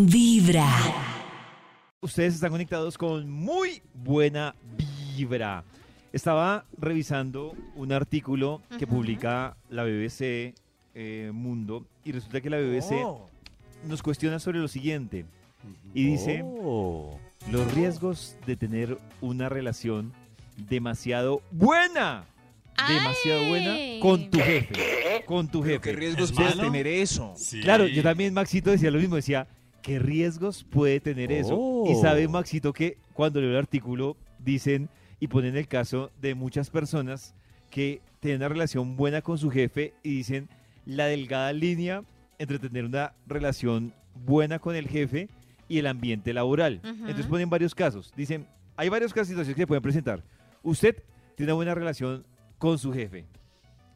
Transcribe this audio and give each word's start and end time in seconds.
Vibra. 0.00 0.64
Ustedes 2.00 2.34
están 2.34 2.52
conectados 2.52 2.96
con 2.96 3.28
muy 3.28 3.82
buena 3.92 4.54
vibra. 5.16 5.64
Estaba 6.12 6.64
revisando 6.78 7.52
un 7.74 7.90
artículo 7.90 8.62
que 8.78 8.84
Ujú. 8.84 8.94
publica 8.94 9.56
la 9.70 9.82
BBC 9.82 10.54
eh, 10.94 11.32
Mundo 11.34 11.84
y 12.04 12.12
resulta 12.12 12.40
que 12.40 12.48
la 12.48 12.58
BBC 12.58 13.02
Oh. 13.04 13.28
nos 13.88 14.00
cuestiona 14.00 14.38
sobre 14.38 14.60
lo 14.60 14.68
siguiente 14.68 15.24
y 15.92 16.04
dice 16.04 16.42
Oh. 16.44 17.18
los 17.50 17.74
riesgos 17.74 18.36
de 18.46 18.54
tener 18.54 18.98
una 19.20 19.48
relación 19.48 20.12
demasiado 20.56 21.42
buena, 21.50 22.24
demasiado 22.88 23.40
¡Ay! 23.40 23.48
buena 23.48 23.76
con 24.00 24.30
tu 24.30 24.38
jefe, 24.38 25.24
con 25.26 25.48
tu 25.48 25.60
jefe. 25.64 25.80
¿Qué 25.80 25.92
riesgos 25.92 26.30
¿Es 26.30 26.36
puede 26.36 26.50
malo? 26.50 26.62
tener 26.62 26.86
eso? 26.86 27.34
Sí. 27.36 27.60
Claro, 27.62 27.88
yo 27.88 28.04
también, 28.04 28.32
Maxito, 28.32 28.70
decía 28.70 28.92
lo 28.92 29.00
mismo, 29.00 29.16
decía, 29.16 29.48
¿qué 29.88 29.98
riesgos 29.98 30.64
puede 30.64 31.00
tener 31.00 31.32
eso? 31.32 31.54
Y 31.86 31.94
Oh. 31.94 32.00
sabe, 32.02 32.28
Maxito, 32.28 32.74
que 32.74 32.98
cuando 33.14 33.40
leo 33.40 33.50
el 33.50 33.56
artículo 33.56 34.18
dicen 34.38 34.90
y 35.18 35.28
ponen 35.28 35.56
el 35.56 35.66
caso 35.66 36.10
de 36.20 36.34
muchas 36.34 36.68
personas 36.68 37.34
que 37.70 38.02
tienen 38.20 38.40
una 38.42 38.50
relación 38.50 38.96
buena 38.96 39.22
con 39.22 39.38
su 39.38 39.50
jefe 39.50 39.94
y 40.02 40.10
dicen 40.10 40.50
la 40.84 41.06
delgada 41.06 41.54
línea 41.54 42.02
entre 42.38 42.58
tener 42.58 42.84
una 42.84 43.14
relación 43.26 43.94
buena 44.26 44.58
con 44.58 44.76
el 44.76 44.88
jefe 44.88 45.30
y 45.68 45.78
el 45.78 45.86
ambiente 45.86 46.34
laboral. 46.34 46.80
Entonces 46.84 47.24
ponen 47.26 47.48
varios 47.48 47.74
casos. 47.74 48.12
Dicen, 48.14 48.46
hay 48.76 48.90
varios 48.90 49.14
casos 49.14 49.28
situaciones 49.28 49.56
que 49.56 49.62
se 49.62 49.66
pueden 49.66 49.82
presentar. 49.82 50.22
Usted 50.62 51.02
tiene 51.34 51.52
una 51.52 51.56
buena 51.56 51.74
relación 51.74 52.26
con 52.58 52.78
su 52.78 52.92
jefe. 52.92 53.24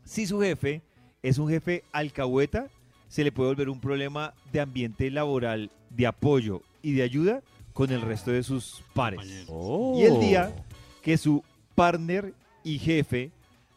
Si 0.04 0.26
su 0.26 0.40
jefe 0.40 0.80
es 1.22 1.36
un 1.38 1.48
jefe 1.50 1.84
alcahueta, 1.92 2.68
se 3.12 3.22
le 3.24 3.30
puede 3.30 3.50
volver 3.50 3.68
un 3.68 3.78
problema 3.78 4.32
de 4.54 4.60
ambiente 4.60 5.10
laboral, 5.10 5.70
de 5.90 6.06
apoyo 6.06 6.62
y 6.80 6.92
de 6.92 7.02
ayuda 7.02 7.42
con 7.74 7.92
el 7.92 8.00
resto 8.00 8.30
de 8.30 8.42
sus 8.42 8.82
pares. 8.94 9.44
Oh. 9.48 9.98
Y 10.00 10.04
el 10.04 10.18
día 10.18 10.56
que 11.02 11.18
su 11.18 11.44
partner 11.74 12.32
y 12.64 12.78
jefe 12.78 13.30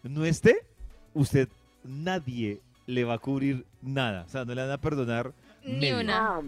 no 0.04 0.24
esté, 0.24 0.66
usted 1.14 1.50
nadie 1.84 2.62
le 2.88 3.04
va 3.04 3.16
a 3.16 3.18
cubrir 3.18 3.66
nada. 3.82 4.24
O 4.26 4.30
sea, 4.30 4.46
no 4.46 4.56
le 4.56 4.62
van 4.62 4.72
a 4.72 4.78
perdonar 4.80 5.34
Ni 5.66 5.80
medio. 5.80 6.00
una. 6.00 6.40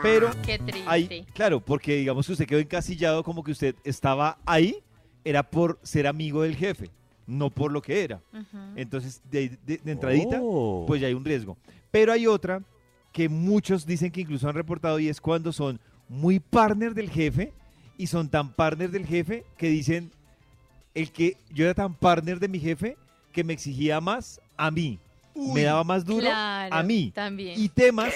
Pero 0.00 0.30
Qué 0.40 0.60
triste. 0.60 0.84
hay, 0.86 1.26
claro, 1.34 1.58
porque 1.58 1.96
digamos 1.96 2.24
que 2.24 2.34
usted 2.34 2.46
quedó 2.46 2.60
encasillado 2.60 3.24
como 3.24 3.42
que 3.42 3.50
usted 3.50 3.74
estaba 3.82 4.38
ahí, 4.46 4.76
era 5.24 5.42
por 5.42 5.80
ser 5.82 6.06
amigo 6.06 6.42
del 6.42 6.54
jefe, 6.54 6.88
no 7.28 7.50
por 7.50 7.70
lo 7.70 7.80
que 7.82 8.02
era. 8.02 8.20
Entonces, 8.74 9.20
de, 9.30 9.50
de- 9.64 9.76
de 9.78 9.92
entradita, 9.92 10.40
Oh. 10.42 10.84
pues 10.88 11.00
ya 11.00 11.06
hay 11.06 11.14
un 11.14 11.24
riesgo. 11.24 11.56
Pero 11.92 12.12
hay 12.12 12.26
otra 12.26 12.62
que 13.12 13.28
muchos 13.28 13.86
dicen 13.86 14.10
que 14.10 14.22
incluso 14.22 14.48
han 14.48 14.54
reportado 14.56 14.98
y 14.98 15.08
es 15.08 15.20
cuando 15.20 15.52
son 15.52 15.78
muy 16.08 16.40
partner 16.40 16.94
del 16.94 17.10
jefe 17.10 17.52
y 17.96 18.06
son 18.06 18.28
tan 18.28 18.52
partner 18.52 18.90
del 18.90 19.06
jefe 19.06 19.44
que 19.56 19.68
dicen 19.68 20.10
el 20.94 21.12
que 21.12 21.36
yo 21.52 21.64
era 21.66 21.74
tan 21.74 21.94
partner 21.94 22.40
de 22.40 22.48
mi 22.48 22.58
jefe 22.58 22.96
que 23.32 23.44
me 23.44 23.52
exigía 23.52 24.00
más 24.00 24.40
a 24.56 24.70
mí, 24.70 24.98
me 25.54 25.62
daba 25.62 25.84
más 25.84 26.04
duro 26.04 26.22
Claro, 26.26 26.74
a 26.74 26.82
mí. 26.82 27.12
También. 27.14 27.60
Y 27.60 27.68
temas, 27.68 28.12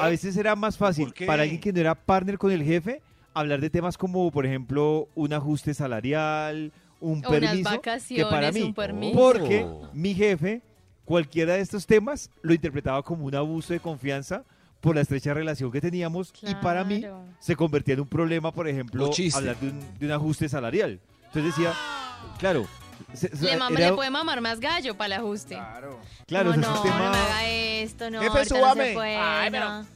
a 0.00 0.08
veces 0.08 0.36
era 0.36 0.54
más 0.56 0.76
fácil 0.78 1.12
para 1.26 1.42
alguien 1.42 1.60
que 1.60 1.72
no 1.72 1.80
era 1.80 1.94
partner 1.94 2.38
con 2.38 2.50
el 2.52 2.62
jefe 2.62 3.02
hablar 3.34 3.60
de 3.60 3.68
temas 3.68 3.98
como, 3.98 4.30
por 4.30 4.46
ejemplo, 4.46 5.08
un 5.16 5.32
ajuste 5.32 5.74
salarial, 5.74 6.72
un 7.04 7.18
unas 7.18 7.30
permiso, 7.30 7.70
que 7.70 7.76
vacaciones, 7.76 8.26
para 8.32 8.52
mí. 8.52 8.62
un 8.62 8.74
permiso. 8.74 9.18
Porque 9.18 9.64
Oh. 9.64 9.88
mi 9.92 10.14
jefe, 10.14 10.62
cualquiera 11.04 11.54
de 11.54 11.60
estos 11.60 11.86
temas, 11.86 12.30
lo 12.42 12.54
interpretaba 12.54 13.02
como 13.02 13.24
un 13.26 13.34
abuso 13.34 13.72
de 13.72 13.80
confianza 13.80 14.44
por 14.80 14.94
la 14.94 15.00
estrecha 15.02 15.32
relación 15.34 15.70
que 15.72 15.80
teníamos 15.80 16.32
y 16.42 16.54
para 16.56 16.84
mí 16.84 17.04
se 17.40 17.56
convertía 17.56 17.94
en 17.94 18.00
un 18.00 18.08
problema, 18.08 18.52
por 18.52 18.68
ejemplo, 18.68 19.10
hablar 19.34 19.56
de 19.58 19.68
un, 19.70 19.98
de 19.98 20.06
un 20.06 20.12
ajuste 20.12 20.48
salarial. 20.48 21.00
Entonces 21.26 21.56
decía, 21.56 21.72
claro, 22.38 22.66
se- 23.12 23.34
se- 23.34 23.44
Le, 23.44 23.56
mama- 23.56 23.76
era- 23.78 23.90
le 23.90 23.96
puede 23.96 24.10
mamar 24.10 24.40
más 24.40 24.60
gallo 24.60 24.94
para 24.96 25.06
el 25.16 25.20
ajuste. 25.22 25.54
Claro. 25.56 25.98
claro, 26.26 26.50
ese 26.50 26.60
no, 26.60 26.72
sistema- 26.74 26.98
no 27.06 27.10
me 27.12 27.16
haga 27.18 27.46
esto, 27.48 28.10
no, 28.10 28.20
Jefe, 28.20 28.38
no 28.38 28.74
se 28.74 28.92
puede, 28.94 29.16
Ay, 29.16 29.50
pero- 29.50 29.68
no. 29.68 29.86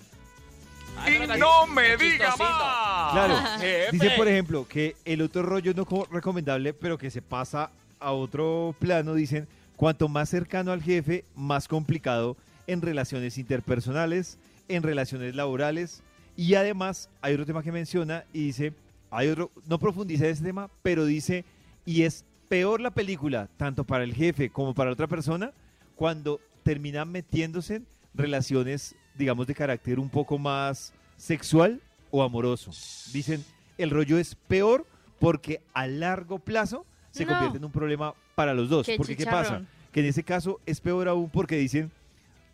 Y 1.06 1.38
no 1.38 1.66
me 1.66 1.96
diga 1.96 2.34
más. 2.36 3.12
Claro, 3.12 3.36
dice 3.92 4.10
por 4.16 4.28
ejemplo 4.28 4.66
que 4.68 4.96
el 5.04 5.22
otro 5.22 5.42
rollo 5.42 5.72
no 5.74 5.84
como 5.84 6.04
recomendable, 6.06 6.72
pero 6.74 6.98
que 6.98 7.10
se 7.10 7.22
pasa 7.22 7.70
a 8.00 8.12
otro 8.12 8.74
plano, 8.78 9.14
dicen, 9.14 9.48
cuanto 9.76 10.08
más 10.08 10.28
cercano 10.28 10.72
al 10.72 10.82
jefe, 10.82 11.24
más 11.34 11.68
complicado 11.68 12.36
en 12.66 12.82
relaciones 12.82 13.38
interpersonales, 13.38 14.38
en 14.68 14.82
relaciones 14.82 15.34
laborales, 15.34 16.02
y 16.36 16.54
además 16.54 17.08
hay 17.20 17.34
otro 17.34 17.46
tema 17.46 17.62
que 17.62 17.72
menciona 17.72 18.24
y 18.32 18.46
dice, 18.46 18.72
hay 19.10 19.28
otro, 19.28 19.50
no 19.66 19.78
profundiza 19.78 20.26
en 20.26 20.30
ese 20.30 20.44
tema, 20.44 20.70
pero 20.82 21.04
dice, 21.04 21.44
y 21.84 22.02
es 22.02 22.24
peor 22.48 22.80
la 22.80 22.90
película, 22.90 23.48
tanto 23.56 23.84
para 23.84 24.04
el 24.04 24.14
jefe 24.14 24.50
como 24.50 24.74
para 24.74 24.90
otra 24.90 25.06
persona, 25.06 25.52
cuando 25.96 26.40
terminan 26.62 27.10
metiéndose 27.10 27.76
en 27.76 27.86
relaciones, 28.14 28.94
digamos, 29.18 29.46
de 29.46 29.54
carácter 29.54 29.98
un 29.98 30.08
poco 30.08 30.38
más 30.38 30.92
sexual 31.16 31.80
o 32.10 32.22
amoroso. 32.22 32.70
Dicen, 33.12 33.44
el 33.76 33.90
rollo 33.90 34.18
es 34.18 34.34
peor 34.34 34.86
porque 35.18 35.60
a 35.74 35.86
largo 35.86 36.38
plazo 36.38 36.86
se 37.10 37.24
No. 37.24 37.32
convierte 37.32 37.58
en 37.58 37.64
un 37.64 37.72
problema 37.72 38.14
para 38.34 38.54
los 38.54 38.68
dos. 38.68 38.86
Qué 38.86 38.96
porque 38.96 39.16
¿qué 39.16 39.24
pasa? 39.26 39.62
Que 39.92 40.00
en 40.00 40.06
ese 40.06 40.22
caso 40.22 40.60
es 40.64 40.80
peor 40.80 41.08
aún 41.08 41.28
porque 41.28 41.56
dicen 41.56 41.90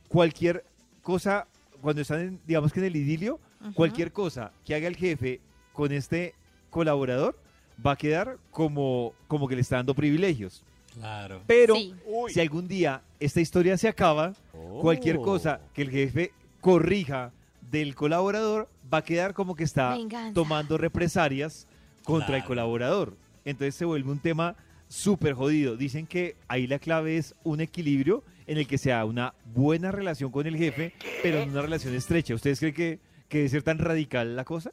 cualquier 0.09 0.65
cosa, 1.03 1.47
cuando 1.83 2.01
están, 2.03 2.21
en, 2.21 2.41
digamos 2.47 2.73
que 2.73 2.81
en 2.81 2.87
el 2.87 2.97
idilio, 2.97 3.39
cualquier 3.75 4.13
cosa 4.13 4.53
que 4.65 4.75
haga 4.75 4.89
el 4.89 4.97
jefe 4.97 5.41
con 5.73 5.93
este 5.93 6.35
colaborador 6.71 7.39
va 7.85 7.93
a 7.93 7.97
quedar 7.97 8.39
como, 8.51 9.13
como 9.27 9.49
que 9.49 9.55
le 9.57 9.61
está 9.63 9.77
dando 9.77 9.95
privilegios. 9.95 10.63
Claro. 10.95 11.43
Pero 11.47 11.75
Sí. 11.75 11.95
si 12.29 12.41
algún 12.41 12.69
día 12.69 13.03
esta 13.19 13.41
historia 13.41 13.77
se 13.77 13.89
acaba, 13.89 14.33
cualquier 14.81 15.17
Oh. 15.19 15.23
cosa 15.23 15.61
que 15.75 15.83
el 15.83 15.91
jefe 15.91 16.33
corrija 16.65 17.31
del 17.71 17.95
colaborador 17.95 18.71
va 18.91 18.99
a 18.99 19.05
quedar 19.05 19.35
como 19.35 19.55
que 19.55 19.65
está 19.65 19.99
tomando 20.33 20.79
represalias 20.79 21.69
contra 22.05 22.39
el 22.39 22.45
colaborador. 22.45 23.19
Entonces 23.45 23.75
se 23.75 23.85
vuelve 23.85 24.11
un 24.11 24.19
tema 24.19 24.57
súper 24.89 25.35
jodido. 25.35 25.77
Dicen 25.77 26.07
que 26.07 26.37
ahí 26.49 26.67
la 26.67 26.79
clave 26.79 27.19
es 27.19 27.35
un 27.45 27.61
equilibrio 27.61 28.25
en 28.47 28.57
el 28.57 28.67
que 28.67 28.79
sea 28.79 29.05
una 29.05 29.35
buena 29.55 29.93
relación 29.93 30.31
con 30.31 30.47
el 30.47 30.57
jefe, 30.57 30.95
pero 31.23 31.37
en 31.41 31.51
una 31.51 31.61
relación 31.61 31.95
estrecha. 31.95 32.35
¿Ustedes 32.35 32.59
creen 32.61 32.75
que, 32.75 32.99
que 33.29 33.39
debe 33.39 33.51
ser 33.51 33.63
tan 33.63 33.77
radical 33.77 34.35
la 34.35 34.47
cosa? 34.47 34.73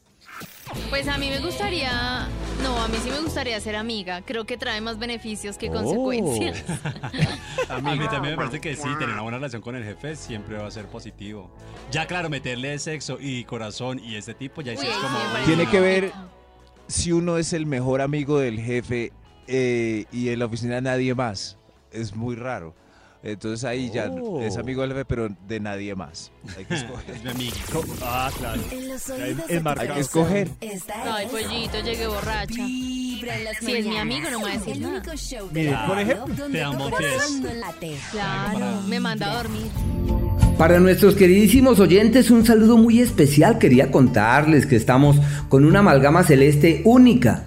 Pues 0.90 1.08
a 1.08 1.18
mí 1.18 1.30
me 1.30 1.40
gustaría, 1.40 2.28
no, 2.64 2.82
a 2.82 2.88
mí 2.88 2.98
sí 3.04 3.10
me 3.10 3.20
gustaría 3.20 3.60
ser 3.60 3.76
amiga. 3.76 4.22
Creo 4.22 4.46
que 4.46 4.58
trae 4.58 4.82
más 4.82 4.98
beneficios 5.00 5.58
que 5.58 5.70
Oh. 5.70 5.74
consecuencias. 5.74 6.64
A 7.70 7.80
mí 7.80 8.00
también 8.10 8.32
me 8.32 8.36
parece 8.38 8.60
que 8.60 8.76
sí, 8.76 8.88
tener 9.00 9.10
una 9.10 9.22
buena 9.22 9.38
relación 9.38 9.62
con 9.62 9.76
el 9.76 9.84
jefe 9.84 10.16
siempre 10.16 10.58
va 10.58 10.68
a 10.68 10.72
ser 10.72 10.86
positivo. 10.88 11.50
Ya 11.92 12.06
claro, 12.08 12.30
meterle 12.30 12.78
sexo 12.80 13.18
y 13.20 13.44
corazón 13.46 14.00
y 14.00 14.16
ese 14.16 14.34
tipo, 14.34 14.62
ya 14.62 14.76
sí 14.76 14.86
Uy, 14.86 14.92
es 14.92 14.98
como... 14.98 15.18
Tiene 15.46 15.68
que 15.68 15.80
ver-. 15.80 16.12
Si 16.88 17.12
uno 17.12 17.38
es 17.38 17.54
el 17.54 17.66
mejor 17.66 18.02
amigo 18.02 18.40
del 18.40 18.60
jefe 18.60 19.14
eh, 19.48 20.06
y 20.12 20.30
en 20.30 20.40
la 20.40 20.46
oficina 20.46 20.82
nadie 20.82 21.16
más, 21.16 21.58
es 21.92 22.16
muy 22.16 22.36
raro. 22.36 22.76
Entonces 23.24 23.64
ahí 23.66 23.92
ya 23.94 24.10
Oh. 24.10 24.42
es 24.42 24.58
amigo 24.58 24.82
del 24.82 24.92
jefe, 24.94 25.06
pero 25.06 25.30
de 25.48 25.60
nadie 25.60 25.94
más. 25.94 26.32
Hay 26.58 26.66
que 26.66 26.74
escoger. 26.74 27.16
Es 27.16 27.24
mi 27.24 27.30
amigo. 27.30 27.56
Ah, 28.04 28.32
claro. 28.38 28.62
En 28.72 28.90
los 28.90 29.06
Ya, 29.08 29.14
oídos. 29.14 29.78
Hay 29.78 29.88
que 29.90 30.00
escoger. 30.00 30.50
Ay, 30.62 31.26
es 31.26 31.32
pollito, 31.32 31.80
llegué 31.84 32.08
borracha. 32.08 32.54
Vibra 32.66 33.38
en 33.38 33.44
las 33.44 33.58
Si 33.58 33.72
es 33.74 33.86
mi 33.86 33.92
mañanas. 33.92 34.02
amigo, 34.02 34.30
no 34.32 34.40
me 34.40 34.46
va 34.46 34.50
a 34.52 34.58
decir 34.58 34.74
El 34.74 34.82
nada. 34.82 34.96
único 34.98 35.16
show 35.18 35.50
Mire, 35.54 35.76
por 35.88 36.00
ejemplo, 36.00 36.36
donde 36.36 36.58
te 36.58 36.64
amo, 36.64 36.90
no 36.90 37.54
late. 37.60 37.98
Claro, 38.12 38.82
me 38.88 39.00
manda 39.00 39.32
a 39.32 39.36
dormir. 39.44 39.68
Para 40.58 40.80
nuestros 40.80 41.16
queridísimos 41.16 41.80
oyentes, 41.80 42.30
un 42.32 42.46
saludo 42.46 42.78
muy 42.78 43.02
especial. 43.02 43.58
Quería 43.60 43.92
contarles 43.92 44.66
que 44.66 44.76
estamos 44.76 45.18
con 45.50 45.66
una 45.66 45.80
amalgama 45.80 46.24
celeste 46.24 46.82
única. 46.86 47.44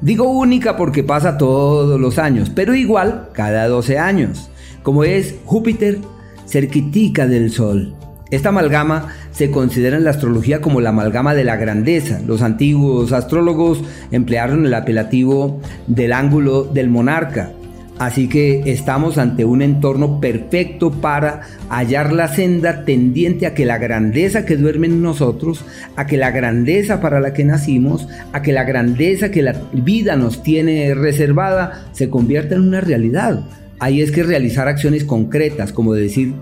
Digo 0.00 0.28
única 0.30 0.76
porque 0.76 1.02
pasa 1.02 1.36
todos 1.38 1.98
los 2.00 2.18
años, 2.18 2.50
pero 2.54 2.74
igual 2.74 3.30
cada 3.32 3.66
12 3.68 3.98
años, 3.98 4.50
como 4.86 5.02
es 5.02 5.34
Júpiter 5.44 5.98
cerquitica 6.46 7.26
del 7.26 7.50
Sol. 7.50 7.92
Esta 8.30 8.50
amalgama 8.50 9.08
se 9.32 9.50
considera 9.50 9.96
en 9.96 10.04
la 10.04 10.10
astrología 10.10 10.60
como 10.60 10.80
la 10.80 10.90
amalgama 10.90 11.34
de 11.34 11.42
la 11.42 11.56
grandeza. 11.56 12.20
Los 12.24 12.40
antiguos 12.40 13.10
astrólogos 13.10 13.82
emplearon 14.12 14.64
el 14.64 14.72
apelativo 14.72 15.60
del 15.88 16.12
ángulo 16.12 16.62
del 16.62 16.88
monarca. 16.88 17.50
Así 17.98 18.28
que 18.28 18.62
estamos 18.66 19.18
ante 19.18 19.44
un 19.44 19.60
entorno 19.60 20.20
perfecto 20.20 20.92
para 20.92 21.40
hallar 21.68 22.12
la 22.12 22.28
senda 22.28 22.84
tendiente 22.84 23.46
a 23.46 23.54
que 23.54 23.66
la 23.66 23.78
grandeza 23.78 24.44
que 24.44 24.56
duerme 24.56 24.86
en 24.86 25.02
nosotros, 25.02 25.64
a 25.96 26.06
que 26.06 26.16
la 26.16 26.30
grandeza 26.30 27.00
para 27.00 27.18
la 27.18 27.32
que 27.32 27.42
nacimos, 27.42 28.06
a 28.32 28.40
que 28.40 28.52
la 28.52 28.62
grandeza 28.62 29.32
que 29.32 29.42
la 29.42 29.56
vida 29.72 30.14
nos 30.14 30.44
tiene 30.44 30.94
reservada 30.94 31.86
se 31.90 32.08
convierta 32.08 32.54
en 32.54 32.60
una 32.60 32.80
realidad. 32.80 33.42
Ahí 33.78 34.00
es 34.00 34.10
que 34.10 34.22
realizar 34.22 34.68
acciones 34.68 35.04
concretas, 35.04 35.70
como 35.70 35.92
decir, 35.92 36.32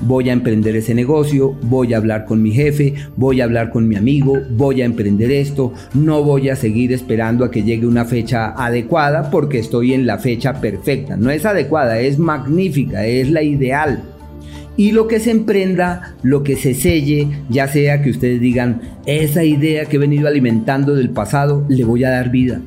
voy 0.00 0.28
a 0.28 0.32
emprender 0.32 0.74
ese 0.74 0.92
negocio, 0.92 1.56
voy 1.62 1.94
a 1.94 1.98
hablar 1.98 2.24
con 2.24 2.42
mi 2.42 2.50
jefe, 2.50 2.94
voy 3.16 3.40
a 3.40 3.44
hablar 3.44 3.70
con 3.70 3.86
mi 3.86 3.94
amigo, 3.94 4.40
voy 4.50 4.82
a 4.82 4.86
emprender 4.86 5.30
esto, 5.30 5.72
no 5.94 6.24
voy 6.24 6.48
a 6.48 6.56
seguir 6.56 6.92
esperando 6.92 7.44
a 7.44 7.50
que 7.50 7.62
llegue 7.62 7.86
una 7.86 8.04
fecha 8.04 8.54
adecuada 8.56 9.30
porque 9.30 9.60
estoy 9.60 9.94
en 9.94 10.04
la 10.04 10.18
fecha 10.18 10.60
perfecta. 10.60 11.16
No 11.16 11.30
es 11.30 11.44
adecuada, 11.44 12.00
es 12.00 12.18
magnífica, 12.18 13.06
es 13.06 13.30
la 13.30 13.42
ideal. 13.42 14.02
Y 14.76 14.90
lo 14.92 15.06
que 15.06 15.20
se 15.20 15.30
emprenda, 15.30 16.16
lo 16.22 16.42
que 16.42 16.56
se 16.56 16.74
selle, 16.74 17.28
ya 17.50 17.68
sea 17.68 18.02
que 18.02 18.10
ustedes 18.10 18.40
digan, 18.40 18.80
esa 19.06 19.44
idea 19.44 19.84
que 19.84 19.96
he 19.96 20.00
venido 20.00 20.26
alimentando 20.26 20.94
del 20.96 21.10
pasado, 21.10 21.66
le 21.68 21.84
voy 21.84 22.02
a 22.02 22.10
dar 22.10 22.30
vida 22.30 22.60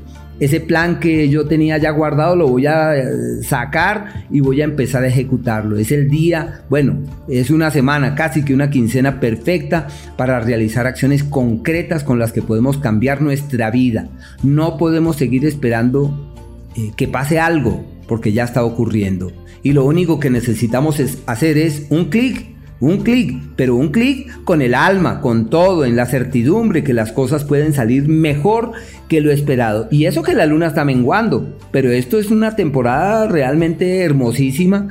ese 0.44 0.60
plan 0.60 1.00
que 1.00 1.30
yo 1.30 1.48
tenía 1.48 1.78
ya 1.78 1.92
guardado 1.92 2.36
lo 2.36 2.48
voy 2.48 2.66
a 2.66 2.98
eh, 2.98 3.04
sacar 3.44 4.26
y 4.30 4.42
voy 4.42 4.62
a 4.62 4.66
empezar 4.66 5.04
a 5.04 5.08
ejecutarlo. 5.08 5.78
Es 5.78 5.92
el 5.92 6.10
día, 6.10 6.62
bueno, 6.70 6.98
es 7.28 7.50
una 7.50 7.72
semana, 7.72 8.16
casi 8.16 8.44
que 8.44 8.54
una 8.54 8.70
quincena 8.70 9.20
perfecta 9.20 9.88
para 10.18 10.40
realizar 10.40 10.88
acciones 10.88 11.24
concretas 11.24 12.04
con 12.04 12.20
las 12.20 12.34
que 12.34 12.42
podemos 12.42 12.78
cambiar 12.78 13.22
nuestra 13.22 13.72
vida. 13.72 14.10
No 14.44 14.78
podemos 14.78 15.16
seguir 15.16 15.46
esperando 15.46 16.34
eh, 16.76 16.92
que 16.96 17.08
pase 17.08 17.40
algo 17.40 17.86
porque 18.08 18.34
ya 18.34 18.44
está 18.44 18.64
ocurriendo. 18.64 19.32
Y 19.62 19.72
lo 19.72 19.86
único 19.86 20.20
que 20.20 20.30
necesitamos 20.30 21.00
es 21.00 21.20
hacer 21.26 21.58
es 21.58 21.88
un 21.90 22.06
clic 22.06 22.53
un 22.84 22.98
clic, 22.98 23.40
pero 23.56 23.76
un 23.76 23.90
clic 23.90 24.44
con 24.44 24.62
el 24.62 24.76
alma, 24.76 25.22
con 25.22 25.50
todo, 25.50 25.86
en 25.86 25.96
la 25.96 26.06
certidumbre 26.06 26.84
que 26.84 26.92
las 26.92 27.14
cosas 27.14 27.46
pueden 27.46 27.74
salir 27.74 28.10
mejor 28.10 28.74
que 29.08 29.22
lo 29.22 29.32
esperado. 29.32 29.88
Y 29.90 30.06
eso 30.06 30.22
que 30.22 30.34
la 30.34 30.46
luna 30.46 30.68
está 30.68 30.84
menguando, 30.84 31.58
pero 31.72 31.92
esto 31.92 32.20
es 32.20 32.30
una 32.30 32.58
temporada 32.58 33.28
realmente 33.28 34.02
hermosísima 34.02 34.90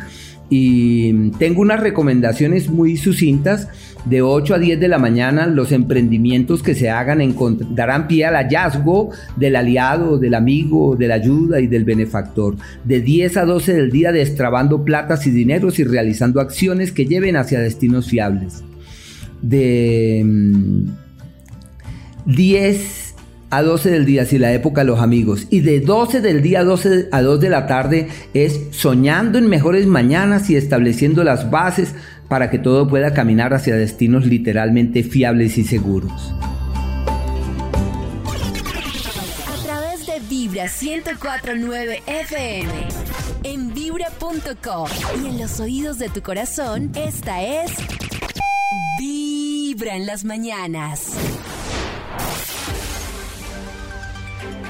y 0.48 1.30
tengo 1.32 1.60
unas 1.60 1.80
recomendaciones 1.80 2.70
muy 2.70 2.96
sucintas. 2.96 3.68
De 4.04 4.20
8 4.20 4.54
a 4.54 4.58
10 4.58 4.80
de 4.80 4.88
la 4.88 4.98
mañana 4.98 5.46
los 5.46 5.70
emprendimientos 5.70 6.62
que 6.62 6.74
se 6.74 6.90
hagan 6.90 7.20
darán 7.70 8.08
pie 8.08 8.24
al 8.24 8.34
hallazgo 8.34 9.10
del 9.36 9.56
aliado, 9.56 10.18
del 10.18 10.34
amigo, 10.34 10.96
de 10.96 11.08
la 11.08 11.14
ayuda 11.14 11.60
y 11.60 11.68
del 11.68 11.84
benefactor. 11.84 12.56
De 12.84 13.00
10 13.00 13.36
a 13.36 13.44
12 13.44 13.74
del 13.74 13.90
día 13.90 14.10
destrabando 14.12 14.84
platas 14.84 15.26
y 15.26 15.30
dineros 15.30 15.78
y 15.78 15.84
realizando 15.84 16.40
acciones 16.40 16.90
que 16.90 17.06
lleven 17.06 17.36
hacia 17.36 17.60
destinos 17.60 18.08
fiables. 18.08 18.64
De 19.40 20.24
10 22.26 22.76
mm, 22.76 23.12
a 23.52 23.62
12 23.62 23.90
del 23.90 24.06
día, 24.06 24.24
si 24.24 24.38
la 24.38 24.54
época 24.54 24.80
de 24.80 24.86
los 24.86 25.00
amigos. 25.00 25.46
Y 25.50 25.60
de 25.60 25.80
12 25.80 26.22
del 26.22 26.40
día 26.40 26.60
a 26.60 26.64
12 26.64 27.08
a 27.12 27.20
2 27.20 27.38
de 27.38 27.50
la 27.50 27.66
tarde 27.66 28.08
es 28.32 28.62
soñando 28.70 29.38
en 29.38 29.46
mejores 29.46 29.86
mañanas 29.86 30.48
y 30.48 30.56
estableciendo 30.56 31.22
las 31.22 31.50
bases 31.50 31.94
para 32.32 32.48
que 32.48 32.58
todo 32.58 32.88
pueda 32.88 33.12
caminar 33.12 33.52
hacia 33.52 33.76
destinos 33.76 34.24
literalmente 34.24 35.02
fiables 35.02 35.58
y 35.58 35.64
seguros. 35.64 36.32
A 39.46 39.62
través 39.62 40.06
de 40.06 40.18
Vibra 40.30 40.64
1049 40.64 42.02
FM, 42.06 42.72
en 43.42 43.74
vibra.com 43.74 44.88
y 45.22 45.26
en 45.28 45.40
los 45.40 45.60
oídos 45.60 45.98
de 45.98 46.08
tu 46.08 46.22
corazón, 46.22 46.90
esta 46.94 47.42
es 47.42 47.70
Vibra 48.98 49.96
en 49.96 50.06
las 50.06 50.24
mañanas. 50.24 51.10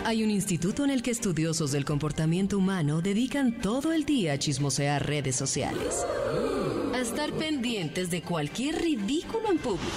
Hay 0.05 0.25
un 0.25 0.33
instituto 0.33 0.83
en 0.83 0.91
el 0.91 1.01
que 1.01 1.13
estudiosos 1.13 1.71
del 1.71 1.85
comportamiento 1.85 2.59
humano 2.59 3.03
dedican 3.03 3.53
todo 3.53 3.93
el 3.93 4.05
día 4.05 4.33
a 4.33 4.39
chismosear 4.41 5.07
redes 5.07 5.37
sociales. 5.37 6.05
A 7.03 7.05
estar 7.05 7.33
pendientes 7.33 8.13
de 8.13 8.23
cualquier 8.23 8.81
ridículo 8.81 9.51
en 9.51 9.59
público. 9.59 9.91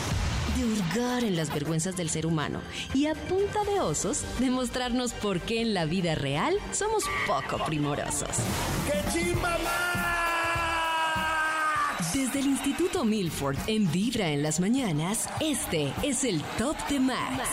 De 0.57 0.65
hurgar 0.65 1.23
en 1.23 1.35
las 1.35 1.53
vergüenzas 1.53 1.95
del 1.95 2.09
ser 2.09 2.25
humano. 2.25 2.61
Y 2.95 3.05
a 3.05 3.13
punta 3.13 3.63
de 3.63 3.79
osos, 3.79 4.23
demostrarnos 4.39 5.13
por 5.13 5.39
qué 5.39 5.61
en 5.61 5.75
la 5.75 5.85
vida 5.85 6.15
real 6.15 6.57
somos 6.71 7.03
poco 7.27 7.63
primorosos. 7.63 8.29
Desde 12.11 12.39
el 12.39 12.47
Instituto 12.47 13.05
Milford 13.05 13.57
en 13.67 13.91
Vibra 13.91 14.31
en 14.31 14.41
las 14.41 14.59
mañanas, 14.59 15.29
este 15.39 15.93
es 16.01 16.23
el 16.23 16.41
Top 16.57 16.75
de 16.89 16.99
Max. 16.99 17.43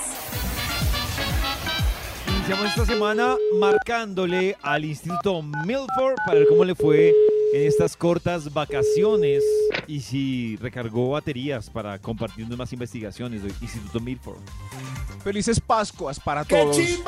Iniciamos 2.27 2.69
esta 2.69 2.87
semana 2.87 3.37
marcándole 3.61 4.57
al 4.63 4.87
Instituto 4.87 5.43
Milford 5.43 6.17
para 6.25 6.39
ver 6.39 6.49
cómo 6.49 6.65
le 6.65 6.75
fue 6.75 7.13
en 7.53 7.67
estas 7.67 7.97
cortas 7.97 8.53
vacaciones 8.53 9.43
y 9.87 10.01
si 10.01 10.57
recargó 10.57 11.11
baterías 11.11 11.69
para 11.69 11.99
compartiendo 11.99 12.57
más 12.57 12.73
investigaciones 12.73 13.43
del 13.43 13.55
Instituto 13.61 14.01
Milford. 14.01 14.41
Felices 15.23 15.61
Pascuas 15.61 16.19
para 16.19 16.45
todos. 16.45 16.77
Felices. 16.77 16.99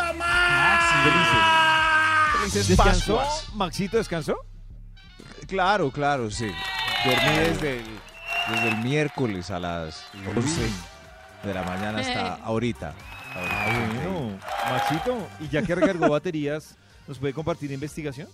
Felices 2.38 2.68
¿Descansó? 2.68 3.16
Pascuas. 3.16 3.54
¿Maxito 3.54 3.96
descansó? 3.96 4.36
Claro, 5.46 5.90
claro, 5.90 6.30
sí. 6.30 6.50
Dormí 7.04 7.38
desde 7.38 7.78
el, 7.78 7.84
desde 8.50 8.68
el 8.68 8.76
miércoles 8.78 9.50
a 9.50 9.58
las 9.58 10.04
11 10.36 10.60
de 11.44 11.54
la 11.54 11.62
mañana 11.62 12.00
hasta 12.00 12.34
ahorita. 12.34 12.94
Ah, 13.36 13.66
bueno. 13.94 14.38
Maxito, 14.70 15.28
y 15.40 15.48
ya 15.48 15.62
que 15.62 15.74
recargó 15.74 16.08
baterías, 16.10 16.76
¿nos 17.06 17.18
puede 17.18 17.32
compartir 17.32 17.70
investigación? 17.72 18.28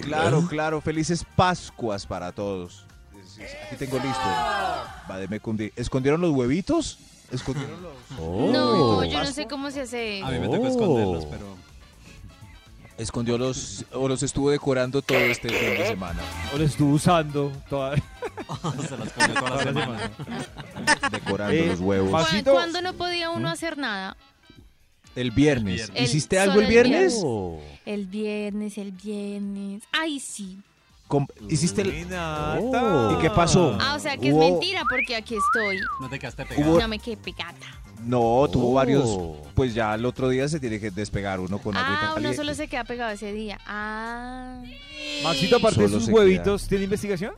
Claro, 0.00 0.46
claro. 0.48 0.80
Felices 0.80 1.24
Pascuas 1.36 2.06
para 2.06 2.32
todos. 2.32 2.84
Aquí 3.66 3.76
tengo 3.76 3.98
listo. 3.98 4.20
Vademecum. 5.08 5.56
¿Escondieron 5.76 6.20
los 6.20 6.30
huevitos? 6.32 6.98
¿Escondieron 7.32 7.82
los...? 7.82 7.92
Oh. 8.18 8.50
No, 8.52 9.04
yo 9.04 9.18
no 9.18 9.26
sé 9.26 9.46
cómo 9.46 9.70
se 9.70 9.82
hace. 9.82 10.22
A 10.22 10.30
mí 10.30 10.38
me 10.38 10.48
tocó 10.48 10.66
esconderlos, 10.68 11.26
pero 11.26 11.56
Escondió 12.98 13.36
los... 13.36 13.84
o 13.92 14.08
los 14.08 14.22
estuvo 14.22 14.50
decorando 14.50 15.02
todo 15.02 15.18
este 15.18 15.50
fin 15.50 15.58
de 15.76 15.86
semana. 15.88 16.22
¿O 16.54 16.56
lo 16.56 16.64
estuvo 16.64 16.94
usando 16.94 17.52
toda, 17.68 17.94
se 18.88 18.96
las 18.96 19.12
comió 19.12 19.34
toda 19.34 19.50
la 19.50 19.62
semana. 19.64 20.10
semana? 20.16 21.10
Decorando 21.10 21.52
Eh, 21.52 21.66
los 21.66 21.80
huevos. 21.80 22.08
¿Cu- 22.10 22.16
Maxito. 22.16 22.52
¿Cuándo 22.52 22.80
no 22.80 22.94
podía 22.94 23.28
uno 23.30 23.50
hacer 23.50 23.76
nada? 23.76 24.16
El 25.14 25.30
viernes. 25.30 25.90
El- 25.94 26.04
¿Hiciste 26.04 26.38
algo 26.38 26.54
el 26.60 26.62
el 26.62 26.68
viernes? 26.70 27.14
viernes. 27.22 27.75
El 27.86 28.06
viernes, 28.06 28.76
el 28.78 28.90
viernes. 28.92 29.82
Ay, 29.92 30.18
sí. 30.20 30.58
Com- 31.08 31.26
¿Hiciste 31.48 31.82
el... 31.82 32.08
Nata. 32.10 33.12
¿Y 33.12 33.22
qué 33.22 33.30
pasó? 33.30 33.78
Ah, 33.80 33.94
o 33.94 34.00
sea 34.00 34.16
que 34.16 34.28
es 34.28 34.34
Hubo- 34.34 34.40
mentira 34.50 34.82
porque 34.90 35.14
aquí 35.14 35.36
estoy. 35.36 35.78
No 36.00 36.08
te 36.10 36.18
quedaste 36.18 36.44
pegado. 36.46 36.72
Hubo- 36.72 36.80
No 36.80 36.88
me 36.88 36.98
quedé 36.98 37.16
pegada. 37.16 37.54
No, 38.04 38.46
tuvo 38.52 38.74
varios... 38.74 39.18
Pues 39.54 39.72
ya 39.72 39.94
el 39.94 40.04
otro 40.04 40.28
día 40.28 40.46
se 40.48 40.60
tiene 40.60 40.78
que 40.78 40.90
despegar 40.90 41.40
uno 41.40 41.56
con 41.58 41.74
agüita 41.74 42.10
Ah, 42.10 42.14
uno 42.18 42.34
solo 42.34 42.54
se 42.54 42.68
queda 42.68 42.84
pegado 42.84 43.10
ese 43.12 43.32
día. 43.32 43.58
Ah. 43.66 44.60
Maxito, 45.24 45.56
aparte 45.56 45.80
de 45.80 45.88
sus 45.88 46.08
huevitos, 46.08 46.68
¿tiene 46.68 46.84
investigación? 46.84 47.32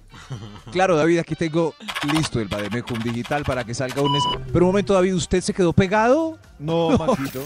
Claro, 0.73 0.97
David, 0.97 1.19
aquí 1.19 1.37
tengo 1.37 1.75
listo 2.13 2.41
el 2.41 2.49
Bademecum 2.49 2.99
digital 2.99 3.45
para 3.45 3.63
que 3.63 3.73
salga 3.73 4.03
un... 4.03 4.17
es- 4.17 4.25
Pero 4.53 4.65
un 4.65 4.71
momento, 4.73 4.95
David, 4.95 5.15
¿usted 5.15 5.41
se 5.43 5.55
quedó 5.55 5.73
pegado? 5.73 6.39
No, 6.59 6.91
Maxito. 6.99 7.41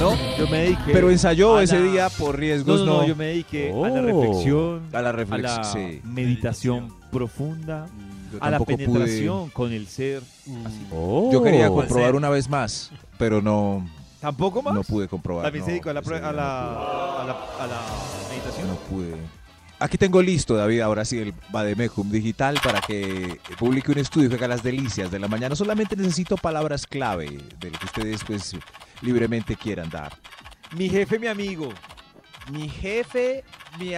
No, 0.00 0.16
yo 0.36 0.48
me 0.48 0.58
dediqué. 0.62 0.92
Pero 0.92 1.08
ensayó 1.10 1.60
ese 1.60 1.80
día 1.80 2.08
por 2.10 2.34
No, 2.34 2.40
riesgos, 2.40 2.80
no, 2.80 2.86
no. 2.86 3.00
no, 3.02 3.06
yo 3.06 3.14
me 3.14 3.26
dediqué 3.26 3.70
a 3.72 3.88
la 3.90 4.02
reflexión, 4.02 4.82
A 4.92 5.02
la 5.02 5.08
a 5.10 5.12
reflexión, 5.12 5.56
la 5.62 5.64
sí. 5.72 6.00
meditación 6.04 6.92
profunda, 7.12 7.86
Yo 7.86 8.09
a 8.40 8.50
la 8.50 8.58
pude- 8.58 8.76
penetración 8.76 9.50
con 9.50 9.72
el 9.72 9.86
ser. 9.86 10.22
Así. 10.64 10.86
Yo 11.32 11.42
quería 11.42 11.70
Oh. 11.70 11.74
comprobar 11.74 12.14
una 12.14 12.28
vez 12.28 12.48
más, 12.48 12.90
pero 13.18 13.40
no, 13.42 13.88
¿Tampoco 14.20 14.62
más? 14.62 14.74
no 14.74 14.82
pude 14.82 15.08
comprobar. 15.08 15.44
También 15.44 15.64
se 15.64 15.70
dedicó 15.72 15.90
a 15.90 15.94
la, 15.94 16.00
ese 16.00 16.08
pro- 16.08 16.18
día 16.18 16.28
a 16.28 16.32
no 16.32 16.36
la, 16.38 17.22
a 17.22 17.24
la, 17.24 17.32
a 17.32 17.66
la 17.66 17.80
pude, 17.80 18.28
meditación. 18.30 18.68
No 18.68 18.74
pude. 18.76 19.14
Aquí 19.82 19.96
tengo 19.96 20.20
listo, 20.20 20.54
David, 20.56 20.80
ahora 20.80 21.06
sí, 21.06 21.18
el 21.18 21.32
Bademecum 21.50 22.10
digital 22.10 22.58
para 22.62 22.82
que 22.82 23.40
publique 23.58 23.90
un 23.90 23.96
estudio 23.98 24.28
que 24.28 24.34
haga 24.34 24.46
las 24.48 24.62
delicias 24.62 25.10
de 25.10 25.18
la 25.18 25.26
mañana. 25.26 25.56
Solamente 25.56 25.96
necesito 25.96 26.36
palabras 26.36 26.86
clave 26.86 27.38
de 27.58 27.70
lo 27.70 27.78
que 27.78 27.86
ustedes 27.86 28.22
pues 28.24 28.54
libremente 29.00 29.56
quieran 29.56 29.88
dar. 29.88 30.12
Mi 30.76 30.90
jefe, 30.90 31.18
mi 31.18 31.28
amigo. 31.28 31.70
Mi 32.52 32.68
jefe, 32.68 33.42
mi 33.78 33.94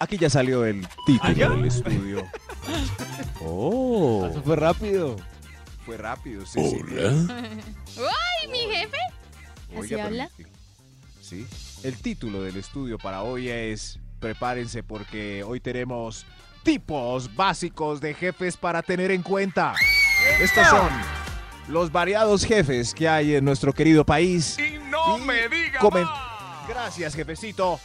Aquí 0.00 0.16
ya 0.16 0.30
salió 0.30 0.64
el 0.64 0.86
título 1.06 1.50
del 1.56 1.64
estudio. 1.66 2.26
Eso 4.30 4.42
fue 4.44 4.56
rápido. 4.56 5.16
Fue 5.84 5.96
rápido, 5.96 6.44
sí, 6.46 6.60
sí. 6.70 6.80
¡Ay, 7.28 8.48
mi 8.50 8.58
jefe! 8.74 8.96
¿Así 9.78 9.94
habla? 9.98 10.30
el- 10.38 10.46
Sí. 11.20 11.46
El 11.84 11.96
título 11.96 12.42
del 12.42 12.56
estudio 12.56 12.98
para 12.98 13.22
hoy 13.22 13.48
es 13.48 14.00
Prepárense 14.18 14.82
porque 14.82 15.44
hoy 15.44 15.60
tenemos 15.60 16.26
tipos 16.64 17.34
básicos 17.36 18.00
de 18.00 18.14
jefes 18.14 18.56
para 18.56 18.82
tener 18.82 19.10
en 19.12 19.22
cuenta. 19.22 19.74
Estos 20.40 20.66
son 20.66 20.88
los 21.68 21.92
variados 21.92 22.44
jefes 22.44 22.92
que 22.94 23.08
hay 23.08 23.36
en 23.36 23.44
nuestro 23.44 23.72
querido 23.72 24.04
país. 24.04 24.58
Y 24.58 24.78
no 24.90 25.18
me 25.18 25.48
diga 25.48 25.78
Gracias, 26.68 27.14
jefecito. 27.14 27.78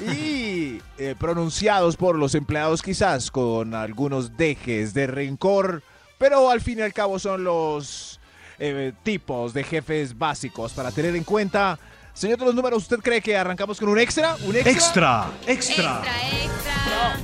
Y 0.00 0.80
eh, 0.98 1.14
pronunciados 1.18 1.96
por 1.96 2.16
los 2.16 2.34
empleados 2.34 2.82
quizás 2.82 3.30
con 3.30 3.74
algunos 3.74 4.36
dejes 4.36 4.94
de 4.94 5.06
rencor 5.06 5.82
Pero 6.18 6.50
al 6.50 6.60
fin 6.60 6.78
y 6.78 6.82
al 6.82 6.92
cabo 6.92 7.18
son 7.18 7.44
los 7.44 8.18
eh, 8.58 8.92
tipos 9.02 9.52
de 9.54 9.64
jefes 9.64 10.16
básicos 10.16 10.72
para 10.72 10.90
tener 10.92 11.14
en 11.16 11.24
cuenta. 11.24 11.78
Señor 12.14 12.38
de 12.38 12.44
los 12.46 12.54
números, 12.54 12.82
¿usted 12.82 12.98
cree 12.98 13.20
que 13.20 13.36
arrancamos 13.36 13.78
con 13.78 13.88
un 13.88 13.98
extra? 13.98 14.36
¿Un 14.44 14.54
extra? 14.56 15.30
Extra, 15.46 16.02
extra. 16.02 17.16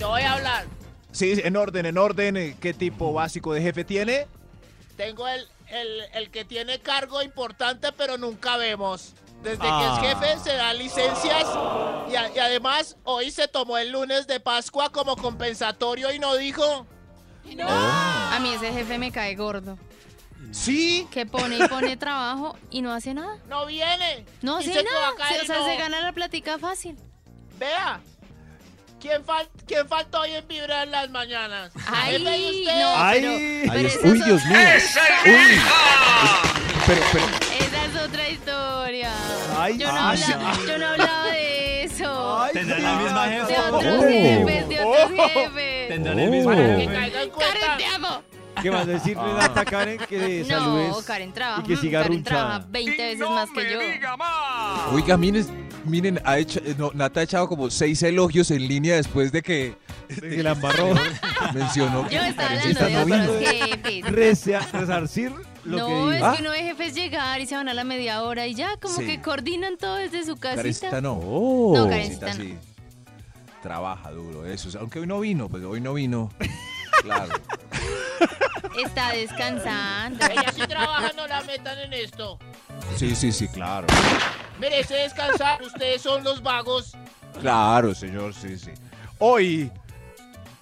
Yo 0.00 0.08
voy 0.08 0.22
a 0.22 0.32
hablar. 0.34 0.64
Sí, 1.12 1.40
en 1.42 1.56
orden, 1.56 1.86
en 1.86 1.96
orden. 1.96 2.36
eh, 2.36 2.56
¿Qué 2.60 2.74
tipo 2.74 3.12
básico 3.12 3.52
de 3.52 3.62
jefe 3.62 3.84
tiene? 3.84 4.26
Tengo 4.96 5.26
el, 5.28 5.46
el, 5.68 5.88
el 6.14 6.30
que 6.30 6.44
tiene 6.44 6.80
cargo 6.80 7.22
importante, 7.22 7.92
pero 7.96 8.18
nunca 8.18 8.56
vemos. 8.56 9.14
Desde 9.42 9.58
Ah. 9.62 9.98
que 10.00 10.10
es 10.10 10.14
jefe 10.20 10.38
se 10.50 10.56
dan 10.56 10.78
licencias 10.78 11.46
y, 12.10 12.14
a- 12.16 12.30
y 12.34 12.38
además 12.38 12.96
hoy 13.04 13.30
se 13.30 13.48
tomó 13.48 13.76
el 13.78 13.90
lunes 13.90 14.26
de 14.26 14.38
Pascua 14.40 14.90
como 14.90 15.16
compensatorio 15.16 16.12
y 16.12 16.18
no 16.18 16.36
dijo. 16.36 16.86
A 17.58 18.38
mí 18.40 18.54
ese 18.54 18.72
jefe 18.72 18.98
me 18.98 19.10
cae 19.10 19.34
gordo. 19.34 19.76
Sí. 20.52 21.08
Que 21.10 21.24
pone 21.26 21.56
y 21.58 21.68
pone 21.68 21.96
trabajo 21.96 22.56
y 22.70 22.82
no 22.82 22.92
hace 22.92 23.14
nada. 23.14 23.38
No 23.48 23.66
viene. 23.66 24.24
No 24.42 24.58
hace 24.58 24.82
nada. 24.84 25.12
Se- 25.28 25.40
o 25.40 25.44
sea, 25.46 25.58
no. 25.58 25.64
se 25.66 25.76
gana 25.76 26.00
la 26.00 26.12
plática 26.12 26.58
fácil. 26.58 26.96
Vea. 27.58 28.00
¿Quién, 29.00 29.24
fal 29.24 29.48
¿Quién 29.66 29.88
faltó 29.88 30.20
hoy 30.20 30.30
en 30.32 30.46
Vibra 30.46 30.84
en 30.84 30.92
las 30.92 31.10
mañanas? 31.10 31.72
Ay, 31.90 32.22
no, 32.22 32.30
Ay. 32.30 33.20
pero, 33.20 33.30
Ay, 33.32 33.68
pero 33.72 33.88
es- 33.88 33.98
uy, 34.04 34.18
es 34.18 34.24
Dios 34.24 34.44
mío. 34.44 34.58
Uy. 35.26 36.71
Pero, 36.86 37.00
pero, 37.12 37.24
Esa 37.24 37.84
es 37.86 38.02
otra 38.08 38.28
historia. 38.28 39.10
Ay, 39.56 39.78
yo, 39.78 39.86
no 39.92 40.08
ay, 40.08 40.20
hablaba, 40.22 40.56
yo 40.66 40.78
no 40.78 40.86
hablaba 40.88 41.26
de 41.26 41.84
eso. 41.84 42.42
Ay, 42.42 42.52
¿Tendrán 42.54 42.82
la 42.82 42.94
misma 42.96 43.26
de 43.26 43.32
jefa? 43.46 43.62
otros 43.72 43.94
Oh. 43.98 44.02
jefes, 44.02 44.68
de 44.68 44.80
otros 44.84 45.10
Oh. 45.18 45.28
jefes. 45.28 45.88
¿Tendrán 45.88 46.18
el 46.18 46.28
Oh. 46.28 46.32
mismo 46.32 46.50
Que 46.50 46.56
jefe? 46.56 46.86
Karen, 47.38 47.78
te 47.78 47.86
amo. 47.86 48.22
¿Qué 48.62 48.70
más 48.70 48.86
decir, 48.86 49.16
Renata 49.16 49.64
Karen? 49.64 49.98
Que 50.08 50.44
saludes. 50.44 50.88
No, 50.90 51.02
Karen 51.02 51.32
trabaja. 51.32 51.62
y 51.62 51.68
que 51.68 51.76
siga 51.76 52.00
Karen 52.02 52.12
runchada. 52.18 52.38
trabaja 52.40 52.66
20 52.70 53.02
veces 53.02 53.30
más 53.30 53.50
que 53.50 53.72
yo. 53.72 54.94
Oiga, 54.94 55.16
miren, 55.16 55.70
miren 55.84 56.20
ha 56.24 56.38
hecho, 56.38 56.60
eh, 56.64 56.74
no, 56.76 56.90
Nata 56.94 57.20
ha 57.20 57.22
echado 57.22 57.48
como 57.48 57.70
seis 57.70 58.02
elogios 58.02 58.50
en 58.50 58.68
línea 58.68 58.96
después 58.96 59.32
de 59.32 59.42
que 59.42 59.74
De 60.08 60.28
que 60.36 60.42
la 60.42 60.52
embarró. 60.52 60.90
mencionó 61.54 62.06
que 62.08 62.14
Yo 62.16 62.22
estaba 62.22 63.00
hablando 63.00 63.32
no 63.32 63.38
de 63.38 63.46
otros 63.46 63.68
jefes. 63.82 64.12
Resarcir 64.12 65.32
lo 65.64 65.78
no, 65.78 65.86
que 66.10 66.16
es 66.16 66.22
Ah. 66.22 66.34
que 66.36 66.42
uno 66.42 66.50
de 66.52 66.62
jefes 66.62 66.94
llegar 66.94 67.40
y 67.40 67.46
se 67.46 67.54
van 67.56 67.68
a 67.68 67.74
la 67.74 67.84
media 67.84 68.22
hora 68.22 68.46
y 68.46 68.54
ya, 68.54 68.76
como 68.78 68.96
Sí. 68.96 69.06
que 69.06 69.20
coordinan 69.22 69.76
todo 69.76 69.96
desde 69.96 70.24
su 70.24 70.36
Karencita 70.36 70.86
casita. 70.90 71.00
no. 71.00 71.20
No, 71.74 71.88
Karencita 71.88 72.26
Karencita 72.26 72.32
sí. 72.32 72.68
Trabaja 73.62 74.10
duro, 74.10 74.44
eso. 74.44 74.76
Aunque 74.80 74.98
hoy 74.98 75.06
no 75.06 75.20
vino, 75.20 75.48
pues 75.48 75.62
hoy 75.64 75.80
no 75.80 75.94
vino. 75.94 76.30
Claro. 77.02 77.32
Está 78.84 79.10
descansando. 79.12 80.24
Ella 80.26 80.52
sí 80.52 80.60
trabaja, 80.68 81.10
no 81.16 81.26
la 81.26 81.42
metan 81.42 81.78
en 81.78 81.92
esto. 81.92 82.38
Sí, 82.96 83.14
sí, 83.14 83.32
sí, 83.32 83.48
claro. 83.48 83.86
Merece 84.58 84.94
descansar. 84.94 85.62
Ustedes 85.62 86.02
son 86.02 86.22
los 86.24 86.42
vagos. 86.42 86.96
claro, 87.40 87.94
señor, 87.94 88.34
sí, 88.34 88.58
sí. 88.58 88.70
Hoy, 89.18 89.70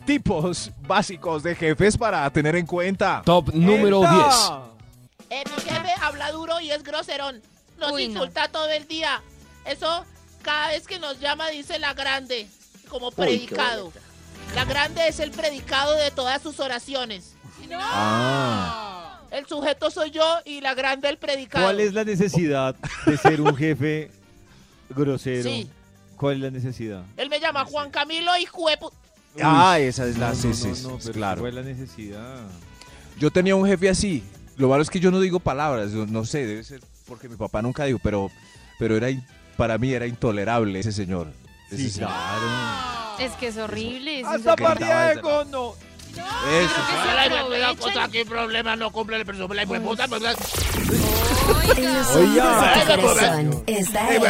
tipos 0.07 0.71
básicos 0.87 1.43
de 1.43 1.55
jefes 1.55 1.97
para 1.99 2.29
tener 2.31 2.57
en 2.57 2.67
cuenta. 2.67 3.23
Top 3.25 3.51
número 3.55 4.01
10. 4.01 4.70
Eh, 5.31 5.45
mi 5.47 5.63
jefe 5.63 5.93
habla 6.01 6.33
duro 6.33 6.61
y 6.61 6.71
es 6.71 6.83
groserón. 6.83 7.41
Nos 7.79 7.93
Uy, 7.93 8.09
no. 8.09 8.15
insulta 8.15 8.49
todo 8.49 8.69
el 8.69 8.87
día. 8.89 9.23
Eso, 9.65 10.05
cada 10.43 10.69
vez 10.69 10.87
que 10.87 10.99
nos 10.99 11.21
llama, 11.21 11.49
dice 11.49 11.79
la 11.79 11.95
grande, 11.95 12.49
como 12.89 13.11
predicado. 13.13 13.93
La 14.55 14.65
grande 14.65 15.07
es 15.07 15.21
el 15.21 15.31
predicado 15.31 15.95
de 15.95 16.11
todas 16.11 16.43
sus 16.43 16.59
oraciones. 16.59 17.35
Ah. 17.73 19.21
El 19.31 19.47
sujeto 19.47 19.91
soy 19.91 20.11
yo 20.11 20.39
y 20.45 20.61
la 20.61 20.75
grande 20.75 21.09
el 21.09 21.19
predicado. 21.19 21.65
¿Cuál 21.65 21.81
es 21.81 21.95
la 21.95 22.05
necesidad 22.05 22.75
de 23.07 23.17
ser 23.17 23.41
un 23.41 23.55
jefe 23.57 24.11
grosero? 24.89 25.45
Sí. 25.45 25.71
¿Cuál 26.17 26.37
es 26.37 26.41
la 26.41 26.51
necesidad? 26.51 27.05
Él 27.17 27.31
me 27.31 27.39
llama 27.39 27.65
Juan 27.65 27.91
Camilo 27.91 28.37
y 28.37 28.47
juepu... 28.47 28.91
Ah, 29.41 29.79
esa 29.79 30.07
es 30.07 30.19
la. 30.19 30.31
No, 30.31 30.35
sí, 30.35 30.49
no, 30.49 30.55
sí, 30.55 30.69
no, 30.69 30.75
sí, 30.75 30.83
no, 30.83 30.99
pero 30.99 31.13
claro. 31.13 31.41
¿Cuál 31.43 31.57
es 31.57 31.65
la 31.65 31.71
necesidad? 31.71 32.41
Yo 33.17 33.31
tenía 33.31 33.55
un 33.55 33.65
jefe 33.65 33.89
así. 33.89 34.25
Lo 34.61 34.69
malo 34.69 34.83
es 34.83 34.91
que 34.91 35.01
yo 35.01 35.11
no 35.11 35.19
digo 35.21 35.41
palabras. 35.41 35.91
yo 35.93 36.07
no 36.07 36.25
sé, 36.25 36.47
debe 36.47 36.63
ser 36.63 36.81
porque 37.09 37.29
mi 37.29 37.37
papá 37.37 37.61
nunca 37.63 37.85
dijo, 37.85 37.99
pero, 38.03 38.31
pero 38.79 38.97
era 38.97 39.11
in- 39.11 39.25
para 39.57 39.79
mí 39.79 39.93
era 39.93 40.07
intolerable 40.07 40.79
ese 40.79 40.93
señor. 40.93 41.33
Ese 41.69 41.77
Sí, 41.85 41.91
señor. 41.91 42.11
claro. 42.11 43.19
Es 43.19 43.33
que 43.33 43.49
es 43.49 43.57
horrible. 43.57 44.21
¡Hasta 44.25 44.37
insoportable. 44.39 44.87
partida 44.87 45.09
de! 45.15 45.21
Eso. 46.21 46.75
Me 47.49 47.59
da 47.59 47.71
aprovechan. 47.71 47.77
cosa, 47.77 48.09
qué 48.11 48.25
problema, 48.27 48.77
no 48.77 48.91
cumple 48.91 49.17
el 49.17 49.25
presupuesto. 49.27 49.55
La 49.55 49.63
hijueputa, 49.63 50.09
pues, 50.09 50.23
En 51.77 51.95
los 51.95 52.09
Oiga. 52.17 53.63
Esta 53.67 54.15
es. 54.15 54.21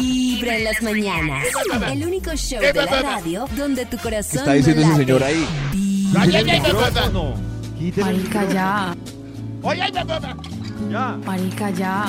Vibra 0.00 0.56
en 0.56 0.64
las 0.64 0.82
mañanas. 0.82 1.44
El 1.92 2.06
único 2.06 2.34
show 2.36 2.60
de 2.60 2.72
la 2.72 2.86
radio 3.02 3.46
donde 3.56 3.86
tu 3.86 3.98
corazón 3.98 4.38
Está 4.40 4.52
diciendo 4.54 4.82
no 4.82 4.88
ese 4.88 4.96
señor 5.04 5.22
ahí. 5.22 5.46
Vibra. 5.72 6.22
Ay, 6.22 6.30
Marica, 7.92 8.48
ya. 8.52 8.96
Oye. 9.62 9.82
Ya. 10.90 11.18
Marica, 11.24 11.70
ya. 11.70 12.04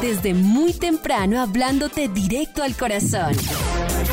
Desde 0.00 0.34
muy 0.34 0.72
temprano 0.72 1.40
hablándote 1.40 2.08
directo 2.08 2.62
al 2.62 2.76
corazón. 2.76 3.32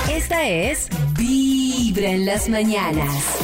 Esta 0.10 0.48
es 0.48 0.90
Vibra 1.18 2.12
en 2.12 2.26
las 2.26 2.50
mañanas. 2.50 3.38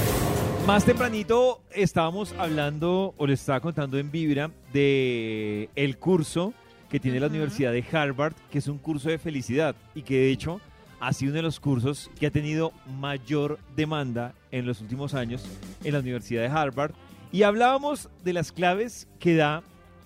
Más 0.66 0.84
tempranito 0.84 1.62
estábamos 1.72 2.34
hablando, 2.38 3.14
o 3.18 3.28
les 3.28 3.40
estaba 3.40 3.60
contando 3.60 3.98
en 3.98 4.12
Vibra, 4.12 4.52
de 4.74 5.70
el 5.76 5.98
curso 5.98 6.54
que 6.90 7.00
tiene 7.00 7.20
la. 7.20 7.28
Universidad 7.28 7.72
de 7.72 7.86
Harvard, 7.92 8.34
que 8.52 8.60
es 8.60 8.68
un 8.68 8.78
curso 8.78 9.10
de 9.10 9.18
felicidad 9.18 9.76
y 9.96 10.02
que 10.02 10.16
de 10.16 10.32
hecho 10.32 10.60
ha 11.00 11.14
sido 11.14 11.32
uno 11.32 11.38
de 11.38 11.44
los 11.44 11.60
cursos 11.60 12.10
que 12.20 12.28
ha 12.28 12.32
tenido 12.32 12.72
mayor 13.00 13.60
demanda 13.76 14.34
en 14.52 14.66
los 14.66 14.82
últimos 14.82 15.14
años 15.14 15.46
en 15.84 15.94
la 15.94 16.00
Universidad 16.00 16.42
de 16.42 16.48
Harvard. 16.48 16.94
Y 17.38 17.44
hablábamos 17.44 18.10
de 18.24 18.34
las 18.34 18.52
claves 18.52 19.08
que 19.20 19.36
da 19.36 19.62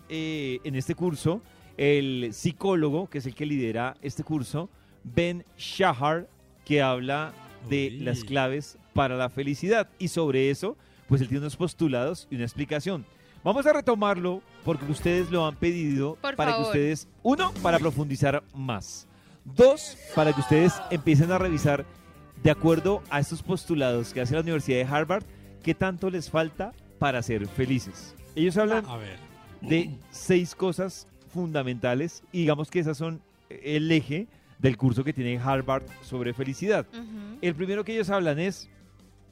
eh, 0.09 0.59
en 0.65 0.75
este 0.75 0.95
curso 0.95 1.41
el 1.77 2.31
psicólogo, 2.33 3.09
que 3.09 3.19
es 3.19 3.25
el 3.25 3.35
que 3.35 3.45
lidera 3.45 3.95
este 4.01 4.25
curso, 4.25 4.69
Ben 5.05 5.45
Shahar, 5.57 6.27
que 6.65 6.81
habla 6.81 7.31
de 7.69 7.87
Uy. 7.89 7.99
las 8.01 8.25
claves 8.25 8.77
para 8.93 9.15
la 9.15 9.29
felicidad. 9.29 9.87
Y 9.97 10.09
sobre 10.09 10.49
eso, 10.49 10.75
pues 11.07 11.21
él 11.21 11.29
tiene 11.29 11.39
unos 11.39 11.55
postulados 11.55 12.27
y 12.29 12.35
una 12.35 12.43
explicación. 12.43 13.05
Vamos 13.45 13.65
a 13.65 13.71
retomarlo 13.71 14.41
porque 14.65 14.91
ustedes 14.91 15.31
lo 15.31 15.47
han 15.47 15.55
pedido 15.55 16.15
Por 16.15 16.35
para 16.35 16.57
que 16.57 16.63
ustedes, 16.63 17.07
uno, 17.23 17.53
para 17.63 17.79
profundizar 17.79 18.43
más. 18.53 19.07
Dos, 19.45 19.97
para 20.15 20.33
que 20.33 20.41
ustedes 20.41 20.73
empiecen 20.89 21.31
a 21.31 21.37
revisar, 21.37 21.85
de 22.43 22.51
acuerdo 22.51 23.01
a 23.09 23.21
estos 23.21 23.41
postulados 23.41 24.11
que 24.11 24.19
hace 24.19 24.33
la 24.33 24.41
Universidad 24.41 24.79
de 24.79 24.93
Harvard, 24.93 25.23
qué 25.63 25.73
tanto 25.73 26.09
les 26.09 26.29
falta 26.29 26.73
para 27.01 27.23
ser 27.23 27.47
felices. 27.47 28.13
Ellos 28.35 28.55
hablan 28.57 28.85
A 28.85 28.95
ver. 28.95 29.17
de 29.61 29.89
seis 30.11 30.53
cosas 30.53 31.07
fundamentales 31.33 32.21
y 32.31 32.41
digamos 32.41 32.69
que 32.69 32.77
esas 32.79 32.95
son 32.95 33.21
el 33.49 33.91
eje 33.91 34.27
del 34.59 34.77
curso 34.77 35.03
que 35.03 35.11
tiene 35.11 35.39
Harvard 35.39 35.81
sobre 36.03 36.31
felicidad. 36.35 36.85
El 37.41 37.55
primero 37.55 37.83
que 37.83 37.93
ellos 37.93 38.11
hablan 38.11 38.37
es, 38.37 38.69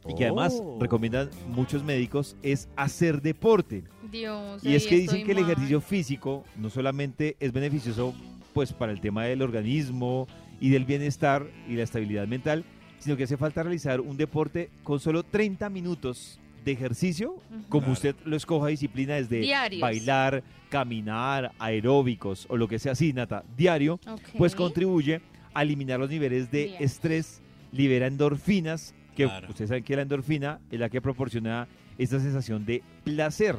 y 0.07 0.15
que 0.15 0.25
además 0.25 0.57
Oh. 0.59 0.79
recomiendan 0.81 1.29
muchos 1.47 1.83
médicos, 1.83 2.35
es 2.41 2.67
hacer 2.75 3.21
deporte. 3.21 3.83
Dios. 4.11 4.63
Y 4.65 4.73
es 4.73 4.87
que 4.87 4.95
dicen 4.97 5.23
que 5.23 5.33
el 5.33 5.37
ejercicio 5.37 5.79
físico 5.79 6.43
no 6.57 6.71
solamente 6.71 7.35
es 7.39 7.53
beneficioso 7.53 8.15
pues 8.51 8.73
para 8.73 8.91
el 8.91 8.99
tema 8.99 9.25
del 9.25 9.43
organismo 9.43 10.27
y 10.59 10.69
del 10.69 10.85
bienestar 10.85 11.45
y 11.67 11.75
la 11.75 11.83
estabilidad 11.83 12.25
mental, 12.27 12.65
sino 12.97 13.15
que 13.15 13.25
hace 13.25 13.37
falta 13.37 13.61
realizar 13.61 14.01
un 14.01 14.17
deporte 14.17 14.71
con 14.81 14.99
solo 14.99 15.21
30 15.21 15.69
minutos 15.69 16.38
de 16.63 16.71
ejercicio, 16.71 17.35
como 17.69 17.81
Claro. 17.87 17.93
usted 17.93 18.15
lo 18.25 18.35
escoja 18.35 18.67
disciplina 18.67 19.15
desde 19.15 19.39
Diarios. 19.39 19.81
bailar, 19.81 20.43
caminar, 20.69 21.51
aeróbicos 21.59 22.45
o 22.49 22.57
lo 22.57 22.67
que 22.67 22.79
sea 22.79 22.91
así, 22.93 23.13
Nata, 23.13 23.43
diario, 23.57 23.99
pues 24.37 24.55
contribuye 24.55 25.21
a 25.53 25.63
eliminar 25.63 25.99
los 25.99 26.09
niveles 26.09 26.51
de 26.51 26.65
Bien. 26.65 26.83
estrés, 26.83 27.41
libera 27.71 28.07
endorfinas, 28.07 28.93
que 29.15 29.25
Claro. 29.25 29.49
ustedes 29.49 29.69
saben 29.69 29.83
que 29.83 29.95
la 29.95 30.03
endorfina 30.03 30.59
es 30.71 30.79
la 30.79 30.89
que 30.89 31.01
proporciona 31.01 31.67
esta 31.97 32.19
sensación 32.19 32.65
de 32.65 32.81
placer. 33.03 33.55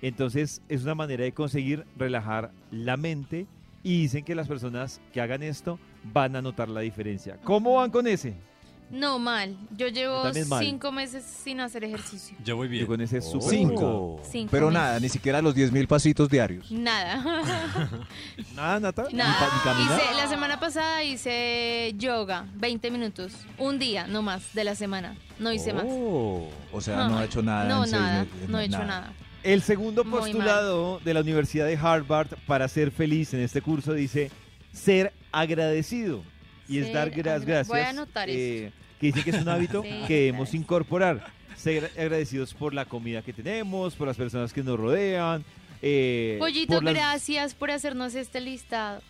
Entonces 0.00 0.62
es 0.68 0.82
una 0.82 0.94
manera 0.94 1.24
de 1.24 1.32
conseguir 1.32 1.84
relajar 1.96 2.50
la 2.70 2.96
mente 2.96 3.46
y 3.82 4.02
dicen 4.02 4.24
que 4.24 4.34
las 4.34 4.46
personas 4.48 5.00
que 5.12 5.20
hagan 5.20 5.42
esto 5.42 5.78
van 6.12 6.36
a 6.36 6.42
notar 6.42 6.68
la 6.68 6.80
diferencia. 6.80 7.38
¿Cómo 7.44 7.74
van 7.74 7.90
con 7.90 8.06
ese? 8.06 8.34
No, 8.92 9.18
mal. 9.18 9.56
Yo 9.76 9.88
llevo 9.88 10.16
Yo 10.18 10.22
también 10.24 10.48
mal. 10.48 10.62
cinco 10.64 10.92
meses 10.92 11.24
sin 11.24 11.60
hacer 11.60 11.82
ejercicio. 11.84 12.36
Yo 12.44 12.56
voy 12.56 12.68
bien. 12.68 12.82
Yo 12.82 12.86
con 12.86 13.00
ese 13.00 13.18
Oh. 13.18 13.22
súper 13.22 13.48
Cinco. 13.48 14.20
Cinco 14.30 14.50
Pero 14.50 14.66
meses. 14.66 14.80
nada, 14.82 15.00
ni 15.00 15.08
siquiera 15.08 15.40
los 15.42 15.54
10 15.54 15.72
mil 15.72 15.88
pasitos 15.88 16.28
diarios. 16.28 16.70
Nada. 16.70 17.16
Nada, 18.54 18.80
Nata. 18.80 19.06
Ni 19.10 19.14
Nada. 19.18 19.38
pa- 19.38 19.54
ni 19.56 19.60
caminar. 19.62 20.00
Hice- 20.00 20.14
la 20.16 20.28
semana 20.28 20.60
pasada 20.60 21.02
hice 21.04 21.94
yoga, 21.96 22.46
20 22.54 22.90
minutos. 22.90 23.32
Un 23.58 23.78
día, 23.78 24.06
no 24.06 24.22
más, 24.22 24.52
de 24.54 24.64
la 24.64 24.74
semana. 24.74 25.16
No 25.38 25.52
hice 25.52 25.72
más. 25.72 25.84
Oh. 25.88 26.48
O 26.70 26.80
sea, 26.80 27.08
no 27.08 27.18
ha 27.18 27.24
hecho 27.24 27.42
nada. 27.42 27.64
No, 27.64 27.84
en 27.84 27.90
seis 27.90 28.02
nada. 28.02 28.24
meses, 28.24 28.48
No 28.48 28.60
he 28.60 28.64
hecho 28.66 28.84
nada. 28.84 29.12
El 29.42 29.62
segundo 29.62 30.04
Muy 30.04 30.20
postulado 30.20 31.00
de 31.00 31.14
la 31.14 31.20
Universidad 31.20 31.66
de 31.66 31.76
Harvard 31.76 32.28
para 32.46 32.68
ser 32.68 32.90
feliz 32.92 33.32
en 33.34 33.40
este 33.40 33.60
curso 33.60 33.92
dice 33.92 34.30
ser 34.72 35.12
agradecido. 35.32 36.22
Y 36.68 36.78
es 36.78 36.86
Ser 36.86 36.94
dar 36.94 37.10
gracias. 37.10 37.68
Voy 37.68 37.80
a 37.80 37.88
anotar 37.90 38.28
eh, 38.30 38.70
que 39.02 39.06
dice 39.08 39.24
que 39.24 39.30
es 39.30 39.42
un 39.42 39.48
hábito 39.48 39.82
Sí, 39.86 39.88
que 40.06 40.14
debemos 40.14 40.54
incorporar. 40.54 41.26
Ser 41.56 41.90
agradecidos 41.98 42.54
por 42.54 42.72
la 42.72 42.84
comida 42.86 43.20
que 43.22 43.32
tenemos, 43.32 43.94
por 43.94 44.06
las 44.08 44.16
personas 44.16 44.52
que 44.52 44.62
nos 44.62 44.78
rodean. 44.78 45.44
eh, 45.82 46.36
Pollito, 46.38 46.74
por 46.74 46.84
las- 46.84 46.94
gracias 46.94 47.54
por 47.54 47.70
hacernos 47.70 48.14
este 48.14 48.40
listado. 48.40 49.00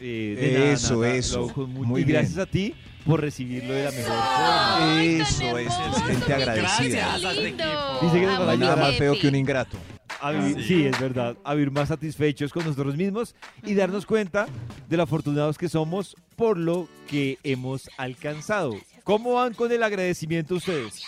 eh, 0.00 0.36
de 0.40 0.58
nada, 0.58 0.72
Eso, 0.72 1.04
eso. 1.04 1.52
Muy 1.66 2.02
y 2.02 2.04
gracias 2.04 2.34
bien. 2.34 2.42
a 2.42 2.50
ti 2.50 2.74
por 3.04 3.20
recibirlo 3.20 3.72
de 3.74 3.84
la 3.84 3.90
mejor 3.90 4.12
forma. 4.12 5.02
Eso 5.02 5.58
es 5.58 6.02
gente 6.04 6.34
agradecida. 6.34 7.18
Lindo. 7.34 7.98
Dice 8.02 8.20
que 8.20 8.26
nos 8.26 8.40
va 8.46 8.52
a. 8.52 8.56
Nada 8.56 8.76
más 8.76 8.96
feo 8.96 9.18
que 9.18 9.28
un 9.28 9.34
ingrato. 9.36 9.76
a 10.20 10.32
vivir- 10.32 10.56
Sí. 10.56 10.64
sí, 10.68 10.86
es 10.86 10.98
verdad, 11.00 11.36
a 11.44 11.54
vivir 11.54 11.70
más 11.70 11.88
satisfechos 11.88 12.52
con 12.52 12.64
nosotros 12.64 12.96
mismos 12.96 13.36
y 13.64 13.74
darnos 13.74 14.04
cuenta 14.04 14.46
de 14.88 14.96
lo 14.96 15.04
afortunados 15.04 15.56
que 15.56 15.68
somos 15.68 16.16
por 16.34 16.56
lo 16.58 16.88
que 17.08 17.38
hemos 17.44 17.88
alcanzado. 17.98 18.74
¿Cómo 19.08 19.32
van 19.32 19.54
con 19.54 19.72
el 19.72 19.82
agradecimiento 19.82 20.56
ustedes? 20.56 21.02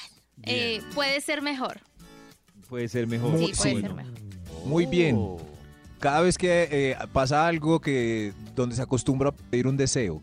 Eh, 0.45 0.81
puede 0.95 1.21
ser 1.21 1.43
mejor. 1.43 1.81
Puede 2.67 2.89
ser 2.89 3.07
mejor. 3.07 3.33
Sí, 3.33 3.53
puede 3.55 3.55
sí. 3.55 3.81
ser 3.83 3.93
mejor. 3.93 4.15
Muy 4.65 4.87
bien. 4.87 5.17
Oh. 5.19 5.37
Cada 5.99 6.23
vez 6.23 6.39
que 6.39 6.67
eh, 6.71 6.97
pasa 7.13 7.47
algo 7.47 7.79
que 7.79 8.33
donde 8.57 8.75
se 8.75 8.81
acostumbra 8.81 9.29
a 9.29 9.33
pedir 9.33 9.67
un 9.67 9.77
deseo, 9.77 10.23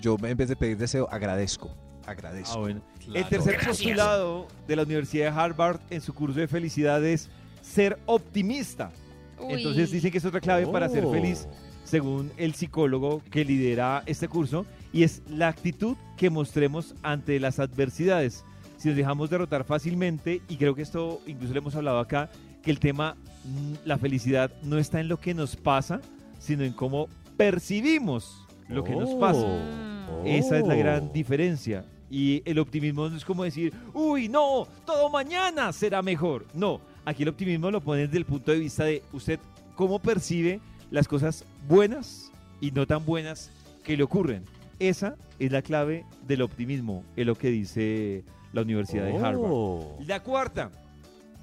yo 0.00 0.16
en 0.22 0.36
vez 0.36 0.48
de 0.48 0.54
pedir 0.54 0.76
deseo, 0.78 1.08
agradezco. 1.10 1.68
Agradezco. 2.06 2.54
Ah, 2.54 2.60
bueno. 2.60 2.80
El 3.12 3.28
tercer 3.28 3.58
postulado 3.66 4.46
de 4.68 4.76
la 4.76 4.84
Universidad 4.84 5.32
de 5.32 5.40
Harvard 5.40 5.80
en 5.90 6.00
su 6.02 6.14
curso 6.14 6.38
de 6.38 6.46
felicidad 6.46 7.04
es 7.04 7.28
ser 7.60 7.98
optimista. 8.06 8.92
Uy. 9.40 9.54
Entonces 9.54 9.90
dicen 9.90 10.12
que 10.12 10.18
es 10.18 10.24
otra 10.24 10.40
clave 10.40 10.64
para 10.68 10.88
ser 10.88 11.04
Oh. 11.04 11.10
feliz, 11.10 11.48
según 11.82 12.30
el 12.36 12.54
psicólogo 12.54 13.20
que 13.32 13.44
lidera 13.44 14.04
este 14.06 14.28
curso, 14.28 14.64
y 14.96 15.02
es 15.02 15.20
la 15.28 15.48
actitud 15.48 15.94
que 16.16 16.30
mostremos 16.30 16.94
ante 17.02 17.38
las 17.38 17.58
adversidades. 17.58 18.46
Si 18.78 18.88
nos 18.88 18.96
dejamos 18.96 19.28
derrotar 19.28 19.64
fácilmente, 19.64 20.40
y 20.48 20.56
creo 20.56 20.74
que 20.74 20.80
esto 20.80 21.20
incluso 21.26 21.52
lo 21.52 21.58
hemos 21.58 21.74
hablado 21.74 21.98
acá, 21.98 22.30
que 22.62 22.70
el 22.70 22.80
tema, 22.80 23.14
mm, 23.44 23.74
la 23.84 23.98
felicidad 23.98 24.50
no 24.62 24.78
está 24.78 24.98
en 24.98 25.08
lo 25.08 25.20
que 25.20 25.34
nos 25.34 25.54
pasa, 25.54 26.00
sino 26.38 26.64
en 26.64 26.72
cómo 26.72 27.10
percibimos 27.36 28.42
lo 28.70 28.84
que 28.84 28.96
nos 28.96 29.10
pasa. 29.16 29.46
Mm. 29.46 30.26
Esa 30.28 30.58
es 30.60 30.66
la 30.66 30.74
Oh. 30.74 30.78
gran 30.78 31.12
diferencia. 31.12 31.84
Y 32.10 32.40
el 32.46 32.58
optimismo 32.58 33.06
no 33.10 33.18
es 33.18 33.24
como 33.26 33.44
decir, 33.44 33.74
uy, 33.92 34.30
no, 34.30 34.66
todo 34.86 35.10
mañana 35.10 35.74
será 35.74 36.00
mejor. 36.00 36.46
No, 36.54 36.80
aquí 37.04 37.22
el 37.22 37.28
optimismo 37.28 37.70
lo 37.70 37.82
pone 37.82 38.06
desde 38.06 38.16
el 38.16 38.24
punto 38.24 38.50
de 38.50 38.60
vista 38.60 38.84
de 38.84 39.02
usted 39.12 39.40
cómo 39.74 39.98
percibe 39.98 40.58
las 40.90 41.06
cosas 41.06 41.44
buenas 41.68 42.32
y 42.62 42.70
no 42.70 42.86
tan 42.86 43.04
buenas 43.04 43.50
que 43.84 43.94
le 43.94 44.02
ocurren. 44.02 44.55
Esa 44.78 45.16
es 45.38 45.52
la 45.52 45.62
clave 45.62 46.04
del 46.26 46.42
optimismo, 46.42 47.04
es 47.16 47.26
lo 47.26 47.34
que 47.34 47.50
dice 47.50 48.24
la 48.52 48.62
Universidad 48.62 49.04
de 49.04 49.16
Harvard. 49.16 50.00
La 50.06 50.22
cuarta, 50.22 50.70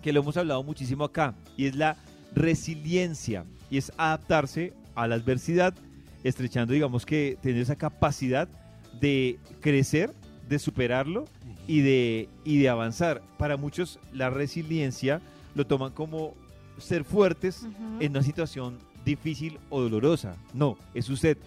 que 0.01 0.13
lo 0.13 0.21
hemos 0.21 0.37
hablado 0.37 0.63
muchísimo 0.63 1.03
acá, 1.03 1.33
y 1.57 1.65
es 1.65 1.75
la 1.75 1.97
resiliencia, 2.35 3.45
y 3.69 3.77
es 3.77 3.91
adaptarse 3.97 4.73
a 4.95 5.07
la 5.07 5.15
adversidad, 5.15 5.73
estrechando, 6.23 6.73
digamos 6.73 7.05
que 7.05 7.37
tener 7.41 7.61
esa 7.61 7.75
capacidad 7.75 8.47
de 8.99 9.39
crecer, 9.61 10.13
de 10.47 10.59
superarlo 10.59 11.25
y 11.67 11.81
de, 11.81 12.29
y 12.43 12.59
de 12.59 12.69
avanzar. 12.69 13.21
Para 13.37 13.57
muchos 13.57 13.99
la 14.11 14.29
resiliencia 14.29 15.21
lo 15.55 15.65
toman 15.65 15.91
como 15.91 16.35
ser 16.77 17.03
fuertes 17.03 17.67
en 17.99 18.11
una 18.11 18.23
situación 18.23 18.77
difícil 19.05 19.59
o 19.69 19.81
dolorosa. 19.81 20.35
No, 20.53 20.77
es 20.93 21.09
usted 21.09 21.37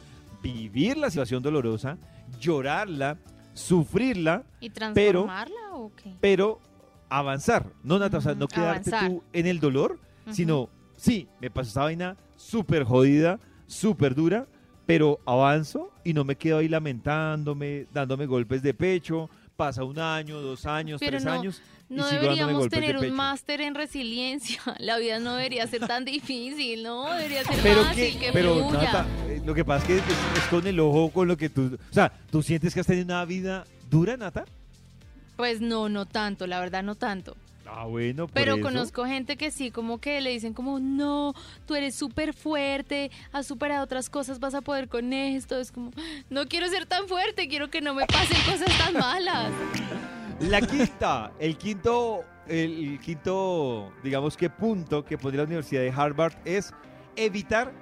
vivir 0.53 0.97
la 0.97 1.11
situación 1.11 1.43
dolorosa, 1.43 1.99
llorarla, 2.41 3.19
sufrirla, 3.54 4.45
¿Y 4.61 4.71
pero- 4.71 4.85
transformarla 5.25 5.75
o 5.75 5.93
qué? 5.95 6.15
pero 6.21 6.61
avanzar. 7.09 7.73
No, 7.82 7.99
Nata, 7.99 8.19
o 8.19 8.21
sea, 8.21 8.35
no 8.35 8.49
quedarte 8.49 8.91
avanzar. 8.91 9.11
tú 9.11 9.23
en 9.32 9.47
el 9.47 9.61
dolor, 9.61 9.99
sino, 10.30 10.69
sí, 10.97 11.28
me 11.41 11.50
pasó 11.50 11.71
esa 11.71 11.82
vaina 11.82 12.17
súper 12.37 12.85
jodida, 12.85 13.39
súper 13.67 14.15
dura, 14.15 14.47
pero 14.87 15.21
avanzo 15.26 15.91
y 16.04 16.13
no 16.13 16.25
me 16.25 16.37
quedo 16.37 16.59
ahí 16.59 16.69
lamentándome, 16.69 17.87
dándome 17.93 18.26
golpes 18.26 18.63
de 18.63 18.75
pecho. 18.75 19.28
Pasa 19.56 19.85
un 19.85 19.99
año, 19.99 20.41
dos 20.43 20.67
años, 20.67 21.00
Pero 21.00 21.13
tres 21.13 21.25
no, 21.25 21.32
años. 21.32 21.63
No 21.89 22.06
deberíamos 22.06 22.65
de 22.65 22.69
tener 22.69 22.99
un 22.99 23.11
máster 23.13 23.63
en 23.63 23.75
resiliencia. 23.75 24.61
La 24.78 24.99
vida 24.99 25.19
no 25.19 25.35
debería 25.37 25.67
ser 25.67 25.87
tan 25.87 26.04
difícil, 26.04 26.82
¿no? 26.82 27.11
Debería 27.15 27.43
ser 27.43 27.56
Pero 27.63 27.82
fácil, 27.85 28.13
que, 28.13 28.19
que 28.26 28.32
pero 28.32 28.54
fluya. 28.69 28.82
Nata, 28.82 29.06
lo 29.47 29.54
que 29.54 29.65
pasa 29.65 29.82
es 29.82 30.02
que 30.02 30.13
es, 30.13 30.39
es 30.39 30.45
con 30.50 30.67
el 30.67 30.78
ojo, 30.80 31.11
con 31.11 31.28
lo 31.28 31.37
que 31.37 31.49
tú, 31.49 31.78
o 31.91 31.95
sea, 31.95 32.13
¿tú 32.30 32.43
sientes 32.43 32.75
que 32.75 32.80
has 32.80 32.87
tenido 32.87 33.04
una 33.04 33.25
vida 33.25 33.65
dura, 33.89 34.17
Nata? 34.17 34.45
Pues 35.37 35.61
no, 35.61 35.89
no 35.89 36.04
tanto, 36.04 36.47
la 36.47 36.59
verdad 36.61 36.82
no 36.82 36.97
tanto. 36.97 37.37
Ah, 37.69 37.85
bueno, 37.85 38.26
por 38.26 38.35
Pero 38.35 38.54
eso. 38.54 38.63
conozco 38.63 39.04
gente 39.06 39.37
que 39.37 39.50
sí, 39.50 39.71
como 39.71 39.99
que 39.99 40.21
le 40.21 40.30
dicen 40.30 40.54
como, 40.54 40.78
no, 40.78 41.35
tú 41.67 41.75
eres 41.75 41.95
súper 41.95 42.32
fuerte, 42.32 43.11
has 43.32 43.47
superado 43.47 43.85
otras 43.85 44.09
cosas, 44.09 44.39
vas 44.41 44.54
a 44.54 44.61
poder 44.63 44.89
con 44.89 45.13
esto. 45.13 45.59
Es 45.59 45.73
como, 45.73 45.91
no 46.30 46.47
quiero 46.47 46.69
ser 46.69 46.87
tan 46.87 47.06
fuerte, 47.09 47.49
quiero 47.49 47.69
que 47.71 47.80
no 47.80 47.95
me 47.95 48.06
pasen 48.06 48.39
cosas 48.50 48.78
tan 48.78 48.95
malas. 48.95 49.50
La 50.41 50.61
quinta, 50.61 51.32
el 51.39 51.56
quinto, 51.56 52.25
el 52.47 53.00
quinto, 53.00 53.91
digamos 54.02 54.37
que 54.37 54.50
punto 54.50 55.02
que 55.02 55.17
pone 55.17 55.39
la 55.39 55.45
Universidad 55.45 55.80
de 55.80 55.91
Harvard 55.91 56.35
es 56.45 56.75
evitar, 57.17 57.73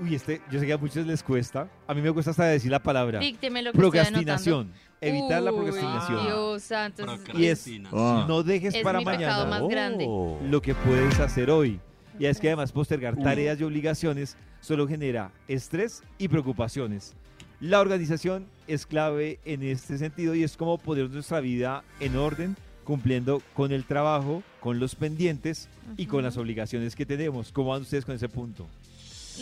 uy, 0.00 0.14
este, 0.14 0.40
yo 0.50 0.58
sé 0.60 0.66
que 0.66 0.72
a 0.72 0.78
muchos 0.78 1.06
les 1.06 1.22
cuesta, 1.22 1.68
a 1.86 1.94
mí 1.94 2.00
me 2.00 2.10
cuesta 2.12 2.30
hasta 2.32 2.44
decir 2.44 2.70
la 2.70 2.82
palabra, 2.82 3.18
Dícteme 3.18 3.62
lo 3.62 3.72
que 3.72 3.78
estoy 3.78 3.98
anotando. 4.00 4.12
procrastinación, 4.24 4.72
evitar 5.00 5.42
la 5.42 5.52
Uy, 5.52 5.56
procrastinación. 5.58 6.24
Dios 6.26 6.62
santo, 6.62 7.02
Y 7.02 7.46
es, 7.46 7.60
Procrastinación. 7.64 8.28
no 8.28 8.42
dejes 8.42 8.74
es 8.74 8.82
para 8.82 8.98
mi 8.98 9.04
mañana 9.04 9.44
más 9.46 9.62
grande. 9.68 10.06
lo 10.06 10.60
que 10.62 10.74
puedes 10.74 11.18
hacer 11.20 11.50
hoy. 11.50 11.80
Y 12.18 12.26
es 12.26 12.38
que 12.38 12.48
además 12.48 12.70
postergar 12.72 13.16
tareas 13.16 13.58
y 13.60 13.64
obligaciones 13.64 14.36
solo 14.60 14.86
genera 14.86 15.30
estrés 15.48 16.02
y 16.18 16.28
preocupaciones. 16.28 17.14
La 17.60 17.80
organización 17.80 18.46
es 18.66 18.84
clave 18.86 19.38
en 19.44 19.62
este 19.62 19.96
sentido 19.98 20.34
y 20.34 20.42
es 20.42 20.56
como 20.56 20.76
poner 20.78 21.08
nuestra 21.10 21.40
vida 21.40 21.82
en 21.98 22.16
orden, 22.16 22.56
cumpliendo 22.84 23.40
con 23.54 23.72
el 23.72 23.84
trabajo, 23.84 24.42
con 24.60 24.80
los 24.80 24.94
pendientes 24.94 25.68
y 25.96 26.06
con 26.06 26.22
las 26.22 26.36
obligaciones 26.36 26.94
que 26.96 27.06
tenemos. 27.06 27.52
¿Cómo 27.52 27.70
van 27.70 27.82
ustedes 27.82 28.04
con 28.04 28.14
ese 28.14 28.28
punto? 28.28 28.66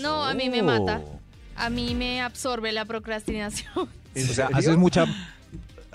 No, 0.00 0.24
a 0.24 0.34
mí 0.34 0.48
me 0.48 0.62
mata. 0.62 1.00
A 1.56 1.70
mí 1.70 1.94
me 1.94 2.20
absorbe 2.20 2.72
la 2.72 2.84
procrastinación. 2.84 3.70
O 3.76 3.88
¿En 4.14 4.26
sea, 4.26 4.48
haces 4.52 4.76
mucha, 4.76 5.04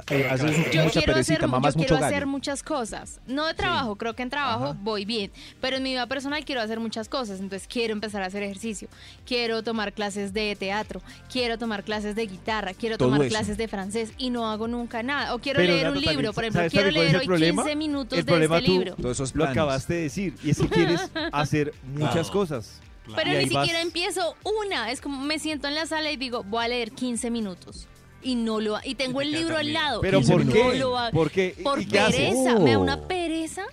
eh, 0.09 0.27
haces 0.29 0.51
Yo 0.73 0.83
mucha 0.83 0.99
quiero, 0.99 1.13
perecita, 1.13 1.37
hacer, 1.37 1.47
mamás 1.47 1.73
yo 1.73 1.77
mucho 1.79 1.87
quiero 1.95 2.05
hacer 2.05 2.25
muchas 2.25 2.63
cosas. 2.63 3.21
No 3.27 3.47
de 3.47 3.53
trabajo, 3.53 3.95
creo 3.95 4.13
que 4.13 4.23
en 4.23 4.29
trabajo 4.29 4.65
Ajá. 4.65 4.77
voy 4.81 5.05
bien. 5.05 5.31
Pero 5.61 5.77
en 5.77 5.83
mi 5.83 5.91
vida 5.91 6.05
personal 6.07 6.43
quiero 6.43 6.59
hacer 6.61 6.81
muchas 6.81 7.07
cosas. 7.07 7.39
Entonces 7.39 7.65
quiero 7.71 7.93
empezar 7.93 8.21
a 8.23 8.25
hacer 8.25 8.43
ejercicio. 8.43 8.89
Quiero 9.25 9.63
tomar 9.63 9.93
clases 9.93 10.33
de 10.33 10.53
teatro. 10.57 11.01
Quiero 11.31 11.57
tomar 11.57 11.83
clases 11.85 12.15
de 12.15 12.27
guitarra. 12.27 12.73
Quiero 12.73 12.97
Todo 12.97 13.07
tomar 13.09 13.21
eso. 13.21 13.29
clases 13.29 13.57
de 13.57 13.67
francés. 13.69 14.11
Y 14.17 14.31
no 14.31 14.51
hago 14.51 14.67
nunca 14.67 15.01
nada. 15.01 15.33
O 15.33 15.39
quiero 15.39 15.57
Pero, 15.59 15.73
leer 15.73 15.89
un 15.91 16.01
libro. 16.01 16.33
Por 16.33 16.43
ejemplo, 16.43 16.59
¿sabes 16.59 16.73
quiero 16.73 16.91
leer 16.91 17.15
hoy 17.17 17.25
problema? 17.25 17.63
15 17.63 17.75
minutos 17.77 18.19
El 18.19 18.25
de 18.25 18.31
problema 18.31 18.57
este 18.57 18.65
tú- 18.65 18.73
libro. 18.73 18.95
Todos 18.95 19.15
esos 19.17 19.33
Lo 19.35 19.45
acabaste 19.45 19.93
de 19.93 20.01
decir 20.01 20.35
y 20.43 20.49
es 20.49 20.57
que 20.59 20.67
quieres 20.67 21.09
hacer 21.31 21.73
muchas 21.95 22.29
cosas. 22.29 22.81
Pero 23.15 23.31
Y 23.39 23.45
ni 23.45 23.53
vas- 23.53 23.63
siquiera 23.65 23.81
empiezo 23.81 24.35
una. 24.65 24.91
Es 24.91 25.01
como 25.01 25.21
me 25.21 25.39
siento 25.39 25.67
en 25.67 25.75
la 25.75 25.85
sala 25.85 26.11
y 26.11 26.17
digo, 26.17 26.43
voy 26.43 26.63
a 26.65 26.67
leer 26.69 26.91
15 26.91 27.29
minutos. 27.31 27.87
Y 28.21 28.35
no 28.35 28.61
lo 28.61 28.77
y 28.83 28.95
tengo 28.95 29.19
el 29.21 29.31
libro 29.31 29.57
al 29.57 29.73
lado. 29.73 29.99
Pero 30.01 30.21
¿por 30.21 30.45
no 30.45 30.53
qué? 30.53 30.79
lo 30.79 30.97
ha- 30.97 31.11
¿Por 31.11 31.29
qué? 31.29 31.55
Por 31.61 31.85
pereza. 31.87 32.57
Me 32.59 32.71
da 32.71 32.77
una 32.79 32.95
Oh. 32.95 33.07
pereza. 33.07 33.63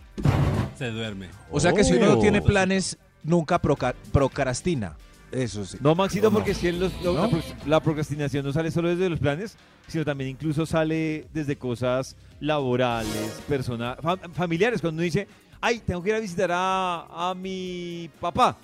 Se 0.76 0.90
duerme. 0.90 1.28
O 1.50 1.60
sea 1.60 1.72
que 1.72 1.84
si 1.84 1.92
uno 1.92 2.06
no 2.06 2.12
Oh. 2.18 2.20
tiene 2.20 2.42
planes, 2.42 2.98
nunca 3.22 3.60
proca- 3.62 3.94
procrastina. 4.12 4.96
Eso 5.30 5.64
sí. 5.64 5.78
No, 5.80 5.94
Maxito, 5.94 6.26
¿O 6.26 6.30
no? 6.30 6.38
porque 6.38 6.50
es 6.50 6.58
que 6.58 6.72
los- 6.72 6.92
lo- 7.04 7.12
¿No? 7.12 7.22
la, 7.22 7.28
pro- 7.28 7.42
la 7.66 7.80
procrastinación 7.80 8.44
no 8.44 8.52
sale 8.52 8.72
solo 8.72 8.88
desde 8.88 9.08
los 9.08 9.20
planes, 9.20 9.56
sino 9.86 10.04
también 10.04 10.30
incluso 10.30 10.66
sale 10.66 11.28
desde 11.32 11.56
cosas 11.56 12.16
laborales, 12.40 13.40
persona- 13.48 13.96
fam- 13.98 14.32
familiares. 14.32 14.80
Cuando 14.80 14.96
uno 14.96 15.04
dice, 15.04 15.28
ay, 15.60 15.78
tengo 15.86 16.02
que 16.02 16.08
ir 16.10 16.16
a 16.16 16.18
visitar 16.18 16.50
a, 16.52 17.30
a 17.30 17.34
mi 17.36 18.10
papá. 18.20 18.56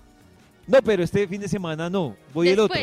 No, 0.67 0.79
pero 0.83 1.03
este 1.05 1.27
fin 1.29 1.41
de 1.41 1.49
semana 1.49 1.89
no, 1.89 2.17
voy 2.35 2.49
el 2.49 2.59
otro. 2.61 2.77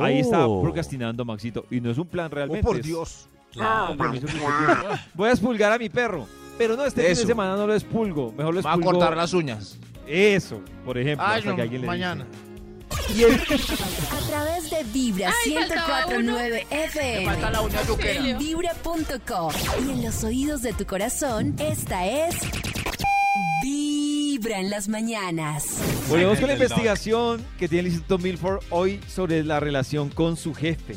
Ahí 0.00 0.20
está 0.20 0.46
Oh. 0.46 0.62
procrastinando 0.62 1.24
Maxito. 1.24 1.66
Y 1.70 1.80
no 1.80 1.90
es 1.90 1.98
un 1.98 2.06
plan 2.06 2.26
Oh, 2.32 2.34
realmente. 2.34 2.62
por 2.62 2.80
Dios. 2.80 3.28
Claro. 3.52 3.96
Permiso 3.96 4.26
tiene. 4.26 4.46
Voy 5.14 5.28
a 5.28 5.32
expulgar 5.32 5.72
a 5.72 5.78
mi 5.78 5.88
perro. 5.88 6.26
Pero 6.58 6.76
no, 6.76 6.84
este 6.86 7.02
fin 7.02 7.10
de 7.10 7.26
semana 7.26 7.56
no 7.56 7.66
lo 7.66 7.74
expulgo. 7.74 8.32
Mejor 8.32 8.54
lo 8.54 8.62
Va 8.62 8.70
a 8.70 8.74
expulgo. 8.74 8.98
cortar 8.98 9.16
las 9.16 9.32
uñas. 9.34 9.78
Eso, 10.06 10.60
por 10.84 10.96
ejemplo. 10.98 11.26
Ay, 11.26 11.38
hasta 11.38 11.50
no, 11.50 11.56
que 11.56 11.62
alguien 11.62 11.80
le 11.82 11.86
mañana. 11.86 12.24
dice. 12.26 12.42
Y 13.14 13.22
el, 13.24 13.34
A 13.40 14.26
través 14.28 14.70
de 14.70 14.84
Vibra 14.92 15.30
Ay, 15.44 15.54
faltaba 15.54 16.06
1049 16.06 16.66
FM. 16.70 17.24
Falta 17.26 17.50
la 17.50 17.60
uña 17.60 17.82
yuquera. 17.86 18.26
En 18.30 18.38
vibra.com. 18.38 19.52
Y 19.86 19.90
en 19.92 20.04
los 20.04 20.24
oídos 20.24 20.62
de 20.62 20.72
tu 20.72 20.86
corazón, 20.86 21.54
esta 21.58 22.06
es. 22.06 22.36
Vibra 24.46 24.60
en 24.60 24.70
las 24.70 24.86
mañanas. 24.88 25.80
volvemos 26.08 26.38
con 26.38 26.46
la 26.46 26.52
investigación 26.54 27.44
que 27.58 27.66
tiene 27.68 27.80
el 27.80 27.86
Instituto 27.88 28.18
Milford 28.18 28.62
hoy 28.70 29.00
sobre 29.08 29.42
la 29.42 29.58
relación 29.58 30.08
con 30.08 30.36
su 30.36 30.54
jefe. 30.54 30.94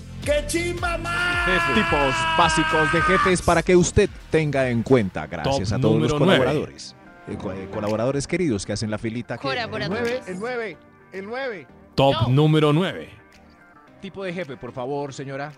Tipos 1.73 2.15
básicos 2.37 2.93
de 2.93 3.01
jefes 3.01 3.41
para 3.41 3.63
que 3.63 3.75
usted 3.75 4.07
tenga 4.29 4.69
en 4.69 4.83
cuenta. 4.83 5.25
Gracias 5.25 5.69
Top 5.69 5.77
a 5.77 5.81
todos 5.81 5.99
los 5.99 6.13
colaboradores. 6.13 6.95
Eh, 7.27 7.37
co- 7.37 7.51
eh, 7.51 7.67
colaboradores 7.73 8.27
queridos 8.27 8.67
que 8.67 8.73
hacen 8.73 8.91
la 8.91 8.99
filita. 8.99 9.37
que- 9.37 9.47
Colaboradores. 9.47 10.27
El 10.27 10.37
9, 10.39 10.77
el 11.11 11.25
9. 11.25 11.67
Top 11.95 12.27
número 12.27 12.71
9. 12.71 13.09
Tipo 13.99 14.23
de 14.25 14.31
jefe, 14.33 14.57
por 14.57 14.71
favor, 14.73 15.11
señora. 15.11 15.51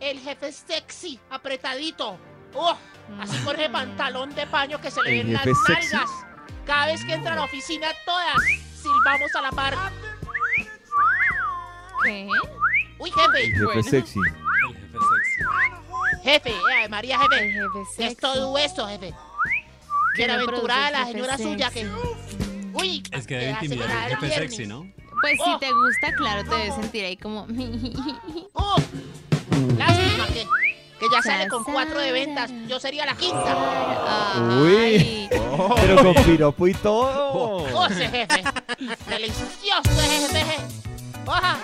El 0.00 0.18
jefe 0.18 0.50
sexy, 0.50 1.20
apretadito. 1.30 2.18
¡Oh! 2.54 2.76
Así 3.20 3.36
con 3.44 3.54
ese 3.54 3.70
pantalón 3.70 4.34
de 4.34 4.44
paño 4.48 4.80
que 4.80 4.90
se 4.90 5.00
le 5.02 5.20
¿El 5.20 5.26
ven 5.26 5.32
las 5.34 5.42
jefe 5.44 5.54
sexy? 5.66 5.94
nalgas. 5.94 6.10
Cada 6.68 6.86
vez 6.86 7.02
que 7.04 7.14
entra 7.14 7.32
a 7.32 7.36
la 7.36 7.44
oficina, 7.44 7.88
todas 8.04 8.36
silbamos 8.80 9.34
a 9.34 9.40
la 9.42 9.50
par. 9.50 9.74
¿Qué? 12.04 12.28
Uy, 12.98 13.10
jefe, 13.10 13.38
El 13.44 13.52
jefe 13.52 13.64
Bueno. 13.64 13.82
sexy. 13.82 14.18
El 14.20 14.74
jefe 14.74 14.98
sexy. 15.08 16.22
jefe, 16.24 16.50
eh, 16.84 16.88
María, 16.90 17.16
El 17.16 17.22
jefe. 17.22 17.36
jefe 17.52 17.68
¿Qué 17.72 17.80
es 17.82 17.88
sexy. 18.10 18.16
todo 18.20 18.58
esto, 18.58 18.86
jefe? 18.86 19.14
¿Quién 20.14 20.28
Bienaventurada 20.28 20.90
la 20.90 21.06
señora 21.06 21.32
jefe 21.38 21.42
suya 21.44 21.70
sexy? 21.70 21.88
que. 21.88 22.68
Uy, 22.74 23.02
Es 23.12 23.26
que 23.26 23.34
debe 23.38 23.46
la 23.52 23.64
intimidar 23.64 23.90
el 23.90 24.14
jefe 24.16 24.26
viernes. 24.26 24.50
sexy, 24.50 24.66
¿no? 24.66 24.92
Pues 25.22 25.32
si 25.42 25.50
Oh. 25.50 25.58
te 25.58 25.72
gusta, 25.72 26.12
claro, 26.16 26.44
te 26.48 26.54
debes 26.54 26.74
sentir 26.76 27.04
ahí 27.04 27.16
como... 27.16 27.46
¡Oh! 28.52 28.76
Lástima 29.76 30.26
que, 30.28 30.46
que 30.98 31.06
ya 31.12 31.22
sale 31.22 31.48
con 31.48 31.64
cuatro 31.64 32.00
de 32.00 32.12
ventas. 32.12 32.50
Yo 32.66 32.80
sería 32.80 33.06
la 33.06 33.14
quinta. 33.16 33.56
Uy. 34.62 34.68
Ay. 34.76 35.28
Pero 35.80 36.02
con 36.02 36.24
piropo 36.24 36.66
y 36.68 36.74
todo. 36.74 37.66
¡Oh, 37.74 37.86
ese 37.86 38.08
jefe! 38.08 38.42
¡Delicioso 39.08 39.90
jefe! 40.00 40.44
¡Oja! 41.26 41.56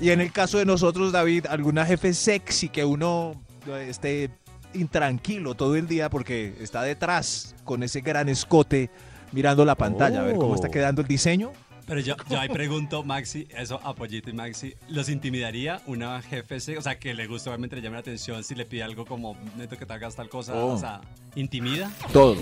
Y 0.00 0.10
en 0.10 0.20
el 0.20 0.32
caso 0.32 0.58
de 0.58 0.64
nosotros, 0.66 1.12
David, 1.12 1.46
alguna 1.48 1.86
jefe 1.86 2.12
sexy 2.12 2.68
que 2.68 2.84
uno 2.84 3.34
eh, 3.68 3.86
esté 3.88 4.30
intranquilo 4.74 5.54
todo 5.54 5.76
el 5.76 5.86
día 5.86 6.08
porque 6.10 6.54
está 6.60 6.82
detrás 6.82 7.54
con 7.64 7.82
ese 7.82 8.00
gran 8.00 8.28
escote 8.28 8.90
mirando 9.32 9.64
la 9.64 9.74
pantalla 9.74 10.20
a 10.20 10.24
ver 10.24 10.36
cómo 10.36 10.54
está 10.54 10.68
Oh. 10.68 10.70
quedando 10.70 11.02
el 11.02 11.08
diseño. 11.08 11.52
Pero 11.92 12.00
yo, 12.00 12.16
yo 12.30 12.40
ahí 12.40 12.48
pregunto, 12.48 13.04
Maxi, 13.04 13.46
eso 13.54 13.78
a 13.84 13.94
Pollito 13.94 14.30
y 14.30 14.32
Maxi, 14.32 14.72
¿los 14.88 15.10
intimidaría 15.10 15.82
una 15.86 16.22
jefe? 16.22 16.78
O 16.78 16.80
sea, 16.80 16.98
que 16.98 17.12
le 17.12 17.26
gusta, 17.26 17.50
obviamente 17.50 17.76
le 17.76 17.82
llame 17.82 17.96
la 17.96 18.00
atención 18.00 18.42
si 18.44 18.54
le 18.54 18.64
pide 18.64 18.82
algo 18.82 19.04
como, 19.04 19.36
neto 19.58 19.76
que 19.76 19.84
te 19.84 19.92
hagas 19.92 20.16
tal 20.16 20.30
cosa, 20.30 20.54
Oh. 20.54 20.68
o 20.72 20.78
sea, 20.78 21.02
¿intimida? 21.34 21.92
Todos. 22.10 22.38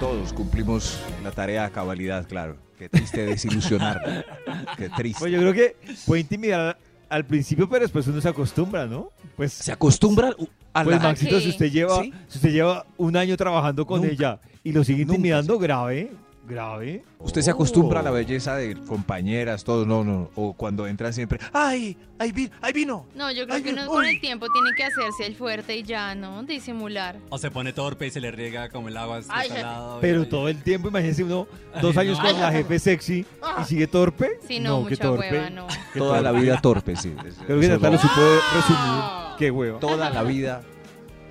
Todos 0.00 0.32
cumplimos 0.32 0.98
la 1.22 1.30
tarea 1.30 1.66
a 1.66 1.70
cabalidad, 1.70 2.26
claro. 2.26 2.56
Qué 2.80 2.88
triste 2.88 3.24
desilusionar. 3.24 4.26
Qué 4.76 4.88
triste. 4.88 5.20
Pues 5.20 5.32
yo 5.32 5.38
creo 5.38 5.52
que 5.52 5.76
puede 6.04 6.22
intimidar 6.22 6.76
al 7.08 7.24
principio, 7.24 7.68
pero 7.68 7.82
después 7.84 8.08
uno 8.08 8.20
se 8.20 8.28
acostumbra, 8.28 8.86
¿no? 8.86 9.10
Pues, 9.36 9.52
se 9.52 9.70
acostumbra 9.70 10.34
a 10.74 10.82
pues 10.82 10.96
la... 10.96 11.00
Maxito, 11.00 11.38
si 11.38 11.50
usted 11.50 11.70
lleva, 11.70 12.02
¿Sí? 12.02 12.12
si 12.26 12.38
usted 12.38 12.50
lleva 12.50 12.86
un 12.96 13.16
año 13.16 13.36
trabajando 13.36 13.86
con 13.86 14.00
Nunca. 14.00 14.12
ella 14.12 14.40
y 14.64 14.72
lo 14.72 14.82
sigue 14.82 15.04
Nunca, 15.04 15.12
intimidando, 15.14 15.60
grave, 15.60 16.10
grave. 16.46 17.04
Usted 17.18 17.40
se 17.42 17.50
acostumbra 17.50 18.00
a 18.00 18.02
la 18.02 18.10
Oh. 18.10 18.14
belleza 18.14 18.56
de 18.56 18.74
compañeras, 18.74 19.64
todos, 19.64 19.86
no, 19.86 20.02
no. 20.04 20.30
O 20.34 20.54
cuando 20.54 20.86
entran 20.86 21.12
siempre, 21.12 21.38
¡ay! 21.52 21.96
¡Ahí 22.18 22.32
vino! 22.32 22.50
¡Ahí 22.60 22.72
vino! 22.72 23.06
No, 23.14 23.30
yo 23.30 23.44
creo 23.44 23.56
Ay, 23.56 23.62
que 23.62 23.72
uno 23.72 23.86
con 23.86 24.04
el 24.04 24.20
tiempo 24.20 24.46
tiene 24.52 24.70
que 24.76 24.84
hacerse 24.84 25.26
el 25.26 25.36
fuerte 25.36 25.76
y 25.76 25.82
ya, 25.84 26.14
¿no? 26.14 26.42
Disimular. 26.42 27.16
O 27.30 27.38
se 27.38 27.50
pone 27.50 27.72
torpe 27.72 28.06
y 28.06 28.10
se 28.10 28.20
le 28.20 28.30
riega 28.30 28.68
como 28.70 28.88
el 28.88 28.96
agua 28.96 29.20
Ay, 29.28 29.48
salado. 29.48 29.98
Pero 30.00 30.22
y- 30.22 30.26
todo 30.26 30.48
el 30.48 30.62
tiempo, 30.62 30.88
imagínese 30.88 31.24
uno, 31.24 31.46
dos 31.80 31.96
Ay, 31.96 32.08
años 32.08 32.18
no. 32.22 32.30
con 32.30 32.40
la 32.40 32.50
jefe 32.52 32.78
sexy 32.78 33.24
y 33.60 33.64
sigue 33.64 33.86
torpe. 33.86 34.38
Sí, 34.46 34.58
no, 34.60 34.84
qué 34.84 34.90
mucha 34.90 35.02
torpe. 35.04 35.30
hueva, 35.30 35.50
no. 35.50 35.66
qué 35.92 35.98
Toda 35.98 36.20
la 36.20 36.30
torpe. 36.30 36.42
vida 36.44 36.60
torpe, 36.60 36.96
sí. 36.96 37.10
Creo 37.46 37.60
que 37.60 37.66
Eso 37.66 37.74
Nata 37.76 37.86
no. 37.86 37.92
lo 37.92 37.98
supo 37.98 38.20
resumir. 38.54 39.02
Qué 39.38 39.50
hueva. 39.50 39.78
Toda 39.80 40.10
la 40.10 40.22
vida, 40.22 40.62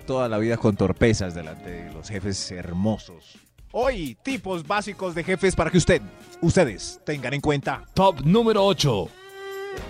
toda 0.08 0.28
la 0.30 0.38
vida 0.38 0.58
con 0.58 0.76
torpezas 0.76 1.34
delante 1.36 1.70
de 1.70 1.94
los 1.94 2.08
jefes 2.10 2.52
hermosos. 2.52 3.38
Hoy, 3.74 4.18
tipos 4.22 4.68
básicos 4.68 5.16
de 5.16 5.24
jefes 5.24 5.56
para 5.56 5.72
que 5.72 5.78
usted, 5.78 6.02
ustedes, 6.42 7.00
tengan 7.06 7.34
en 7.34 7.40
cuenta. 7.40 7.86
Top 7.94 8.20
número 8.22 8.66
8. 8.66 9.08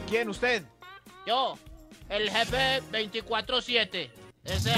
¿Quién 0.07 0.29
usted? 0.29 0.63
Yo, 1.25 1.57
el 2.07 2.29
jefe 2.29 2.83
24-7. 2.91 4.11
Ese 4.43 4.71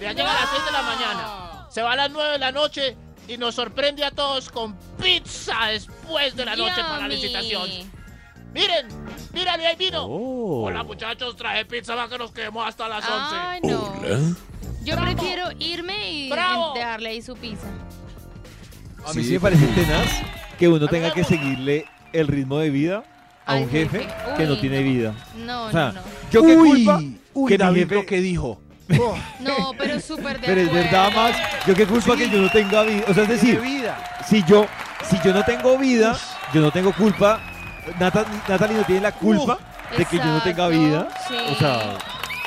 ya 0.00 0.12
llega 0.12 0.30
a 0.30 0.40
las 0.40 0.50
6 0.50 0.64
de 0.64 0.72
la 0.72 0.82
mañana. 0.82 1.66
Se 1.70 1.82
va 1.82 1.92
a 1.92 1.96
las 1.96 2.10
9 2.10 2.32
de 2.32 2.38
la 2.38 2.50
noche 2.50 2.96
y 3.28 3.36
nos 3.36 3.54
sorprende 3.54 4.04
a 4.04 4.10
todos 4.10 4.48
con 4.48 4.74
pizza 5.00 5.66
después 5.66 6.34
de 6.34 6.46
la 6.46 6.56
noche 6.56 6.80
para 6.80 7.00
la 7.00 7.08
licitación. 7.08 7.68
Miren, 8.54 8.86
mírale, 9.34 9.66
ahí 9.66 9.76
vino. 9.76 10.06
Oh. 10.06 10.64
Hola 10.64 10.82
muchachos, 10.82 11.36
traje 11.36 11.66
pizza 11.66 11.94
para 11.94 12.08
que 12.08 12.16
nos 12.18 12.32
quedemos 12.32 12.66
hasta 12.66 12.88
las 12.88 13.04
11. 13.04 13.36
Ay, 13.36 13.60
no. 13.64 14.02
Yo 14.82 14.96
Bravo. 14.96 15.12
prefiero 15.12 15.48
irme 15.58 16.10
y 16.10 16.30
Bravo. 16.30 16.72
dejarle 16.74 17.10
ahí 17.10 17.22
su 17.22 17.36
pizza. 17.36 17.66
A 19.06 19.12
mí 19.12 19.22
Sí, 19.22 19.28
sí 19.28 19.32
me 19.34 19.40
parece 19.40 19.66
tenaz 19.66 20.08
que 20.58 20.68
uno 20.68 20.86
tenga 20.88 21.12
que 21.12 21.24
seguirle 21.24 21.86
el 22.12 22.26
ritmo 22.28 22.58
de 22.58 22.70
vida 22.70 23.04
a 23.46 23.54
un 23.56 23.68
jefe 23.70 24.00
jefe. 24.00 24.10
que 24.36 24.44
no 24.46 24.58
tiene 24.60 24.80
no. 24.82 24.90
vida. 24.90 25.14
No, 25.46 25.64
O 25.66 25.70
sea, 25.70 25.86
no, 25.88 25.92
no. 25.94 26.00
yo 26.30 26.42
qué 26.44 26.56
Uy, 26.56 26.84
culpa 26.84 27.00
uy, 27.34 27.48
que 27.48 27.54
mi 27.54 27.58
David 27.58 27.80
jefe... 27.82 27.94
lo 27.94 28.06
que 28.06 28.20
dijo. 28.20 28.60
No, 29.40 29.72
pero 29.78 29.94
es 29.94 30.04
súper 30.04 30.38
de 30.40 30.46
Pero 30.46 30.60
es 30.60 30.72
verdad. 30.72 31.10
Max, 31.14 31.38
yo 31.66 31.74
qué 31.74 31.86
culpa 31.86 32.16
que 32.16 32.28
yo 32.28 32.38
no 32.40 32.50
tenga 32.50 32.82
vida. 32.82 33.04
O 33.08 33.14
sea, 33.14 33.22
es 33.22 33.28
decir, 33.28 33.60
vida. 33.60 33.96
si 34.28 34.42
yo, 34.44 34.66
si 35.08 35.16
yo 35.24 35.32
no 35.32 35.42
tengo 35.44 35.78
vida, 35.78 36.16
yo 36.52 36.60
no 36.60 36.70
tengo 36.70 36.92
culpa. 36.92 37.40
Nata- 37.98 38.26
Natalie 38.48 38.76
no 38.76 38.84
tiene 38.84 39.00
la 39.02 39.12
culpa 39.12 39.58
de 39.96 40.04
que 40.04 40.18
yo 40.18 40.24
no 40.24 40.42
tenga 40.42 40.68
vida. 40.68 41.08
sí. 41.28 41.34
O 41.50 41.54
sea, 41.56 41.98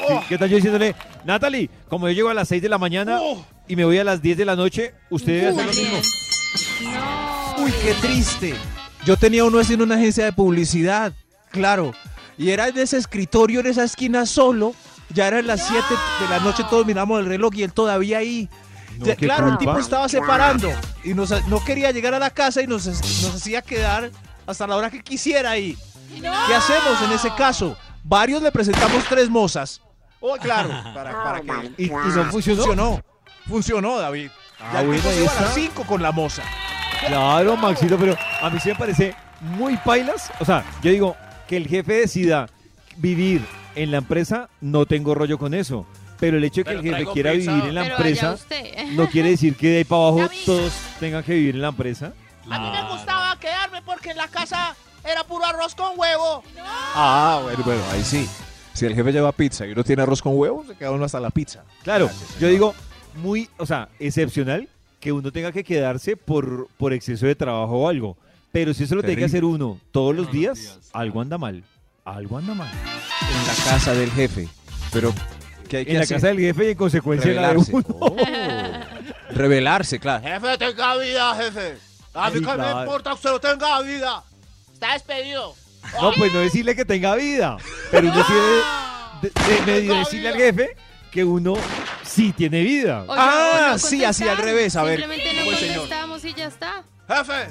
sí, 0.07 0.13
¿qué 0.29 0.37
tal 0.37 0.49
yo 0.49 0.57
diciéndole, 0.57 0.95
Natalie, 1.25 1.69
como 1.89 2.07
yo 2.09 2.13
llego 2.13 2.29
a 2.29 2.33
las 2.33 2.47
6 2.49 2.61
de 2.61 2.69
la 2.69 2.77
mañana 2.77 3.19
y 3.67 3.75
me 3.75 3.85
voy 3.85 3.97
a 3.97 4.03
las 4.03 4.21
10 4.21 4.37
de 4.37 4.45
la 4.45 4.55
noche, 4.55 4.93
usted 5.09 5.33
debe 5.33 5.47
hacer 5.47 5.65
lo 5.65 5.73
mismo? 5.73 5.97
No. 6.81 7.55
Uy, 7.63 7.71
qué 7.81 7.93
triste. 7.95 8.55
Yo 9.05 9.17
tenía 9.17 9.43
uno 9.45 9.59
así 9.59 9.73
en 9.73 9.81
una 9.81 9.95
agencia 9.95 10.25
de 10.25 10.33
publicidad, 10.33 11.13
claro. 11.51 11.93
Y 12.37 12.49
era 12.51 12.67
en 12.67 12.77
ese 12.77 12.97
escritorio, 12.97 13.59
en 13.59 13.67
esa 13.67 13.83
esquina 13.83 14.25
solo. 14.25 14.73
Ya 15.09 15.27
eran 15.27 15.45
las 15.45 15.67
7 15.67 15.83
de 16.21 16.27
la 16.29 16.39
noche, 16.39 16.63
todos 16.69 16.85
miramos 16.87 17.19
el 17.19 17.27
reloj 17.27 17.53
y 17.55 17.63
él 17.63 17.71
todavía 17.73 18.19
ahí. 18.19 18.49
No, 18.97 19.05
Ya, 19.05 19.15
qué 19.15 19.25
claro, 19.25 19.47
el 19.49 19.57
culpa. 19.57 19.71
tipo 19.73 19.79
estaba 19.79 20.09
separando 20.09 20.71
y 21.03 21.13
nos, 21.13 21.29
no 21.47 21.63
quería 21.63 21.91
llegar 21.91 22.13
a 22.15 22.19
la 22.19 22.29
casa 22.31 22.61
y 22.61 22.67
nos, 22.67 22.85
nos 22.87 23.35
hacía 23.35 23.61
quedar 23.61 24.09
hasta 24.47 24.65
la 24.65 24.75
hora 24.77 24.89
que 24.89 25.03
quisiera 25.03 25.51
ahí. 25.51 25.77
¿Qué 26.19 26.55
hacemos 26.55 27.01
en 27.05 27.11
ese 27.11 27.29
caso? 27.35 27.77
Varios 28.03 28.41
le 28.41 28.51
presentamos 28.51 29.03
tres 29.09 29.29
mozas. 29.29 29.81
Oh, 30.19 30.35
claro, 30.37 30.69
para, 30.95 31.23
para 31.23 31.41
que... 31.41 31.73
¿Y, 31.77 31.85
y 31.85 31.89
no? 31.89 32.25
Funcionó. 32.31 33.03
Funcionó, 33.47 33.99
David. 33.99 34.29
Ah, 34.63 34.83
ya 34.83 35.01
se 35.01 35.21
iba 35.23 35.31
a 35.37 35.41
las 35.41 35.53
5 35.53 35.83
con 35.85 36.01
la 36.01 36.11
moza. 36.11 36.43
Claro, 37.07 37.57
Maxito, 37.57 37.97
pero 37.97 38.15
a 38.41 38.49
mí 38.49 38.59
sí 38.59 38.69
me 38.69 38.75
parece 38.75 39.15
muy 39.41 39.75
pailas. 39.77 40.31
O 40.39 40.45
sea, 40.45 40.63
yo 40.81 40.91
digo 40.91 41.15
que 41.47 41.57
el 41.57 41.67
jefe 41.67 41.93
decida 41.93 42.47
vivir 42.97 43.45
en 43.75 43.91
la 43.91 43.97
empresa, 43.97 44.49
no 44.61 44.85
tengo 44.85 45.13
rollo 45.15 45.37
con 45.37 45.53
eso. 45.53 45.85
Pero 46.19 46.37
el 46.37 46.43
hecho 46.45 46.61
de 46.61 46.63
que 46.63 46.69
Pero 46.77 46.79
el 46.79 46.95
jefe 46.95 47.11
quiera 47.11 47.31
pizza. 47.33 47.51
vivir 47.51 47.69
en 47.69 47.75
la 47.75 47.81
Pero 47.83 47.95
empresa 47.97 48.37
no 48.91 49.09
quiere 49.09 49.29
decir 49.31 49.55
que 49.57 49.67
de 49.69 49.77
ahí 49.79 49.83
para 49.83 50.01
abajo 50.07 50.29
todos 50.45 50.71
tengan 50.99 51.23
que 51.23 51.33
vivir 51.33 51.55
en 51.55 51.61
la 51.61 51.69
empresa. 51.69 52.13
A 52.49 52.59
mí 52.59 52.69
me 52.71 52.89
gustaba 52.89 53.37
quedarme 53.39 53.81
porque 53.81 54.11
en 54.11 54.17
la 54.17 54.27
casa 54.27 54.75
era 55.03 55.23
puro 55.25 55.45
arroz 55.45 55.75
con 55.75 55.97
huevo. 55.99 56.43
Ah, 56.95 57.39
bueno, 57.43 57.59
bueno, 57.65 57.81
ahí 57.91 58.03
sí. 58.03 58.29
Si 58.73 58.85
el 58.85 58.95
jefe 58.95 59.11
lleva 59.11 59.31
pizza 59.33 59.65
y 59.67 59.71
uno 59.71 59.83
tiene 59.83 60.01
arroz 60.03 60.21
con 60.21 60.37
huevo, 60.37 60.63
se 60.67 60.75
queda 60.75 60.91
uno 60.91 61.03
hasta 61.05 61.19
la 61.19 61.29
pizza. 61.29 61.63
Claro, 61.83 62.05
Gracias, 62.07 62.39
yo 62.39 62.47
digo 62.47 62.73
muy, 63.15 63.49
o 63.57 63.65
sea, 63.65 63.89
excepcional 63.99 64.67
que 64.99 65.11
uno 65.11 65.31
tenga 65.31 65.51
que 65.51 65.63
quedarse 65.63 66.15
por, 66.17 66.67
por 66.77 66.93
exceso 66.93 67.25
de 67.25 67.35
trabajo 67.35 67.73
o 67.79 67.89
algo. 67.89 68.17
Pero 68.51 68.73
si 68.73 68.83
eso 68.83 68.95
lo 68.95 69.01
tiene 69.01 69.17
que 69.17 69.25
hacer 69.25 69.43
uno 69.43 69.79
todos 69.91 70.15
los 70.15 70.31
días, 70.31 70.59
días. 70.59 70.79
algo 70.93 71.21
anda 71.21 71.37
mal. 71.37 71.63
Algo 72.05 72.37
anda 72.37 72.53
mal. 72.53 72.69
En 72.71 73.47
la 73.47 73.53
casa 73.71 73.93
del 73.93 74.11
jefe. 74.11 74.47
Pero, 74.91 75.13
¿qué 75.67 75.77
hay 75.77 75.85
que 75.85 75.91
En 75.91 75.97
la 75.97 76.03
hacer? 76.03 76.17
casa 76.17 76.27
del 76.27 76.39
jefe 76.39 76.67
y 76.67 76.71
en 76.71 76.77
consecuencia 76.77 77.31
en 77.31 77.37
la 77.37 77.47
de 77.49 77.53
Revelarse. 77.55 77.75
uno. 77.75 77.85
Oh. 77.99 78.15
Revelarse, 79.31 79.99
claro. 79.99 80.23
Jefe, 80.23 80.57
tenga 80.57 80.97
vida, 80.97 81.35
jefe. 81.35 81.77
A 82.13 82.29
mí 82.29 82.37
Sí, 82.39 82.45
que 82.45 82.57
me 82.57 82.69
importa 82.81 83.09
que 83.09 83.15
usted 83.15 83.29
no 83.31 83.39
tenga 83.39 83.81
vida. 83.81 84.23
Está 84.73 84.93
despedido. 84.93 85.55
No, 86.01 86.11
pues 86.15 86.31
no 86.33 86.39
decirle 86.39 86.75
que 86.75 86.85
tenga 86.85 87.15
vida, 87.15 87.57
pero 87.91 88.07
uno 88.09 88.23
sí 88.23 88.33
debe 88.33 88.61
de- 89.21 89.55
de- 89.55 89.65
medio 89.65 89.87
Tenga 89.93 89.99
decirle 89.99 90.29
al 90.29 90.35
jefe 90.35 90.75
que 91.13 91.23
uno 91.23 91.53
sí 92.03 92.33
tiene 92.33 92.61
vida. 92.63 93.03
O 93.07 93.13
Ah, 93.15 93.75
sí, 93.77 94.03
así 94.03 94.27
al 94.27 94.37
revés, 94.37 94.75
a 94.75 94.83
ver, 94.83 94.99
Simplemente 94.99 95.33
no 95.33 95.39
¿cómo 95.39 95.51
el 95.51 95.57
señor? 95.57 95.77
contestamos 95.79 96.25
y 96.25 96.33
ya 96.33 96.47
está. 96.47 96.83
Jefe, 97.07 97.47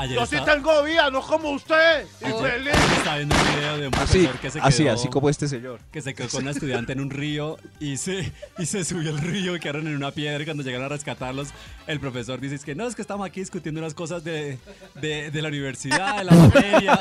Ayer 0.00 0.16
yo 0.18 0.24
sí 0.24 0.36
estaba, 0.36 0.54
tengo 0.56 0.82
vida, 0.82 1.10
no 1.10 1.20
como 1.20 1.50
usted. 1.50 2.06
Infeliz. 2.26 2.72
estaba 2.96 3.16
viendo 3.18 3.34
un 3.34 3.54
video 3.54 3.78
de 3.78 3.88
un 3.88 3.94
Así, 3.96 4.18
profesor 4.26 4.40
que 4.40 4.50
se 4.50 4.58
quedó, 4.58 4.66
así, 4.68 4.88
así 4.88 5.08
como 5.08 5.28
este 5.28 5.46
señor. 5.46 5.78
que 5.92 6.00
se 6.00 6.14
quedó 6.14 6.28
con 6.30 6.40
una 6.42 6.52
estudiante 6.52 6.92
en 6.92 7.00
un 7.00 7.10
río 7.10 7.58
y 7.80 7.98
se, 7.98 8.32
y 8.58 8.64
se 8.64 8.82
subió 8.86 9.10
al 9.10 9.18
río 9.18 9.54
y 9.54 9.60
quedaron 9.60 9.86
en 9.88 9.94
una 9.96 10.10
piedra 10.10 10.40
y 10.42 10.46
cuando 10.46 10.62
llegaron 10.62 10.86
a 10.86 10.88
rescatarlos, 10.88 11.48
el 11.86 12.00
profesor 12.00 12.40
dice 12.40 12.54
es 12.54 12.64
que 12.64 12.74
no, 12.74 12.86
es 12.86 12.94
que 12.94 13.02
estamos 13.02 13.26
aquí 13.26 13.40
discutiendo 13.40 13.78
unas 13.80 13.92
cosas 13.92 14.24
de, 14.24 14.58
de, 14.94 15.30
de 15.30 15.42
la 15.42 15.48
universidad, 15.48 16.16
de 16.16 16.24
la 16.24 16.32
materia. 16.34 17.00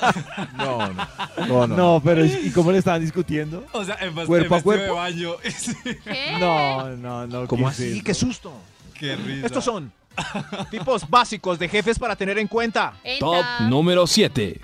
No, 0.57 0.77
no. 0.91 1.07
No, 1.47 1.67
no. 1.67 1.77
No, 1.77 2.01
pero 2.03 2.25
¿y 2.25 2.51
cómo 2.51 2.73
le 2.73 2.79
estaban 2.79 2.99
discutiendo? 2.99 3.65
O 3.71 3.85
sea, 3.85 3.95
en, 4.01 4.13
¿Cuerpo 4.13 4.55
a 4.55 4.57
en 4.57 4.63
cuerpo? 4.63 4.83
de 4.83 4.91
baño. 4.91 5.35
Sí, 5.57 5.73
¿Qué? 6.03 6.38
No, 6.38 6.89
no, 6.97 7.25
no. 7.27 7.47
¿Cómo 7.47 7.67
¿qué 7.67 7.71
es 7.71 7.79
así? 7.79 8.01
¡Qué 8.03 8.13
susto! 8.13 8.51
Qué 8.93 9.15
risa. 9.15 9.45
Estos 9.45 9.63
son 9.63 9.89
tipos 10.72 11.10
básicos 11.10 11.58
de 11.60 11.69
jefes 11.69 11.98
para 12.00 12.15
tener 12.15 12.38
en 12.38 12.48
cuenta. 12.48 12.93
Top 13.19 13.45
número 13.62 14.06
7. 14.08 14.60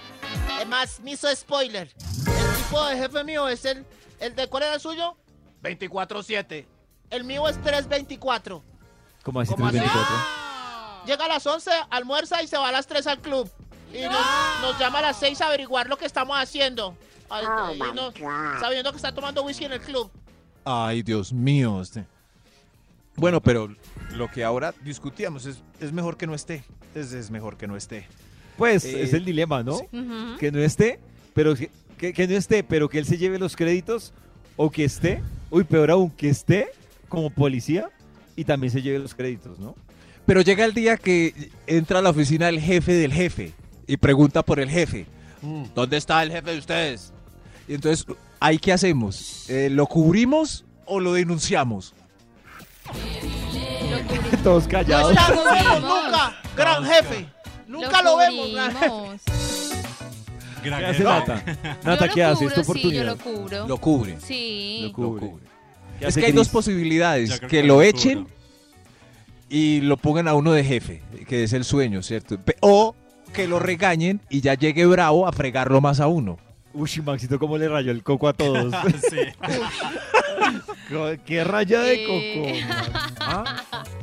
Además, 0.56 1.00
me 1.04 1.12
hizo 1.12 1.34
spoiler. 1.36 1.92
El 2.28 2.64
tipo 2.64 2.86
de 2.86 2.98
jefe 2.98 3.24
mío 3.24 3.48
es 3.48 3.64
el, 3.66 3.86
el 4.20 4.36
de 4.36 4.48
¿cuál 4.48 4.64
era 4.64 4.76
el 4.76 4.82
suyo? 4.82 5.16
24-7. 5.64 6.66
El 7.10 7.24
mío 7.24 7.48
es 7.48 7.62
324. 7.62 8.64
¿Cómo 9.24 9.40
así? 9.40 9.52
¿Cómo 9.54 9.68
así? 9.68 9.78
324? 9.78 11.06
Llega 11.06 11.26
a 11.26 11.28
las 11.28 11.46
11, 11.46 11.72
almuerza 11.90 12.42
y 12.42 12.48
se 12.48 12.58
va 12.58 12.70
a 12.70 12.72
las 12.72 12.88
3 12.88 13.06
al 13.08 13.20
club. 13.20 13.50
Y 13.94 14.02
nos, 14.02 14.26
nos 14.62 14.80
llama 14.80 15.00
a 15.00 15.04
las 15.04 15.20
6 15.20 15.40
a 15.42 15.48
averiguar 15.48 15.88
lo 15.88 15.98
que 15.98 16.06
estamos 16.06 16.38
haciendo. 16.38 16.98
Ah, 17.30 17.72
y 17.74 17.80
nos- 17.96 18.14
sabiendo 18.60 18.92
que 18.92 18.98
está 18.98 19.14
tomando 19.14 19.44
whisky 19.44 19.66
en 19.66 19.74
el 19.74 19.82
club. 19.82 20.12
Ay, 20.64 21.04
Dios 21.04 21.32
mío. 21.32 21.82
Este. 21.82 22.06
Bueno, 23.16 23.40
pero 23.42 23.70
lo 24.14 24.30
que 24.30 24.44
ahora 24.44 24.74
discutíamos 24.84 25.46
es, 25.46 25.62
es 25.80 25.92
mejor 25.92 26.18
que 26.18 26.28
no 26.28 26.34
esté. 26.36 26.64
Es, 26.94 27.12
es 27.14 27.30
mejor 27.32 27.58
que 27.58 27.68
no 27.68 27.76
esté. 27.76 28.06
Pues 28.58 28.86
Eh, 28.86 29.04
es 29.04 29.14
el 29.14 29.26
dilema, 29.26 29.64
¿no? 29.64 29.80
Que 30.40 30.52
no 30.52 30.60
esté, 30.60 31.00
pero 31.34 31.56
que, 31.56 31.70
que- 31.98 32.14
que 32.14 32.28
no 32.28 32.36
esté, 32.36 32.64
pero 32.64 32.88
que 32.90 33.00
él 33.00 33.06
se 33.06 33.18
lleve 33.18 33.38
los 33.40 33.56
créditos 33.56 34.14
o 34.56 34.72
que 34.72 34.86
esté, 34.86 35.22
uy, 35.50 35.64
peor 35.66 35.92
aún, 35.92 36.10
que 36.12 36.30
esté 36.30 36.68
como 37.10 37.30
policía 37.30 37.90
y 38.38 38.46
también 38.46 38.72
se 38.72 38.82
lleve 38.82 39.00
los 39.00 39.14
créditos, 39.14 39.60
¿no? 39.60 39.76
Pero 40.26 40.42
llega 40.42 40.66
el 40.66 40.74
día 40.74 40.98
que 40.98 41.52
entra 41.68 42.00
a 42.00 42.02
la 42.02 42.10
oficina 42.10 42.50
el 42.50 42.60
jefe 42.60 42.94
del 42.94 43.14
jefe 43.14 43.52
y 43.88 43.98
pregunta 43.98 44.44
por 44.44 44.60
el 44.60 44.70
jefe. 44.70 45.06
¿Dónde 45.76 45.98
está 45.98 46.24
el 46.24 46.32
jefe 46.32 46.52
de 46.52 46.58
ustedes? 46.58 47.14
Y 47.68 47.76
entonces, 47.76 48.06
¿ahí 48.40 48.58
qué 48.58 48.72
hacemos? 48.74 49.48
Eh, 49.50 49.70
¿Lo 49.70 49.86
cubrimos 49.86 50.66
o 50.86 51.00
lo 51.00 51.14
denunciamos? 51.14 51.94
Todos 54.44 54.64
No 54.64 54.70
callados. 54.70 55.12
estamos 55.12 55.44
vemos 55.46 55.64
cubrimos. 55.74 56.04
nunca, 56.04 56.36
gran 56.56 56.86
jefe. 56.86 57.26
Nunca 57.68 58.02
lo, 58.02 58.18
vemos. 58.18 58.52
gran 58.54 58.72
jefe. 58.72 58.92
Gran 60.64 60.80
¿Qué 60.80 60.86
hace 60.86 60.98
jefe. 60.98 61.04
Nata? 61.04 61.44
Nata, 61.84 62.10
¿qué 62.10 62.22
lo 62.24 62.30
hace? 62.30 62.46
Es 62.46 62.54
tu 62.54 62.62
Sí, 62.62 62.66
yo 62.66 62.72
oportunidad. 62.72 63.06
lo 63.06 63.18
cubro. 63.18 63.68
Lo 63.68 63.78
cubre. 63.78 64.18
Sí. 64.20 64.80
Lo 64.82 64.88
Lo 64.88 64.94
cubre. 64.94 65.28
cubre. 65.28 65.44
¿Qué 66.00 66.08
Es 66.08 66.16
que 66.16 66.26
hay 66.26 66.32
dos 66.32 66.50
posibilidades. 66.50 67.40
Que 67.40 67.48
que 67.48 67.64
lo 67.64 67.76
lo 67.76 67.82
echen 67.82 68.28
y 69.50 69.82
lo 69.82 69.98
pongan 69.98 70.28
a 70.28 70.34
uno 70.34 70.52
de 70.54 70.64
jefe, 70.64 71.02
que 71.28 71.44
es 71.44 71.54
el 71.54 71.64
sueño, 71.64 72.02
¿cierto? 72.04 72.38
O 72.62 72.96
que 73.34 73.48
lo 73.48 73.60
regañen 73.60 74.22
y 74.30 74.42
ya 74.42 74.54
llegue 74.56 74.86
bravo 74.86 75.28
a 75.28 75.32
fregarlo 75.32 75.82
más 75.82 76.00
a 76.00 76.08
uno. 76.08 76.38
Uy, 76.74 76.90
Maxito, 77.06 77.40
cómo 77.40 77.58
le 77.58 77.70
rayó 77.70 77.92
el 77.92 78.04
coco 78.04 78.28
a 78.28 78.34
todos. 78.34 78.74
¡Qué 81.26 81.44
raya 81.44 81.80
de 81.82 81.94
Eh. 81.94 82.66
coco! 82.66 83.15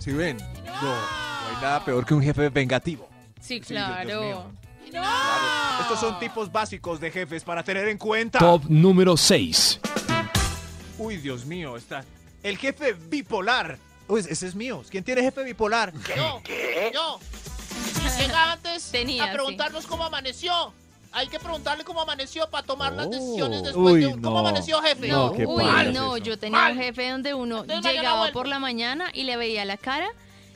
¿Sí 0.03 0.11
ven? 0.11 0.37
No, 0.65 0.83
no 0.83 1.49
hay 1.49 1.63
nada 1.63 1.85
peor 1.85 2.05
que 2.05 2.13
un 2.13 2.21
jefe 2.21 2.49
vengativo. 2.49 3.09
Sí, 3.41 3.61
claro. 3.61 4.51
Estos 5.81 6.01
son 6.01 6.19
tipos 6.19 6.51
básicos 6.51 6.99
de 6.99 7.13
jefes 7.13 7.45
para 7.45 7.63
tener 7.63 7.87
en 7.87 7.99
cuenta. 7.99 8.41
Top 8.41 8.65
número 8.69 9.17
6. 9.17 9.79
Uy, 10.99 11.19
Dios 11.19 11.47
mío, 11.47 11.77
está. 11.77 12.05
El 12.43 12.59
jefe 12.59 12.95
bipolar. 12.95 13.79
Uy, 14.09 14.25
ese 14.29 14.49
es 14.49 14.57
mío. 14.57 14.83
¿Quién 14.91 15.05
tiene 15.05 15.23
jefe 15.23 15.45
bipolar? 15.45 15.93
Yo, 16.17 16.43
yo. 16.93 17.21
Llega 18.19 18.53
antes 18.55 18.91
Tenía, 18.91 19.27
a 19.27 19.33
preguntarnos 19.33 19.87
cómo 19.87 20.05
amaneció. 20.05 20.75
Hay 21.13 21.29
que 21.29 21.39
preguntarle 21.39 21.85
cómo 21.85 22.01
amaneció 22.01 22.49
para 22.49 22.67
tomar 22.67 22.93
las 22.95 23.07
Oh. 23.07 23.11
decisiones 23.11 23.63
después 23.63 23.95
Uy, 23.95 24.01
de 24.01 24.07
un... 24.07 24.23
¿Cómo 24.23 24.35
no. 24.35 24.39
amaneció, 24.49 24.81
jefe? 24.81 25.09
No, 25.09 25.33
No, 25.35 25.49
uy, 25.51 25.65
no, 25.93 26.17
es 26.17 26.23
yo 26.25 26.39
tenía 26.39 26.59
Mal. 26.59 26.73
un 26.73 26.79
jefe 26.83 27.11
donde 27.11 27.35
uno 27.35 27.61
Entonces 27.63 27.93
llegaba 27.93 28.31
por 28.33 28.49
la 28.49 28.59
mañana 28.59 29.11
y 29.13 29.25
le 29.25 29.37
veía 29.37 29.65
la 29.65 29.77
cara 29.77 30.09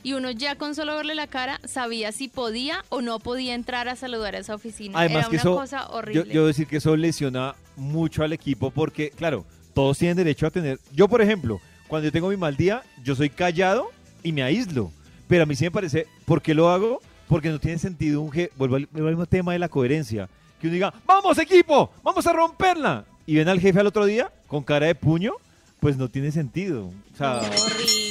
y 0.03 0.13
uno 0.13 0.31
ya 0.31 0.55
con 0.55 0.73
solo 0.73 0.95
verle 0.95 1.15
la 1.15 1.27
cara 1.27 1.59
sabía 1.65 2.11
si 2.11 2.27
podía 2.27 2.83
o 2.89 3.01
no 3.01 3.19
podía 3.19 3.53
entrar 3.53 3.87
a 3.89 3.95
saludar 3.95 4.35
a 4.35 4.39
esa 4.39 4.55
oficina. 4.55 4.97
Además 4.99 5.21
Era 5.23 5.29
que 5.29 5.35
una 5.35 5.41
eso, 5.41 5.55
cosa 5.55 5.87
yo, 5.89 5.93
horrible. 5.95 6.33
yo 6.33 6.47
decir 6.47 6.65
que 6.67 6.77
eso 6.77 6.95
lesiona 6.95 7.55
mucho 7.75 8.23
al 8.23 8.33
equipo 8.33 8.71
porque, 8.71 9.11
claro, 9.11 9.45
todos 9.73 9.97
tienen 9.97 10.17
derecho 10.17 10.47
a 10.47 10.49
tener... 10.51 10.79
Yo, 10.93 11.07
por 11.07 11.21
ejemplo, 11.21 11.59
cuando 11.87 12.05
yo 12.05 12.11
tengo 12.11 12.29
mi 12.29 12.37
mal 12.37 12.55
día, 12.57 12.83
yo 13.03 13.15
soy 13.15 13.29
callado 13.29 13.91
y 14.23 14.31
me 14.31 14.41
aíslo. 14.43 14.91
Pero 15.27 15.43
a 15.43 15.45
mí 15.45 15.55
sí 15.55 15.65
me 15.65 15.71
parece, 15.71 16.07
¿por 16.25 16.41
qué 16.41 16.53
lo 16.53 16.69
hago? 16.69 17.01
Porque 17.27 17.49
no 17.49 17.59
tiene 17.59 17.77
sentido 17.77 18.21
un 18.21 18.31
jefe... 18.31 18.51
Vuelvo 18.57 18.77
al, 18.77 18.85
vuelvo 18.87 19.09
al 19.09 19.15
mismo 19.15 19.25
tema 19.25 19.51
de 19.53 19.59
la 19.59 19.67
coherencia. 19.69 20.29
Que 20.59 20.67
uno 20.67 20.73
diga, 20.73 20.93
vamos 21.05 21.37
equipo, 21.37 21.91
vamos 22.03 22.25
a 22.27 22.33
romperla. 22.33 23.05
Y 23.25 23.35
ven 23.35 23.47
al 23.49 23.59
jefe 23.59 23.79
al 23.79 23.87
otro 23.87 24.05
día 24.05 24.31
con 24.47 24.63
cara 24.63 24.87
de 24.87 24.95
puño, 24.95 25.33
pues 25.79 25.97
no 25.97 26.09
tiene 26.09 26.31
sentido. 26.31 26.85
O 26.87 27.17
sea, 27.17 27.41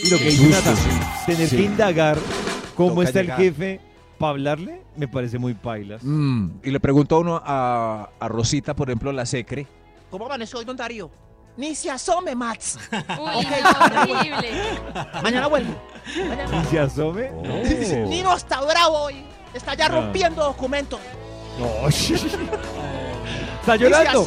y 0.04 0.10
lo 0.10 0.18
que 0.18 0.24
dice 0.24 0.52
sí. 0.76 0.88
tener 1.26 1.48
Sí. 1.48 1.56
que 1.56 1.62
indagar 1.62 2.18
cómo 2.76 2.90
Toca 2.96 3.04
está 3.08 3.22
llegar. 3.22 3.40
el 3.40 3.46
jefe 3.46 3.80
para 4.18 4.30
hablarle, 4.30 4.82
me 4.96 5.08
parece 5.08 5.38
muy 5.38 5.54
pailas. 5.54 6.02
Mm, 6.04 6.48
Y 6.62 6.70
le 6.70 6.80
pregunto 6.80 7.16
a 7.16 7.18
uno 7.20 7.42
a, 7.44 8.10
a 8.20 8.28
Rosita, 8.28 8.74
por 8.76 8.88
ejemplo, 8.88 9.10
la 9.12 9.26
secre. 9.26 9.66
¿Cómo 10.10 10.26
amaneció 10.26 10.58
hoy, 10.58 10.64
don 10.64 10.76
Darío? 10.76 11.10
Ni 11.56 11.74
se 11.74 11.90
asome, 11.90 12.34
Max. 12.34 12.78
Uy, 12.92 12.98
no, 13.18 14.02
horrible. 14.10 14.50
Mañana 15.22 15.46
vuelvo. 15.46 15.74
Mañana. 16.28 16.62
Y 16.62 16.66
se 16.66 16.78
asome. 16.78 17.30
Oh. 17.30 18.06
Nino 18.08 18.36
está 18.36 18.60
bravo 18.60 19.04
hoy. 19.04 19.24
Está 19.54 19.74
ya 19.74 19.88
No. 19.88 20.02
rompiendo 20.02 20.44
documentos. 20.44 21.00
No. 21.58 21.88
¿Está 23.60 23.76
llorando? 23.76 24.24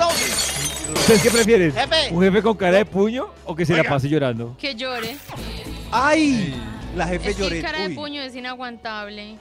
¿Ustedes 0.94 1.22
qué 1.22 1.30
prefieren? 1.30 1.72
Jefe. 1.74 2.14
¿Un 2.14 2.24
jefe 2.24 2.42
con 2.42 2.58
cara 2.58 2.78
de 2.78 2.86
puño 2.86 3.28
o 3.46 3.56
que 3.56 3.66
se 3.66 3.74
la 3.74 3.80
Oiga. 3.80 3.90
pase 3.92 4.10
llorando? 4.10 4.56
Que 4.60 4.76
llore. 4.76 5.18
¡Ay! 5.92 6.54
La 6.96 7.08
jefe 7.08 7.30
Es 7.32 7.36
que 7.38 7.44
lloré. 7.44 7.62
cara 7.62 7.80
de 7.82 7.88
Uy. 7.90 7.96
puño 7.96 8.22
es 8.22 8.36
inaguantable. 8.36 9.36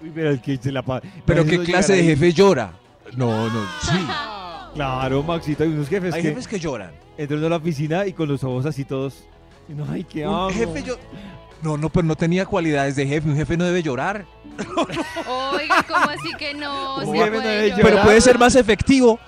Uy, 0.00 0.10
pero 0.14 0.30
el 0.30 0.40
que 0.40 0.56
se 0.56 0.72
la 0.72 0.82
pase. 0.82 1.08
¿Pero 1.26 1.44
qué 1.44 1.58
clase 1.60 1.94
de 1.94 2.02
jefe 2.04 2.32
llora? 2.32 2.72
No, 3.16 3.48
no, 3.48 3.60
sí. 3.82 3.90
Claro, 4.74 5.22
Maxito, 5.22 5.62
hay 5.62 5.68
unos 5.68 5.88
jefes 5.88 6.12
Hay 6.14 6.20
que 6.22 6.28
jefes 6.30 6.48
que 6.48 6.58
lloran. 6.58 6.90
entran 7.16 7.44
a 7.44 7.48
la 7.48 7.56
oficina 7.58 8.06
y 8.08 8.12
con 8.12 8.26
los 8.28 8.42
ojos 8.42 8.66
así 8.66 8.84
todos. 8.84 9.22
y 9.68 9.72
no, 9.72 9.86
ay, 9.88 10.02
qué 10.02 10.26
Un 10.26 10.34
amo. 10.34 10.50
jefe 10.50 10.82
yo... 10.82 10.96
No, 11.62 11.76
no, 11.76 11.88
pero 11.90 12.04
no 12.08 12.16
tenía 12.16 12.44
cualidades 12.44 12.96
de 12.96 13.06
jefe. 13.06 13.28
Un 13.28 13.36
jefe 13.36 13.56
no 13.56 13.64
debe 13.64 13.84
llorar. 13.84 14.24
Oiga, 15.52 15.84
¿cómo 15.88 16.10
así 16.10 16.32
que 16.38 16.54
no? 16.54 16.96
Puede 17.04 17.70
llorar. 17.70 17.82
Pero 17.82 18.02
puede 18.02 18.20
ser 18.20 18.38
más 18.38 18.54
efectivo 18.54 19.18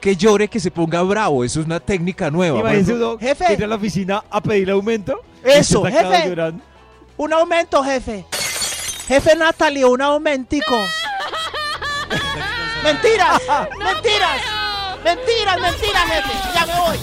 que 0.00 0.16
llore 0.16 0.48
que 0.48 0.60
se 0.60 0.70
ponga 0.70 1.02
bravo. 1.02 1.44
Eso 1.44 1.60
es 1.60 1.66
una 1.66 1.80
técnica 1.80 2.30
nueva. 2.30 2.60
Uno 2.60 3.18
Jefe. 3.18 3.44
que 3.46 3.52
entra 3.52 3.66
a 3.66 3.68
la 3.68 3.76
oficina 3.76 4.24
a 4.30 4.40
pedirle 4.40 4.72
aumento. 4.72 5.20
Eso, 5.44 5.84
jefe. 5.84 6.28
llorando. 6.28 6.62
Un 7.16 7.32
aumento, 7.32 7.82
jefe. 7.82 8.24
Jefe 9.06 9.36
Natalie, 9.36 9.84
un 9.84 10.02
aumentico. 10.02 10.76
¡Mentiras! 12.84 13.40
¡Mentiras! 13.78 14.57
¡Mentiras, 15.04 15.60
mentiras, 15.60 16.04
jefe! 16.08 16.32
¡Ya 16.54 16.66
me 16.66 16.80
voy! 16.80 16.98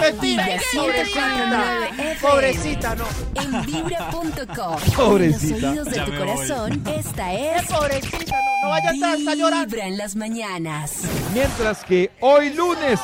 ¡Mentiras! 0.00 0.62
104.9 0.72 0.90
FM. 1.00 2.16
Pobrecita, 2.20 2.94
no. 2.94 3.04
En 3.34 3.62
vibra.com. 3.66 4.76
Pobrecita. 4.96 5.56
En 5.70 5.76
los 5.76 5.86
oídos 5.86 5.86
de 5.90 5.96
Ya 5.96 6.04
tu 6.04 6.10
voy. 6.12 6.18
corazón, 6.20 6.82
esta 6.86 7.30
¡Qué 7.30 7.56
es 7.56 7.64
pobrecita, 7.66 8.36
no! 8.36 8.62
¡No 8.62 8.68
vaya 8.70 8.90
a 8.90 8.92
estar, 8.94 9.18
está 9.18 9.34
llorando! 9.34 9.66
Vibra 9.66 9.86
en 9.86 9.98
las 9.98 10.16
mañanas. 10.16 10.92
Mientras 11.34 11.84
que 11.84 12.10
hoy 12.20 12.50
lunes. 12.50 13.00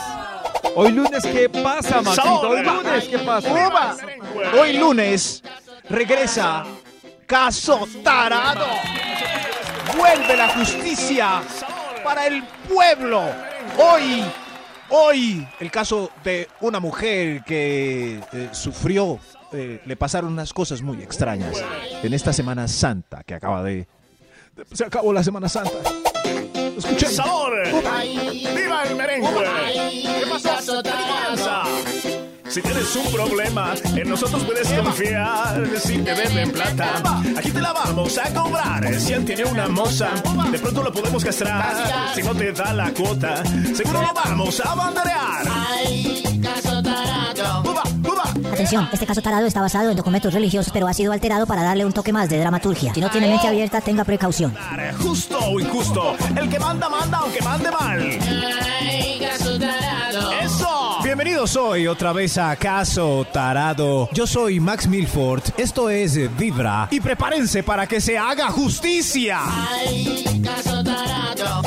Hoy 0.75 0.93
lunes, 0.93 1.25
¿qué 1.25 1.49
pasa, 1.49 2.03
Maxito? 2.03 2.41
Hoy 2.49 2.63
lunes, 2.63 3.05
¿qué 3.05 3.19
pasa? 3.19 3.51
¡Uva! 3.51 3.97
Hoy 4.61 4.75
lunes 4.75 5.43
regresa 5.89 6.65
Caso 7.27 7.87
Tarado. 8.05 8.67
Vuelve 9.97 10.37
la 10.37 10.49
justicia 10.51 11.43
para 12.05 12.27
el 12.27 12.43
pueblo. 12.69 13.23
Hoy, 13.79 14.25
hoy, 14.91 15.49
el 15.61 15.71
caso 15.71 16.11
de 16.25 16.49
una 16.61 16.81
mujer 16.81 17.43
que 17.45 18.21
eh, 18.33 18.49
sufrió, 18.53 19.19
eh, 19.53 19.81
le 19.85 19.97
pasaron 19.97 20.33
unas 20.33 20.53
cosas 20.53 20.83
muy 20.83 21.03
extrañas 21.03 21.63
en 22.03 22.13
esta 22.13 22.33
Semana 22.33 22.69
Santa 22.69 23.23
que 23.25 23.35
acaba 23.35 23.63
de... 23.63 23.87
se 24.73 24.85
acabó 24.85 25.13
la 25.13 25.23
Semana 25.23 25.49
Santa. 25.49 25.71
Escuchen. 26.77 27.11
¡Sabor! 27.11 27.53
¡Viva 28.55 28.83
el 28.85 28.97
merengue! 28.97 29.29
¿Qué 30.21 30.27
pasa? 30.29 30.61
Si 32.57 32.63
tienes 32.63 32.97
un 32.97 33.13
problema, 33.13 33.75
en 33.85 34.09
nosotros 34.09 34.43
puedes 34.45 34.67
confiar. 34.73 35.63
Si 35.79 35.99
te 35.99 36.15
deben 36.15 36.51
plata, 36.51 37.21
aquí 37.37 37.51
te 37.51 37.61
la 37.61 37.71
vamos 37.75 38.17
a 38.17 38.33
cobrar. 38.33 38.99
Si 38.99 39.13
él 39.13 39.27
tiene 39.27 39.45
una 39.45 39.69
moza, 39.69 40.09
de 40.51 40.59
pronto 40.59 40.83
lo 40.83 40.91
podemos 40.91 41.23
castrar. 41.23 42.15
Si 42.15 42.23
no 42.23 42.35
te 42.35 42.53
da 42.53 42.73
la 42.73 42.91
cuota, 42.95 43.45
seguro 43.75 44.01
lo 44.01 44.15
vamos 44.15 44.59
a 44.65 44.75
banderear. 44.75 45.47
Ay, 45.51 46.41
caso 46.43 46.83
tarado. 46.83 47.71
Uba, 47.71 47.83
uba. 48.11 48.51
Atención, 48.51 48.89
este 48.91 49.05
caso 49.05 49.21
tarado 49.21 49.45
está 49.45 49.61
basado 49.61 49.91
en 49.91 49.97
documentos 49.99 50.33
religiosos, 50.33 50.73
pero 50.73 50.89
ha 50.89 50.95
sido 50.95 51.13
alterado 51.13 51.47
para 51.47 51.63
darle 51.63 51.85
un 51.85 51.93
toque 51.93 52.15
más 52.15 52.31
de 52.31 52.39
dramaturgia. 52.39 52.95
Si 52.95 53.03
no 53.03 53.11
tiene 53.11 53.29
mente 53.29 53.49
abierta, 53.49 53.83
tenga 53.83 54.03
precaución. 54.03 54.55
Justo 55.03 55.39
o 55.41 55.61
injusto, 55.61 56.17
el 56.35 56.49
que 56.49 56.59
manda, 56.59 56.89
manda, 56.89 57.19
aunque 57.19 57.43
mande 57.43 57.71
mal. 57.71 58.19
Bienvenidos 61.27 61.57
hoy 61.57 61.89
otra 61.89 62.13
vez 62.13 62.39
a 62.39 62.55
Caso 62.55 63.27
Tarado. 63.33 64.09
Yo 64.13 64.29
soy 64.29 64.61
Max 64.61 64.87
Milford, 64.87 65.43
esto 65.57 65.91
es 65.91 66.15
Vibra. 66.37 66.87
Y 66.89 67.01
prepárense 67.01 67.65
para 67.65 67.85
que 67.89 68.01
se 68.01 68.17
haga 68.17 68.49
justicia. 68.53 69.41
Ay, 69.45 70.25
caso 70.41 70.85
tarado. 70.85 71.63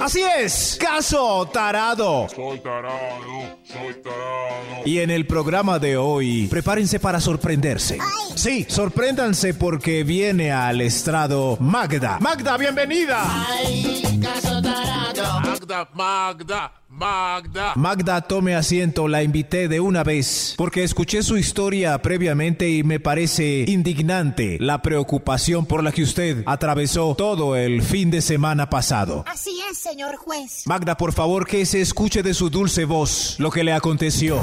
Así 0.00 0.22
es, 0.22 0.78
Caso 0.80 1.46
Tarado. 1.52 2.26
Soy 2.34 2.60
tarado, 2.60 3.58
soy 3.62 3.94
tarado. 4.02 4.82
Y 4.86 5.00
en 5.00 5.10
el 5.10 5.26
programa 5.26 5.78
de 5.78 5.98
hoy, 5.98 6.46
prepárense 6.46 6.98
para 6.98 7.20
sorprenderse. 7.20 7.98
Sí, 8.36 8.64
sorpréndanse 8.70 9.52
porque 9.52 10.02
viene 10.02 10.50
al 10.50 10.80
estrado 10.80 11.58
Magda. 11.60 12.18
Magda, 12.20 12.56
bienvenida. 12.56 13.22
Ay, 13.50 14.18
caso 14.22 14.62
tarado. 14.62 15.40
Magda, 15.40 15.88
Magda, 15.92 16.72
Magda. 17.02 17.72
Magda, 17.74 18.20
tome 18.20 18.54
asiento, 18.54 19.08
la 19.08 19.24
invité 19.24 19.66
de 19.66 19.80
una 19.80 20.04
vez, 20.04 20.54
porque 20.56 20.84
escuché 20.84 21.24
su 21.24 21.36
historia 21.36 22.00
previamente 22.00 22.70
y 22.70 22.84
me 22.84 23.00
parece 23.00 23.64
indignante 23.66 24.56
la 24.60 24.82
preocupación 24.82 25.66
por 25.66 25.82
la 25.82 25.90
que 25.90 26.04
usted 26.04 26.44
atravesó 26.46 27.16
todo 27.16 27.56
el 27.56 27.82
fin 27.82 28.12
de 28.12 28.22
semana 28.22 28.70
pasado. 28.70 29.24
Así 29.26 29.50
es, 29.68 29.78
señor 29.78 30.14
juez. 30.14 30.62
Magda, 30.66 30.96
por 30.96 31.12
favor, 31.12 31.44
que 31.44 31.66
se 31.66 31.80
escuche 31.80 32.22
de 32.22 32.34
su 32.34 32.50
dulce 32.50 32.84
voz 32.84 33.34
lo 33.40 33.50
que 33.50 33.64
le 33.64 33.72
aconteció. 33.72 34.40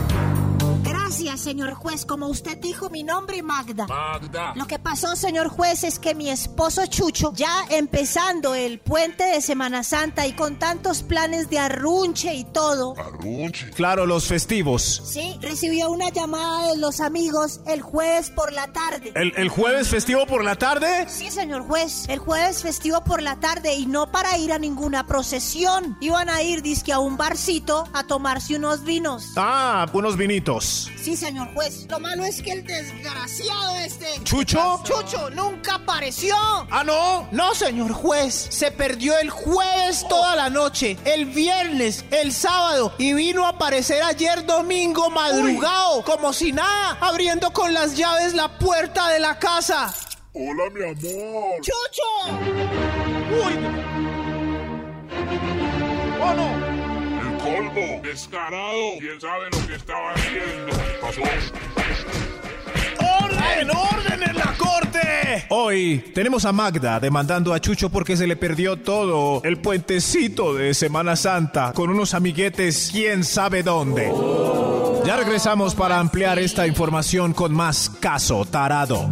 Gracias, 0.83 1.41
señor 1.41 1.73
juez. 1.73 2.05
Como 2.05 2.27
usted 2.27 2.57
dijo 2.57 2.89
mi 2.89 3.03
nombre, 3.03 3.43
Magda. 3.43 3.85
Magda. 3.87 4.53
Lo 4.55 4.65
que 4.67 4.79
pasó, 4.79 5.15
señor 5.15 5.49
juez, 5.49 5.83
es 5.83 5.99
que 5.99 6.15
mi 6.15 6.29
esposo 6.29 6.85
Chucho, 6.85 7.33
ya 7.35 7.65
empezando 7.69 8.55
el 8.55 8.79
puente 8.79 9.23
de 9.25 9.41
Semana 9.41 9.83
Santa 9.83 10.25
y 10.27 10.33
con 10.33 10.57
tantos 10.57 11.03
planes 11.03 11.49
de 11.49 11.59
arrunche 11.59 12.33
y 12.33 12.43
todo, 12.45 12.93
Arrunche. 12.97 13.69
Claro, 13.71 14.05
los 14.05 14.25
festivos. 14.27 15.01
sí, 15.05 15.37
recibió 15.41 15.89
una 15.89 16.09
llamada 16.09 16.69
de 16.69 16.77
los 16.77 17.01
amigos 17.01 17.59
el 17.67 17.81
jueves 17.81 18.29
por 18.29 18.53
la 18.53 18.71
tarde. 18.71 19.11
¿El, 19.15 19.33
el 19.35 19.49
jueves 19.49 19.89
festivo 19.89 20.25
por 20.25 20.43
la 20.43 20.55
tarde? 20.55 21.05
Sí, 21.09 21.29
señor 21.31 21.63
juez, 21.67 22.05
el 22.07 22.19
jueves 22.19 22.61
festivo 22.61 23.03
por 23.03 23.21
la 23.21 23.39
tarde 23.39 23.73
y 23.73 23.85
no 23.85 24.11
para 24.11 24.37
ir 24.37 24.53
a 24.53 24.59
ninguna 24.59 25.05
procesión. 25.05 25.97
Iban 26.01 26.29
a 26.29 26.41
ir, 26.41 26.61
dizque 26.61 26.93
a 26.93 26.99
un 26.99 27.17
barcito 27.17 27.85
a 27.93 28.03
tomarse 28.05 28.55
unos 28.55 28.83
vinos. 28.83 29.33
Ah, 29.35 29.85
unos 29.93 30.15
vinitos. 30.15 30.68
Sí, 30.69 31.15
señor 31.15 31.53
juez. 31.53 31.85
Lo 31.89 31.99
malo 31.99 32.23
es 32.25 32.41
que 32.41 32.51
el 32.51 32.63
desgraciado 32.63 33.75
este... 33.77 34.05
¿Chucho? 34.23 34.81
Chucho 34.83 35.29
nunca 35.31 35.75
apareció. 35.75 36.35
Ah, 36.69 36.83
no. 36.85 37.27
No, 37.31 37.55
señor 37.55 37.91
juez, 37.91 38.33
se 38.49 38.71
perdió 38.71 39.17
el 39.17 39.29
jueves 39.29 40.05
toda 40.07 40.35
la 40.35 40.49
noche, 40.49 40.97
el 41.05 41.25
viernes, 41.25 42.05
el 42.11 42.33
sábado 42.33 42.93
y 42.97 43.13
vino 43.13 43.45
a 43.45 43.49
aparecer 43.49 44.03
ayer 44.03 44.45
domingo 44.45 45.09
madrugado, 45.09 46.03
como 46.03 46.33
si 46.33 46.51
nada, 46.51 46.97
abriendo 47.01 47.51
con 47.51 47.73
las 47.73 47.95
llaves 47.95 48.33
la 48.33 48.57
puerta 48.59 49.09
de 49.09 49.19
la 49.19 49.39
casa. 49.39 49.93
Hola, 50.33 50.69
mi 50.73 50.83
amor. 50.83 51.59
¡Chucho! 51.61 52.79
¡Oh, 53.31 53.68
Descarado. 58.09 58.97
¿Quién 58.99 59.21
sabe 59.21 59.45
lo 59.51 59.67
que 59.67 59.75
estaba 59.75 60.13
haciendo? 60.15 60.71
Pasó. 60.99 61.21
¡Orden, 63.23 63.69
orden 63.69 64.29
en 64.29 64.35
la 64.35 64.55
corte! 64.57 65.45
Hoy 65.49 66.11
tenemos 66.15 66.43
a 66.45 66.51
Magda 66.51 66.99
demandando 66.99 67.53
a 67.53 67.59
Chucho 67.59 67.91
porque 67.91 68.17
se 68.17 68.25
le 68.25 68.35
perdió 68.35 68.77
todo 68.77 69.43
el 69.43 69.61
puentecito 69.61 70.55
de 70.55 70.73
Semana 70.73 71.15
Santa 71.15 71.71
con 71.73 71.91
unos 71.91 72.15
amiguetes 72.15 72.89
quién 72.91 73.23
sabe 73.23 73.61
dónde. 73.61 74.11
Ya 75.05 75.15
regresamos 75.15 75.75
para 75.75 75.99
ampliar 75.99 76.39
esta 76.39 76.65
información 76.65 77.33
con 77.33 77.53
más 77.53 77.91
caso 77.91 78.43
tarado. 78.43 79.07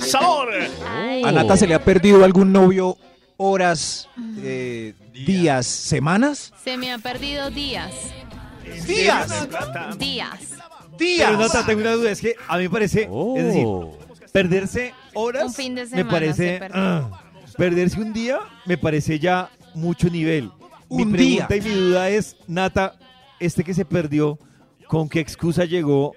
¡Sabor! 0.00 0.48
¿A 1.22 1.32
Nata 1.32 1.58
se 1.58 1.66
le 1.66 1.74
ha 1.74 1.84
perdido 1.84 2.24
algún 2.24 2.50
novio 2.50 2.96
horas, 3.42 4.06
eh, 4.42 4.92
días, 5.12 5.66
semanas? 5.66 6.52
Se 6.62 6.76
me 6.76 6.90
han 6.90 7.00
perdido 7.00 7.50
días. 7.50 7.92
¡Días! 8.86 9.48
Días. 9.98 10.38
Pero 10.98 11.38
Nata, 11.38 11.64
tengo 11.64 11.80
una 11.80 11.92
duda, 11.92 12.10
es 12.10 12.20
que 12.20 12.34
a 12.46 12.56
mí 12.58 12.64
me 12.64 12.70
parece, 12.70 13.08
es 13.36 13.44
decir, 13.44 13.66
perderse 14.32 14.94
horas 15.14 15.44
Un 15.44 15.54
fin 15.54 15.74
de 15.74 15.82
me 15.82 15.88
semana 15.88 16.10
parece, 16.10 16.52
se 16.54 16.58
perdió. 16.58 16.80
ah, 16.80 17.22
perderse 17.56 18.00
un 18.00 18.12
día 18.12 18.38
me 18.66 18.76
parece 18.76 19.18
ya 19.18 19.50
mucho 19.74 20.08
nivel. 20.10 20.50
Mi 20.90 21.02
Un 21.04 21.12
pregunta 21.12 21.46
día. 21.48 21.56
y 21.56 21.60
mi 21.62 21.74
duda 21.74 22.10
es, 22.10 22.36
Nata, 22.46 22.94
este 23.38 23.64
que 23.64 23.72
se 23.74 23.84
perdió, 23.84 24.38
¿con 24.88 25.08
qué 25.08 25.20
excusa 25.20 25.64
llegó 25.64 26.14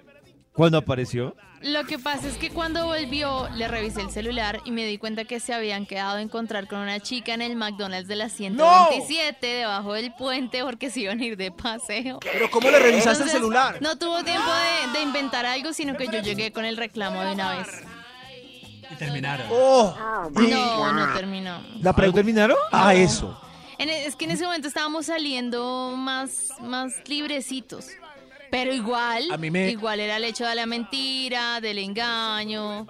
cuando 0.52 0.78
apareció? 0.78 1.36
Lo 1.64 1.86
que 1.86 1.98
pasa 1.98 2.28
es 2.28 2.36
que 2.38 2.50
cuando 2.50 2.86
volvió, 2.86 3.48
le 3.56 3.68
revisé 3.70 4.02
el 4.02 4.12
celular 4.12 4.60
y 4.66 4.72
me 4.72 4.86
di 4.86 4.98
cuenta 4.98 5.24
que 5.24 5.40
se 5.40 5.54
habían 5.54 5.86
quedado 5.86 6.18
a 6.18 6.22
encontrar 6.22 6.68
con 6.68 6.80
una 6.80 7.00
chica 7.00 7.34
en 7.34 7.42
el 7.42 7.56
McDonald's 7.56 8.08
de 8.10 8.18
la 8.18 8.28
127 8.30 9.48
debajo 9.48 9.94
del 9.94 10.14
puente 10.14 10.62
porque 10.64 10.90
se 10.90 11.00
iban 11.02 11.20
a 11.22 11.24
ir 11.26 11.38
de 11.38 11.52
paseo. 11.52 12.20
¿Pero 12.20 12.52
cómo 12.52 12.70
le 12.70 12.80
revisaste 12.80 13.24
el 13.24 13.30
celular? 13.30 13.78
No 13.82 13.98
tuvo 13.98 14.24
tiempo 14.24 14.50
de, 14.52 15.00
de 15.00 15.04
inventar 15.04 15.46
algo, 15.46 15.72
sino 15.74 15.96
que 15.96 16.08
yo 16.08 16.20
llegué 16.20 16.52
con 16.52 16.66
el 16.66 16.76
reclamo 16.76 17.22
de 17.22 17.32
una 17.32 17.58
vez. 17.58 17.68
Y 18.92 18.96
terminaron. 18.96 19.48
Oh, 19.50 19.96
No, 20.34 20.92
no 20.94 21.14
terminó. 21.14 21.62
la 21.82 21.94
¿Pero 21.94 22.12
terminaron? 22.14 22.58
Ah, 22.72 22.94
eso. 22.94 23.40
En 23.78 23.90
e- 23.90 24.06
es 24.06 24.16
que 24.16 24.26
en 24.26 24.32
ese 24.32 24.44
momento 24.44 24.68
estábamos 24.68 25.06
saliendo 25.08 25.94
más, 25.98 26.50
más 26.62 26.94
librecitos. 27.08 27.88
Pero 28.54 28.72
igual, 28.72 29.24
A 29.32 29.38
mí 29.38 29.50
me- 29.50 29.72
igual 29.72 30.00
era 30.00 30.18
el 30.18 30.24
hecho 30.26 30.46
de 30.46 30.54
la 30.54 30.68
mentira, 30.68 31.60
del 31.60 31.80
engaño. 31.80 32.86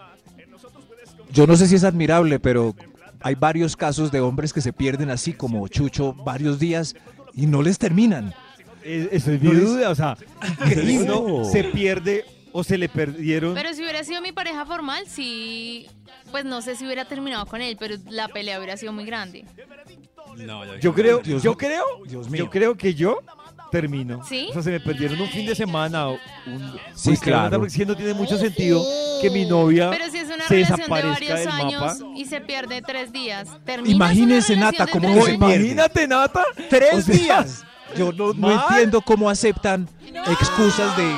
Yo 1.31 1.47
no 1.47 1.55
sé 1.55 1.67
si 1.69 1.75
es 1.75 1.85
admirable, 1.85 2.37
pero 2.37 2.75
hay 3.21 3.35
varios 3.35 3.77
casos 3.77 4.11
de 4.11 4.19
hombres 4.19 4.51
que 4.51 4.59
se 4.59 4.73
pierden 4.73 5.09
así 5.09 5.31
como 5.31 5.65
Chucho 5.69 6.13
varios 6.15 6.59
días 6.59 6.95
y 7.33 7.45
no 7.45 7.61
les 7.61 7.77
terminan. 7.77 8.33
Eh, 8.83 9.07
Eso 9.13 9.31
es 9.31 9.41
mi 9.41 9.51
No 9.53 9.59
duda, 9.61 9.89
o 9.89 9.95
sea, 9.95 10.17
Increíble. 10.65 11.09
se 11.49 11.63
pierde 11.63 12.25
o 12.51 12.61
se 12.65 12.77
le 12.77 12.89
perdieron. 12.89 13.53
Pero 13.53 13.73
si 13.73 13.83
hubiera 13.83 14.03
sido 14.03 14.21
mi 14.21 14.33
pareja 14.33 14.65
formal, 14.65 15.05
sí, 15.07 15.87
pues 16.29 16.43
no 16.43 16.61
sé 16.61 16.75
si 16.75 16.85
hubiera 16.85 17.05
terminado 17.05 17.45
con 17.45 17.61
él, 17.61 17.77
pero 17.79 17.95
la 18.09 18.27
pelea 18.27 18.57
hubiera 18.57 18.75
sido 18.75 18.91
muy 18.91 19.05
grande. 19.05 19.45
No, 20.45 20.75
Yo 20.79 20.93
creo, 20.93 21.19
Dios 21.19 21.41
yo 21.41 21.51
mío. 21.51 21.57
creo, 21.57 21.83
Dios 22.05 22.29
mío. 22.29 22.43
yo 22.45 22.49
creo 22.49 22.75
que 22.75 22.93
yo 22.95 23.19
termino. 23.73 24.23
¿Sí? 24.25 24.47
O 24.49 24.53
sea, 24.53 24.61
se 24.63 24.71
me 24.71 24.79
perdieron 24.79 25.19
un 25.19 25.27
fin 25.27 25.45
de 25.45 25.55
semana. 25.55 26.07
Un, 26.09 26.19
Sí, 26.93 27.09
pues, 27.09 27.19
claro. 27.19 27.57
Porque 27.57 27.71
si 27.71 27.85
no 27.85 27.95
tiene 27.95 28.13
mucho 28.13 28.37
sentido 28.37 28.81
que 29.21 29.29
mi 29.29 29.45
novia 29.45 29.89
Pero 29.89 30.09
si 30.09 30.17
es 30.19 30.25
una 30.27 30.47
se 30.47 30.53
relación 30.55 30.77
de 30.77 30.83
desaparezca 30.83 31.13
varios 31.13 31.39
del 31.39 31.47
años 31.49 31.81
mapa. 31.81 31.97
y 32.15 32.25
se 32.25 32.39
pierde 32.41 32.81
tres 32.81 33.11
días, 33.11 33.49
Imagínese, 33.85 34.55
Nata, 34.55 34.85
de 34.85 34.91
cómo 34.91 35.07
se 35.25 35.33
pierde. 35.33 35.33
Imagínate, 35.33 36.07
Nata. 36.07 36.43
Tres 36.69 36.93
O 36.93 37.01
sea, 37.01 37.15
días. 37.15 37.63
Yo 37.97 38.11
no, 38.11 38.31
entiendo 38.51 39.01
cómo 39.01 39.29
aceptan 39.29 39.89
excusas 40.39 40.95
de, 40.97 41.15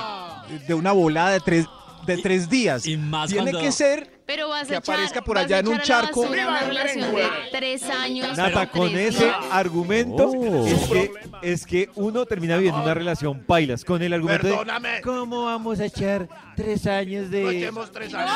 de 0.68 0.74
una 0.74 0.92
volada 0.92 1.32
de 1.32 1.40
tres, 1.40 1.66
de 2.08 2.18
tres 2.18 2.50
días. 2.50 2.86
y 2.88 2.98
más 2.98 3.30
Tiene 3.30 3.52
cuando- 3.52 3.60
que 3.62 3.72
ser 3.72 4.15
Pero 4.26 4.50
vas 4.50 4.68
Que 4.68 4.74
a 4.76 4.78
echar, 4.80 4.96
aparezca 4.96 5.22
por 5.22 5.38
allá 5.38 5.58
a 5.58 5.60
en 5.60 5.68
un 5.68 5.80
charco. 5.82 6.22
basura 6.24 6.48
Una 6.48 6.60
relación 6.62 7.16
de 7.16 7.28
tres 7.52 7.84
años. 7.84 8.36
Nata, 8.38 8.70
con 8.72 8.90
tres 8.92 9.16
ese 9.16 9.26
días. 9.26 9.36
argumento 9.52 10.32
Oh. 10.32 10.66
es, 10.68 10.88
que, 10.90 11.12
es 11.44 11.66
que 11.68 11.90
uno 11.96 12.26
termina 12.26 12.56
viviendo 12.58 12.82
una 12.82 12.94
relación 12.96 13.42
pailas. 13.42 13.86
Con 13.86 14.02
el 14.02 14.14
argumento 14.14 14.48
Perdóname. 14.48 14.90
de 14.90 15.02
¿cómo 15.02 15.46
vamos 15.46 15.80
a 15.80 15.86
echar 15.86 16.28
tres 16.56 16.88
años 16.88 17.30
de...? 17.30 17.58
Echemos 17.60 17.92
tres 17.92 18.14
años. 18.16 18.32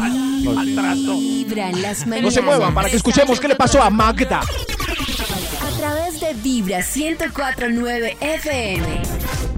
No. 0.00 0.60
Al 0.60 0.74
trasto. 0.74 1.12
Vibra 1.18 1.70
en 1.70 1.80
las 1.82 2.00
mañanas. 2.06 2.22
No 2.24 2.30
se 2.32 2.42
muevan 2.42 2.74
para 2.74 2.90
que 2.90 2.96
escuchemos 2.96 3.38
qué 3.38 3.46
le 3.48 3.54
pasó 3.54 3.80
a 3.80 3.90
Magda. 3.90 4.40
A 4.40 5.78
través 5.78 6.20
de 6.20 6.34
Vibra 6.34 6.78
1049 6.78 8.16
FM. 8.20 9.02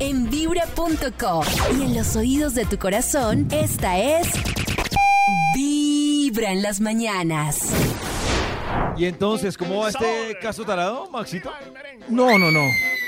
En 0.01 0.29
vibra.com. 0.29 1.45
Y 1.79 1.83
en 1.85 1.95
los 1.95 2.17
oídos 2.17 2.55
de 2.55 2.67
tu 2.67 2.79
corazón, 2.79 3.49
esta 3.51 3.99
es. 3.99 4.29
Vibra 5.57 6.53
en 6.53 6.61
las 6.61 6.81
mañanas. 6.83 7.73
Y 8.95 9.07
entonces, 9.07 9.57
¿cómo 9.57 9.79
va 9.79 9.89
este 9.89 10.37
caso 10.39 10.67
tarado, 10.67 11.09
Maxito? 11.11 11.51
No, 12.11 12.39
no, 12.39 12.51
no. 12.51 12.61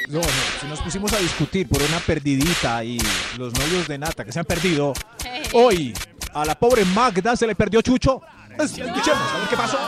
No, 0.09 0.21
no, 0.21 0.29
si 0.59 0.67
nos 0.67 0.81
pusimos 0.81 1.13
a 1.13 1.19
discutir 1.19 1.69
por 1.69 1.83
una 1.83 1.99
perdidita 1.99 2.83
y 2.83 2.99
los 3.37 3.53
novios 3.53 3.87
de 3.87 3.99
Nata 3.99 4.25
que 4.25 4.33
se 4.33 4.39
han 4.39 4.47
perdido. 4.47 4.95
Hoy, 5.53 5.93
a 6.33 6.47
la 6.47 6.59
pobre 6.59 6.87
Magda 6.87 7.37
se 7.37 7.47
le 7.47 7.55
perdió 7.55 7.83
Chucho. 7.83 8.23
Escuchemos, 8.59 9.05
a 9.05 9.39
ver 9.41 9.49
qué 9.51 9.57
pasó. 9.57 9.79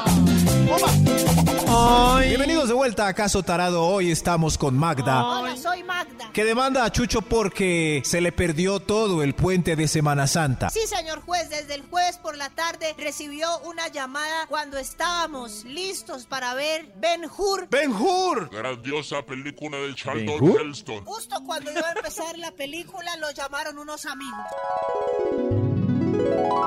Bienvenidos 1.70 2.66
de 2.68 2.74
vuelta 2.74 3.06
a 3.06 3.14
Caso 3.14 3.44
Tarado. 3.44 3.86
Hoy 3.86 4.10
estamos 4.10 4.58
con 4.58 4.76
Magda, 4.76 5.24
Hola, 5.24 5.56
soy 5.56 5.84
Magda. 5.84 6.30
que 6.32 6.44
demanda 6.44 6.84
a 6.84 6.90
Chucho 6.90 7.22
porque 7.22 8.02
se 8.04 8.20
le 8.20 8.32
perdió 8.32 8.80
todo 8.80 9.22
el 9.22 9.34
puente 9.36 9.76
de 9.76 9.86
Semana 9.86 10.26
Santa. 10.26 10.70
Sí, 10.70 10.80
señor 10.86 11.20
juez, 11.20 11.48
desde 11.48 11.74
el 11.76 11.82
jueves 11.82 12.18
por 12.18 12.36
la 12.36 12.50
tarde 12.50 12.94
recibió 12.98 13.46
una 13.60 13.86
llamada 13.86 14.46
cuando 14.48 14.78
estábamos 14.78 15.64
listos 15.64 16.26
para 16.26 16.54
ver 16.54 16.92
Ben 16.96 17.22
Hur. 17.24 17.68
¡Ben 17.70 17.92
Hur! 17.92 18.48
Grandiosa 18.50 19.22
película 19.22 19.76
de 19.78 19.94
Charlton. 19.94 20.70
Heston. 20.70 21.04
Justo 21.04 21.36
cuando 21.46 21.70
iba 21.70 21.86
a 21.88 21.92
empezar 21.92 22.36
la 22.38 22.50
película, 22.50 23.14
lo 23.18 23.30
llamaron 23.30 23.78
unos 23.78 24.06
amigos. 24.06 24.40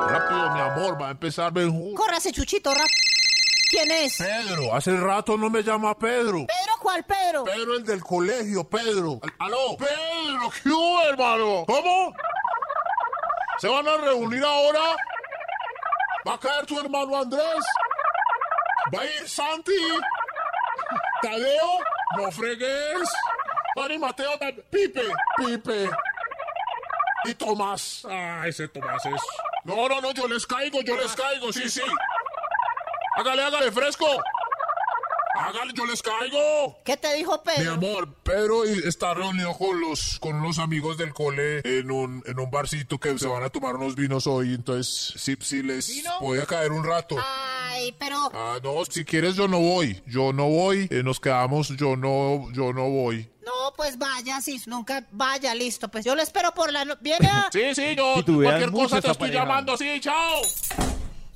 Rápido, 0.10 0.52
mi 0.54 0.60
amor, 0.62 1.02
va 1.02 1.08
a 1.10 1.12
empezar 1.12 1.52
Ben 1.52 1.70
Hur. 1.70 1.94
Córrase, 1.94 2.32
Chuchito, 2.32 2.74
rap. 2.74 2.88
¿Quién 3.74 3.90
es? 3.90 4.18
Pedro, 4.18 4.76
hace 4.76 4.96
rato 4.96 5.36
no 5.36 5.50
me 5.50 5.64
llama 5.64 5.98
Pedro. 5.98 6.46
¿Pedro 6.46 6.74
cuál 6.80 7.04
Pedro? 7.04 7.44
Pedro, 7.44 7.74
el 7.76 7.84
del 7.84 8.04
colegio, 8.04 8.64
Pedro. 8.70 9.20
Al- 9.24 9.34
¿Aló? 9.48 9.76
Pedro, 9.78 10.52
¿qué 10.62 10.70
hubo, 10.70 11.02
hermano? 11.02 11.64
¿Cómo? 11.66 12.14
¿Se 13.58 13.68
van 13.68 13.88
a 13.88 13.98
reunir 13.98 14.44
ahora? 14.44 14.96
¿Va 16.28 16.36
a 16.36 16.40
caer 16.40 16.68
tu 16.68 16.80
hermano 16.80 17.18
Andrés? 17.18 17.66
¿Va 18.96 19.02
a 19.02 19.06
ir 19.06 19.28
Santi? 19.28 19.72
¿Tadeo? 21.24 21.80
¿No 22.18 22.32
fregues? 22.32 23.10
Y 23.90 23.98
Mateo. 23.98 24.32
Pipe, 24.70 25.02
Pipe. 25.38 25.90
Y 27.26 27.34
Tomás. 27.34 28.06
Ah, 28.08 28.44
ese 28.46 28.68
Tomás 28.68 29.04
es. 29.08 29.22
No, 29.64 29.88
no, 29.90 30.00
no, 30.00 30.12
yo 30.12 30.28
les 30.28 30.46
caigo, 30.46 30.82
yo 30.82 30.96
les 30.96 31.16
caigo, 31.16 31.52
sí, 31.52 31.68
sí. 31.70 31.82
Hágale, 33.16 33.44
hágale, 33.44 33.72
fresco. 33.72 34.06
Hágale, 35.36 35.74
yo 35.74 35.86
les 35.88 36.02
caigo. 36.02 36.78
¿Qué 36.86 36.96
te 36.96 37.12
dijo 37.16 37.42
Mi 37.46 37.54
Pedro? 37.56 37.74
amor, 37.74 38.14
Pedro 38.24 38.64
está 38.66 39.14
reunido 39.16 39.54
con 39.58 39.82
los, 39.82 40.20
con 40.20 40.42
los 40.44 40.60
amigos 40.60 40.98
del 40.98 41.12
cole 41.14 41.60
en 41.64 41.90
un, 41.92 42.24
en 42.28 42.40
un 42.40 42.52
barcito 42.52 43.00
que 43.00 43.18
se 43.18 43.28
van 43.28 43.44
a 43.44 43.50
tomar 43.50 43.76
unos 43.76 43.96
vinos 43.96 44.28
hoy. 44.28 44.54
Entonces, 44.54 45.14
sí, 45.18 45.36
sí 45.42 45.64
les 45.64 46.04
voy 46.22 46.38
a 46.40 46.46
caer 46.46 46.72
un 46.72 46.84
rato. 46.86 47.16
Ay, 47.20 47.96
pero... 48.00 48.18
Ah, 48.34 48.60
no, 48.64 48.86
si 48.86 49.04
quieres 49.06 49.36
yo 49.36 49.48
no 49.48 49.60
voy. 49.60 50.02
Yo 50.06 50.34
no 50.34 50.48
voy. 50.50 50.88
eh, 50.92 51.02
nos 51.04 51.20
quedamos, 51.20 51.70
yo 51.70 51.96
no, 51.96 52.52
yo 52.52 52.72
no 52.72 52.88
voy. 52.90 53.30
No, 53.44 53.74
pues 53.76 53.98
vaya, 53.98 54.40
sí, 54.40 54.62
nunca 54.68 55.06
vaya, 55.12 55.54
listo. 55.56 55.90
Pues 55.90 56.06
yo 56.06 56.16
lo 56.16 56.22
espero 56.22 56.54
por 56.54 56.72
la... 56.72 56.86
no- 56.86 56.98
¿Viene 57.02 57.28
a...? 57.28 57.50
Sí, 57.52 57.74
sí, 57.76 57.96
yo 57.98 58.18
Si 58.26 58.34
cualquier 58.34 58.72
cosa 58.72 59.02
te 59.02 59.12
estoy 59.12 59.30
pareja. 59.30 59.44
llamando, 59.46 59.76
sí, 59.78 60.00
chao. 60.00 60.42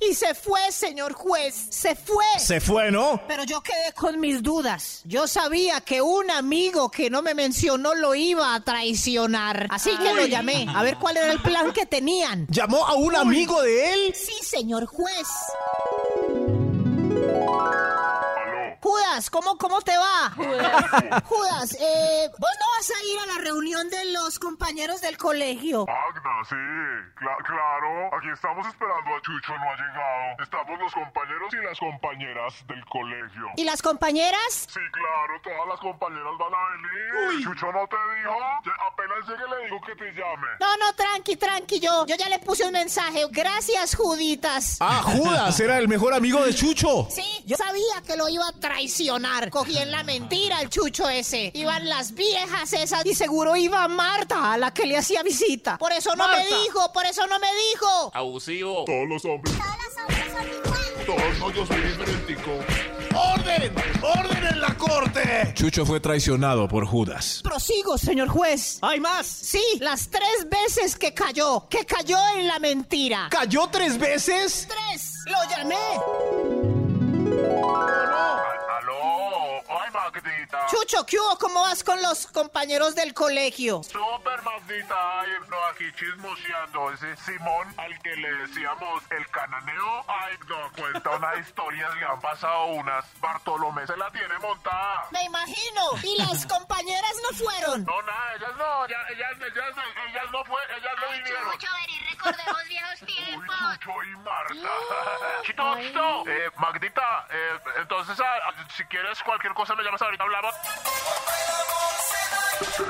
Y 0.08 0.14
se 0.14 0.34
fue, 0.34 0.72
señor 0.72 1.12
juez, 1.12 1.54
se 1.68 1.94
fue. 1.94 2.24
Se 2.38 2.60
fue, 2.60 2.90
¿no? 2.90 3.20
Pero 3.28 3.44
yo 3.44 3.60
quedé 3.60 3.92
con 3.94 4.18
mis 4.18 4.42
dudas. 4.42 5.02
Yo 5.04 5.26
sabía 5.26 5.82
que 5.82 6.00
un 6.00 6.30
amigo 6.30 6.90
que 6.90 7.10
no 7.10 7.20
me 7.20 7.34
mencionó 7.34 7.94
lo 7.94 8.14
iba 8.14 8.54
a 8.54 8.60
traicionar. 8.60 9.66
Así 9.70 9.90
que 9.98 10.14
lo 10.14 10.24
llamé 10.24 10.66
a 10.74 10.82
ver 10.82 10.96
cuál 10.96 11.18
era 11.18 11.30
el 11.30 11.42
plan 11.42 11.72
que 11.72 11.84
tenían. 11.84 12.46
¿Llamó 12.48 12.86
a 12.86 12.94
un 12.94 13.16
amigo 13.16 13.60
de 13.60 13.92
él? 13.92 14.14
Sí, 14.14 14.32
señor 14.42 14.86
juez. 14.86 15.28
Judas, 19.18 19.30
¿cómo, 19.30 19.58
cómo 19.58 19.80
te 19.82 19.96
va? 19.98 20.30
Judas, 21.24 21.76
eh, 21.80 22.28
¿vos 22.38 22.50
no 22.60 22.66
vas 22.76 22.90
a 22.90 23.04
ir 23.04 23.18
a 23.18 23.26
la 23.34 23.44
reunión 23.44 23.90
de 23.90 24.12
los 24.12 24.38
compañeros 24.38 25.00
del 25.00 25.18
colegio? 25.18 25.86
Magda, 25.86 26.44
sí, 26.48 26.54
cla- 27.18 27.42
claro. 27.44 28.14
Aquí 28.16 28.28
estamos 28.32 28.64
esperando 28.66 29.10
a 29.16 29.20
Chucho, 29.22 29.52
no 29.58 29.64
ha 29.64 29.74
llegado. 29.74 30.42
Estamos 30.42 30.78
los 30.78 30.92
compañeros 30.92 31.52
y 31.52 31.64
las 31.66 31.78
compañeras 31.80 32.54
del 32.68 32.84
colegio. 32.86 33.46
¿Y 33.56 33.64
las 33.64 33.82
compañeras? 33.82 34.68
Sí, 34.68 34.80
claro, 34.92 35.40
todas 35.42 35.66
las 35.68 35.80
compañeras 35.80 36.32
van 36.38 36.54
a 36.54 36.62
venir. 36.76 37.44
Chucho 37.44 37.72
no 37.72 37.86
te 37.88 37.96
dijo. 38.18 38.36
Ya 38.64 38.72
apenas 38.86 39.18
llegue 39.26 39.50
le 39.50 39.64
digo 39.64 39.80
que 39.84 39.94
te 39.96 40.04
llame. 40.12 40.46
No, 40.60 40.76
no, 40.76 40.92
tranqui, 40.94 41.36
tranqui, 41.36 41.80
yo, 41.80 42.06
yo 42.06 42.14
ya 42.14 42.28
le 42.28 42.38
puse 42.38 42.64
un 42.64 42.72
mensaje. 42.72 43.26
Gracias, 43.32 43.96
Juditas. 43.96 44.76
Ah, 44.80 45.02
Judas 45.04 45.58
era 45.58 45.78
el 45.78 45.88
mejor 45.88 46.14
amigo 46.14 46.44
de 46.44 46.54
Chucho. 46.54 47.08
Sí, 47.10 47.42
yo 47.46 47.56
sabía 47.56 48.00
que 48.06 48.16
lo 48.16 48.28
iba 48.28 48.46
a 48.46 48.52
traicionar. 48.52 49.07
Cogí 49.50 49.78
en 49.78 49.90
la 49.90 50.02
mentira 50.02 50.60
el 50.60 50.68
chucho 50.68 51.08
ese. 51.08 51.50
Iban 51.54 51.88
las 51.88 52.12
viejas 52.12 52.72
esas 52.74 53.06
y 53.06 53.14
seguro 53.14 53.56
iba 53.56 53.88
Marta 53.88 54.52
a 54.52 54.58
la 54.58 54.74
que 54.74 54.84
le 54.86 54.98
hacía 54.98 55.22
visita. 55.22 55.78
Por 55.78 55.92
eso 55.92 56.14
no 56.14 56.28
me 56.28 56.44
dijo, 56.44 56.92
por 56.92 57.06
eso 57.06 57.26
no 57.26 57.38
me 57.38 57.48
dijo. 57.72 58.10
Abusivo. 58.14 58.84
Todos 58.84 59.08
los 59.08 59.24
hombres. 59.24 59.54
Todos 61.06 61.38
no, 61.38 61.50
yo 61.52 61.64
soy 61.64 61.80
diferentico. 61.80 62.50
¡Orden! 63.14 63.74
¡Orden 64.02 64.46
en 64.46 64.60
la 64.60 64.76
corte! 64.76 65.54
Chucho 65.54 65.86
fue 65.86 66.00
traicionado 66.00 66.68
por 66.68 66.84
Judas. 66.86 67.40
Prosigo, 67.42 67.96
señor 67.96 68.28
juez. 68.28 68.78
¿Hay 68.82 69.00
más? 69.00 69.26
Sí, 69.26 69.62
las 69.80 70.10
tres 70.10 70.46
veces 70.50 70.96
que 70.96 71.14
cayó, 71.14 71.66
que 71.70 71.86
cayó 71.86 72.18
en 72.36 72.46
la 72.46 72.58
mentira. 72.58 73.28
¿Cayó 73.30 73.68
tres 73.72 73.98
veces? 73.98 74.68
¡Tres! 74.68 75.14
¡Lo 75.26 75.38
llamé! 75.48 75.76
Chucho, 80.80 81.04
¿qué 81.06 81.18
hubo? 81.18 81.36
¿Cómo 81.38 81.62
vas 81.62 81.82
con 81.82 82.00
los 82.02 82.26
compañeros 82.28 82.94
del 82.94 83.12
colegio? 83.12 83.82
Super 83.82 84.40
Magdita, 84.42 85.20
ay, 85.20 85.28
no, 85.48 85.64
aquí 85.66 85.84
chismoseando. 85.94 86.92
Ese 86.92 87.16
Simón, 87.16 87.74
al 87.78 87.98
que 88.00 88.14
le 88.16 88.32
decíamos 88.34 89.02
el 89.10 89.28
cananeo, 89.30 90.04
ay, 90.08 90.36
no, 90.48 90.70
cuenta 90.80 91.10
unas 91.10 91.38
historias, 91.40 91.94
le 91.96 92.04
han 92.04 92.20
pasado 92.20 92.66
unas. 92.66 93.04
Bartolomé 93.20 93.86
se 93.88 93.96
la 93.96 94.10
tiene 94.12 94.38
montada. 94.38 95.06
Me 95.10 95.24
imagino. 95.24 95.82
¿Y 96.04 96.16
las 96.18 96.46
compañeras 96.46 97.12
no 97.28 97.36
fueron? 97.36 97.84
No, 97.84 98.00
nada, 98.02 98.34
ellas 98.36 98.52
no, 98.56 98.86
ya- 98.86 99.06
ellas, 99.10 99.32
ellas, 99.40 99.74
ellas 100.10 100.30
no 100.30 100.44
fue, 100.44 100.60
ellas 100.76 100.92
no 101.00 101.12
vinieron. 101.12 101.52
recordemos 102.10 102.64
viejos 102.68 103.00
tiempos. 103.00 103.56
Chucho 103.80 104.02
y 104.04 104.16
Marta. 104.18 104.54
Chito, 105.42 105.76
Chito. 105.80 106.24
Eh, 106.28 106.50
Magdita, 106.56 107.26
eh, 107.30 107.58
entonces, 107.80 108.18
ah, 108.20 108.52
si 108.76 108.84
quieres 108.84 109.20
cualquier 109.22 109.54
cosa 109.54 109.74
me 109.74 109.82
llamas 109.82 110.02
ahorita, 110.02 110.22
hablamos. 110.24 110.54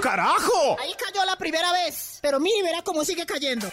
¡Carajo! 0.01 0.77
Ahí 0.81 0.95
cayó 0.95 1.25
la 1.25 1.37
primera 1.37 1.73
vez. 1.73 2.19
Pero 2.23 2.39
mire, 2.41 2.63
verá 2.63 2.83
cómo 2.83 3.05
sigue 3.05 3.27
cayendo. 3.27 3.69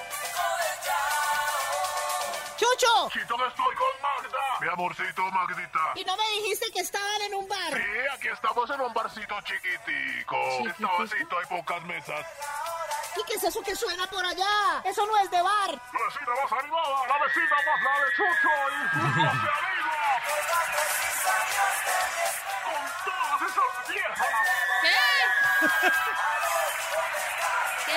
¡Chucho! 2.57 3.09
Que 3.13 3.19
estoy 3.19 3.35
con. 3.55 4.14
Mi 4.65 4.71
amorcito, 4.71 5.21
Magdita. 5.29 5.93
¿Y 5.93 6.03
no 6.05 6.17
me 6.17 6.23
dijiste 6.39 6.65
que 6.73 6.79
estaban 6.79 7.21
en 7.21 7.35
un 7.35 7.47
bar? 7.47 7.71
Sí, 7.71 7.83
aquí 8.11 8.29
estamos 8.29 8.67
en 8.71 8.81
un 8.81 8.91
barcito 8.95 9.39
chiquitico. 9.41 10.35
Está 10.65 10.87
vacito, 10.97 11.37
hay 11.37 11.45
pocas 11.45 11.83
mesas. 11.83 12.25
¿Y 13.15 13.23
qué 13.25 13.35
es 13.35 13.43
eso 13.43 13.61
que 13.61 13.75
suena 13.75 14.07
por 14.07 14.25
allá? 14.25 14.81
Eso 14.83 15.05
no 15.05 15.15
es 15.17 15.29
de 15.29 15.39
bar. 15.39 15.69
La 15.69 15.99
vecina 16.07 16.33
más 16.41 16.51
animada, 16.51 17.07
la 17.07 17.17
vecina 17.23 17.55
más 17.63 17.83
la 17.83 17.99
de 17.99 18.11
Chucho 18.15 18.49
y 18.71 18.89
Chucho 18.89 19.21
se 19.21 19.49
anima. 19.53 19.97
Con 22.65 22.83
todas 23.05 23.41
esas 23.43 23.87
viejas. 23.87 24.33
¿Qué? 24.81 24.99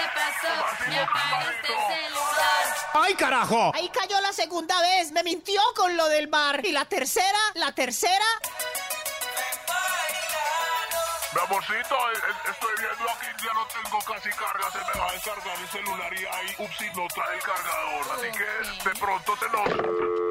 ¿Qué 0.09 0.21
pasó? 0.21 0.89
Me 0.89 1.01
apaga 1.01 1.51
este 1.51 1.69
celular. 1.69 2.77
¡Ay, 2.95 3.15
carajo! 3.15 3.73
Ahí 3.75 3.89
cayó 3.91 4.21
la 4.21 4.33
segunda 4.33 4.81
vez. 4.81 5.13
Me 5.13 5.23
mintió 5.23 5.61
con 5.75 5.97
lo 5.97 6.09
del 6.09 6.27
bar. 6.29 6.65
Y 6.65 6.73
la 6.73 6.85
tercera, 6.85 7.39
la 7.55 7.73
tercera. 7.73 8.25
Mi 11.35 11.41
amorcito, 11.43 11.95
eh, 11.95 12.15
eh, 12.15 12.51
estoy 12.51 12.73
viendo 12.79 13.11
aquí, 13.11 13.27
ya 13.45 13.53
no 13.53 13.67
tengo 13.67 13.99
casi 13.99 14.31
carga, 14.31 14.71
se 14.71 14.79
me 14.79 14.99
va 14.99 15.11
a 15.11 15.13
descargar 15.13 15.59
el 15.61 15.69
celular 15.69 16.13
y 16.15 16.25
ahí, 16.25 16.55
upsi, 16.59 16.87
no 16.97 17.07
trae 17.09 17.37
el 17.37 17.43
cargador. 17.43 18.19
Así 18.19 18.31
que 18.33 18.89
de 18.89 18.97
pronto 18.99 19.37
se 19.37 19.49
nos... 19.51 20.28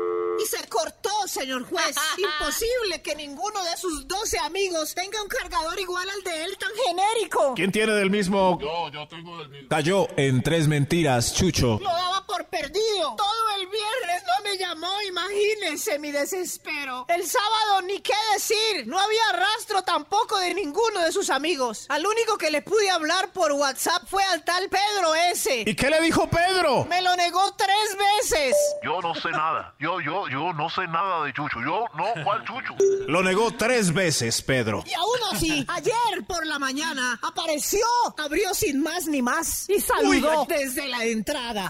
Cortó, 0.77 1.27
señor 1.27 1.63
juez. 1.67 1.95
Imposible 2.17 3.01
que 3.01 3.15
ninguno 3.15 3.63
de 3.63 3.75
sus 3.77 4.07
12 4.07 4.37
amigos 4.39 4.93
tenga 4.93 5.19
un 5.23 5.27
cargador 5.27 5.79
igual 5.79 6.07
al 6.07 6.21
de 6.23 6.43
él 6.43 6.55
tan 6.59 6.69
genérico. 6.85 7.55
¿Quién 7.55 7.71
tiene 7.71 7.93
del 7.93 8.11
mismo? 8.11 8.59
Yo, 8.61 8.89
yo 8.89 9.07
tengo 9.07 9.41
el 9.41 9.49
mismo. 9.49 9.69
Cayó 9.69 10.07
en 10.17 10.43
tres 10.43 10.67
mentiras, 10.67 11.33
Chucho. 11.33 11.79
Lo 11.81 11.89
daba 11.89 12.23
por 12.27 12.45
perdido. 12.45 13.15
Todo 13.17 13.49
el 13.59 13.65
viernes 13.67 14.23
no 14.27 14.43
me 14.43 14.57
llamó, 14.57 15.01
imagínense 15.01 15.97
mi 15.97 16.11
desespero. 16.11 17.05
El 17.09 17.25
sábado 17.25 17.81
ni 17.81 17.99
qué 17.99 18.13
decir. 18.35 18.85
No 18.85 18.99
había 18.99 19.31
rastro 19.33 19.81
tampoco 19.81 20.37
de 20.37 20.53
ninguno 20.53 20.99
de 21.01 21.11
sus 21.11 21.31
amigos. 21.31 21.87
Al 21.89 22.05
único 22.05 22.37
que 22.37 22.51
le 22.51 22.61
pude 22.61 22.91
hablar 22.91 23.31
por 23.33 23.51
WhatsApp 23.53 24.03
fue 24.07 24.23
al 24.25 24.43
tal 24.43 24.69
Pedro 24.69 25.15
ese. 25.15 25.63
¿Y 25.65 25.75
qué 25.75 25.89
le 25.89 26.01
dijo 26.01 26.29
Pedro? 26.29 26.85
Me 26.85 27.01
lo 27.01 27.15
negó 27.15 27.55
tres 27.55 27.97
veces. 27.97 28.55
Yo 28.83 29.01
no 29.01 29.15
sé 29.15 29.31
nada. 29.31 29.73
Yo, 29.79 29.99
yo, 30.01 30.27
yo 30.27 30.53
no 30.53 30.66
sé 30.69 30.87
nada 30.87 31.23
de 31.23 31.33
Chucho. 31.33 31.59
Yo, 31.61 31.85
no, 31.95 32.23
¿cuál 32.23 32.43
Chucho? 32.45 32.75
Lo 33.07 33.23
negó 33.23 33.51
tres 33.51 33.93
veces, 33.93 34.41
Pedro. 34.41 34.83
Y 34.85 34.93
aún 34.93 35.19
así, 35.31 35.65
ayer 35.69 36.25
por 36.27 36.45
la 36.45 36.59
mañana 36.59 37.19
apareció, 37.21 37.85
abrió 38.17 38.53
sin 38.53 38.81
más 38.81 39.07
ni 39.07 39.21
más 39.21 39.69
y 39.69 39.79
saludó 39.79 40.45
desde 40.45 40.87
la 40.87 41.03
entrada. 41.05 41.69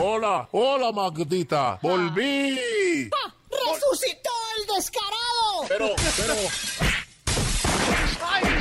Hola, 0.00 0.48
hola, 0.52 0.90
Magdita. 0.92 1.78
Volví. 1.82 3.10
¡Ah! 3.12 3.34
¡Resucitó 3.50 4.30
el 4.58 4.74
descarado! 4.74 5.68
Pero, 5.68 5.88
pero. 6.16 6.34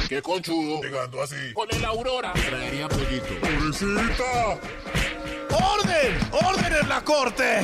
Qué 0.09 0.21
conchudo. 0.21 0.81
Llegando 0.81 1.23
así. 1.23 1.35
Con 1.53 1.67
el 1.73 1.85
Aurora. 1.85 2.33
Traería 2.33 2.87
pollito. 2.89 3.39
Pobrecita. 3.41 4.59
¡Orden! 5.49 6.29
¡Orden 6.31 6.73
en 6.81 6.89
la 6.89 7.03
corte! 7.03 7.61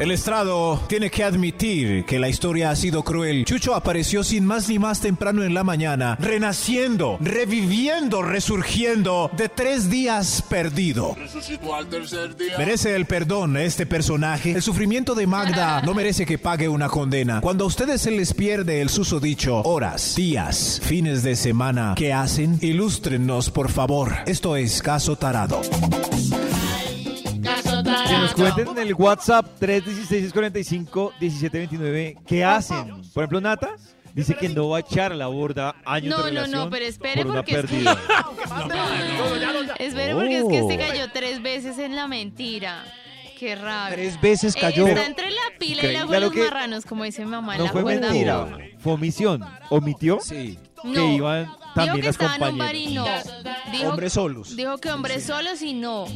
El 0.00 0.12
estrado 0.12 0.80
tiene 0.86 1.10
que 1.10 1.24
admitir 1.24 2.04
que 2.04 2.20
la 2.20 2.28
historia 2.28 2.70
ha 2.70 2.76
sido 2.76 3.02
cruel. 3.02 3.44
Chucho 3.44 3.74
apareció 3.74 4.22
sin 4.22 4.44
más 4.44 4.68
ni 4.68 4.78
más 4.78 5.00
temprano 5.00 5.42
en 5.42 5.54
la 5.54 5.64
mañana, 5.64 6.16
renaciendo, 6.20 7.18
reviviendo, 7.20 8.22
resurgiendo 8.22 9.28
de 9.36 9.48
tres 9.48 9.90
días 9.90 10.44
perdido. 10.48 11.16
Resucitó 11.18 11.74
al 11.74 11.88
tercer 11.88 12.36
día. 12.36 12.56
Merece 12.56 12.94
el 12.94 13.06
perdón 13.06 13.56
este 13.56 13.86
personaje. 13.86 14.52
El 14.52 14.62
sufrimiento 14.62 15.16
de 15.16 15.26
Magda 15.26 15.82
no 15.82 15.94
merece 15.94 16.24
que 16.24 16.38
pague 16.38 16.68
una 16.68 16.88
condena. 16.88 17.40
Cuando 17.40 17.64
a 17.64 17.66
ustedes 17.66 18.00
se 18.00 18.12
les 18.12 18.34
pierde 18.34 18.80
el 18.80 18.90
susodicho, 18.90 19.62
horas, 19.62 20.14
días, 20.14 20.80
fines 20.80 21.24
de 21.24 21.34
semana, 21.34 21.94
¿qué 21.96 22.12
hacen? 22.12 22.56
Ilústrenos, 22.60 23.50
por 23.50 23.68
favor. 23.68 24.14
Esto 24.26 24.54
es 24.54 24.80
Caso 24.80 25.16
Tarado. 25.16 25.60
Que 28.08 28.18
nos 28.18 28.32
cuenten 28.34 28.68
en 28.68 28.78
el 28.78 28.94
WhatsApp 28.94 29.46
316-645-1729 29.60 32.18
qué 32.26 32.44
hacen. 32.44 33.02
Por 33.12 33.22
ejemplo, 33.24 33.40
Nata 33.40 33.70
dice 34.14 34.34
que 34.34 34.48
no 34.48 34.70
va 34.70 34.78
a 34.78 34.80
echar 34.80 35.12
a 35.12 35.14
la 35.14 35.26
borda 35.28 35.76
años 35.84 36.10
No, 36.10 36.16
de 36.24 36.32
no, 36.32 36.40
relación 36.40 36.64
no, 36.64 36.70
pero 36.70 36.84
espere 36.86 37.24
por 37.24 37.36
porque 37.36 37.60
es 37.60 37.66
que-. 37.66 37.84
Espere 39.78 40.14
porque 40.14 40.38
es 40.38 40.44
que 40.48 40.66
se 40.68 40.76
cayó 40.78 41.10
tres 41.12 41.42
veces 41.42 41.78
en 41.78 41.94
la 41.96 42.06
mentira. 42.08 42.84
Qué 43.38 43.54
rabia. 43.54 43.94
Tres 43.94 44.20
veces 44.20 44.56
Eh, 44.56 44.60
cayó. 44.60 44.86
está 44.88 45.06
entre 45.06 45.30
la 45.30 45.36
pila 45.60 45.84
y 45.84 45.92
la 45.92 46.00
de 46.00 46.06
Claro 46.06 46.24
los 46.26 46.34
que 46.34 46.42
marranos, 46.44 46.84
como 46.84 47.04
dice 47.04 47.24
mi 47.24 47.30
mamá 47.30 47.54
en 47.54 47.58
No 47.60 47.66
la 47.66 47.72
fue 47.72 47.84
mentira, 47.84 48.48
fue 48.80 48.94
omisión. 48.94 49.44
Omitió 49.70 50.18
Sí. 50.20 50.58
Que 50.82 51.14
iban 51.14 51.44
Dijo 51.46 51.58
también 51.74 51.96
que 51.96 52.02
las 52.06 52.20
estaba 52.20 52.36
en 52.36 52.52
un 52.52 52.58
bar 52.58 52.74
y 52.74 52.94
compañeras. 52.96 53.26
no. 53.44 53.72
Dijo, 53.72 53.88
Hombres 53.90 54.12
solos. 54.12 54.56
Dijo 54.56 54.78
que 54.78 54.90
hombres 54.90 55.24
solos 55.24 55.62
y 55.62 55.74
no. 55.74 56.06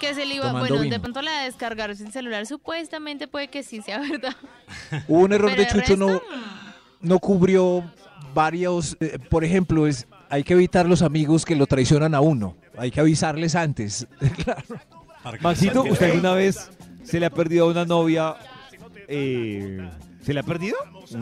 Que 0.00 0.14
se 0.14 0.24
le 0.26 0.34
iba, 0.36 0.46
Tomando 0.46 0.76
bueno, 0.76 0.90
de 0.90 1.00
pronto 1.00 1.22
la 1.22 1.40
de 1.40 1.44
descargar 1.46 1.94
sin 1.96 2.12
celular 2.12 2.46
supuestamente 2.46 3.26
puede 3.28 3.48
que 3.48 3.62
sí 3.62 3.82
sea 3.82 3.98
verdad. 3.98 4.34
Hubo 5.08 5.20
un 5.20 5.32
error 5.32 5.50
Pero 5.56 5.62
de 5.62 5.68
Chucho, 5.68 5.96
no, 5.96 6.22
no 7.00 7.18
cubrió 7.18 7.84
varios. 8.34 8.96
eh, 9.00 9.18
por 9.28 9.44
ejemplo, 9.44 9.86
es 9.86 10.06
hay 10.30 10.44
que 10.44 10.52
evitar 10.54 10.86
los 10.86 11.02
amigos 11.02 11.44
que 11.44 11.56
lo 11.56 11.66
traicionan 11.66 12.14
a 12.14 12.20
uno. 12.20 12.56
Hay 12.76 12.90
que 12.90 13.00
avisarles 13.00 13.54
antes. 13.56 14.06
claro. 14.44 14.62
Maxito, 15.40 15.82
¿usted 15.82 16.10
alguna 16.12 16.34
vez 16.34 16.70
se 17.02 17.18
le 17.18 17.26
ha 17.26 17.30
perdido 17.30 17.66
a 17.66 17.70
una 17.70 17.84
novia? 17.84 18.36
eh, 19.08 19.88
¿Se 20.22 20.32
le 20.34 20.40
ha 20.40 20.42
perdido? 20.42 20.76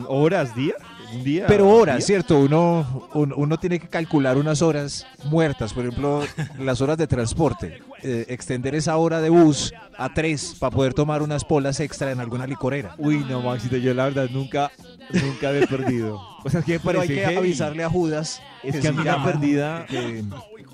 ¿Horas, 0.07 0.53
días? 0.55 0.77
¿Un 1.13 1.23
día? 1.23 1.45
Pero 1.47 1.69
horas. 1.69 2.03
¿cierto? 2.05 2.37
Uno, 2.39 3.07
un- 3.13 3.33
uno, 3.35 3.57
tiene 3.57 3.79
que 3.79 3.87
calcular 3.87 4.37
unas 4.37 4.61
horas 4.61 5.05
muertas. 5.25 5.73
Por 5.73 5.85
ejemplo, 5.85 6.23
las 6.59 6.81
horas 6.81 6.97
de 6.97 7.07
transporte. 7.07 7.79
Eh, 8.03 8.25
extender 8.29 8.75
esa 8.75 8.95
hora 8.97 9.21
de 9.21 9.29
bus 9.29 9.73
a 9.97 10.13
tres 10.13 10.55
para 10.59 10.69
poder 10.75 10.93
tomar 10.93 11.23
unas 11.23 11.43
polas 11.43 11.79
extra 11.79 12.11
en 12.11 12.19
alguna 12.19 12.45
licorera. 12.45 12.93
Uy, 12.99 13.25
no, 13.27 13.41
Maxito, 13.41 13.77
yo 13.77 13.93
la 13.95 14.05
verdad 14.05 14.29
nunca, 14.31 14.71
nunca 15.11 15.49
había 15.49 15.65
perdido. 15.65 16.21
O 16.47 16.49
sea, 16.49 16.61
que 16.61 16.73
me 16.73 16.79
Pero 16.79 17.01
hay 17.01 17.07
que 17.09 17.15
heavy. 17.19 17.35
avisarle 17.37 17.83
a 17.83 17.89
Judas. 17.89 18.41
Es 18.63 18.77
que 18.79 18.87
a 18.87 18.91
mí 18.93 19.03
la 19.03 19.21
perdida- 19.23 19.85
que- 19.87 20.23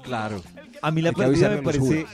claro. 0.04 0.40
A 0.82 0.92
mí 0.92 1.02
la 1.02 1.10
avisarle 1.10 1.58
me 1.58 1.64
parece 1.64 2.06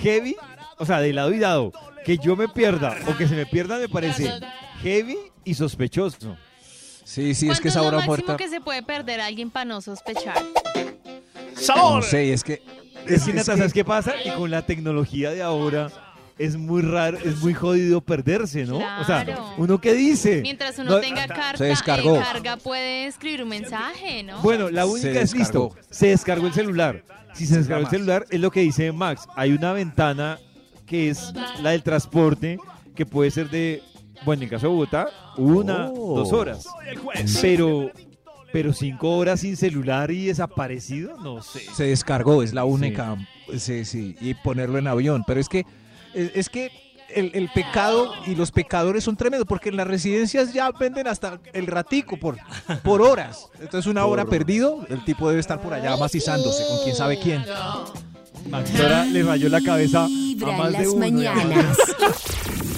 heavy, 0.00 0.36
o 0.78 0.84
sea, 0.86 1.00
de 1.00 1.12
lado 1.12 1.32
y 1.32 1.38
lado. 1.38 1.72
Que 2.04 2.18
yo 2.18 2.36
me 2.36 2.46
pierda 2.48 2.94
o 3.08 3.16
que 3.16 3.26
se 3.26 3.34
me 3.34 3.46
pierda 3.46 3.78
me 3.78 3.88
parece 3.88 4.30
heavy 4.82 5.16
y 5.44 5.54
sospechoso. 5.54 6.36
Sí, 7.10 7.34
sí, 7.34 7.48
es 7.48 7.58
¿Cuánto 7.60 7.62
que 7.74 7.78
hora 7.86 7.96
máximo 7.96 8.06
muerta. 8.06 8.36
que 8.36 8.48
se 8.48 8.60
puede 8.60 8.84
perder 8.84 9.20
a 9.20 9.26
alguien 9.26 9.50
para 9.50 9.64
no 9.64 9.80
sospechar? 9.80 10.36
No 11.76 12.02
sé, 12.02 12.32
es 12.32 12.44
que. 12.44 12.62
Es 13.08 13.24
que, 13.24 13.32
Nata, 13.32 13.56
¿sabes 13.56 13.72
qué 13.72 13.84
pasa? 13.84 14.12
Que 14.22 14.32
con 14.34 14.48
la 14.50 14.62
tecnología 14.62 15.30
de 15.30 15.42
ahora 15.42 15.90
es 16.38 16.56
muy 16.56 16.82
raro, 16.82 17.18
es 17.18 17.38
muy 17.38 17.52
jodido 17.52 18.00
perderse, 18.00 18.64
¿no? 18.64 18.76
O 18.76 19.04
sea, 19.04 19.24
Claro. 19.24 19.54
¿uno 19.58 19.80
qué 19.80 19.92
dice? 19.94 20.40
Mientras 20.42 20.78
uno 20.78 20.92
No- 20.92 21.00
tenga 21.00 21.26
carta, 21.26 21.56
Se 21.58 21.64
descargó. 21.64 22.16
eh, 22.16 22.20
carga 22.20 22.56
puede 22.58 23.06
escribir 23.06 23.42
un 23.42 23.48
mensaje, 23.48 24.22
¿no? 24.22 24.40
Bueno, 24.42 24.70
la 24.70 24.86
única 24.86 25.20
es 25.20 25.34
listo. 25.34 25.74
Se 25.90 26.08
descargó 26.08 26.46
el 26.46 26.52
celular. 26.52 27.02
Si 27.34 27.44
se 27.46 27.58
descargó 27.58 27.82
el 27.86 27.90
celular, 27.90 28.24
es 28.30 28.38
lo 28.40 28.50
que 28.52 28.60
dice 28.60 28.92
Max. 28.92 29.26
Hay 29.34 29.50
una 29.52 29.72
ventana 29.72 30.38
que 30.86 31.08
es 31.10 31.32
la 31.60 31.70
del 31.70 31.82
transporte, 31.82 32.58
que 32.94 33.04
puede 33.06 33.30
ser 33.32 33.50
de, 33.50 33.82
bueno, 34.24 34.40
en 34.40 34.44
el 34.44 34.50
caso 34.50 34.66
de 34.66 34.72
Bogotá, 34.72 35.08
una, 35.36 35.90
Oh. 35.90 36.16
dos 36.18 36.32
horas. 36.32 36.64
Pero, 37.40 37.90
pero 38.52 38.72
cinco 38.72 39.16
horas 39.16 39.40
sin 39.40 39.56
celular 39.56 40.10
y 40.10 40.26
desaparecido, 40.26 41.16
no 41.20 41.42
sé. 41.42 41.60
Se 41.74 41.84
descargó, 41.84 42.42
es 42.42 42.52
la 42.52 42.64
única. 42.64 43.16
Sí, 43.58 43.84
sí, 43.84 44.16
y 44.20 44.34
ponerlo 44.34 44.78
en 44.78 44.86
avión. 44.86 45.24
Pero 45.26 45.40
es 45.40 45.48
que, 45.48 45.64
es, 46.14 46.30
es 46.34 46.48
que 46.48 46.70
el, 47.14 47.32
el 47.34 47.48
pecado 47.52 48.12
y 48.26 48.34
los 48.36 48.52
pecadores 48.52 49.02
son 49.04 49.16
tremendos, 49.16 49.46
porque 49.48 49.70
en 49.70 49.76
las 49.76 49.86
residencias 49.86 50.52
ya 50.52 50.70
venden 50.70 51.08
hasta 51.08 51.40
el 51.52 51.66
ratico 51.66 52.16
por, 52.16 52.36
por 52.84 53.02
horas. 53.02 53.48
Entonces, 53.60 53.86
una 53.90 54.04
hora 54.06 54.22
Por- 54.24 54.30
perdido, 54.30 54.86
el 54.88 55.04
tipo 55.04 55.28
debe 55.28 55.40
estar 55.40 55.60
por 55.60 55.74
allá 55.74 55.96
macizándose 55.96 56.64
con 56.68 56.84
quién 56.84 56.94
sabe 56.96 57.18
quién. 57.18 57.44
Max 58.48 58.70
ahora 58.80 59.04
le 59.04 59.22
rayó 59.22 59.48
la 59.48 59.60
cabeza 59.60 60.04
a 60.06 60.08
más 60.56 60.72
de 60.72 60.78
las 60.78 60.86
uno. 60.88 60.98
mañanas. 60.98 61.76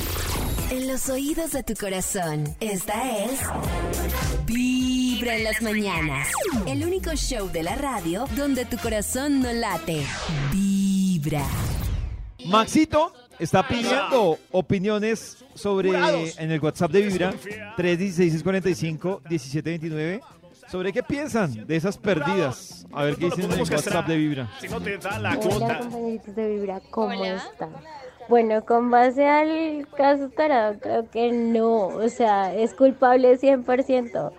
en 0.73 0.89
los 0.89 1.09
oídos 1.11 1.53
de 1.53 1.62
tu 1.62 1.75
corazón. 1.75 2.57
Esta 2.59 3.25
es 3.25 3.41
Vibra 4.47 5.37
en 5.37 5.45
las 5.45 5.61
mañanas. 5.61 6.29
El 6.66 6.87
único 6.87 7.14
show 7.14 7.47
de 7.51 7.62
la 7.62 7.75
radio 7.75 8.25
donde 8.37 8.64
tu 8.64 8.79
corazón 8.79 9.43
no 9.43 9.53
late. 9.53 10.03
Vibra. 10.51 11.45
Maxito 12.47 13.12
está 13.39 13.68
pidiendo 13.68 14.39
opiniones 14.51 15.45
sobre 15.55 15.91
en 16.39 16.51
el 16.51 16.59
WhatsApp 16.59 16.91
de 16.91 17.03
Vibra 17.03 17.35
316-45-1729 17.77 20.23
sobre 20.70 20.91
qué 20.91 21.03
piensan 21.03 21.66
de 21.66 21.77
esas 21.77 21.99
perdidas. 21.99 22.87
A 22.93 23.05
ver 23.05 23.16
qué 23.16 23.27
dicen 23.27 23.45
en 23.45 23.53
el 23.53 23.61
WhatsApp 23.61 24.07
de 24.07 24.16
Vibra. 24.16 24.51
Si 24.59 24.68
no 24.68 24.81
te 24.81 24.97
da 24.97 25.18
la 25.18 25.33
Hola 25.33 25.41
cuota. 25.41 25.79
compañeritos 25.81 26.35
de 26.35 26.49
Vibra, 26.49 26.81
¿cómo 26.91 27.25
están? 27.25 27.75
Bueno, 28.33 28.64
con 28.64 28.91
base 28.91 29.26
al 29.26 29.87
caso 29.95 30.30
tarado, 30.30 30.78
creo 30.80 31.11
que 31.11 31.33
no, 31.33 31.89
o 31.89 32.09
sea, 32.09 32.55
es 32.55 32.72
culpable 32.72 33.37
100%, 33.37 34.33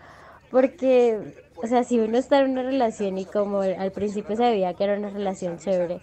porque, 0.50 1.20
o 1.58 1.68
sea, 1.68 1.84
si 1.84 2.00
uno 2.00 2.18
está 2.18 2.40
en 2.40 2.54
una 2.54 2.64
relación 2.64 3.20
y 3.20 3.26
como 3.26 3.62
al 3.62 3.92
principio 3.92 4.36
se 4.36 4.50
veía 4.50 4.74
que 4.74 4.86
era 4.86 4.98
una 4.98 5.12
relación 5.12 5.60
chévere, 5.60 6.00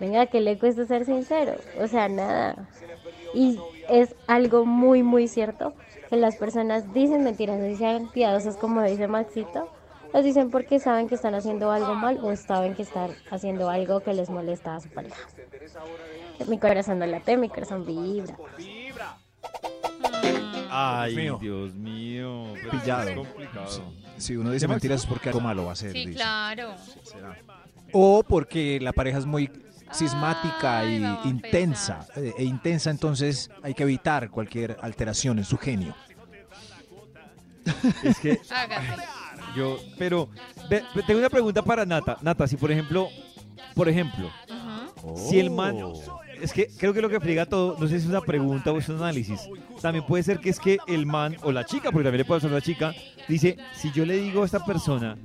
venga, 0.00 0.24
¿qué 0.24 0.40
le 0.40 0.58
cuesta 0.58 0.86
ser 0.86 1.04
sincero? 1.04 1.56
O 1.78 1.86
sea, 1.88 2.08
nada. 2.08 2.70
Y 3.34 3.60
es 3.90 4.14
algo 4.26 4.64
muy, 4.64 5.02
muy 5.02 5.28
cierto 5.28 5.74
que 6.08 6.16
las 6.16 6.36
personas 6.36 6.94
dicen 6.94 7.22
mentiras, 7.22 7.58
no 7.58 7.76
sean 7.76 8.10
piadosas 8.12 8.56
como 8.56 8.82
dice 8.82 9.08
Maxito, 9.08 9.68
las 10.12 10.24
dicen 10.24 10.50
porque 10.50 10.78
saben 10.78 11.08
que 11.08 11.14
están 11.14 11.34
haciendo 11.34 11.70
algo 11.70 11.94
mal 11.94 12.18
o 12.22 12.34
saben 12.36 12.74
que 12.74 12.82
están 12.82 13.10
haciendo 13.30 13.68
algo 13.68 14.00
que 14.00 14.14
les 14.14 14.30
molesta 14.30 14.76
a 14.76 14.80
su 14.80 14.88
pareja. 14.88 15.16
Mi 16.48 16.58
corazón 16.58 16.98
no 16.98 17.06
late, 17.06 17.36
mi 17.36 17.48
corazón 17.48 17.84
vibra. 17.86 18.36
Ay, 20.70 21.14
Dios 21.14 21.40
Dios 21.40 21.74
mío. 21.74 22.52
pero 22.54 22.70
Pillado. 22.70 23.08
es 23.08 23.16
complicado. 23.16 23.92
Si 24.18 24.36
uno 24.36 24.50
dice 24.50 24.68
mentiras 24.68 25.00
es 25.02 25.06
porque 25.06 25.28
algo 25.28 25.40
malo 25.40 25.64
va 25.64 25.70
a 25.70 25.72
hacer. 25.72 25.92
Sí, 25.92 26.06
dice. 26.06 26.14
claro. 26.14 26.74
O 27.92 28.22
porque 28.22 28.78
la 28.80 28.92
pareja 28.92 29.18
es 29.18 29.26
muy 29.26 29.50
sismática 29.90 30.80
Ay, 30.80 31.02
a 31.02 31.20
intensa, 31.24 32.06
eh, 32.16 32.34
e 32.38 32.44
intensa, 32.44 32.90
entonces 32.90 33.50
hay 33.62 33.72
que 33.74 33.84
evitar 33.84 34.30
cualquier 34.30 34.76
alteración 34.82 35.38
en 35.38 35.44
su 35.44 35.56
genio. 35.56 35.94
Es 38.02 38.18
que. 38.18 38.40
Yo, 39.56 39.78
pero 39.98 40.28
ve- 40.70 40.82
tengo 41.06 41.20
una 41.20 41.30
pregunta 41.30 41.62
para 41.62 41.84
Nata. 41.86 42.18
Nata, 42.22 42.46
si 42.46 42.56
por 42.56 42.70
ejemplo, 42.70 43.08
por 43.74 43.88
ejemplo, 43.88 44.30
si 45.16 45.38
el 45.38 45.50
man, 45.50 45.76
es 46.40 46.52
que 46.52 46.68
creo 46.78 46.92
que 46.92 47.00
lo 47.02 47.08
que 47.08 47.20
friega 47.20 47.46
todo, 47.46 47.76
no 47.78 47.86
sé 47.88 47.98
si 47.98 48.04
es 48.04 48.10
una 48.10 48.20
pregunta 48.20 48.72
o 48.72 48.78
es 48.78 48.88
un 48.88 48.96
análisis. 48.96 49.48
También 49.80 50.04
puede 50.06 50.22
ser 50.22 50.38
que 50.40 50.50
es 50.50 50.60
que 50.60 50.78
el 50.86 51.06
man 51.06 51.36
o 51.42 51.52
la 51.52 51.64
chica, 51.64 51.90
porque 51.90 52.04
también 52.04 52.18
le 52.18 52.24
puede 52.24 52.40
ser 52.40 52.50
la 52.50 52.60
chica, 52.60 52.92
dice, 53.28 53.56
si 53.74 53.90
yo 53.92 54.04
le 54.06 54.16
digo 54.18 54.42
a 54.42 54.46
esta 54.46 54.64
persona 54.64 55.16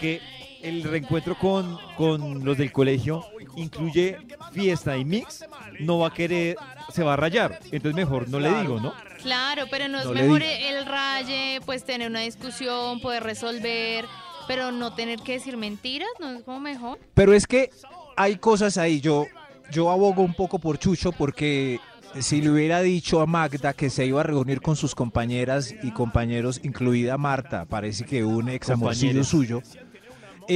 que 0.00 0.20
el 0.62 0.82
reencuentro 0.82 1.36
con, 1.38 1.78
con 1.96 2.44
los 2.44 2.58
del 2.58 2.72
colegio 2.72 3.24
incluye 3.56 4.18
fiesta 4.52 4.96
y 4.96 5.04
mix, 5.04 5.44
no 5.80 5.98
va 5.98 6.08
a 6.08 6.14
querer, 6.14 6.56
se 6.92 7.02
va 7.02 7.14
a 7.14 7.16
rayar. 7.16 7.60
Entonces 7.64 7.94
mejor 7.94 8.28
no 8.28 8.40
le 8.40 8.52
digo, 8.60 8.80
¿no? 8.80 8.92
Claro, 9.22 9.64
pero 9.70 9.88
no 9.88 9.98
es 9.98 10.04
No 10.04 10.14
le 10.14 10.22
mejor 10.22 10.42
el 10.42 10.86
raye, 10.86 11.60
pues 11.66 11.84
tener 11.84 12.08
una 12.08 12.20
discusión, 12.20 13.00
poder 13.00 13.22
resolver, 13.22 14.04
pero 14.46 14.72
no 14.72 14.94
tener 14.94 15.20
que 15.20 15.32
decir 15.32 15.56
mentiras, 15.56 16.08
¿no 16.18 16.30
es 16.30 16.42
como 16.42 16.60
mejor? 16.60 16.98
Pero 17.14 17.32
es 17.32 17.46
que 17.46 17.70
hay 18.16 18.36
cosas 18.36 18.78
ahí. 18.78 19.00
Yo, 19.00 19.26
yo 19.70 19.90
abogo 19.90 20.22
un 20.22 20.34
poco 20.34 20.58
por 20.58 20.78
Chucho 20.78 21.12
porque 21.12 21.80
si 22.18 22.40
le 22.42 22.50
hubiera 22.50 22.80
dicho 22.80 23.20
a 23.20 23.26
Magda 23.26 23.72
que 23.72 23.90
se 23.90 24.06
iba 24.06 24.20
a 24.20 24.24
reunir 24.24 24.60
con 24.60 24.76
sus 24.76 24.94
compañeras 24.94 25.74
y 25.82 25.92
compañeros, 25.92 26.60
incluida 26.64 27.16
Marta, 27.18 27.66
parece 27.66 28.04
que 28.04 28.24
un 28.24 28.48
ex 28.48 28.70
amorcillo 28.70 29.22
Compañeros. 29.22 29.28
suyo, 29.28 29.62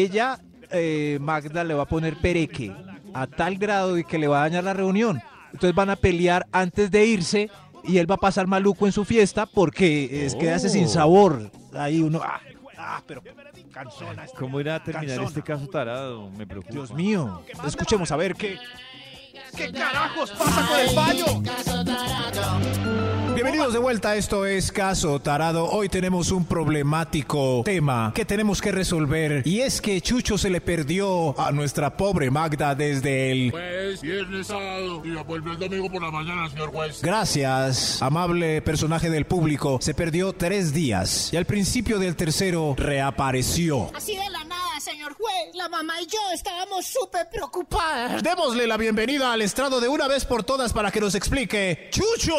ella, 0.02 0.38
eh, 0.70 1.18
Magda, 1.20 1.64
le 1.64 1.74
va 1.74 1.84
a 1.84 1.88
poner 1.88 2.16
pereque 2.20 2.72
a 3.12 3.26
tal 3.26 3.56
grado 3.56 3.94
de 3.94 4.04
que 4.04 4.18
le 4.18 4.26
va 4.28 4.38
a 4.38 4.48
dañar 4.48 4.64
la 4.64 4.74
reunión. 4.74 5.20
Entonces 5.52 5.74
van 5.74 5.90
a 5.90 5.96
pelear 5.96 6.46
antes 6.52 6.90
de 6.90 7.06
irse 7.06 7.50
y 7.84 7.98
él 7.98 8.10
va 8.10 8.16
a 8.16 8.18
pasar 8.18 8.46
maluco 8.46 8.86
en 8.86 8.92
su 8.92 9.04
fiesta 9.04 9.46
porque 9.46 10.26
es 10.26 10.34
quedarse 10.34 10.68
sin 10.68 10.86
Oh. 10.86 10.88
sabor. 10.88 11.50
Ahí 11.74 12.00
uno, 12.02 12.20
ah, 12.24 12.40
ah, 12.76 13.02
pero 13.06 13.22
cansona. 13.72 14.26
¿Cómo 14.38 14.60
irá 14.60 14.76
a 14.76 14.82
terminar 14.82 15.06
Cansona. 15.16 15.28
este 15.28 15.42
caso 15.42 15.66
tarado? 15.68 16.28
Me 16.30 16.46
preocupa. 16.46 16.72
Dios 16.72 16.92
mío. 16.92 17.42
Escuchemos 17.66 18.10
a 18.10 18.16
ver 18.16 18.34
qué. 18.34 18.56
¿Qué 19.56 19.72
carajos 19.72 20.30
pasa 20.32 20.66
con 20.66 20.80
el 20.80 20.90
fallo? 20.90 21.42
Bienvenidos 23.34 23.72
de 23.72 23.78
vuelta, 23.80 24.14
esto 24.16 24.46
es 24.46 24.70
Caso 24.70 25.20
Tarado. 25.20 25.68
Hoy 25.68 25.88
tenemos 25.88 26.30
un 26.30 26.44
problemático 26.44 27.62
tema 27.64 28.12
que 28.14 28.24
tenemos 28.24 28.60
que 28.60 28.70
resolver 28.70 29.42
y 29.44 29.60
es 29.60 29.80
que 29.80 30.00
Chucho 30.00 30.38
se 30.38 30.50
le 30.50 30.60
perdió 30.60 31.38
a 31.38 31.50
nuestra 31.50 31.96
pobre 31.96 32.30
Magda 32.30 32.74
desde 32.74 33.32
el... 33.32 33.50
Pues, 33.50 34.00
viernes, 34.00 34.46
sábado 34.46 35.02
y 35.04 35.08
el 35.08 35.58
domingo 35.58 35.90
por 35.90 36.02
la 36.02 36.10
mañana, 36.10 36.48
señor 36.48 36.70
juez. 36.70 37.02
Gracias, 37.02 38.00
amable 38.00 38.62
personaje 38.62 39.10
del 39.10 39.26
público. 39.26 39.78
Se 39.80 39.94
perdió 39.94 40.32
tres 40.32 40.72
días 40.72 41.32
y 41.32 41.36
al 41.36 41.44
principio 41.44 41.98
del 41.98 42.14
tercero 42.16 42.74
reapareció. 42.78 43.90
Así 43.94 44.14
de 44.16 44.30
la 44.30 44.44
nada, 44.44 44.80
señor 44.80 45.12
juez. 45.14 45.54
La 45.54 45.68
mamá 45.68 46.00
y 46.00 46.06
yo 46.06 46.18
estábamos 46.32 46.86
súper 46.86 47.28
preocupadas. 47.30 48.22
Démosle 48.22 48.66
la 48.66 48.76
bienvenida 48.76 49.32
al 49.32 49.42
de 49.80 49.88
una 49.88 50.08
vez 50.08 50.24
por 50.24 50.42
todas 50.42 50.72
para 50.72 50.90
que 50.90 51.00
nos 51.00 51.14
explique 51.14 51.90
Chucho. 51.90 52.34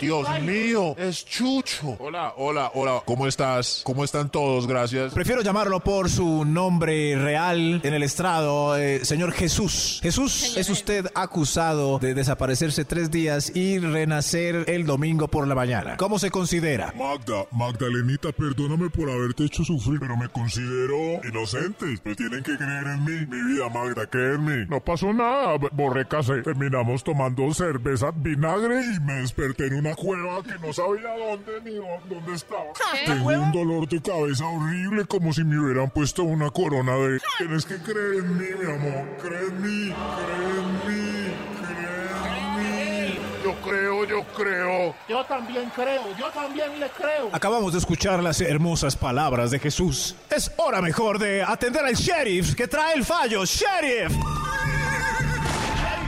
Dios 0.00 0.26
mío, 0.40 0.94
es 0.96 1.26
Chucho. 1.26 1.96
Hola, 1.98 2.32
hola, 2.38 2.70
hola. 2.74 3.02
¿Cómo 3.04 3.26
estás? 3.26 3.82
¿Cómo 3.84 4.02
están 4.02 4.30
todos? 4.30 4.66
Gracias. 4.66 5.12
Prefiero 5.12 5.42
llamarlo 5.42 5.80
por 5.80 6.08
su 6.08 6.46
nombre 6.46 7.16
real 7.16 7.82
en 7.84 7.92
el 7.92 8.02
estrado, 8.02 8.78
eh, 8.78 9.04
señor 9.04 9.32
Jesús. 9.32 10.00
Jesús, 10.02 10.56
es 10.56 10.70
usted 10.70 11.06
acusado 11.14 11.98
de 11.98 12.14
desaparecerse 12.14 12.86
tres 12.86 13.10
días 13.10 13.54
y 13.54 13.78
renacer 13.78 14.64
el 14.68 14.86
domingo 14.86 15.28
por 15.28 15.46
la 15.46 15.54
mañana. 15.54 15.98
¿Cómo 15.98 16.18
se 16.18 16.30
considera? 16.30 16.94
Magda, 16.96 17.44
Magdalenita, 17.50 18.32
perdóname 18.32 18.88
por 18.88 19.10
haberte 19.10 19.44
hecho 19.44 19.64
sufrir, 19.64 20.00
pero 20.00 20.16
me 20.16 20.30
considero 20.30 21.20
inocente. 21.28 21.98
Pues 22.02 22.16
tienen 22.16 22.42
que 22.42 22.56
creer 22.56 22.86
en 22.86 23.04
mí. 23.04 23.26
Mi 23.26 23.52
vida, 23.52 23.68
Magda, 23.68 24.06
creer 24.06 24.36
en 24.36 24.44
mí. 24.44 24.66
No 24.70 24.80
pasó 24.80 25.12
nada. 25.12 25.58
Borré 25.72 26.08
casé. 26.08 26.40
Terminamos 26.40 27.04
tomando 27.04 27.52
cerveza, 27.52 28.12
vinagre 28.12 28.80
y 28.96 29.00
me 29.00 29.14
desperté 29.16 29.66
en 29.66 29.74
una 29.74 29.89
cueva 29.94 30.42
que 30.42 30.58
no 30.66 30.72
sabía 30.72 31.10
dónde 31.16 31.60
ni 31.64 31.76
dó- 31.76 32.00
dónde 32.08 32.34
estaba. 32.34 32.64
Tengo 33.06 33.28
un 33.28 33.52
dolor 33.52 33.88
de 33.88 34.00
cabeza 34.00 34.46
horrible, 34.46 35.04
como 35.06 35.32
si 35.32 35.44
me 35.44 35.58
hubieran 35.58 35.90
puesto 35.90 36.22
una 36.24 36.50
corona 36.50 36.94
de... 36.96 37.20
Tienes 37.38 37.64
que 37.64 37.76
creer 37.78 38.14
en 38.24 38.36
mí, 38.38 38.46
mi 38.58 38.70
amor. 38.70 39.04
Cree 39.22 39.40
en 39.48 39.62
mí, 39.62 39.94
cree 39.94 40.60
en 40.60 40.72
mí, 40.86 41.34
cree 41.66 42.38
en 42.38 43.14
mí. 43.14 43.18
Yo 43.44 43.54
creo, 43.62 44.04
yo 44.04 44.22
creo. 44.36 44.94
Yo 45.08 45.24
también 45.24 45.70
creo, 45.74 46.02
yo 46.18 46.26
también 46.30 46.78
le 46.78 46.88
creo. 46.90 47.30
Acabamos 47.32 47.72
de 47.72 47.78
escuchar 47.78 48.22
las 48.22 48.40
hermosas 48.40 48.96
palabras 48.96 49.50
de 49.50 49.58
Jesús. 49.58 50.14
Es 50.30 50.52
hora 50.58 50.80
mejor 50.82 51.18
de 51.18 51.42
atender 51.42 51.84
al 51.84 51.94
sheriff 51.94 52.54
que 52.54 52.68
trae 52.68 52.94
el 52.94 53.04
fallo. 53.04 53.44
¡Sheriff! 53.44 54.12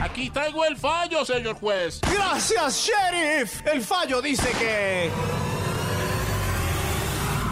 Aquí 0.03 0.29
traigo 0.29 0.65
el 0.65 0.75
fallo, 0.75 1.23
señor 1.23 1.55
juez. 1.55 2.01
Gracias, 2.01 2.85
sheriff. 2.85 3.65
El 3.65 3.81
fallo 3.81 4.21
dice 4.21 4.51
que... 4.59 5.09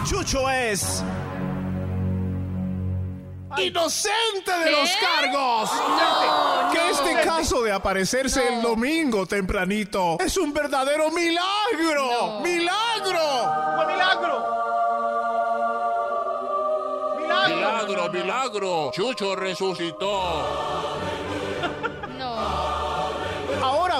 Chucho 0.06 0.50
es... 0.50 1.02
¡Inocente 3.56 4.50
de 4.64 4.70
los 4.70 4.90
cargos! 5.00 5.70
No, 5.72 6.72
que 6.72 6.78
no. 6.78 6.84
este 6.90 7.26
caso 7.26 7.62
de 7.62 7.72
aparecerse 7.72 8.46
el 8.46 8.60
domingo 8.60 9.26
tempranito 9.26 10.18
es 10.20 10.36
un 10.36 10.52
verdadero 10.52 11.10
milagro. 11.10 12.40
¡Milagro! 12.40 13.86
milagro! 13.88 14.62
Milagro, 17.48 18.12
milagro. 18.12 18.90
Chucho 18.92 19.36
resucitó. 19.36 21.11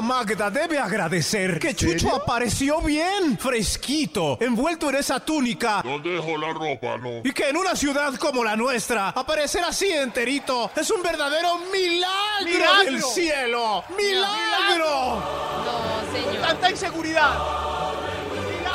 Magda 0.03 0.51
debe 0.51 0.79
agradecer 0.79 1.59
que 1.61 1.75
Chucho 1.75 2.15
apareció 2.15 2.81
bien, 2.81 3.39
fresquito, 3.39 4.37
envuelto 4.41 4.89
en 4.91 4.97
esa 4.97 5.21
túnica. 5.21 5.81
¿Dónde 5.85 6.11
dejó 6.11 6.37
la 6.37 6.53
ropa, 6.53 6.99
no? 6.99 7.21
Y 7.25 7.33
que 7.33 7.49
en 7.49 7.57
una 7.57 7.77
ciudad 7.77 8.15
como 8.17 8.43
la 8.43 8.57
nuestra, 8.57 9.11
aparecer 9.11 9.63
así 9.65 9.91
enterito 9.91 10.71
es 10.77 10.91
un 10.91 11.03
verdadero 11.03 11.59
milagro, 11.73 12.45
Milagro. 12.45 12.85
del 12.85 13.03
cielo. 13.03 13.85
¡Milagro! 13.97 15.23
No, 15.65 16.13
señor. 16.13 16.47
¡Tanta 16.47 16.71
inseguridad! 16.71 17.39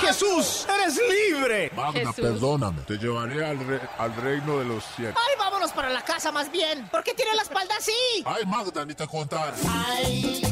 Jesús, 0.07 0.65
eres 0.81 0.97
libre. 0.97 1.71
Magda, 1.75 1.99
Jesús. 1.99 2.15
perdóname. 2.15 2.81
Te 2.83 2.97
llevaré 2.97 3.45
al, 3.45 3.59
re- 3.59 3.81
al 3.97 4.15
reino 4.15 4.59
de 4.59 4.65
los 4.65 4.83
cielos. 4.95 5.15
Ay, 5.17 5.35
vámonos 5.37 5.71
para 5.71 5.89
la 5.89 6.01
casa 6.01 6.31
más 6.31 6.51
bien. 6.51 6.87
¿Por 6.89 7.03
qué 7.03 7.13
tiene 7.13 7.35
la 7.35 7.41
espalda 7.43 7.75
así? 7.77 7.91
Ay, 8.25 8.45
Magda, 8.45 8.85
ni 8.85 8.93
te 8.93 9.05
contar. 9.07 9.53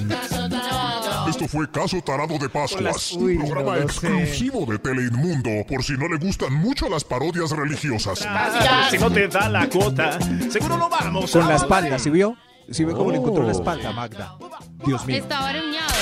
No. 0.05 1.27
Esto 1.27 1.47
fue 1.47 1.69
Caso 1.71 2.01
Tarado 2.01 2.37
de 2.37 2.49
Pascuas, 2.49 3.13
Uy, 3.13 3.35
un 3.37 3.45
programa 3.49 3.75
no 3.77 3.81
lo 3.83 3.89
sé. 3.89 4.07
exclusivo 4.07 4.65
de 4.65 4.77
Teleinmundo, 4.79 5.49
por 5.67 5.83
si 5.83 5.93
no 5.93 6.07
le 6.07 6.17
gustan 6.17 6.53
mucho 6.53 6.87
las 6.89 7.03
parodias 7.03 7.51
religiosas. 7.51 8.19
Si 8.91 8.97
no 8.97 9.09
te 9.11 9.27
da 9.27 9.49
la 9.49 9.67
cuota, 9.69 10.19
seguro 10.51 10.77
no 10.77 10.89
vamos 10.89 11.31
Con 11.31 11.47
la 11.47 11.55
espalda, 11.55 11.97
¿sí 11.99 12.09
vio? 12.09 12.35
¿Sí 12.71 12.83
ve 12.83 12.93
cómo 12.93 13.11
le 13.11 13.17
encontró 13.17 13.43
la 13.43 13.49
Oh. 13.49 13.57
espalda, 13.57 13.91
Magda? 13.91 14.37
Dios 14.85 15.05
mío. 15.05 15.17
Estaba 15.17 15.49
arañado. 15.49 15.93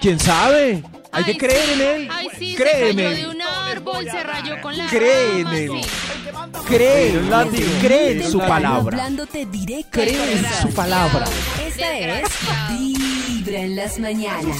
¿Quién 0.00 0.18
sabe? 0.18 0.82
Hay 1.12 1.24
que 1.24 1.36
creer 1.36 1.64
sí. 1.66 1.72
en 1.72 1.80
él. 1.80 2.08
Ay, 2.10 2.28
sí, 2.38 2.54
Cree 2.56 2.72
se 2.74 2.90
en 2.90 2.96
cayó 2.96 3.08
él. 3.08 3.16
de 3.16 3.28
un 3.28 3.42
árbol, 3.42 4.04
se 4.10 4.22
rayó 4.22 4.60
con 4.60 4.76
la 4.76 4.86
Cree 4.86 5.40
en 5.40 5.46
él. 5.48 5.70
sí. 5.82 5.88
Cree, 6.66 7.18
cree 7.80 8.12
en 8.12 8.30
su 8.30 8.38
palabra. 8.38 9.08
Cree 9.90 10.32
en 10.32 10.44
su 10.62 10.74
palabra. 10.74 11.24
Esta 11.66 11.98
es 11.98 12.28
Vibra 12.70 13.60
en 13.60 13.76
las 13.76 13.98
mañanas. 13.98 14.56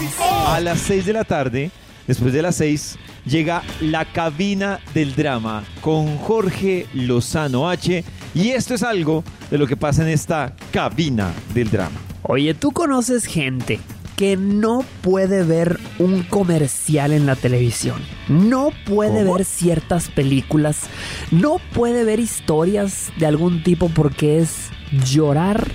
A 0.47 0.61
las 0.61 0.81
6 0.81 1.05
de 1.07 1.13
la 1.13 1.25
tarde, 1.25 1.71
después 2.07 2.33
de 2.33 2.43
las 2.43 2.57
6, 2.57 2.97
llega 3.27 3.63
la 3.81 4.05
cabina 4.07 4.81
del 4.95 5.15
drama 5.15 5.65
con 5.83 6.17
Jorge 6.19 6.87
Lozano 6.95 7.69
H. 7.69 8.05
Y 8.35 8.49
esto 8.51 8.75
es 8.75 8.83
algo 8.83 9.23
de 9.51 9.59
lo 9.59 9.67
que 9.67 9.77
pasa 9.77 10.03
en 10.03 10.09
esta 10.09 10.55
cabina 10.73 11.33
del 11.55 11.71
drama. 11.71 12.01
Oye, 12.23 12.55
¿tú 12.55 12.73
conoces 12.73 13.25
gente 13.27 13.81
que 14.19 14.37
no 14.37 14.85
puede 15.01 15.45
ver 15.45 15.79
un 16.01 16.25
comercial 16.25 17.13
en 17.13 17.25
la 17.25 17.37
televisión? 17.37 18.03
No 18.27 18.73
puede 18.85 19.23
ver 19.23 19.45
ciertas 19.45 20.09
películas, 20.09 20.89
no 21.31 21.59
puede 21.73 22.03
ver 22.03 22.19
historias 22.19 23.13
de 23.17 23.27
algún 23.27 23.63
tipo 23.63 23.89
porque 23.89 24.39
es 24.39 24.71
llorar 25.05 25.69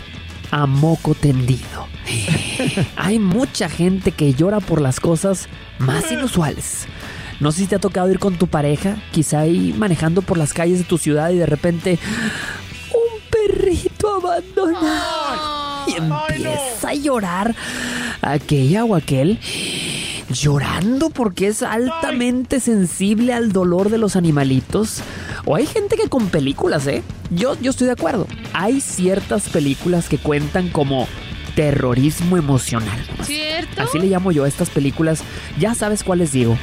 a 0.52 0.66
moco 0.66 1.16
tendido. 1.16 1.88
Hay 2.98 3.18
mucha 3.18 3.70
gente 3.70 4.12
que 4.12 4.34
llora 4.34 4.60
por 4.60 4.82
las 4.82 5.00
cosas 5.00 5.48
más 5.80 6.12
inusuales. 6.12 6.86
No 7.40 7.54
sé 7.54 7.62
si 7.62 7.68
te 7.68 7.76
ha 7.76 7.80
tocado 7.80 8.12
ir 8.12 8.20
con 8.20 8.36
tu 8.36 8.48
pareja, 8.48 8.98
quizá 9.14 9.40
ahí 9.40 9.74
manejando 9.78 10.22
por 10.22 10.38
las 10.38 10.54
calles 10.54 10.80
de 10.80 10.84
tu 10.84 10.98
ciudad 10.98 11.30
y 11.30 11.38
de 11.38 11.46
repente 11.46 11.98
un 12.92 13.22
perrito 13.32 14.16
abandonado 14.16 15.64
y 15.88 15.94
empieza 15.94 16.90
a 16.90 16.94
llorar 16.94 17.56
aquella 18.24 18.86
o 18.86 18.96
aquel 18.96 19.40
llorando 20.30 21.10
porque 21.10 21.48
es 21.48 21.62
altamente 21.62 22.60
sensible 22.60 23.34
al 23.34 23.52
dolor 23.52 23.90
de 23.90 23.98
los 23.98 24.16
animalitos. 24.16 25.02
O 25.46 25.56
hay 25.56 25.66
gente 25.66 25.96
que 25.96 26.10
con 26.10 26.28
películas, 26.28 26.88
¿eh? 26.88 27.04
Yo, 27.30 27.60
yo 27.60 27.72
estoy 27.72 27.88
de 27.88 27.94
acuerdo. 27.94 28.28
Hay 28.54 28.82
ciertas 28.82 29.50
películas 29.50 30.10
que 30.10 30.18
cuentan 30.18 30.70
como 30.70 31.08
terrorismo 31.56 32.38
emocional. 32.38 33.00
¿Cierto? 33.24 33.82
Así 33.82 34.00
le 34.00 34.08
llamo 34.08 34.32
yo 34.32 34.46
a 34.46 34.48
estas 34.48 34.70
películas. 34.70 35.24
Ya 35.60 35.76
sabes 35.76 36.04
cuáles 36.04 36.32
digo. 36.32 36.58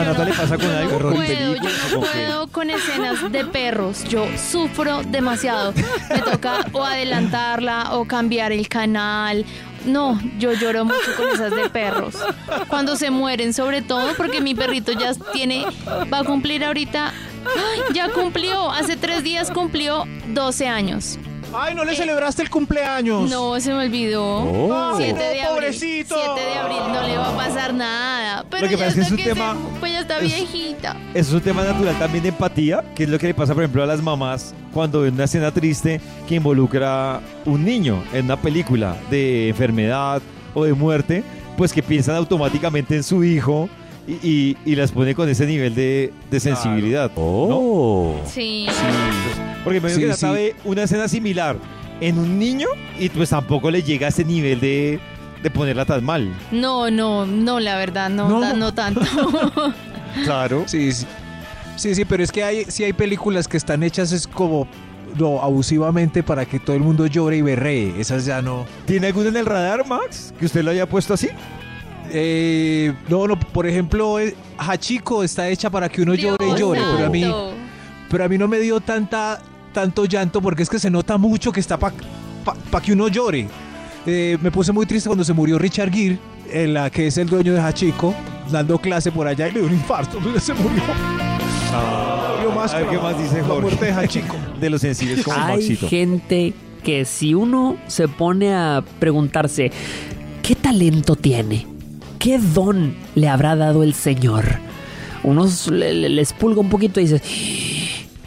¿A 0.00 0.04
Nata 0.04 0.24
le 0.24 0.32
pasa 0.32 0.56
con 0.56 0.70
algo? 0.70 0.98
no 0.98 0.98
¿Con 0.98 1.14
puedo, 1.14 1.54
yo 1.56 1.62
no 1.62 2.00
puedo 2.00 2.46
con 2.48 2.70
escenas 2.70 3.30
de 3.30 3.44
perros. 3.44 4.02
Yo 4.04 4.26
sufro 4.38 5.02
demasiado. 5.02 5.74
Me 6.08 6.20
toca 6.20 6.64
o 6.72 6.82
adelantarla 6.82 7.94
o 7.96 8.06
cambiar 8.06 8.50
el 8.50 8.66
canal. 8.66 9.44
No, 9.84 10.18
yo 10.38 10.54
lloro 10.54 10.86
mucho 10.86 11.14
con 11.18 11.28
esas 11.28 11.54
de 11.54 11.68
perros. 11.68 12.14
Cuando 12.68 12.96
se 12.96 13.10
mueren, 13.10 13.52
sobre 13.52 13.82
todo, 13.82 14.14
porque 14.16 14.40
mi 14.40 14.54
perrito 14.54 14.92
ya 14.92 15.12
tiene, 15.34 15.66
va 16.10 16.20
a 16.20 16.24
cumplir 16.24 16.64
ahorita. 16.64 17.08
¡Ay! 17.44 17.80
Ya 17.94 18.08
cumplió, 18.08 18.70
hace 18.70 18.96
tres 18.96 19.22
días 19.22 19.50
cumplió 19.50 20.04
12 20.28 20.66
años. 20.66 21.18
Ay, 21.52 21.74
¿no 21.74 21.84
le 21.84 21.94
celebraste 21.96 22.42
el 22.42 22.50
cumpleaños? 22.50 23.28
No, 23.28 23.58
se 23.60 23.72
me 23.74 23.84
olvidó. 23.84 24.22
Oh. 24.24 24.94
7 24.96 25.18
de 25.18 25.42
abril. 25.42 25.54
pobrecito. 25.54 26.14
7 26.14 26.40
de 26.48 26.58
abril 26.58 26.78
no 26.92 27.02
le 27.06 27.16
va 27.18 27.28
a 27.30 27.36
pasar 27.36 27.74
nada. 27.74 28.44
Pero 28.48 28.62
Lo 28.64 28.68
que 28.68 28.76
ya 28.76 28.84
pasa 28.86 29.00
es 29.00 29.06
que 29.08 29.22
es 29.22 29.28
un 29.28 29.34
tema- 29.34 29.52
se- 29.54 29.80
pues 29.80 29.92
ya 29.92 30.00
está 30.00 30.16
es- 30.18 30.22
viejita. 30.22 30.96
Eso 31.12 31.28
es 31.30 31.34
un 31.34 31.40
tema 31.40 31.64
natural 31.64 31.98
también 31.98 32.22
de 32.22 32.28
empatía, 32.28 32.84
que 32.94 33.02
es 33.04 33.08
lo 33.08 33.18
que 33.18 33.26
le 33.28 33.34
pasa, 33.34 33.52
por 33.54 33.64
ejemplo, 33.64 33.82
a 33.82 33.86
las 33.86 34.00
mamás 34.02 34.54
cuando 34.72 35.00
ven 35.02 35.14
una 35.14 35.24
escena 35.24 35.50
triste 35.50 36.00
que 36.28 36.36
involucra 36.36 37.20
un 37.44 37.64
niño 37.64 38.02
en 38.12 38.26
una 38.26 38.36
película 38.40 38.96
de 39.10 39.48
enfermedad 39.48 40.22
o 40.54 40.64
de 40.64 40.72
muerte, 40.72 41.24
pues 41.56 41.72
que 41.72 41.82
piensan 41.82 42.14
automáticamente 42.16 42.94
en 42.96 43.02
su 43.02 43.24
hijo 43.24 43.68
y, 44.06 44.12
y- 44.28 44.56
y 44.64 44.74
las 44.76 44.92
pone 44.92 45.14
con 45.14 45.28
ese 45.28 45.46
nivel 45.46 45.74
de, 45.74 46.12
de 46.30 46.40
sensibilidad. 46.40 47.10
Oh. 47.16 48.14
Sí. 48.26 48.66
Porque 49.64 49.80
me 49.80 49.88
Sí, 49.90 49.96
imagino 49.96 50.12
que 50.12 50.16
sí. 50.18 50.24
Nata 50.26 50.32
ve 50.34 50.56
una 50.64 50.82
escena 50.84 51.08
similar 51.08 51.56
en 52.00 52.18
un 52.18 52.38
niño 52.38 52.66
y 52.98 53.08
pues 53.10 53.30
tampoco 53.30 53.70
le 53.70 53.82
llega 53.82 54.06
a 54.06 54.08
ese 54.10 54.24
nivel 54.24 54.58
de, 54.60 54.98
de 55.42 55.50
ponerla 55.50 55.84
tan 55.84 56.02
mal. 56.04 56.32
No, 56.50 56.90
no, 56.90 57.26
no, 57.26 57.60
la 57.60 57.76
verdad, 57.76 58.08
no, 58.10 58.28
No. 58.28 58.40
ta- 58.40 58.52
no 58.54 58.72
tanto. 58.74 59.00
Claro. 60.24 60.64
Sí, 60.66 60.90
sí. 60.92 61.06
Sí, 61.76 61.94
sí, 61.94 62.04
pero 62.04 62.22
es 62.24 62.32
que 62.32 62.42
hay, 62.42 62.64
sí 62.66 62.82
hay 62.84 62.92
películas 62.92 63.46
que 63.48 63.56
están 63.56 63.82
hechas 63.84 64.10
es 64.12 64.26
como 64.26 64.66
no, 65.18 65.40
abusivamente 65.40 66.22
para 66.22 66.44
que 66.46 66.58
todo 66.58 66.74
el 66.76 66.82
mundo 66.82 67.06
llore 67.06 67.36
y 67.36 67.42
berree. 67.42 67.94
Esas 67.98 68.24
ya 68.26 68.42
no. 68.42 68.66
¿Tiene 68.86 69.06
alguna 69.08 69.28
en 69.28 69.36
el 69.36 69.46
radar, 69.46 69.86
Max? 69.86 70.34
¿Que 70.38 70.46
usted 70.46 70.62
lo 70.64 70.72
haya 70.72 70.86
puesto 70.86 71.14
así? 71.14 71.28
Eh, 72.12 72.92
no, 73.08 73.26
no, 73.26 73.38
por 73.38 73.66
ejemplo, 73.66 74.18
eh, 74.18 74.34
Hachiko 74.58 75.22
está 75.22 75.48
hecha 75.48 75.70
para 75.70 75.88
que 75.88 76.02
uno 76.02 76.14
llore 76.14 76.44
y 76.44 76.46
Dios 76.54 76.60
llore, 76.60 76.80
pero 76.96 77.06
a 77.06 77.10
mí, 77.10 77.24
pero 78.08 78.24
a 78.24 78.28
mí 78.28 78.36
no 78.38 78.48
me 78.48 78.58
dio 78.58 78.80
tanta, 78.80 79.40
tanto 79.72 80.04
llanto 80.04 80.40
porque 80.40 80.62
es 80.62 80.68
que 80.70 80.78
se 80.78 80.90
nota 80.90 81.16
mucho 81.18 81.52
que 81.52 81.60
está 81.60 81.78
para 81.78 81.94
que 82.84 82.92
uno 82.92 83.08
llore. 83.08 83.48
Eh, 84.06 84.38
me 84.40 84.50
puse 84.50 84.72
muy 84.72 84.86
triste 84.86 85.08
cuando 85.08 85.24
se 85.24 85.32
murió 85.32 85.58
Richard 85.58 85.92
Gere, 85.92 86.18
en 86.50 86.74
la 86.74 86.90
que 86.90 87.06
es 87.06 87.18
el 87.18 87.28
dueño 87.28 87.52
de 87.54 87.60
Hachiko, 87.60 88.14
dando 88.50 88.78
clase 88.78 89.12
por 89.12 89.26
allá 89.26 89.48
y 89.48 89.52
le 89.52 89.60
dio 89.60 89.68
un 89.68 89.74
infarto, 89.74 90.18
se 90.40 90.54
murió. 90.54 90.82
Murió 92.36 92.50
más 92.52 92.74
¿qué 92.74 92.98
más 92.98 93.18
dice 93.18 93.38
la 93.38 93.44
Jorge? 93.44 93.60
muerte 93.62 93.84
de 93.86 93.92
Hachiko. 93.92 94.36
De 94.60 94.68
los 94.68 94.80
sensibles 94.80 95.24
como 95.24 95.36
Hay 95.38 95.56
Maxito. 95.56 95.88
gente 95.88 96.52
que 96.82 97.04
si 97.04 97.34
uno 97.34 97.76
se 97.86 98.08
pone 98.08 98.52
a 98.54 98.82
preguntarse, 98.98 99.70
¿qué 100.42 100.54
talento 100.54 101.14
tiene? 101.16 101.66
¿Qué 102.20 102.38
don 102.38 102.94
le 103.16 103.28
habrá 103.28 103.56
dado 103.56 103.82
el 103.82 103.94
Señor? 103.94 104.44
Unos 105.24 105.66
le- 105.68 105.92
le- 105.94 106.08
les 106.10 106.32
pulga 106.32 106.60
un 106.60 106.68
poquito 106.68 107.00
y 107.00 107.04
dices, 107.04 107.22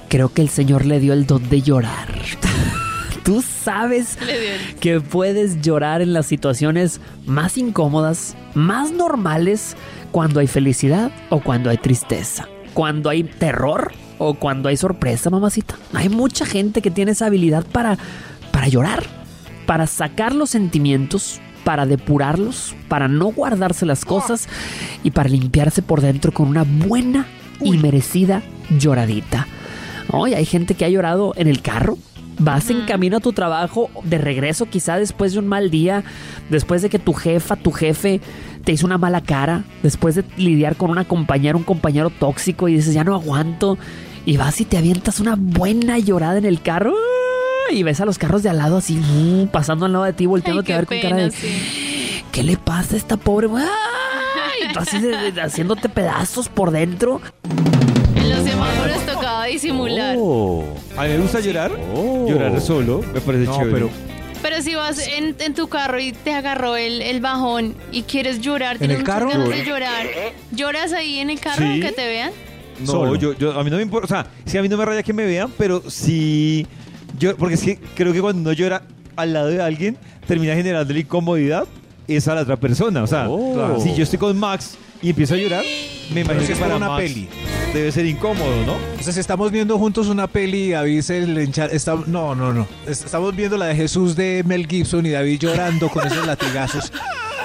creo 0.10 0.34
que 0.34 0.41
el 0.41 0.50
Señor 0.50 0.86
le 0.86 1.00
dio 1.00 1.14
el 1.14 1.26
don 1.26 1.48
de 1.50 1.62
llorar. 1.62 2.08
Tú 3.24 3.41
sabes 3.41 4.18
que 4.82 5.00
puedes 5.00 5.62
llorar 5.62 6.02
en 6.02 6.12
las 6.12 6.26
situaciones 6.26 7.00
más 7.26 7.58
incómodas, 7.58 8.36
más 8.54 8.91
normales, 8.91 9.78
cuando 10.12 10.39
hay 10.41 10.48
felicidad 10.48 11.10
o 11.30 11.39
cuando 11.39 11.70
hay 11.70 11.78
tristeza, 11.78 12.48
cuando 12.74 13.10
hay 13.10 13.24
terror 13.24 13.94
o 14.18 14.34
cuando 14.34 14.68
hay 14.70 14.76
sorpresa, 14.78 15.30
mamacita. 15.30 15.76
Hay 15.94 16.10
mucha 16.10 16.46
gente 16.46 16.82
que 16.82 16.91
tiene 16.91 17.12
esa 17.14 17.28
habilidad 17.28 17.66
para, 17.66 17.98
para 18.52 18.68
llorar, 18.68 19.04
para 19.66 19.88
sacar 19.88 20.36
los 20.36 20.50
sentimientos, 20.50 21.39
para 21.64 21.86
depurarlos, 21.86 22.76
para 22.88 23.07
no 23.07 23.28
guardarse 23.28 23.86
las 23.86 24.05
cosas 24.05 24.47
y 25.03 25.11
para 25.11 25.30
limpiarse 25.30 25.82
por 25.82 26.01
dentro 26.01 26.32
con 26.32 26.47
una 26.47 26.64
buena 26.64 27.26
y 27.61 27.78
merecida 27.78 28.41
lloradita. 28.78 29.47
Hoy 30.11 30.34
hay 30.34 30.45
gente 30.45 30.76
que 30.76 30.86
ha 30.86 30.89
llorado 30.89 31.34
en 31.36 31.47
el 31.47 31.61
carro. 31.61 31.97
Vas 32.39 32.72
en 32.72 32.82
camino 32.86 33.18
a 33.18 33.20
tu 33.20 33.32
trabajo, 33.32 33.91
de 34.03 34.18
regreso 34.18 34.66
quizá 34.66 34.97
después 34.97 35.34
de 35.34 35.39
un 35.39 35.47
mal 35.47 35.70
día, 35.70 36.03
después 36.49 36.82
de 36.82 36.89
que 36.89 36.97
tu 36.97 37.14
jefa, 37.14 37.55
tu 37.55 37.72
jefe 37.72 38.22
te 38.64 38.72
hizo 38.72 38.88
una 38.88 38.97
mala 38.97 39.22
cara, 39.22 39.64
después 39.84 40.16
de 40.16 40.26
lidiar 40.38 40.76
con 40.76 40.89
una 40.89 41.05
compañera, 41.05 41.57
un 41.57 41.64
compañero 41.64 42.09
tóxico 42.09 42.68
y 42.68 42.76
dices, 42.76 42.93
ya 42.95 43.03
no 43.03 43.14
aguanto, 43.14 43.78
y 44.26 44.38
vas 44.38 44.59
y 44.61 44.66
te 44.66 44.78
avientas 44.78 45.20
una 45.20 45.36
buena 45.38 45.99
llorada 45.99 46.39
en 46.39 46.45
el 46.45 46.61
carro. 46.61 46.95
Y 47.74 47.84
ves 47.84 47.99
a 48.01 48.05
los 48.05 48.17
carros 48.17 48.43
de 48.43 48.49
al 48.49 48.57
lado 48.57 48.78
así, 48.78 48.99
uh, 48.99 49.47
pasando 49.47 49.86
al 49.86 49.93
lado 49.93 50.05
de 50.05 50.13
ti, 50.13 50.26
volteándote 50.26 50.71
Ay, 50.71 50.76
a 50.76 50.78
ver 50.82 50.88
con 50.88 50.99
cara 51.01 51.15
de, 51.17 51.32
sí. 51.32 52.24
¿qué 52.32 52.43
le 52.43 52.57
pasa 52.57 52.95
a 52.95 52.97
esta 52.97 53.17
pobre? 53.17 53.47
Y 53.47 54.74
tú 54.74 54.80
así 54.80 54.97
haciéndote 55.41 55.89
pedazos 55.89 56.47
por 56.49 56.71
dentro. 56.71 57.21
En 58.15 58.30
los 58.30 58.39
semáforos 58.43 59.05
tocaba 59.05 59.45
disimular. 59.45 60.15
Oh. 60.17 60.63
A 60.97 61.03
mí 61.03 61.09
me 61.09 61.17
gusta 61.17 61.39
llorar. 61.39 61.71
Llorar 62.28 62.61
solo, 62.61 63.03
me 63.13 63.19
parece 63.21 63.45
No, 63.45 63.57
chévere. 63.57 63.71
pero- 63.74 63.89
Pero 64.41 64.61
si 64.61 64.76
vas 64.76 64.99
en, 65.07 65.36
en 65.39 65.53
tu 65.53 65.67
carro 65.69 65.99
y 65.99 66.11
te 66.11 66.34
agarró 66.34 66.76
el, 66.76 67.01
el 67.01 67.21
bajón 67.21 67.76
y 67.91 68.03
quieres 68.03 68.41
llorar, 68.41 68.78
tienes 68.78 68.97
el 68.97 69.03
muchas 69.03 69.15
carro? 69.15 69.30
ganas 69.30 69.49
de 69.49 69.65
llorar, 69.65 70.05
¿lloras 70.51 70.91
ahí 70.93 71.19
en 71.19 71.30
el 71.30 71.39
carro 71.39 71.65
Sí. 71.65 71.80
que 71.80 71.91
te 71.93 72.05
vean? 72.07 72.32
No, 72.86 73.15
yo, 73.15 73.34
yo- 73.38 73.57
a 73.59 73.63
mí 73.63 73.69
no 73.69 73.78
me 73.78 73.84
importa. 73.84 74.05
O 74.05 74.07
sea, 74.07 74.28
sí, 74.45 74.57
a 74.57 74.61
mí 74.61 74.67
no 74.69 74.78
me 74.78 74.84
raya 74.86 75.01
que 75.03 75.13
me 75.13 75.26
vean, 75.26 75.51
pero 75.57 75.84
sí. 75.89 76.65
Yo, 77.24 77.38
porque 77.38 77.55
es 77.55 77.61
que 77.61 77.78
creo 77.95 78.11
que 78.11 78.19
cuando 78.19 78.41
uno 78.41 78.51
llora 78.51 78.82
al 79.15 79.32
lado 79.32 79.47
de 79.47 79.61
alguien, 79.61 79.97
termina 80.28 80.55
generando 80.55 80.93
la 80.93 80.99
incomodidad 80.99 81.63
es 82.05 82.28
a 82.28 82.36
la 82.36 82.41
otra 82.41 82.57
persona. 82.57 83.01
O 83.01 83.07
sea, 83.07 83.30
Oh. 83.30 83.80
si 83.82 83.95
yo 83.95 84.03
estoy 84.03 84.19
con 84.19 84.38
Max 84.38 84.76
y 85.01 85.11
empiezo 85.11 85.36
a 85.36 85.38
llorar, 85.38 85.63
me 86.13 86.19
imagino 86.21 86.45
que 86.45 86.51
es 86.51 86.59
para 86.59 86.76
una 86.76 86.89
Max 86.89 87.01
peli. 87.03 87.30
debe 87.74 87.93
ser 87.93 88.05
incómodo, 88.07 88.65
¿no? 88.65 88.74
O 88.99 89.01
sea, 89.03 89.13
si 89.13 89.21
estamos 89.21 89.51
viendo 89.53 89.78
juntos 89.80 90.07
una 90.09 90.28
peli 90.28 90.63
y 90.65 90.71
David 90.71 91.01
se 91.01 91.26
le 91.26 91.43
encha- 91.47 91.69
está- 91.71 91.95
no, 92.07 92.36
no, 92.36 92.51
no. 92.53 92.67
Es- 92.86 93.05
Estamos 93.05 93.34
viendo 93.34 93.55
la 93.57 93.67
de 93.67 93.76
Jesús 93.76 94.17
de 94.17 94.43
Mel 94.45 94.67
Gibson 94.67 95.05
y 95.05 95.11
David 95.11 95.39
llorando 95.39 95.88
con 95.88 96.05
esos 96.05 96.26
latigazos. 96.28 96.91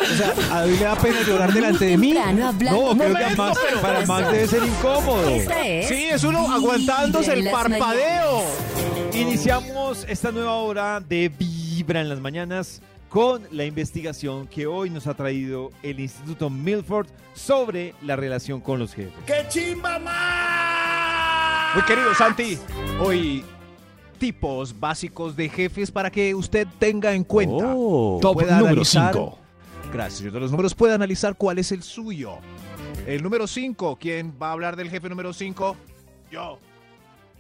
O 0.01 0.17
sea, 0.17 0.33
a 0.57 0.61
David 0.63 0.75
le 0.79 0.85
da 0.85 0.97
pena 0.97 1.17
llorar 1.27 1.53
delante 1.53 1.85
de 1.85 1.97
mí. 1.99 2.13
No, 2.15 2.53
creo 2.97 3.15
que 3.15 3.25
a 3.25 3.29
con 3.29 3.37
Max- 3.37 3.59
para 3.81 4.07
Max 4.07 4.33
debe 4.33 4.47
ser 4.49 4.63
incómodo. 4.65 5.29
Es 5.29 5.89
Sí, 5.89 6.05
es 6.11 6.25
uno 6.25 6.51
aguantándose 6.53 7.33
el 7.33 7.49
parpadeo. 7.51 8.43
Iniciamos 9.19 10.05
esta 10.09 10.31
nueva 10.31 10.55
hora 10.57 11.01
de 11.01 11.29
Vibra 11.29 12.01
en 12.01 12.09
las 12.09 12.21
mañanas 12.21 12.81
con 13.09 13.43
la 13.51 13.65
investigación 13.65 14.47
que 14.47 14.67
hoy 14.67 14.91
nos 14.91 15.09
ha 15.09 15.15
traído 15.15 15.71
el 15.83 15.99
Instituto 15.99 16.49
Milford 16.49 17.09
sobre 17.35 17.95
la 18.03 18.15
relación 18.15 18.61
con 18.61 18.79
los 18.79 18.95
jefes. 18.95 19.13
¡Qué 19.27 19.45
chimba 19.49 19.99
más! 19.99 21.75
Muy 21.75 21.83
querido 21.85 22.15
Santi, 22.15 22.59
hoy 23.01 23.43
tipos 24.19 24.79
básicos 24.79 25.35
de 25.35 25.49
jefes 25.49 25.91
para 25.91 26.11
que 26.11 26.33
usted 26.35 26.69
tenga 26.79 27.13
en 27.13 27.25
cuenta. 27.25 27.73
Oh. 27.77 28.19
Top 28.23 28.35
Pueda 28.35 28.59
número 28.59 28.83
analizar- 28.83 29.13
5. 29.15 29.39
Gracias, 29.93 30.19
señor 30.19 30.35
de 30.35 30.41
los 30.41 30.51
números. 30.53 30.75
Puede 30.77 30.95
analizar 30.95 31.35
cuál 31.37 31.59
es 31.59 31.73
el 31.73 31.83
suyo. 31.83 32.37
El 33.07 33.23
número 33.23 33.47
5, 33.49 33.97
¿quién 34.01 34.35
va 34.41 34.51
a 34.51 34.53
hablar 34.53 34.77
del 34.77 34.91
jefe 34.91 35.09
número 35.09 35.33
5? 35.33 35.77
Yo. 36.31 36.59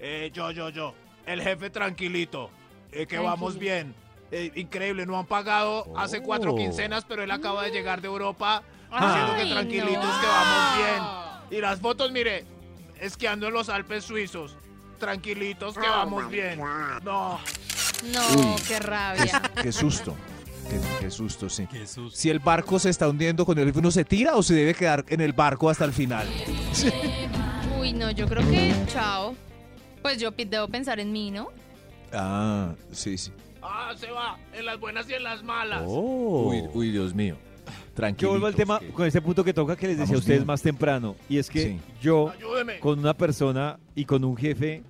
Eh, 0.00 0.30
yo, 0.32 0.50
yo, 0.50 0.70
yo. 0.70 0.94
El 1.28 1.42
jefe 1.42 1.70
tranquilito. 1.70 2.50
Eh, 2.92 3.06
que 3.06 3.18
vamos 3.18 3.58
bien. 3.58 3.94
Eh, 4.30 4.50
increíble, 4.56 5.06
no 5.06 5.18
han 5.18 5.26
pagado 5.26 5.86
hace 5.96 6.20
cuatro 6.22 6.52
Oh. 6.52 6.56
quincenas, 6.56 7.04
pero 7.04 7.22
él 7.22 7.30
acaba 7.30 7.62
de 7.64 7.70
llegar 7.70 8.00
de 8.00 8.08
Europa 8.08 8.62
Ay, 8.90 9.06
diciendo 9.06 9.34
que 9.36 9.50
tranquilitos, 9.52 10.04
no. 10.04 10.20
que 10.20 10.26
vamos 10.26 10.76
bien. 10.78 11.58
Y 11.58 11.60
las 11.62 11.80
fotos, 11.80 12.12
mire, 12.12 12.44
esquiando 13.00 13.46
en 13.46 13.54
los 13.54 13.68
Alpes 13.68 14.04
suizos. 14.04 14.56
Tranquilitos, 14.98 15.74
que 15.78 15.88
vamos 15.88 16.28
bien. 16.28 16.58
No. 17.04 17.38
No, 18.12 18.56
qué 18.66 18.78
rabia. 18.80 19.40
Qué 19.62 19.70
susto. 19.72 20.14
Qué, 20.68 20.78
qué 21.00 21.10
susto, 21.10 21.48
sí. 21.48 21.66
Qué 21.66 21.86
susto. 21.86 22.16
Si 22.18 22.28
el 22.28 22.40
barco 22.40 22.78
se 22.78 22.90
está 22.90 23.08
hundiendo 23.08 23.46
con 23.46 23.58
el 23.58 23.72
uno 23.74 23.90
se 23.90 24.04
tira 24.04 24.34
o 24.36 24.42
se 24.42 24.54
debe 24.54 24.74
quedar 24.74 25.04
en 25.08 25.20
el 25.20 25.32
barco 25.32 25.70
hasta 25.70 25.84
el 25.84 25.92
final. 25.92 26.28
Uy, 27.80 27.92
no, 27.92 28.10
yo 28.10 28.26
creo 28.28 28.42
que 28.48 28.74
chao. 28.92 29.34
Pues 30.02 30.18
yo 30.18 30.30
debo 30.30 30.68
pensar 30.68 31.00
en 31.00 31.12
mí, 31.12 31.30
¿no? 31.30 31.48
Ah, 32.12 32.74
sí, 32.92 33.18
sí. 33.18 33.30
Ah, 33.62 33.92
se 33.96 34.10
va. 34.10 34.38
En 34.54 34.64
las 34.64 34.78
buenas 34.80 35.08
y 35.10 35.14
en 35.14 35.22
las 35.24 35.42
malas. 35.42 35.82
Uy, 35.86 36.62
uy, 36.72 36.90
Dios 36.90 37.14
mío. 37.14 37.36
Yo 37.66 37.72
Tranquilo. 37.94 38.30
vuelvo 38.30 38.46
al 38.46 38.54
tema 38.54 38.80
con 38.94 39.06
ese 39.06 39.20
punto 39.20 39.42
que 39.42 39.52
toca 39.52 39.74
que 39.76 39.88
les 39.88 39.98
decía 39.98 40.14
a 40.14 40.18
ustedes 40.18 40.38
bien. 40.40 40.46
más 40.46 40.62
temprano. 40.62 41.16
Y 41.28 41.38
es 41.38 41.50
que 41.50 41.62
Sí. 41.62 41.80
yo, 42.00 42.30
Ayúdeme. 42.30 42.78
con 42.78 42.98
una 42.98 43.12
persona 43.14 43.78
y 43.96 44.04
con 44.04 44.24
un 44.24 44.36
jefe 44.36 44.82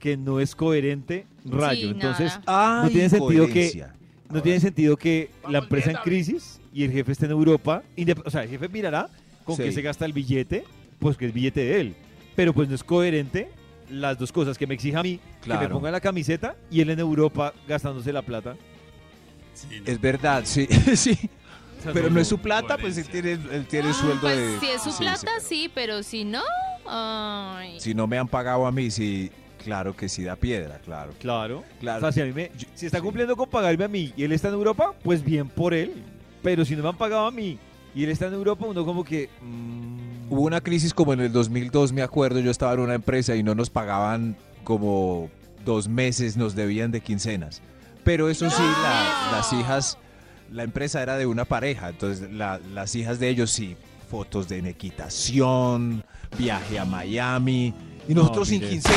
que 0.00 0.16
no 0.16 0.40
es 0.40 0.56
coherente, 0.56 1.26
rayo. 1.44 1.88
Sí, 1.88 1.94
Entonces, 1.94 2.38
nada. 2.46 2.82
no 2.84 2.88
tiene 2.90 3.08
sentido 3.10 3.46
que 3.48 3.84
no 4.30 4.42
tiene 4.42 4.58
sentido 4.60 4.96
que 4.96 5.30
la 5.48 5.58
empresa 5.58 5.88
bien, 5.90 5.98
en 5.98 6.02
crisis 6.02 6.60
y 6.72 6.84
el 6.84 6.90
jefe 6.90 7.12
esté 7.12 7.26
en 7.26 7.32
Europa. 7.32 7.82
O 8.24 8.30
sea, 8.30 8.42
el 8.42 8.48
jefe 8.48 8.68
mirará 8.68 9.08
con 9.44 9.56
Sí. 9.56 9.62
qué 9.62 9.72
se 9.72 9.82
gasta 9.82 10.06
el 10.06 10.12
billete 10.14 10.64
pues 10.98 11.16
que 11.18 11.26
es 11.26 11.34
billete 11.34 11.60
de 11.60 11.80
él. 11.80 11.94
Pero 12.34 12.52
pues 12.54 12.68
no 12.68 12.74
es 12.74 12.82
coherente 12.82 13.50
las 13.90 14.18
dos 14.18 14.32
cosas, 14.32 14.56
que 14.58 14.66
me 14.66 14.74
exija 14.74 15.00
a 15.00 15.02
mí 15.02 15.20
que 15.42 15.50
me 15.50 15.68
ponga 15.68 15.90
la 15.90 16.00
camiseta 16.00 16.56
y 16.70 16.80
él 16.80 16.90
en 16.90 16.98
Europa 17.00 17.52
gastándose 17.68 18.12
la 18.12 18.22
plata. 18.22 18.56
Es 19.86 20.00
verdad, 20.00 20.42
sí, 20.44 20.66
sí. 20.96 21.14
sea, 21.82 21.92
Pero 21.92 22.08
no, 22.08 22.14
no 22.16 22.20
es 22.20 22.28
su 22.28 22.38
plata, 22.38 22.76
pues 22.78 22.96
él 22.98 23.08
tiene, 23.08 23.32
él 23.32 23.66
tiene 23.68 23.92
sueldo 23.92 24.22
Pues 24.22 24.36
de... 24.36 24.60
si 24.60 24.66
es 24.66 24.82
su 24.82 24.90
sí, 24.90 25.02
plata, 25.04 25.30
sí, 25.40 25.70
pero 25.74 26.02
si 26.02 26.24
no, 26.24 26.42
ay. 26.86 27.78
Si 27.80 27.94
no 27.94 28.06
me 28.06 28.18
han 28.18 28.26
pagado 28.28 28.66
a 28.66 28.72
mí, 28.72 28.90
sí, 28.90 29.30
claro 29.62 29.94
que 29.96 30.08
sí 30.08 30.24
da 30.24 30.34
piedra, 30.36 30.78
claro. 30.78 31.12
Claro. 31.20 31.62
Claro. 31.80 31.98
O 31.98 32.00
sea, 32.00 32.12
si, 32.12 32.20
a 32.20 32.24
mí 32.24 32.32
me- 32.32 32.50
si 32.74 32.86
está 32.86 33.00
cumpliendo 33.00 33.36
con 33.36 33.48
pagarme 33.48 33.84
a 33.84 33.88
mí 33.88 34.12
y 34.16 34.24
él 34.24 34.32
está 34.32 34.48
en 34.48 34.54
Europa, 34.54 34.92
pues 35.02 35.22
bien 35.22 35.48
por 35.48 35.72
él. 35.74 35.92
Pero 36.42 36.64
si 36.64 36.74
no 36.76 36.82
me 36.82 36.88
han 36.90 36.96
pagado 36.98 37.26
a 37.26 37.30
mí 37.30 37.58
y 37.94 38.04
él 38.04 38.10
está 38.10 38.26
en 38.26 38.34
Europa, 38.34 38.66
uno 38.66 38.84
como 38.84 39.04
que... 39.04 39.30
mm, 39.40 40.03
Hubo 40.30 40.42
una 40.42 40.60
crisis 40.60 40.94
como 40.94 41.12
en 41.12 41.20
el 41.20 41.32
2002, 41.32 41.92
me 41.92 42.02
acuerdo, 42.02 42.40
yo 42.40 42.50
estaba 42.50 42.72
en 42.74 42.80
una 42.80 42.94
empresa 42.94 43.34
y 43.36 43.42
no 43.42 43.54
nos 43.54 43.70
pagaban 43.70 44.36
como 44.64 45.30
dos 45.64 45.88
meses, 45.88 46.36
nos 46.36 46.54
debían 46.54 46.90
de 46.90 47.00
quincenas. 47.00 47.62
Pero 48.04 48.28
eso 48.28 48.48
sí, 48.50 48.62
la- 48.62 49.30
las 49.32 49.52
hijas, 49.52 49.98
la 50.50 50.62
empresa 50.62 51.02
era 51.02 51.16
de 51.16 51.26
una 51.26 51.44
pareja, 51.44 51.88
entonces 51.90 52.30
la- 52.32 52.58
las 52.72 52.94
hijas 52.94 53.18
de 53.18 53.28
ellos 53.28 53.50
sí, 53.50 53.76
fotos 54.10 54.48
de 54.48 54.58
equitación, 54.68 56.04
viaje 56.38 56.78
a 56.78 56.84
Miami, 56.84 57.74
y 58.08 58.14
nosotros 58.14 58.48
sin 58.48 58.60
mire. 58.60 58.72
quincena. 58.72 58.96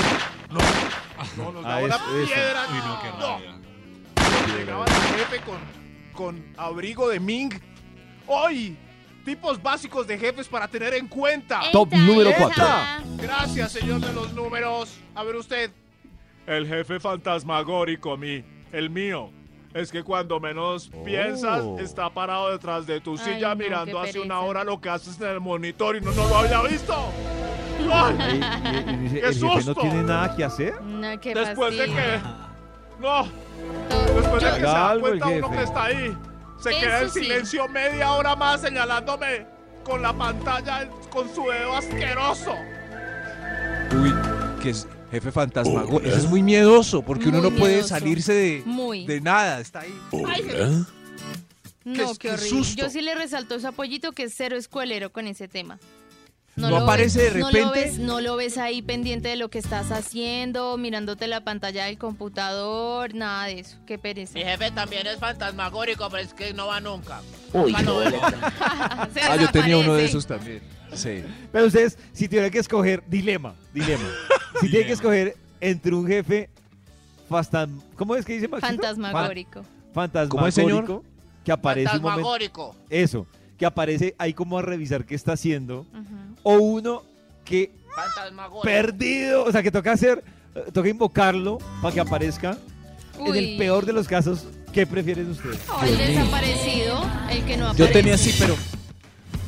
No, 0.50 1.52
nos 1.52 1.66
Ah, 1.66 1.80
una 1.84 1.98
piedra. 1.98 2.66
Uy, 2.72 2.78
no, 2.78 3.02
qué 3.02 3.10
No. 3.20 4.58
Llegaba 4.58 4.86
el 4.86 4.92
jefe 4.92 5.42
con, 5.46 5.58
con 6.14 6.46
abrigo 6.58 7.10
de 7.10 7.20
Ming. 7.20 7.52
¡Hoy! 8.28 8.78
Tipos 9.28 9.62
básicos 9.62 10.08
de 10.08 10.18
jefes 10.18 10.48
para 10.48 10.70
tener 10.70 10.94
en 10.94 11.06
cuenta. 11.10 11.60
Top 11.74 11.92
número 11.94 12.30
¡Eta! 12.30 13.02
4. 13.04 13.18
Gracias, 13.18 13.74
señor 13.74 14.00
de 14.00 14.14
los 14.14 14.32
números. 14.32 14.98
A 15.14 15.24
ver 15.26 15.36
usted. 15.36 15.70
El 16.46 16.66
jefe 16.66 16.98
fantasmagórico, 16.98 18.16
mi, 18.16 18.42
el 18.72 18.90
mío. 18.90 19.30
Es 19.74 19.92
que 19.92 20.02
cuando 20.02 20.40
menos 20.40 20.90
piensas, 21.04 21.62
está 21.78 22.10
parado 22.10 22.52
detrás 22.52 22.88
de 22.88 23.02
tu 23.02 23.18
Ay, 23.18 23.18
silla 23.18 23.50
no, 23.50 23.58
mirando 23.58 24.00
hace 24.00 24.18
una 24.22 24.40
hora 24.40 24.64
lo 24.64 24.80
que 24.80 24.88
haces 24.88 25.20
en 25.20 25.28
el 25.28 25.42
monitor 25.42 25.98
y 25.98 26.00
no, 26.00 26.12
no 26.14 26.26
lo 26.30 26.38
había 26.38 26.62
visto. 26.62 26.96
¡Ay! 27.92 28.16
y- 28.32 29.08
y- 29.08 29.10
¡Qué 29.10 29.28
el 29.28 29.34
jefe 29.36 29.64
no 29.66 29.76
tiene 29.76 30.04
nada 30.04 30.34
que 30.38 30.44
hacer. 30.46 30.82
No, 30.84 31.20
qué 31.20 31.36
Después 31.36 31.78
de 31.78 31.86
fastidio. 31.86 32.02
que. 32.02 33.02
No. 33.02 33.28
Después 34.16 34.42
de 34.42 34.50
que 34.52 34.56
se 34.56 34.62
da 34.62 34.98
cuenta 35.02 35.28
uno 35.28 35.52
que 35.52 35.64
está 35.64 35.84
ahí. 35.84 36.18
Se 36.62 36.72
Eso 36.72 36.80
queda 36.80 37.02
en 37.02 37.10
sí. 37.12 37.20
silencio 37.22 37.68
media 37.68 38.12
hora 38.14 38.36
más 38.36 38.62
señalándome 38.62 39.46
con 39.84 40.02
la 40.02 40.12
pantalla 40.14 40.90
con 41.10 41.34
su 41.34 41.48
dedo 41.50 41.76
asqueroso. 41.76 42.54
Uy, 44.02 44.14
que 44.62 44.72
es 44.72 44.88
jefe 45.12 45.32
fantasmago. 45.32 46.02
Eso 46.02 46.18
es 46.18 46.26
muy 46.26 46.44
miedoso, 46.44 47.02
porque 47.04 47.30
uno 47.30 47.42
no 47.42 47.52
puede 47.52 47.84
salirse 47.84 48.34
de, 48.34 48.64
Muy. 48.66 49.06
de 49.06 49.22
nada, 49.22 49.60
está 49.62 49.82
ahí. 49.82 49.94
No, 51.86 51.94
Qué- 52.14 52.18
qué 52.20 52.32
horrible. 52.32 52.50
susto. 52.50 52.82
Yo 52.84 52.90
sí 52.90 53.02
le 53.02 53.16
resalto 53.16 53.56
ese 53.56 53.68
apoyito 53.68 54.12
que 54.12 54.24
es 54.24 54.34
cero 54.36 54.58
escuelero 54.58 55.12
con 55.14 55.26
ese 55.28 55.48
tema. 55.48 55.80
¿No 56.58 56.70
lo 56.72 56.78
aparece 56.78 57.20
ves- 57.20 57.34
de 57.36 57.40
No 57.40 57.52
lo, 57.52 57.58
repente? 57.70 57.80
ves, 57.80 58.00
no 58.00 58.20
lo 58.22 58.36
ves 58.36 58.58
ahí 58.58 58.82
pendiente 58.82 59.30
de 59.30 59.36
lo 59.36 59.50
que 59.50 59.60
estás 59.60 59.92
haciendo, 59.92 60.76
mirándote 60.78 61.28
la 61.28 61.42
pantalla 61.42 61.86
del 61.86 61.98
computador, 61.98 63.14
nada 63.14 63.46
de 63.46 63.60
eso. 63.60 63.78
Qué 63.86 63.98
pereza. 64.00 64.34
Mi 64.34 64.44
jefe 64.44 64.72
también 64.72 65.06
es 65.08 65.18
fantasmagórico, 65.20 66.10
pero 66.10 66.24
es 66.24 66.34
que 66.34 66.54
no 66.54 66.68
va 66.68 66.80
nunca. 66.80 67.22
Uy. 67.54 67.74
Se 69.14 69.22
Ah, 69.22 69.36
yo 69.40 69.50
tenía 69.52 69.78
uno 69.78 69.94
de 69.94 70.06
esos 70.06 70.26
también. 70.26 70.62
Sí. 70.94 71.24
Pero 71.52 71.66
ustedes, 71.68 71.98
si 72.14 72.28
tuvieran 72.28 72.50
que 72.52 72.60
escoger, 72.60 73.04
dilema, 73.08 73.54
dilema. 73.74 74.10
si 74.60 74.70
tienen 74.70 74.88
que 74.88 74.94
escoger 74.94 75.36
entre 75.62 75.94
un 75.94 76.08
jefe 76.08 76.50
fastan... 77.30 77.82
¿Cómo 77.96 78.16
es 78.16 78.26
que 78.26 78.34
dice 78.34 78.48
Maxito? 78.48 78.74
Fantasmagórico. 78.82 79.62
Fan- 79.64 79.94
fantasmagórico. 79.94 80.36
¿Cómo 80.38 80.48
es, 80.48 80.54
señor? 80.56 81.04
Que 81.44 81.52
aparece 81.52 81.98
un 81.98 82.02
momento... 82.04 82.76
Eso, 82.90 83.28
que 83.58 83.66
aparece 83.66 84.16
ahí 84.18 84.34
como 84.34 84.58
a 84.58 84.62
revisar 84.62 85.06
qué 85.06 85.16
está 85.16 85.34
haciendo. 85.34 85.86
O 86.44 86.54
uno 86.58 87.04
que 87.44 87.72
perdido, 88.64 89.46
o 89.46 89.52
sea, 89.52 89.64
que 89.64 89.72
toca 89.72 89.92
hacer, 89.92 90.24
toca 90.74 90.90
invocarlo 90.90 91.58
para 91.82 91.94
que 91.94 92.00
aparezca. 92.00 92.58
En 93.20 93.32
Uy. 93.32 93.38
el 93.38 93.58
peor 93.58 93.86
de 93.86 93.94
los 93.94 94.08
casos, 94.08 94.46
¿qué 94.72 94.86
prefieren 94.86 95.30
ustedes? 95.32 95.60
O 95.70 95.84
el 95.84 95.98
desaparecido, 95.98 97.04
el 97.32 97.44
que 97.46 97.58
no 97.58 97.70
aparece. 97.70 97.88
Yo 97.88 97.92
tenía 97.92 98.14
así, 98.14 98.36
pero 98.38 98.56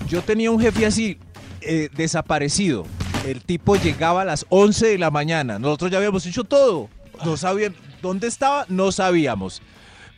yo 0.07 0.21
tenía 0.23 0.49
un 0.49 0.59
jefe 0.59 0.85
así, 0.85 1.19
eh, 1.61 1.89
desaparecido. 1.95 2.85
El 3.27 3.43
tipo 3.43 3.75
llegaba 3.75 4.23
a 4.23 4.25
las 4.25 4.45
11 4.49 4.87
de 4.87 4.97
la 4.97 5.11
mañana. 5.11 5.59
Nosotros 5.59 5.91
ya 5.91 5.97
habíamos 5.97 6.25
hecho 6.25 6.43
todo. 6.45 6.89
No 7.23 7.37
sabían 7.37 7.75
dónde 8.01 8.27
estaba, 8.27 8.65
no 8.69 8.91
sabíamos. 8.91 9.61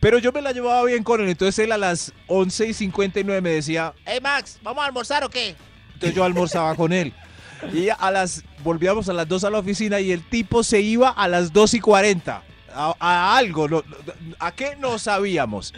Pero 0.02 0.18
yo 0.18 0.32
me 0.32 0.42
la 0.42 0.50
llevaba 0.50 0.82
bien 0.84 1.04
con 1.04 1.20
él. 1.20 1.28
Entonces 1.28 1.56
él 1.64 1.70
a 1.70 1.78
las 1.78 2.12
11 2.26 2.66
y 2.66 2.74
59 2.74 3.40
me 3.40 3.50
decía, 3.50 3.94
Hey 4.04 4.18
Max, 4.20 4.58
¿vamos 4.60 4.82
a 4.82 4.86
almorzar 4.88 5.22
o 5.22 5.28
qué? 5.30 5.54
entonces 5.94 6.16
yo 6.16 6.24
almorzaba 6.24 6.74
con 6.74 6.92
él. 6.92 7.12
Y 7.72 7.88
a 7.88 8.10
las, 8.10 8.42
volvíamos 8.64 9.08
a 9.08 9.12
las 9.12 9.28
2 9.28 9.44
a 9.44 9.50
la 9.50 9.60
oficina 9.60 10.00
y 10.00 10.10
el 10.10 10.28
tipo 10.28 10.64
se 10.64 10.80
iba 10.80 11.08
a 11.10 11.28
las 11.28 11.52
2 11.52 11.74
y 11.74 11.80
40. 11.80 12.42
A, 12.74 12.94
a 12.98 13.36
algo, 13.36 13.68
no- 13.68 13.84
¿a 14.40 14.50
qué? 14.50 14.74
No 14.80 14.98
sabíamos. 14.98 15.72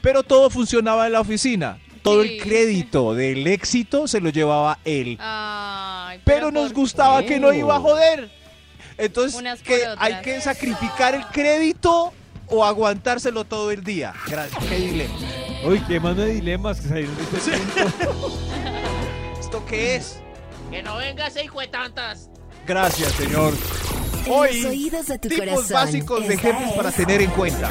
Pero 0.00 0.22
todo 0.22 0.50
funcionaba 0.50 1.06
en 1.06 1.12
la 1.14 1.20
oficina. 1.22 1.78
Todo 2.02 2.22
el 2.22 2.40
crédito 2.40 3.14
del 3.14 3.44
éxito 3.48 4.06
se 4.06 4.20
lo 4.20 4.30
llevaba 4.30 4.78
él. 4.84 5.16
Ay, 5.20 6.20
Pero 6.24 6.52
nos 6.52 6.72
gustaba 6.72 7.24
que 7.24 7.40
no 7.40 7.52
iba 7.52 7.74
a 7.74 7.80
joder. 7.80 8.30
Entonces, 8.98 9.42
que 9.62 9.82
hay 9.98 10.20
que 10.22 10.40
sacrificar 10.40 11.16
el 11.16 11.26
crédito 11.26 12.12
o 12.48 12.64
aguantárselo 12.64 13.44
todo 13.44 13.70
el 13.70 13.84
día. 13.84 14.14
Gracias. 14.26 14.64
Qué 14.64 14.76
dilema. 14.76 15.14
Uy, 15.64 15.80
qué 15.86 16.00
mano 16.00 16.22
de 16.22 16.34
dilemas 16.34 16.80
que 16.80 16.88
salieron 16.88 17.16
de 17.16 17.22
este 17.22 17.58
punto. 17.58 18.38
¿Esto 19.40 19.64
qué 19.66 19.96
es? 19.96 20.18
Que 20.70 20.82
no 20.82 20.96
venga 20.96 21.26
ese 21.26 21.44
hijo 21.44 21.60
de 21.60 21.68
tantas. 21.68 22.28
Gracias, 22.66 23.12
señor. 23.12 23.52
Hoy, 24.28 24.62
los 24.62 24.70
oídos 24.70 25.06
de 25.06 25.18
tu 25.18 25.28
tipos 25.28 25.46
corazón. 25.46 25.72
básicos 25.74 26.26
de 26.28 26.38
jefes 26.38 26.72
para 26.72 26.90
tener 26.90 27.20
en 27.20 27.30
cuenta. 27.30 27.70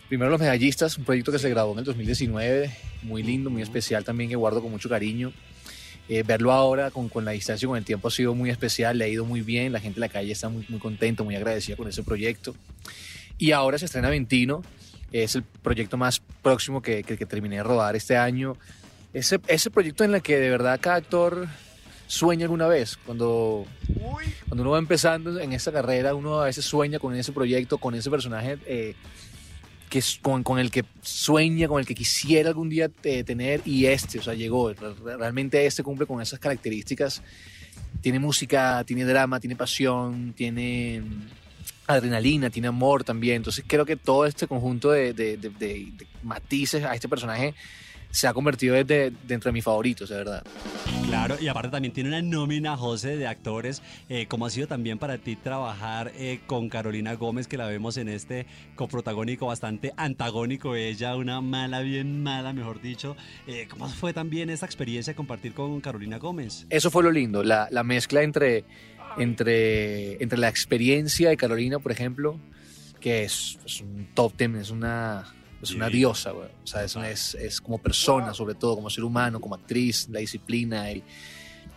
Primero 0.08 0.30
Los 0.30 0.40
Medallistas, 0.40 0.98
un 0.98 1.04
proyecto 1.04 1.32
que 1.32 1.38
se 1.38 1.48
grabó 1.48 1.72
en 1.72 1.78
el 1.80 1.84
2019, 1.84 2.70
muy 3.02 3.22
lindo, 3.22 3.48
muy 3.50 3.62
especial 3.62 4.04
también, 4.04 4.28
que 4.28 4.36
guardo 4.36 4.60
con 4.60 4.70
mucho 4.70 4.88
cariño. 4.88 5.32
Eh, 6.10 6.22
verlo 6.22 6.52
ahora 6.52 6.90
con, 6.90 7.08
con 7.08 7.24
la 7.24 7.30
distancia 7.30 7.64
y 7.64 7.68
con 7.68 7.78
el 7.78 7.84
tiempo 7.84 8.08
ha 8.08 8.10
sido 8.10 8.34
muy 8.34 8.50
especial, 8.50 8.98
le 8.98 9.06
ha 9.06 9.08
ido 9.08 9.24
muy 9.24 9.40
bien, 9.40 9.72
la 9.72 9.80
gente 9.80 9.96
en 9.96 10.02
la 10.02 10.10
calle 10.10 10.30
está 10.30 10.50
muy, 10.50 10.66
muy 10.68 10.78
contenta, 10.78 11.22
muy 11.22 11.34
agradecida 11.34 11.76
con 11.76 11.88
ese 11.88 12.02
proyecto. 12.02 12.54
Y 13.38 13.52
ahora 13.52 13.78
se 13.78 13.86
estrena 13.86 14.10
Ventino, 14.10 14.62
es 15.10 15.34
el 15.36 15.42
proyecto 15.42 15.96
más 15.96 16.20
próximo 16.42 16.82
que, 16.82 17.02
que, 17.02 17.16
que 17.16 17.24
terminé 17.26 17.56
de 17.56 17.62
rodar 17.62 17.96
este 17.96 18.18
año. 18.18 18.56
Ese, 19.14 19.40
ese 19.48 19.70
proyecto 19.70 20.04
en 20.04 20.14
el 20.14 20.20
que 20.22 20.36
de 20.38 20.50
verdad 20.50 20.78
cada 20.80 20.96
actor 20.96 21.48
sueña 22.06 22.44
alguna 22.44 22.66
vez. 22.66 22.96
Cuando, 23.04 23.66
cuando 24.48 24.62
uno 24.62 24.70
va 24.72 24.78
empezando 24.78 25.38
en 25.40 25.52
esta 25.52 25.72
carrera, 25.72 26.14
uno 26.14 26.40
a 26.40 26.44
veces 26.46 26.64
sueña 26.64 26.98
con 26.98 27.14
ese 27.14 27.32
proyecto, 27.32 27.78
con 27.78 27.94
ese 27.94 28.10
personaje 28.10 28.58
eh, 28.66 28.94
que 29.90 29.98
es 30.00 30.18
con, 30.20 30.42
con 30.42 30.58
el 30.58 30.70
que 30.70 30.84
sueña, 31.02 31.68
con 31.68 31.78
el 31.80 31.86
que 31.86 31.94
quisiera 31.94 32.48
algún 32.48 32.68
día 32.68 32.90
eh, 33.04 33.22
tener 33.24 33.60
y 33.64 33.86
este, 33.86 34.18
o 34.18 34.22
sea, 34.22 34.34
llegó. 34.34 34.72
Re- 34.72 35.16
Realmente 35.16 35.64
este 35.66 35.82
cumple 35.82 36.06
con 36.06 36.20
esas 36.20 36.38
características. 36.38 37.22
Tiene 38.00 38.18
música, 38.18 38.82
tiene 38.84 39.04
drama, 39.04 39.40
tiene 39.40 39.56
pasión, 39.56 40.32
tiene 40.36 41.00
mm, 41.00 41.26
adrenalina, 41.86 42.50
tiene 42.50 42.68
amor 42.68 43.04
también. 43.04 43.36
Entonces 43.36 43.64
creo 43.66 43.84
que 43.86 43.96
todo 43.96 44.26
este 44.26 44.46
conjunto 44.46 44.90
de, 44.90 45.12
de- 45.12 45.36
de- 45.36 45.50
de- 45.50 45.92
de 45.96 46.06
matices 46.22 46.82
a 46.84 46.94
este 46.94 47.08
personaje 47.08 47.54
se 48.14 48.28
ha 48.28 48.32
convertido 48.32 48.76
desde, 48.76 49.12
dentro 49.26 49.48
de 49.48 49.54
mis 49.54 49.64
favoritos, 49.64 50.08
de 50.08 50.16
verdad. 50.16 50.44
Claro, 51.08 51.36
y 51.40 51.48
aparte 51.48 51.70
también 51.70 51.92
tiene 51.92 52.10
una 52.10 52.22
nómina, 52.22 52.76
José, 52.76 53.16
de 53.16 53.26
actores. 53.26 53.82
Eh, 54.08 54.26
¿Cómo 54.28 54.46
ha 54.46 54.50
sido 54.50 54.68
también 54.68 54.98
para 54.98 55.18
ti 55.18 55.34
trabajar 55.34 56.12
eh, 56.14 56.38
con 56.46 56.68
Carolina 56.68 57.14
Gómez, 57.14 57.48
que 57.48 57.56
la 57.56 57.66
vemos 57.66 57.96
en 57.96 58.08
este 58.08 58.46
coprotagónico 58.76 59.46
bastante 59.46 59.92
antagónico? 59.96 60.76
Ella, 60.76 61.16
una 61.16 61.40
mala, 61.40 61.80
bien 61.80 62.22
mala, 62.22 62.52
mejor 62.52 62.80
dicho. 62.80 63.16
Eh, 63.48 63.66
¿Cómo 63.68 63.88
fue 63.88 64.12
también 64.12 64.48
esa 64.48 64.64
experiencia 64.64 65.10
de 65.10 65.16
compartir 65.16 65.52
con 65.52 65.80
Carolina 65.80 66.18
Gómez? 66.18 66.66
Eso 66.70 66.92
fue 66.92 67.02
lo 67.02 67.10
lindo, 67.10 67.42
la, 67.42 67.66
la 67.72 67.82
mezcla 67.82 68.22
entre, 68.22 68.64
entre, 69.18 70.22
entre 70.22 70.38
la 70.38 70.48
experiencia 70.48 71.30
de 71.30 71.36
Carolina, 71.36 71.80
por 71.80 71.90
ejemplo, 71.90 72.38
que 73.00 73.24
es, 73.24 73.58
es 73.66 73.80
un 73.80 74.06
top 74.14 74.34
ten, 74.36 74.54
es 74.54 74.70
una, 74.70 75.34
es 75.64 75.72
una 75.72 75.88
diosa, 75.88 76.30
güey. 76.30 76.48
o 76.62 76.66
sea, 76.66 76.84
es, 76.84 76.94
es, 76.96 77.34
es 77.34 77.60
como 77.60 77.78
persona, 77.78 78.32
sobre 78.34 78.54
todo, 78.54 78.76
como 78.76 78.88
ser 78.90 79.04
humano, 79.04 79.40
como 79.40 79.54
actriz, 79.56 80.08
la 80.10 80.20
disciplina 80.20 80.90
y 80.92 81.02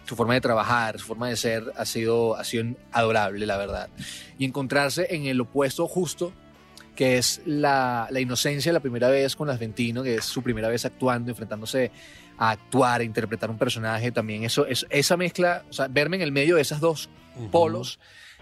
su 0.05 0.15
forma 0.15 0.35
de 0.35 0.41
trabajar, 0.41 0.97
su 0.99 1.05
forma 1.05 1.27
de 1.29 1.35
ser 1.35 1.63
ha 1.75 1.85
sido, 1.85 2.35
ha 2.37 2.43
sido 2.43 2.75
adorable, 2.91 3.45
la 3.45 3.57
verdad. 3.57 3.89
Y 4.39 4.45
encontrarse 4.45 5.07
en 5.13 5.25
el 5.25 5.41
opuesto 5.41 5.87
justo, 5.87 6.31
que 6.95 7.17
es 7.17 7.41
la, 7.45 8.07
la 8.11 8.19
inocencia 8.19 8.71
la 8.73 8.79
primera 8.79 9.09
vez 9.09 9.35
con 9.35 9.47
las 9.47 9.59
Ventino, 9.59 10.03
que 10.03 10.15
es 10.15 10.25
su 10.25 10.41
primera 10.41 10.67
vez 10.69 10.85
actuando, 10.85 11.29
enfrentándose 11.31 11.91
a 12.37 12.51
actuar, 12.51 13.01
a 13.01 13.03
interpretar 13.03 13.49
un 13.49 13.57
personaje, 13.57 14.11
también 14.11 14.43
eso, 14.43 14.65
eso- 14.65 14.87
esa 14.89 15.17
mezcla, 15.17 15.63
o 15.69 15.73
sea, 15.73 15.87
verme 15.87 16.15
en 16.17 16.21
el 16.23 16.31
medio 16.31 16.55
de 16.55 16.61
esas 16.61 16.79
dos 16.79 17.09
polos, 17.51 17.99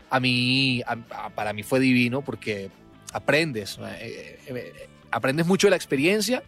a 0.09 0.19
mí, 0.19 0.81
a- 0.85 0.97
a- 1.25 1.29
para 1.31 1.51
mí 1.51 1.63
fue 1.63 1.79
divino 1.79 2.21
porque 2.21 2.69
aprendes, 3.11 3.77
eh, 3.99 4.39
eh, 4.47 4.89
aprendes 5.11 5.45
mucho 5.45 5.67
de 5.67 5.71
la 5.71 5.75
experiencia 5.77 6.43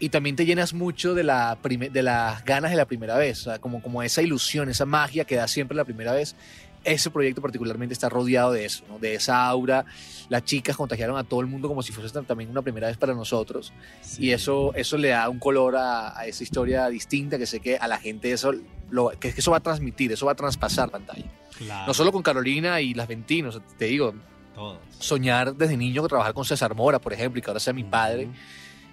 y 0.00 0.10
también 0.10 0.36
te 0.36 0.46
llenas 0.46 0.74
mucho 0.74 1.14
de, 1.14 1.24
la 1.24 1.58
de 1.62 2.02
las 2.02 2.44
ganas 2.44 2.70
de 2.70 2.76
la 2.76 2.86
primera 2.86 3.16
vez, 3.16 3.40
o 3.40 3.44
sea, 3.44 3.58
como, 3.58 3.82
como 3.82 4.02
esa 4.02 4.22
ilusión, 4.22 4.68
esa 4.68 4.86
magia 4.86 5.24
que 5.24 5.36
da 5.36 5.48
siempre 5.48 5.76
la 5.76 5.84
primera 5.84 6.12
vez. 6.12 6.36
Ese 6.84 7.10
proyecto 7.10 7.42
particularmente 7.42 7.92
está 7.92 8.08
rodeado 8.08 8.52
de 8.52 8.64
eso, 8.64 8.84
¿no? 8.88 9.00
de 9.00 9.14
esa 9.14 9.44
aura. 9.44 9.84
Las 10.28 10.44
chicas 10.44 10.76
contagiaron 10.76 11.18
a 11.18 11.24
todo 11.24 11.40
el 11.40 11.48
mundo 11.48 11.66
como 11.66 11.82
si 11.82 11.92
fuese 11.92 12.22
también 12.22 12.50
una 12.50 12.62
primera 12.62 12.86
vez 12.86 12.96
para 12.96 13.14
nosotros. 13.14 13.72
Y 14.16 14.30
eso, 14.30 14.72
eso 14.74 14.96
le 14.96 15.08
da 15.08 15.28
un 15.28 15.40
color 15.40 15.76
a, 15.76 16.18
a 16.18 16.26
esa 16.26 16.44
historia 16.44 16.88
distinta 16.88 17.36
que 17.36 17.46
sé 17.46 17.58
que 17.58 17.76
a 17.76 17.88
la 17.88 17.98
gente 17.98 18.30
eso, 18.30 18.52
lo, 18.90 19.10
que, 19.18 19.34
eso 19.36 19.50
va 19.50 19.56
a 19.56 19.60
transmitir, 19.60 20.12
eso 20.12 20.26
va 20.26 20.32
a 20.32 20.36
traspasar 20.36 20.88
pantalla. 20.90 21.26
Claro. 21.58 21.88
No 21.88 21.94
solo 21.94 22.12
con 22.12 22.22
Carolina 22.22 22.80
y 22.80 22.94
las 22.94 23.08
Ventinos, 23.08 23.60
te 23.76 23.86
digo, 23.86 24.14
Todos. 24.58 24.78
soñar 24.98 25.54
desde 25.54 25.76
niño 25.76 26.06
trabajar 26.08 26.34
con 26.34 26.44
César 26.44 26.74
Mora, 26.74 26.98
por 27.00 27.12
ejemplo, 27.12 27.38
y 27.38 27.42
que 27.42 27.48
ahora 27.48 27.60
sea 27.60 27.72
mi 27.72 27.84
padre, 27.84 28.28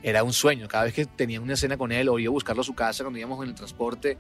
era 0.04 0.24
un 0.24 0.32
sueño. 0.32 0.68
Cada 0.68 0.84
vez 0.84 0.94
que 0.94 1.06
tenía 1.08 1.42
una 1.42 1.54
escena 1.54 1.76
con 1.76 1.92
él 1.92 2.08
o 2.10 2.20
iba 2.20 2.30
a 2.30 2.32
buscarlo 2.32 2.62
a 2.62 2.64
su 2.64 2.76
casa 2.76 3.04
cuando 3.04 3.18
íbamos 3.18 3.42
en 3.44 3.50
el 3.50 3.56
transporte, 3.56 4.20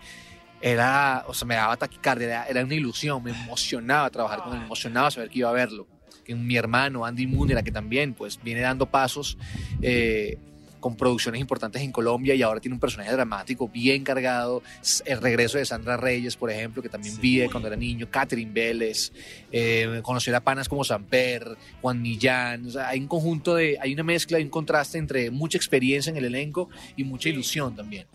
era, 0.59 1.23
o 1.27 1.33
sea, 1.35 1.47
me 1.47 1.53
daba 1.53 1.77
taquicardia, 1.77 2.25
era, 2.25 2.45
era 2.47 2.63
una 2.63 2.73
ilusión, 2.73 3.23
me 3.23 3.29
emocionaba 3.29 4.09
trabajar 4.09 4.41
con 4.41 4.53
él, 4.53 4.59
me 4.59 4.65
emocionaba 4.65 5.11
saber 5.11 5.29
que 5.29 5.39
iba 5.39 5.49
a 5.49 5.53
verlo. 5.53 5.85
Que 6.23 6.33
mi 6.33 6.57
hermano, 6.57 7.05
Andy 7.05 7.27
Munera, 7.27 7.61
que 7.61 7.71
también 7.71 8.15
pues 8.15 8.41
viene 8.41 8.61
dando 8.61 8.87
pasos 8.87 9.37
eh, 9.83 10.39
con 10.85 10.95
producciones 10.95 11.41
importantes 11.41 11.81
en 11.81 11.91
Colombia 11.91 12.35
y 12.35 12.43
ahora 12.43 12.59
tiene 12.59 12.75
un 12.75 12.79
personaje 12.79 13.11
dramático 13.11 13.67
bien 13.67 14.03
cargado. 14.03 14.61
El 15.05 15.19
regreso 15.19 15.57
de 15.57 15.65
Sandra 15.65 15.97
Reyes, 15.97 16.35
por 16.35 16.51
ejemplo, 16.51 16.83
que 16.83 16.89
también 16.89 17.19
vi 17.19 17.37
de 17.37 17.49
cuando 17.49 17.69
era 17.69 17.75
niño, 17.75 18.07
Catherine 18.07 18.51
Vélez, 18.53 19.11
eh, 19.51 20.01
conocer 20.03 20.35
a 20.35 20.41
panas 20.41 20.69
como 20.69 20.83
Samper, 20.83 21.57
Juan 21.81 21.99
Millán. 21.99 22.67
O 22.67 22.69
sea, 22.69 22.89
hay 22.89 22.99
un 22.99 23.07
conjunto 23.07 23.55
de, 23.55 23.79
hay 23.81 23.95
una 23.95 24.03
mezcla 24.03 24.39
y 24.39 24.43
un 24.43 24.51
contraste 24.51 24.99
entre 24.99 25.31
mucha 25.31 25.57
experiencia 25.57 26.11
en 26.11 26.17
el 26.17 26.25
elenco 26.25 26.69
y 26.95 27.03
mucha 27.03 27.29
ilusión 27.29 27.75
también. 27.75 28.05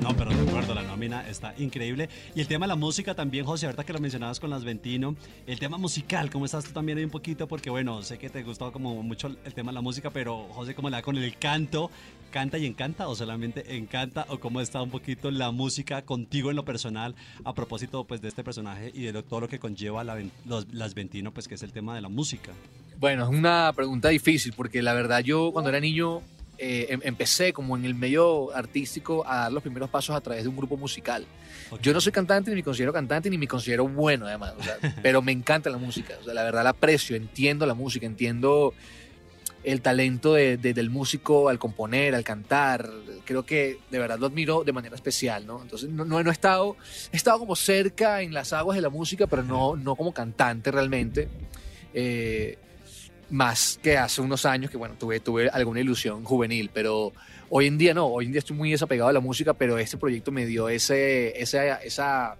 No, 0.00 0.16
pero 0.16 0.30
de 0.30 0.48
acuerdo, 0.48 0.72
la 0.74 0.82
nómina 0.82 1.28
está 1.28 1.52
increíble. 1.58 2.08
Y 2.36 2.40
el 2.40 2.46
tema 2.46 2.66
de 2.66 2.68
la 2.68 2.76
música 2.76 3.14
también, 3.14 3.44
José, 3.44 3.66
ahorita 3.66 3.82
que 3.82 3.92
lo 3.92 3.98
mencionabas 3.98 4.38
con 4.38 4.50
las 4.50 4.62
Ventino, 4.62 5.16
el 5.48 5.58
tema 5.58 5.78
musical, 5.78 6.30
¿cómo 6.30 6.44
estás 6.44 6.64
tú 6.64 6.72
también 6.72 6.98
ahí 6.98 7.04
un 7.04 7.10
poquito? 7.10 7.48
Porque 7.48 7.70
bueno, 7.70 8.02
sé 8.02 8.18
que 8.18 8.30
te 8.30 8.44
gustó 8.44 8.70
como 8.70 9.02
mucho 9.02 9.34
el 9.44 9.54
tema 9.54 9.72
de 9.72 9.74
la 9.74 9.80
música, 9.80 10.10
pero 10.10 10.46
José, 10.50 10.74
¿cómo 10.74 10.90
le 10.90 10.96
da 10.96 11.02
con 11.02 11.16
el 11.16 11.36
canto? 11.38 11.90
¿Canta 12.30 12.58
y 12.58 12.66
encanta 12.66 13.08
o 13.08 13.16
solamente 13.16 13.76
encanta? 13.76 14.24
¿O 14.28 14.38
cómo 14.38 14.60
está 14.60 14.80
un 14.82 14.90
poquito 14.90 15.30
la 15.30 15.50
música 15.50 16.02
contigo 16.02 16.50
en 16.50 16.56
lo 16.56 16.64
personal 16.64 17.14
a 17.44 17.54
propósito 17.54 18.04
pues 18.04 18.20
de 18.22 18.28
este 18.28 18.44
personaje 18.44 18.92
y 18.94 19.02
de 19.02 19.12
lo- 19.12 19.24
todo 19.24 19.40
lo 19.40 19.48
que 19.48 19.58
conlleva 19.58 20.04
la 20.04 20.16
los- 20.46 20.72
las 20.72 20.94
Ventino, 20.94 21.32
pues 21.32 21.48
que 21.48 21.56
es 21.56 21.62
el 21.62 21.72
tema 21.72 21.94
de 21.94 22.00
la 22.02 22.08
música? 22.08 22.52
Bueno, 22.98 23.24
es 23.24 23.30
una 23.30 23.72
pregunta 23.74 24.08
difícil 24.10 24.52
porque 24.56 24.80
la 24.82 24.92
verdad 24.94 25.20
yo 25.24 25.50
cuando 25.52 25.70
era 25.70 25.80
niño 25.80 26.22
eh, 26.62 26.88
em- 26.90 27.00
empecé 27.04 27.54
como 27.54 27.74
en 27.76 27.86
el 27.86 27.94
medio 27.94 28.54
artístico 28.54 29.26
a 29.26 29.36
dar 29.36 29.52
los 29.52 29.62
primeros 29.62 29.88
pasos 29.88 30.14
a 30.14 30.20
través 30.20 30.42
de 30.42 30.50
un 30.50 30.56
grupo 30.58 30.76
musical. 30.76 31.24
Yo 31.80 31.94
no 31.94 32.00
soy 32.02 32.12
cantante, 32.12 32.50
ni 32.50 32.56
me 32.56 32.62
considero 32.62 32.92
cantante, 32.92 33.30
ni 33.30 33.38
me 33.38 33.48
considero 33.48 33.88
bueno 33.88 34.26
además, 34.26 34.52
o 34.58 34.62
sea, 34.62 34.76
pero 35.02 35.22
me 35.22 35.32
encanta 35.32 35.70
la 35.70 35.78
música, 35.78 36.14
o 36.20 36.24
sea, 36.24 36.34
la 36.34 36.42
verdad 36.44 36.62
la 36.64 36.70
aprecio, 36.70 37.16
entiendo 37.16 37.64
la 37.64 37.72
música, 37.72 38.04
entiendo 38.04 38.74
el 39.62 39.82
talento 39.82 40.34
de- 40.34 40.56
de- 40.56 40.72
del 40.74 40.88
músico 40.90 41.48
al 41.48 41.58
componer, 41.58 42.14
al 42.14 42.24
cantar, 42.24 42.88
creo 43.24 43.44
que 43.44 43.78
de 43.90 43.98
verdad 43.98 44.18
lo 44.18 44.26
admiro 44.26 44.64
de 44.64 44.72
manera 44.72 44.94
especial, 44.94 45.46
¿no? 45.46 45.60
Entonces 45.62 45.88
no, 45.90 46.04
no, 46.04 46.22
no 46.22 46.30
he, 46.30 46.32
estado, 46.32 46.76
he 47.12 47.16
estado 47.16 47.38
como 47.38 47.54
cerca 47.56 48.22
en 48.22 48.32
las 48.32 48.52
aguas 48.52 48.76
de 48.76 48.82
la 48.82 48.88
música, 48.88 49.26
pero 49.26 49.42
no, 49.42 49.76
no 49.76 49.96
como 49.96 50.12
cantante 50.14 50.70
realmente. 50.70 51.28
Eh, 51.92 52.56
más 53.30 53.78
que 53.82 53.96
hace 53.96 54.20
unos 54.20 54.44
años 54.44 54.70
que 54.72 54.76
bueno 54.76 54.96
tuve 54.98 55.20
tuve 55.20 55.48
alguna 55.50 55.78
ilusión 55.80 56.24
juvenil 56.24 56.68
pero 56.74 57.12
hoy 57.48 57.68
en 57.68 57.78
día 57.78 57.94
no 57.94 58.06
hoy 58.06 58.26
en 58.26 58.32
día 58.32 58.40
estoy 58.40 58.56
muy 58.56 58.72
desapegado 58.72 59.08
a 59.08 59.12
la 59.12 59.20
música 59.20 59.54
pero 59.54 59.78
este 59.78 59.96
proyecto 59.96 60.32
me 60.32 60.46
dio 60.46 60.68
ese 60.68 61.40
esa, 61.40 61.76
esa 61.76 62.36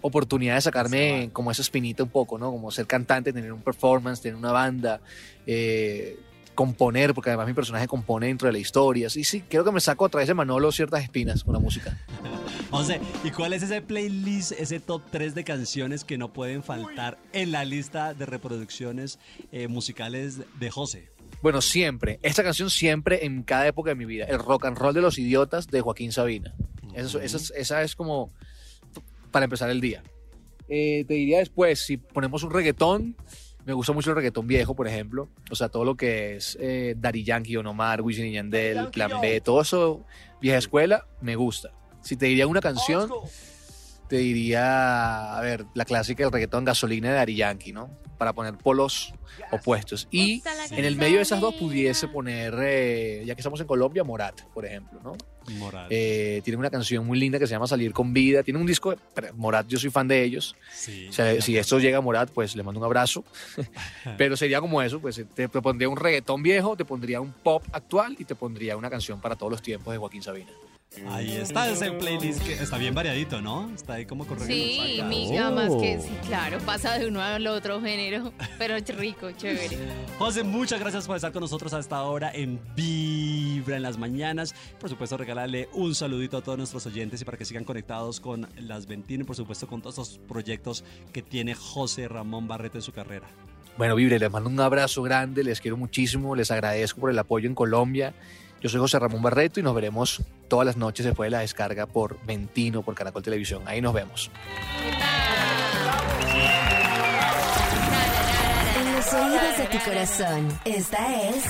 oportunidad 0.00 0.54
de 0.54 0.60
sacarme 0.62 1.28
como 1.34 1.50
esa 1.50 1.60
espinita 1.60 2.02
un 2.02 2.08
poco 2.08 2.38
no 2.38 2.50
como 2.50 2.70
ser 2.70 2.86
cantante 2.86 3.34
tener 3.34 3.52
un 3.52 3.60
performance 3.60 4.22
tener 4.22 4.34
una 4.36 4.50
banda 4.50 5.00
eh, 5.46 6.18
componer 6.60 7.14
porque 7.14 7.30
además 7.30 7.46
mi 7.46 7.54
personaje 7.54 7.88
compone 7.88 8.26
dentro 8.26 8.46
de 8.46 8.52
la 8.52 8.58
historia 8.58 9.08
sí 9.08 9.24
sí 9.24 9.40
creo 9.48 9.64
que 9.64 9.72
me 9.72 9.80
saco 9.80 10.04
a 10.04 10.10
través 10.10 10.28
de 10.28 10.34
Manolo 10.34 10.70
ciertas 10.72 11.02
espinas 11.02 11.42
con 11.42 11.54
la 11.54 11.58
música 11.58 11.98
José, 12.70 13.00
¿y 13.24 13.30
cuál 13.30 13.54
es 13.54 13.62
ese 13.62 13.80
playlist, 13.80 14.52
ese 14.52 14.78
top 14.78 15.02
3 15.10 15.34
de 15.34 15.42
canciones 15.42 16.04
que 16.04 16.18
no 16.18 16.32
pueden 16.32 16.62
faltar 16.62 17.18
en 17.32 17.50
la 17.50 17.64
lista 17.64 18.12
de 18.14 18.26
reproducciones 18.26 19.18
eh, 19.50 19.66
musicales 19.68 20.38
de 20.60 20.70
José? 20.70 21.08
Bueno, 21.42 21.62
siempre. 21.62 22.20
Esta 22.22 22.44
canción 22.44 22.70
siempre 22.70 23.24
en 23.24 23.42
cada 23.42 23.66
época 23.66 23.90
de 23.90 23.96
mi 23.96 24.04
vida. 24.04 24.26
El 24.26 24.38
rock 24.38 24.66
and 24.66 24.78
roll 24.78 24.94
de 24.94 25.00
los 25.00 25.18
idiotas 25.18 25.66
de 25.66 25.80
Joaquín 25.80 26.12
Sabina. 26.12 26.54
Eso- 26.94 27.20
esa, 27.20 27.38
es, 27.38 27.52
esa 27.56 27.82
es 27.82 27.96
como 27.96 28.30
para 29.32 29.44
empezar 29.44 29.68
el 29.70 29.80
día. 29.80 30.04
Eh, 30.68 31.04
te 31.08 31.14
diría 31.14 31.38
después, 31.38 31.80
si 31.84 31.96
ponemos 31.96 32.44
un 32.44 32.52
reggaetón, 32.52 33.16
me 33.66 33.72
gusta 33.72 33.92
mucho 33.92 34.10
el 34.10 34.16
reggaetón 34.16 34.46
viejo, 34.46 34.74
por 34.74 34.88
ejemplo. 34.88 35.28
O 35.50 35.54
sea, 35.54 35.68
todo 35.68 35.84
lo 35.84 35.96
que 35.96 36.36
es 36.36 36.56
eh, 36.60 36.94
Daddy 36.98 37.24
Yankee, 37.24 37.54
Don 37.54 37.66
Omar, 37.66 38.02
Wisin 38.02 38.26
y 38.26 38.32
Yandel, 38.32 38.88
Plan 38.90 39.20
B, 39.20 39.40
todo 39.40 39.60
eso, 39.60 40.04
vieja 40.40 40.58
escuela, 40.58 41.06
me 41.20 41.36
gusta. 41.36 41.70
Si 42.00 42.16
te 42.16 42.26
diría 42.26 42.46
una 42.46 42.60
canción, 42.60 43.10
te 44.10 44.16
diría, 44.16 45.38
a 45.38 45.40
ver, 45.40 45.66
la 45.74 45.84
clásica 45.84 46.24
del 46.24 46.32
reggaetón 46.32 46.64
gasolina 46.64 47.10
de 47.10 47.14
Daddy 47.14 47.36
Yankee, 47.36 47.72
¿no? 47.72 47.88
Para 48.18 48.32
poner 48.32 48.58
polos 48.58 49.14
opuestos. 49.52 50.08
Y 50.10 50.42
en 50.72 50.84
el 50.84 50.96
medio 50.96 51.18
de 51.18 51.22
esas 51.22 51.40
dos 51.40 51.54
pudiese 51.54 52.08
poner, 52.08 52.52
eh, 52.60 53.22
ya 53.24 53.36
que 53.36 53.40
estamos 53.40 53.60
en 53.60 53.68
Colombia, 53.68 54.02
Morat, 54.02 54.42
por 54.52 54.66
ejemplo, 54.66 55.00
¿no? 55.04 55.12
Morat. 55.58 55.86
Eh, 55.90 56.40
tienen 56.42 56.58
una 56.58 56.70
canción 56.70 57.06
muy 57.06 57.20
linda 57.20 57.38
que 57.38 57.46
se 57.46 57.52
llama 57.52 57.68
Salir 57.68 57.92
con 57.92 58.12
Vida. 58.12 58.42
Tienen 58.42 58.60
un 58.60 58.66
disco, 58.66 58.96
pero 59.14 59.32
Morat, 59.34 59.68
yo 59.68 59.78
soy 59.78 59.90
fan 59.90 60.08
de 60.08 60.24
ellos. 60.24 60.56
Sí, 60.72 61.06
O 61.08 61.12
sea, 61.12 61.40
si 61.40 61.56
esto 61.56 61.78
llega 61.78 61.98
a 61.98 62.00
Morat, 62.00 62.30
pues 62.32 62.56
le 62.56 62.64
mando 62.64 62.80
un 62.80 62.86
abrazo. 62.86 63.24
Pero 64.18 64.36
sería 64.36 64.60
como 64.60 64.82
eso, 64.82 65.00
pues 65.00 65.24
te, 65.34 65.46
te 65.46 65.62
pondría 65.62 65.88
un 65.88 65.96
reggaetón 65.96 66.42
viejo, 66.42 66.76
te 66.76 66.84
pondría 66.84 67.20
un 67.20 67.32
pop 67.32 67.62
actual 67.70 68.16
y 68.18 68.24
te 68.24 68.34
pondría 68.34 68.76
una 68.76 68.90
canción 68.90 69.20
para 69.20 69.36
todos 69.36 69.52
los 69.52 69.62
tiempos 69.62 69.92
de 69.92 69.98
Joaquín 69.98 70.22
Sabina. 70.22 70.50
Ahí 71.08 71.36
está 71.36 71.70
ese 71.70 71.92
playlist 71.92 72.42
que 72.42 72.54
está 72.54 72.76
bien 72.76 72.94
variadito, 72.94 73.40
¿no? 73.40 73.70
Está 73.72 73.94
ahí 73.94 74.06
como 74.06 74.26
correcto. 74.26 74.52
Sí, 74.52 75.00
miga, 75.06 75.48
más 75.50 75.70
que 75.76 76.00
sí, 76.00 76.10
claro, 76.26 76.58
pasa 76.58 76.98
de 76.98 77.06
uno 77.06 77.22
al 77.22 77.46
otro 77.46 77.80
género, 77.80 78.32
pero 78.58 78.74
es 78.74 78.96
rico, 78.96 79.30
chévere. 79.36 79.78
José, 80.18 80.42
muchas 80.42 80.80
gracias 80.80 81.06
por 81.06 81.14
estar 81.14 81.30
con 81.30 81.42
nosotros 81.42 81.72
hasta 81.74 81.96
ahora 81.96 82.32
en 82.34 82.60
Vibra 82.74 83.76
en 83.76 83.82
las 83.82 83.98
mañanas. 83.98 84.52
Por 84.80 84.90
supuesto, 84.90 85.16
regalarle 85.16 85.68
un 85.74 85.94
saludito 85.94 86.38
a 86.38 86.42
todos 86.42 86.58
nuestros 86.58 86.84
oyentes 86.86 87.22
y 87.22 87.24
para 87.24 87.38
que 87.38 87.44
sigan 87.44 87.62
conectados 87.62 88.18
con 88.18 88.48
Las 88.56 88.86
Ventino 88.86 89.22
y 89.22 89.26
por 89.26 89.36
supuesto 89.36 89.68
con 89.68 89.82
todos 89.82 89.96
los 89.96 90.18
proyectos 90.18 90.84
que 91.12 91.22
tiene 91.22 91.54
José 91.54 92.08
Ramón 92.08 92.48
Barreto 92.48 92.78
en 92.78 92.82
su 92.82 92.90
carrera. 92.90 93.28
Bueno, 93.78 93.94
Vibre, 93.94 94.18
les 94.18 94.30
mando 94.30 94.50
un 94.50 94.58
abrazo 94.58 95.02
grande, 95.02 95.44
les 95.44 95.60
quiero 95.60 95.76
muchísimo, 95.76 96.34
les 96.34 96.50
agradezco 96.50 97.00
por 97.00 97.10
el 97.10 97.18
apoyo 97.18 97.48
en 97.48 97.54
Colombia. 97.54 98.12
Yo 98.60 98.68
soy 98.68 98.80
José 98.80 98.98
Ramón 98.98 99.22
Barreto 99.22 99.58
y 99.58 99.62
nos 99.62 99.74
veremos 99.74 100.22
todas 100.48 100.66
las 100.66 100.76
noches 100.76 101.06
después 101.06 101.28
de 101.28 101.30
la 101.30 101.40
descarga 101.40 101.86
por 101.86 102.22
Ventino, 102.26 102.82
por 102.82 102.94
Caracol 102.94 103.22
Televisión. 103.22 103.62
Ahí 103.66 103.80
nos 103.80 103.94
vemos. 103.94 104.30
En 108.76 108.92
los 108.92 109.12
oídos 109.14 109.58
de 109.58 109.66
tu 109.66 109.84
corazón, 109.84 110.48
esta 110.66 111.28
es 111.28 111.44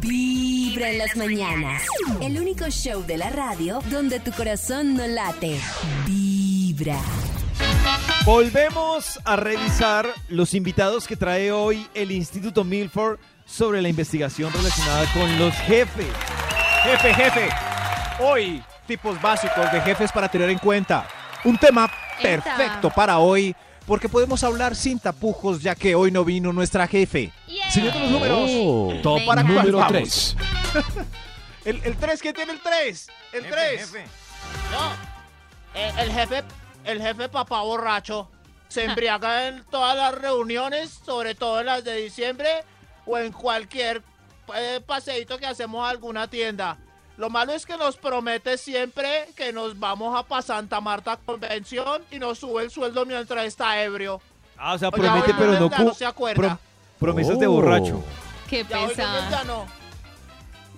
Vibra 0.00 0.90
en 0.90 0.98
las 0.98 1.16
mañanas. 1.16 1.82
El 2.20 2.40
único 2.40 2.68
show 2.70 3.04
de 3.06 3.16
la 3.16 3.30
radio 3.30 3.80
donde 3.88 4.18
tu 4.18 4.32
corazón 4.32 4.94
no 4.94 5.06
late. 5.06 5.60
Vibra. 6.06 6.98
Volvemos 8.24 9.20
a 9.24 9.36
revisar 9.36 10.06
los 10.28 10.54
invitados 10.54 11.06
que 11.06 11.16
trae 11.16 11.52
hoy 11.52 11.86
el 11.94 12.10
Instituto 12.10 12.64
Milford 12.64 13.18
sobre 13.50 13.82
la 13.82 13.88
investigación 13.88 14.52
relacionada 14.52 15.04
con 15.12 15.38
los 15.38 15.54
jefes. 15.54 16.06
Jefe, 16.84 17.14
jefe. 17.14 17.48
Hoy, 18.20 18.62
tipos 18.86 19.20
básicos 19.20 19.70
de 19.72 19.80
jefes 19.80 20.12
para 20.12 20.28
tener 20.28 20.48
en 20.50 20.58
cuenta. 20.58 21.06
Un 21.44 21.58
tema 21.58 21.90
Eta. 22.20 22.22
perfecto 22.22 22.90
para 22.90 23.18
hoy, 23.18 23.54
porque 23.86 24.08
podemos 24.08 24.44
hablar 24.44 24.76
sin 24.76 24.98
tapujos, 24.98 25.62
ya 25.62 25.74
que 25.74 25.94
hoy 25.94 26.10
no 26.10 26.24
vino 26.24 26.52
nuestra 26.52 26.86
jefe. 26.86 27.32
Señor 27.70 27.92
de 27.92 28.00
los 28.00 28.10
números. 28.10 28.50
Oh, 28.52 28.94
top 29.02 29.24
¿Para 29.26 29.42
número 29.42 29.78
vamos? 29.78 30.36
3. 30.72 30.86
El, 31.66 31.78
el 31.84 31.94
3, 31.94 32.22
¿quién 32.22 32.34
tiene 32.34 32.52
el 32.52 32.60
3? 32.60 33.06
El 33.34 33.46
3. 33.46 33.92
No, 34.72 34.92
eh, 35.74 35.92
el 35.98 36.10
jefe, 36.10 36.42
el 36.84 37.02
jefe 37.02 37.28
papá 37.28 37.60
borracho 37.60 38.30
se 38.68 38.84
embriaga 38.84 39.48
en 39.48 39.62
todas 39.64 39.94
las 39.94 40.14
reuniones, 40.14 41.00
sobre 41.04 41.34
todo 41.34 41.60
en 41.60 41.66
las 41.66 41.84
de 41.84 41.96
diciembre 41.96 42.64
o 43.10 43.18
en 43.18 43.32
cualquier 43.32 44.02
eh, 44.54 44.80
paseíto 44.86 45.38
que 45.38 45.46
hacemos 45.46 45.84
a 45.84 45.90
alguna 45.90 46.28
tienda. 46.28 46.78
Lo 47.16 47.28
malo 47.28 47.52
es 47.52 47.66
que 47.66 47.76
nos 47.76 47.96
promete 47.96 48.56
siempre 48.56 49.28
que 49.36 49.52
nos 49.52 49.78
vamos 49.78 50.18
a 50.18 50.22
pa' 50.22 50.40
Santa 50.42 50.80
Marta 50.80 51.18
Convención 51.24 52.02
y 52.10 52.18
nos 52.18 52.38
sube 52.38 52.62
el 52.62 52.70
sueldo 52.70 53.04
mientras 53.04 53.44
está 53.44 53.82
ebrio. 53.82 54.20
Ah, 54.56 54.74
o 54.74 54.78
sea, 54.78 54.90
promete, 54.90 55.34
pero 55.38 55.58
no, 55.58 55.68
no 55.68 55.94
se 55.94 56.06
acuerda. 56.06 56.42
prom- 56.42 56.58
promesas 56.98 57.38
de 57.38 57.46
Oh. 57.46 57.52
borracho. 57.52 58.02
Qué 58.48 58.64
Ya 58.68 58.80
hoy 58.80 58.88
pesado. 58.94 59.66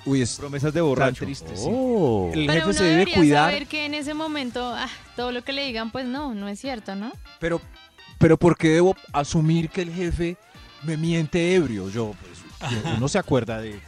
Uy, 0.05 0.21
es 0.23 0.35
Promesas 0.37 0.73
de 0.75 0.81
tan 0.81 0.89
borracho. 0.89 1.25
triste, 1.25 1.57
sí. 1.57 1.69
Oh. 1.71 2.31
El 2.35 2.47
Pero 2.47 2.53
jefe 2.55 2.65
uno 2.65 2.73
se 2.73 2.85
debe 2.85 3.13
cuidar, 3.13 3.51
saber 3.53 3.67
que 3.69 3.85
en 3.87 3.95
ese 3.95 4.15
momento 4.15 4.75
ah, 4.75 4.89
todo 5.15 5.31
lo 5.31 5.45
que 5.45 5.53
le 5.53 5.65
digan, 5.65 5.93
pues 5.93 6.07
no, 6.07 6.35
no 6.35 6.49
es 6.49 6.59
cierto, 6.61 6.97
¿no? 6.97 7.13
pero, 7.39 7.61
pero 8.19 8.37
¿por 8.37 8.57
qué 8.57 8.69
debo 8.71 8.97
asumir 9.13 9.71
que 9.71 9.83
el 9.83 9.93
jefe 9.93 10.37
me 10.85 10.97
miente 10.97 11.55
ebrio? 11.55 11.89
Yo, 11.91 12.15
pues, 12.21 12.73
yo- 12.73 12.91
uno 12.97 13.09
se 13.09 13.19
acuerda 13.19 13.61
de... 13.61 13.79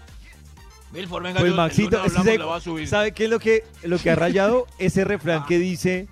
Milford, 0.92 1.24
venga, 1.24 1.40
Pues 1.40 1.51
yo- 1.51 1.57
Maxito, 1.57 1.97
el 1.97 2.03
hablamos, 2.11 2.26
le 2.26 2.38
voy 2.45 2.57
a 2.57 2.61
subir. 2.61 2.88
¿sabe 2.88 3.12
qué 3.12 3.24
es 3.24 3.30
lo 3.30 3.40
que, 3.40 3.64
lo 3.82 3.99
que 3.99 4.11
ha 4.11 4.14
rayado? 4.16 4.66
Ese 4.78 5.05
refrán 5.05 5.45
que 5.47 5.59
dice, 5.59 6.07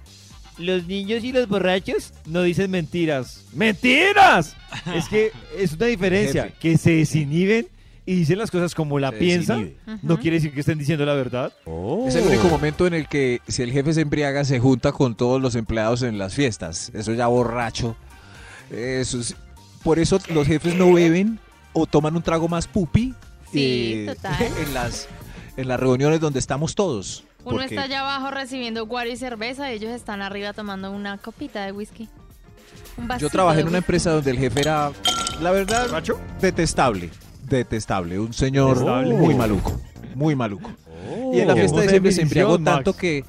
los 0.59 0.87
niños 0.87 1.23
y 1.23 1.33
los 1.33 1.47
borrachos 1.49 2.13
no 2.27 2.43
dicen 2.43 2.71
mentiras. 2.71 3.45
¡Mentiras! 3.53 4.57
es 4.95 5.09
que 5.09 5.31
es 5.57 5.73
una 5.75 5.87
diferencia, 5.87 6.45
Jefe. 6.45 6.57
que 6.61 6.79
se 6.79 6.91
desinhiben 6.97 7.69
y 8.05 8.17
dicen 8.17 8.39
las 8.39 8.51
cosas 8.51 8.75
como 8.75 8.99
la 8.99 9.13
Se 9.13 9.19
piensan. 9.19 9.59
desinhibe. 9.87 9.99
No 10.03 10.19
quiere 10.19 10.39
decir 10.39 10.53
que 10.53 10.61
estén 10.61 10.79
diciendo 10.79 11.07
la 11.07 11.15
verdad. 11.15 11.53
Oh. 11.65 12.07
Es 12.09 12.17
el 12.17 12.27
único 12.27 12.49
momento 12.49 12.85
en 12.89 12.95
el 12.95 13.07
que 13.07 13.41
si 13.47 13.63
el 13.63 13.71
jefe 13.71 13.93
se 13.95 14.01
embriaga 14.01 14.45
se 14.45 14.59
junta 14.59 14.91
con 14.91 15.15
todos 15.15 15.41
los 15.41 15.55
empleados 15.55 16.03
en 16.03 16.19
las 16.19 16.35
fiestas. 16.35 16.91
Eso 16.93 17.15
ya 17.15 17.29
borracho. 17.29 17.95
Eso 18.69 19.21
es- 19.21 19.37
por 19.83 19.99
eso 19.99 20.19
los 20.29 20.47
jefes 20.47 20.75
no 20.75 20.93
beben 20.93 21.39
o 21.73 21.87
toman 21.87 22.17
un 22.17 22.23
trago 22.23 22.49
más 22.49 22.67
pupi 22.67 23.15
Sí, 23.53 24.07
eh, 24.09 24.15
total. 24.15 24.37
en 24.67 24.75
las 24.75 25.09
en 25.57 25.69
las 25.69 25.79
reuniones 25.79 26.21
donde 26.21 26.39
estamos 26.39 26.75
todos. 26.75 27.25
Uno 27.45 27.57
Porque 27.57 27.75
está 27.75 27.83
allá 27.83 28.01
abajo 28.01 28.31
recibiendo 28.31 28.87
guaro 28.87 29.11
y 29.11 29.17
cerveza, 29.17 29.71
y 29.71 29.77
ellos 29.77 29.91
están 29.91 30.23
arriba 30.23 30.53
tomando 30.53 30.91
una 30.93 31.19
copita 31.19 31.65
de 31.67 31.73
whisky. 31.73 32.09
Un 32.97 33.09
yo 33.19 33.29
trabajé 33.29 33.61
en 33.61 33.67
una 33.67 33.79
whisky. 33.79 33.85
empresa 33.85 34.11
donde 34.13 34.31
el 34.31 34.39
jefe 34.39 34.61
era, 34.61 34.93
la 35.41 35.51
verdad, 35.51 35.89
detestable. 36.41 37.11
Detestable. 37.43 38.19
Un 38.19 38.33
señor 38.33 38.69
Detestable. 38.79 39.15
muy 39.15 39.35
maluco. 39.35 39.81
Muy 40.15 40.35
maluco. 40.37 40.71
y 41.33 41.41
en 41.41 41.49
la 41.49 41.55
Qué 41.55 41.61
fiesta 41.61 41.79
de 41.79 41.83
diciembre 41.85 42.13
se 42.13 42.23
embriagó 42.23 42.59
tanto 42.59 42.91
Max. 42.93 43.01
que. 43.01 43.25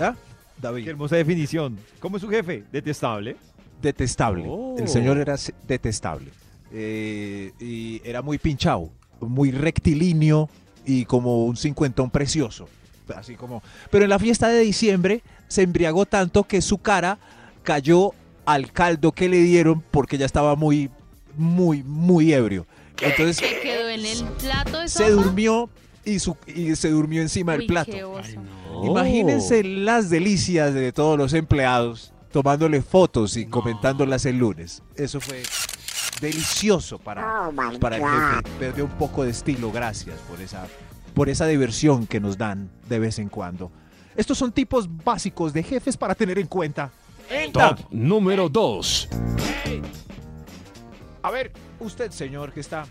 ¿Ah? 0.00 0.14
Qué 0.16 0.62
David. 0.62 0.88
hermosa 0.88 1.16
definición. 1.16 1.78
¿Cómo 2.00 2.16
es 2.16 2.22
su 2.22 2.28
jefe? 2.28 2.64
Detestable. 2.72 3.36
Detestable. 3.82 4.44
Oh. 4.48 4.76
El 4.78 4.88
señor 4.88 5.18
era 5.18 5.36
detestable. 5.66 6.30
Eh, 6.72 7.52
y 7.60 8.00
era 8.04 8.22
muy 8.22 8.38
pinchado, 8.38 8.88
muy 9.20 9.50
rectilíneo 9.50 10.48
y 10.86 11.04
como 11.04 11.44
un 11.44 11.56
cincuentón 11.56 12.10
precioso. 12.10 12.68
Así 13.14 13.34
como. 13.34 13.62
Pero 13.90 14.04
en 14.04 14.10
la 14.10 14.18
fiesta 14.18 14.48
de 14.48 14.60
diciembre 14.60 15.22
se 15.48 15.62
embriagó 15.62 16.06
tanto 16.06 16.44
que 16.44 16.62
su 16.62 16.78
cara 16.78 17.18
cayó 17.62 18.12
al 18.46 18.72
caldo 18.72 19.12
que 19.12 19.28
le 19.28 19.38
dieron 19.42 19.82
porque 19.90 20.16
ya 20.16 20.24
estaba 20.26 20.56
muy, 20.56 20.88
muy, 21.36 21.82
muy 21.82 22.32
ebrio. 22.32 22.66
Entonces 23.00 23.36
Se 23.36 23.60
quedó 23.60 23.88
en 23.88 24.06
el 24.06 24.24
plato 24.40 24.78
de 24.78 24.88
se 24.88 25.08
sopa. 25.08 25.10
durmió 25.10 25.68
y, 26.04 26.18
su, 26.20 26.36
y 26.46 26.74
se 26.76 26.90
durmió 26.90 27.20
encima 27.20 27.52
del 27.52 27.66
plato. 27.66 28.12
oso. 28.12 28.40
Oh. 28.72 28.86
Imagínense 28.86 29.62
las 29.62 30.08
delicias 30.08 30.72
de 30.72 30.92
todos 30.92 31.18
los 31.18 31.32
empleados 31.34 32.11
tomándole 32.32 32.82
fotos 32.82 33.36
y 33.36 33.46
comentándolas 33.46 34.26
el 34.26 34.38
lunes. 34.38 34.82
Eso 34.96 35.20
fue 35.20 35.42
delicioso 36.20 36.98
para, 36.98 37.50
para 37.80 37.96
el 37.96 38.02
jefe. 38.02 38.58
Perdió 38.58 38.84
un 38.86 38.90
poco 38.92 39.24
de 39.24 39.30
estilo. 39.30 39.70
Gracias 39.70 40.18
por 40.28 40.40
esa, 40.40 40.66
por 41.14 41.28
esa 41.28 41.46
diversión 41.46 42.06
que 42.06 42.20
nos 42.20 42.38
dan 42.38 42.70
de 42.88 42.98
vez 42.98 43.18
en 43.18 43.28
cuando. 43.28 43.70
Estos 44.16 44.38
son 44.38 44.52
tipos 44.52 44.88
básicos 45.04 45.52
de 45.52 45.62
jefes 45.62 45.96
para 45.96 46.14
tener 46.14 46.38
en 46.38 46.46
cuenta. 46.46 46.90
Top 47.52 47.78
número 47.90 48.48
2. 48.48 49.08
A 51.22 51.30
ver, 51.30 51.52
usted, 51.78 52.10
señor, 52.10 52.52
que 52.52 52.60
está. 52.60 52.84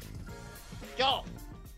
Yo, 0.97 1.23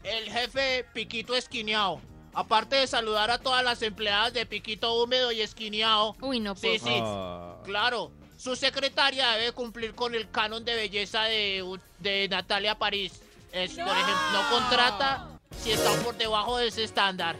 el 0.03 0.31
jefe 0.31 0.85
Piquito 0.93 1.35
Esquineado. 1.35 1.99
Aparte 2.33 2.75
de 2.77 2.87
saludar 2.87 3.29
a 3.31 3.37
todas 3.37 3.63
las 3.63 3.81
empleadas 3.81 4.33
de 4.33 4.45
Piquito 4.45 4.93
Húmedo 5.01 5.31
y 5.31 5.41
Esquineado. 5.41 6.15
Uy, 6.21 6.39
no 6.39 6.55
Sí, 6.55 6.79
puedo. 6.79 6.85
sí. 6.95 6.99
Ah. 7.03 7.55
Claro. 7.63 8.11
Su 8.37 8.55
secretaria 8.55 9.31
debe 9.33 9.51
cumplir 9.53 9.93
con 9.95 10.15
el 10.15 10.29
canon 10.29 10.65
de 10.65 10.75
belleza 10.75 11.23
de, 11.23 11.63
de 11.99 12.27
Natalia 12.29 12.77
París. 12.77 13.13
Es, 13.51 13.71
Por 13.71 13.87
ejemplo, 13.87 14.31
no 14.33 14.49
contrata 14.49 15.27
si 15.61 15.71
está 15.71 15.91
por 16.03 16.17
debajo 16.17 16.57
de 16.57 16.67
ese 16.67 16.83
estándar. 16.83 17.35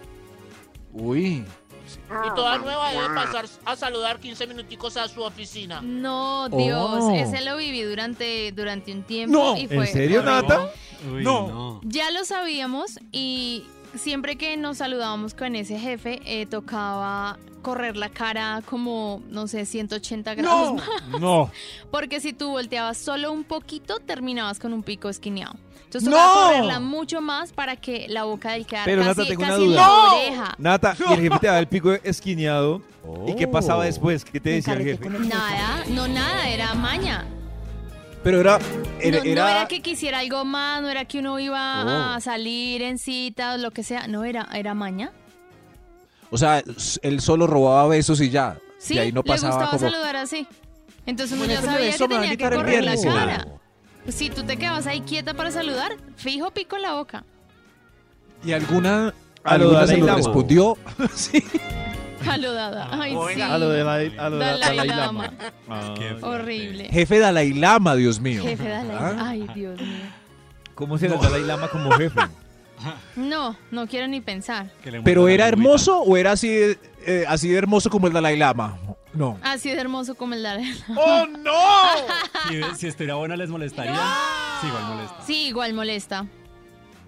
Uy. 0.94 1.44
Y 2.10 2.36
toda 2.36 2.58
nueva 2.60 2.92
debe 2.92 3.08
pasar 3.14 3.46
a 3.66 3.76
saludar 3.76 4.20
15 4.20 4.48
minuticos 4.48 4.96
a 4.96 5.08
su 5.10 5.22
oficina. 5.24 5.82
No, 5.82 6.48
Dios, 6.50 7.00
Oh. 7.02 7.12
ese 7.16 7.42
lo 7.42 7.58
viví 7.58 7.82
durante, 7.82 8.52
durante 8.54 8.94
un 8.94 9.04
tiempo. 9.04 9.38
No, 9.38 9.58
y 9.58 9.62
¿en 9.64 9.70
fue 9.70 9.88
serio. 9.88 10.22
Nata? 10.24 10.70
Uy, 11.12 11.24
No. 11.24 11.48
no. 11.48 11.82
Ya 11.84 12.12
lo 12.12 12.24
sabíamos 12.24 13.00
y 13.12 13.66
siempre 13.96 14.38
que 14.38 14.58
nos 14.58 14.78
saludábamos 14.78 15.34
con 15.34 15.56
ese 15.56 15.78
jefe, 15.80 16.22
eh, 16.26 16.46
tocaba 16.46 17.38
correr 17.62 17.96
la 17.96 18.10
cara 18.10 18.62
como, 18.70 19.22
no 19.30 19.48
sé, 19.48 19.66
180 19.66 20.36
grados 20.36 20.74
más. 21.10 21.20
No. 21.20 21.50
Porque 21.92 22.20
si 22.20 22.34
tú 22.34 22.50
volteabas 22.52 22.98
solo 22.98 23.32
un 23.32 23.44
poquito, 23.44 24.00
terminabas 24.00 24.60
con 24.60 24.74
un 24.74 24.84
pico 24.84 25.08
esquineado. 25.10 25.56
Entonces 25.86 26.10
¡No! 26.10 26.18
tocaba 26.18 26.48
correrla 26.48 26.80
mucho 26.80 27.22
más 27.22 27.54
para 27.54 27.76
que 27.76 28.08
la 28.10 28.24
boca 28.24 28.52
del 28.54 28.66
quedara 28.66 28.86
Pero, 28.86 29.04
casi, 29.04 29.20
Nata, 29.22 29.30
tengo 29.30 29.42
una 29.44 29.52
casi 29.52 29.64
en 29.64 29.70
duda. 29.70 29.82
la 29.82 29.88
¡No! 29.88 30.16
oreja. 30.16 30.56
Nata, 30.58 30.96
y 31.10 31.14
el 31.14 31.22
jefe 31.22 31.40
te 31.40 31.48
da 31.48 31.60
el 31.60 31.68
pico 31.68 31.94
esquineado. 32.04 32.82
¿Y 33.28 33.36
qué 33.36 33.48
pasaba 33.48 33.82
Oh. 33.82 33.84
después? 33.86 34.26
¿Qué 34.26 34.40
te 34.40 34.50
decía 34.52 34.74
el 34.74 34.84
jefe? 34.84 35.10
Nada, 35.10 35.84
no 35.90 36.08
nada, 36.08 36.48
era 36.50 36.74
maña. 36.74 37.26
Pero 38.24 38.40
era. 38.40 38.58
No, 38.60 38.66
Era, 39.02 39.18
no 39.20 39.24
era- 39.26 39.52
era 39.52 39.68
que 39.68 39.82
quisiera 39.82 40.20
algo 40.20 40.46
más, 40.46 40.82
no 40.82 40.90
era 40.90 41.06
que 41.06 41.20
uno 41.20 41.38
iba 41.40 41.84
Oh. 41.84 42.14
a 42.16 42.20
salir 42.22 42.82
en 42.82 42.98
citas, 42.98 43.60
lo 43.60 43.72
que 43.72 43.84
sea, 43.84 44.08
no 44.08 44.24
era, 44.24 44.48
era 44.54 44.74
maña. 44.74 45.12
O 46.32 46.38
sea, 46.38 46.64
él 47.02 47.20
solo 47.22 47.48
robaba 47.48 47.88
besos 47.90 48.22
y 48.22 48.30
ya. 48.30 48.58
Sí, 48.80 48.96
y 48.96 49.00
ahí 49.00 49.12
no 49.12 49.22
le 49.22 49.28
pasaba 49.28 49.54
gustaba 49.56 49.72
como... 49.78 49.92
saludar 49.92 50.16
así. 50.16 50.48
Entonces 51.06 51.38
uno 51.38 51.46
ya 51.52 51.62
sabía 51.62 51.88
eso 51.90 52.08
que 52.08 52.14
me 52.14 52.16
va 52.16 52.20
a 52.20 52.24
tenía 52.30 52.38
que 52.38 52.56
correr 52.56 52.84
la 52.84 52.96
cara. 53.02 53.48
Si 54.08 54.30
tú 54.30 54.44
te 54.44 54.58
quedabas 54.58 54.88
ahí 54.88 55.02
quieta 55.02 55.34
para 55.34 55.52
saludar, 55.52 55.98
fijo 56.16 56.52
pico 56.52 56.78
en 56.78 56.82
la 56.82 56.94
boca. 56.94 57.24
¿Y 58.44 58.52
alguna, 58.54 59.14
alguna 59.44 59.86
se 59.88 59.98
lo 59.98 60.16
respondió? 60.16 60.78
sí. 61.14 61.44
Saludada. 62.32 62.90
Ay, 62.92 63.16
sí. 63.34 63.42
A 63.42 63.58
lo 63.58 63.70
de 63.70 63.84
la, 63.84 63.94
a 63.96 64.30
lo 64.30 64.38
de 64.38 64.46
la- 64.46 64.58
Dalai 64.58 64.78
Dalai 64.78 64.88
Lama. 64.88 65.24
Lama. 65.24 65.34
Ah, 65.70 65.94
Horrible. 66.22 66.90
Jefe 66.92 67.20
Dalai 67.20 67.54
Lama, 67.54 67.96
Dios 67.96 68.20
mío. 68.20 68.44
Jefe 68.44 68.68
Dalai 68.68 68.98
¿Ah? 69.00 69.16
Ay, 69.30 69.48
Dios 69.54 69.80
mío. 69.80 70.06
¿Cómo 70.76 70.98
será 70.98 71.18
Dalai 71.18 71.44
Lama 71.44 71.68
como 71.70 71.92
jefe? 71.92 72.22
No, 73.16 73.56
no 73.72 73.88
quiero 73.88 74.08
ni 74.08 74.20
pensar. 74.22 74.70
¿Pero 75.04 75.28
era 75.28 75.48
hermoso 75.48 76.00
o 76.02 76.18
era 76.18 76.32
así 76.34 76.50
de, 76.50 76.78
eh, 77.06 77.26
así 77.28 77.48
de 77.50 77.58
hermoso 77.58 77.90
como 77.90 78.08
el 78.08 78.14
Dalai 78.14 78.36
Lama? 78.38 78.78
No. 79.14 79.38
Así 79.44 79.70
de 79.70 79.80
hermoso 79.80 80.16
como 80.16 80.34
el 80.34 80.44
Dalai 80.44 80.66
Lama. 80.88 81.02
¡Oh, 81.02 81.26
no! 81.28 81.52
Si, 82.50 82.62
si 82.78 82.88
estuviera 82.88 83.16
bueno, 83.16 83.38
¿les 83.38 83.50
molestaría? 83.50 83.96
Sí, 84.60 84.68
igual 84.68 84.84
molesta. 84.86 85.16
Sí, 85.26 85.48
igual 85.48 85.74
molesta. 85.74 86.26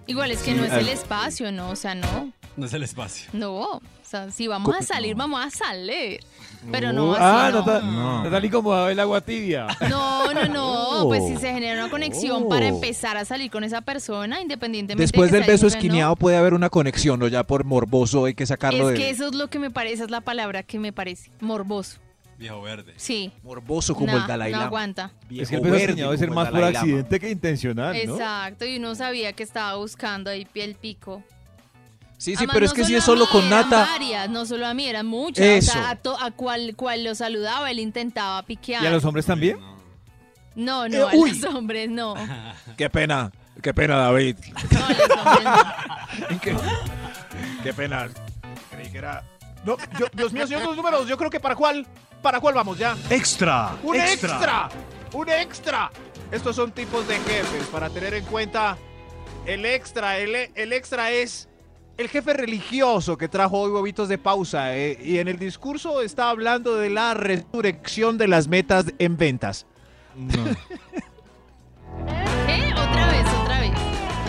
Igual 0.06 0.30
es 0.30 0.38
que 0.42 0.52
Sí, 0.52 0.56
no 0.56 0.64
es 0.64 0.72
el 0.72 0.88
espacio, 0.88 1.52
¿no? 1.52 1.68
O 1.70 1.76
sea, 1.76 1.94
no. 1.94 2.32
No 2.56 2.64
es 2.66 2.72
el 2.72 2.82
espacio. 2.84 3.28
No. 3.34 3.82
O 4.06 4.08
sea, 4.08 4.30
si 4.30 4.46
vamos 4.46 4.72
a 4.76 4.82
salir, 4.82 5.16
vamos 5.16 5.44
a 5.44 5.50
salir. 5.50 6.20
Pero 6.70 6.92
no 6.92 7.10
Uh, 7.10 7.14
así, 7.14 7.22
ah, 7.24 7.50
no. 7.52 7.58
Nata- 7.60 8.22
Natalie 8.24 8.50
como 8.50 8.86
el 8.86 9.00
agua 9.00 9.20
tibia. 9.20 9.66
No, 9.90 10.32
no, 10.32 10.44
no. 10.46 11.02
Oh. 11.02 11.08
Pues 11.08 11.24
si 11.26 11.36
se 11.36 11.52
genera 11.52 11.74
una 11.82 11.90
conexión 11.90 12.44
Oh. 12.44 12.48
para 12.48 12.66
empezar 12.68 13.16
a 13.16 13.24
salir 13.24 13.50
con 13.50 13.64
esa 13.64 13.80
persona, 13.80 14.40
independientemente 14.40 15.02
Después 15.02 15.30
de 15.32 15.38
que 15.38 15.44
del 15.44 15.52
beso 15.54 15.64
no. 15.64 15.68
esquineado 15.68 16.14
puede 16.16 16.36
haber 16.36 16.54
una 16.54 16.70
conexión, 16.70 17.20
o 17.22 17.26
ya 17.28 17.42
por 17.44 17.64
morboso 17.64 18.24
hay 18.26 18.34
que 18.34 18.46
sacarlo 18.46 18.90
Es 18.90 18.94
de... 18.96 19.02
que 19.04 19.10
eso 19.10 19.26
es 19.26 19.34
lo 19.34 19.48
que 19.48 19.58
me 19.58 19.70
parece, 19.70 19.94
esa 19.96 20.04
es 20.04 20.10
la 20.10 20.20
palabra 20.20 20.62
que 20.62 20.78
me 20.78 20.92
parece. 20.92 21.30
Morboso. 21.40 21.98
Viejo 22.38 22.62
verde. 22.62 22.92
Sí. 22.96 23.32
Morboso 23.42 23.94
como 23.94 24.12
No, 24.12 24.18
el 24.18 24.26
Dalai 24.26 24.52
no 24.52 24.58
Lama. 24.58 24.66
aguanta. 24.68 25.12
Es 25.30 25.48
que 25.48 25.56
el 25.56 25.62
beso 25.62 25.94
debe 25.96 26.18
ser 26.18 26.30
más 26.30 26.50
por 26.50 26.62
accidente 26.62 27.18
que 27.18 27.30
intencional, 27.30 27.96
¿no? 28.06 28.14
Exacto, 28.14 28.64
y 28.66 28.76
uno 28.76 28.94
sabía 28.94 29.32
que 29.32 29.42
estaba 29.42 29.74
buscando 29.76 30.30
ahí 30.30 30.44
piel 30.44 30.74
pico. 30.76 31.22
Sí, 32.18 32.30
sí, 32.32 32.36
Además, 32.38 32.54
pero 32.54 32.66
es 32.66 32.72
que 32.72 32.84
si 32.84 32.94
es 32.94 33.04
solo 33.04 33.24
mí, 33.26 33.30
con 33.32 33.44
eran 33.44 33.68
nata... 33.70 33.86
varias, 33.92 34.30
no 34.30 34.46
solo 34.46 34.66
a 34.66 34.72
mí, 34.74 34.86
eran 34.88 35.06
muchas. 35.06 35.44
O 35.44 35.48
Eso. 35.48 35.72
sea, 35.72 35.90
a, 35.90 35.96
to- 35.96 36.18
a 36.18 36.30
cual, 36.30 36.74
cual 36.74 37.04
lo 37.04 37.14
saludaba, 37.14 37.70
él 37.70 37.78
intentaba 37.78 38.42
piquear. 38.44 38.82
¿Y 38.82 38.86
a 38.86 38.90
los 38.90 39.04
hombres 39.04 39.26
también? 39.26 39.58
No, 40.54 40.88
no, 40.88 40.96
Eh, 40.96 41.02
a 41.02 41.14
uy. 41.14 41.38
los 41.38 41.54
hombres 41.54 41.90
no. 41.90 42.14
Qué 42.78 42.88
pena, 42.88 43.30
qué 43.62 43.74
pena, 43.74 43.96
David. 43.98 44.36
No, 44.72 44.86
a 44.86 44.88
los 44.92 45.10
hombres 45.10 46.30
no. 46.30 46.40
qué, 46.40 46.56
qué 47.62 47.74
pena. 47.74 48.08
Creí 48.70 48.90
que 48.90 48.98
era... 48.98 49.22
No, 49.64 49.76
yo- 49.98 50.06
Dios 50.14 50.32
mío, 50.32 50.46
señor, 50.46 50.64
los 50.64 50.76
números. 50.76 51.06
Yo 51.06 51.18
creo 51.18 51.28
que 51.28 51.40
para 51.40 51.54
cuál, 51.54 51.86
para 52.22 52.40
cuál 52.40 52.54
vamos 52.54 52.78
ya. 52.78 52.96
Extra. 53.10 53.76
¡Un 53.82 53.96
extra! 53.96 54.68
¡Un 55.12 55.28
extra! 55.28 55.90
Estos 56.32 56.56
son 56.56 56.72
tipos 56.72 57.06
de 57.06 57.16
jefes 57.16 57.66
para 57.70 57.90
tener 57.90 58.14
en 58.14 58.24
cuenta. 58.24 58.78
El 59.44 59.64
extra, 59.66 60.18
el, 60.18 60.34
el 60.54 60.72
extra 60.72 61.10
es 61.10 61.48
el 61.96 62.08
jefe 62.08 62.34
religioso 62.34 63.16
que 63.16 63.28
trajo 63.28 63.58
hoy 63.58 63.70
huevitos 63.70 64.08
de 64.08 64.18
pausa. 64.18 64.76
eh, 64.76 64.98
y 65.02 65.18
en 65.18 65.28
el 65.28 65.38
discurso 65.38 66.02
está 66.02 66.28
hablando 66.30 66.76
de 66.76 66.90
la 66.90 67.14
resurrección 67.14 68.18
de 68.18 68.28
las 68.28 68.48
metas 68.48 68.86
en 68.98 69.16
ventas. 69.16 69.66
¿Qué? 72.46 72.72
Otra 72.72 73.06
vez, 73.08 73.26
otra 73.42 73.60
vez. 73.60 73.70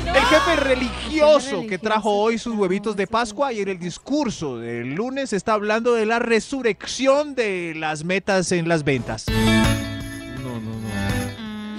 El 0.08 0.24
jefe 0.24 0.56
religioso 0.56 1.66
que 1.68 1.78
trajo 1.78 2.12
hoy 2.12 2.38
sus 2.38 2.56
huevitos 2.56 2.96
de 2.96 3.08
Pascua 3.08 3.52
y 3.54 3.60
en 3.62 3.68
el 3.68 3.78
discurso 3.78 4.58
del 4.58 4.96
lunes 4.96 5.32
está 5.34 5.54
hablando 5.54 5.94
de 5.94 6.06
la 6.06 6.20
resurrección 6.20 7.36
de 7.36 7.74
las 7.76 8.04
metas 8.04 8.52
en 8.52 8.68
las 8.68 8.84
ventas. 8.84 9.26
No, 9.30 10.60
no, 10.60 10.60
no. 10.60 10.88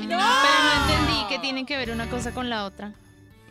Pero 0.00 0.18
no 0.18 0.72
entendí 0.82 1.26
que 1.28 1.38
tienen 1.40 1.66
que 1.66 1.76
ver 1.76 1.90
una 1.90 2.08
cosa 2.08 2.32
con 2.32 2.48
la 2.48 2.64
otra. 2.64 2.92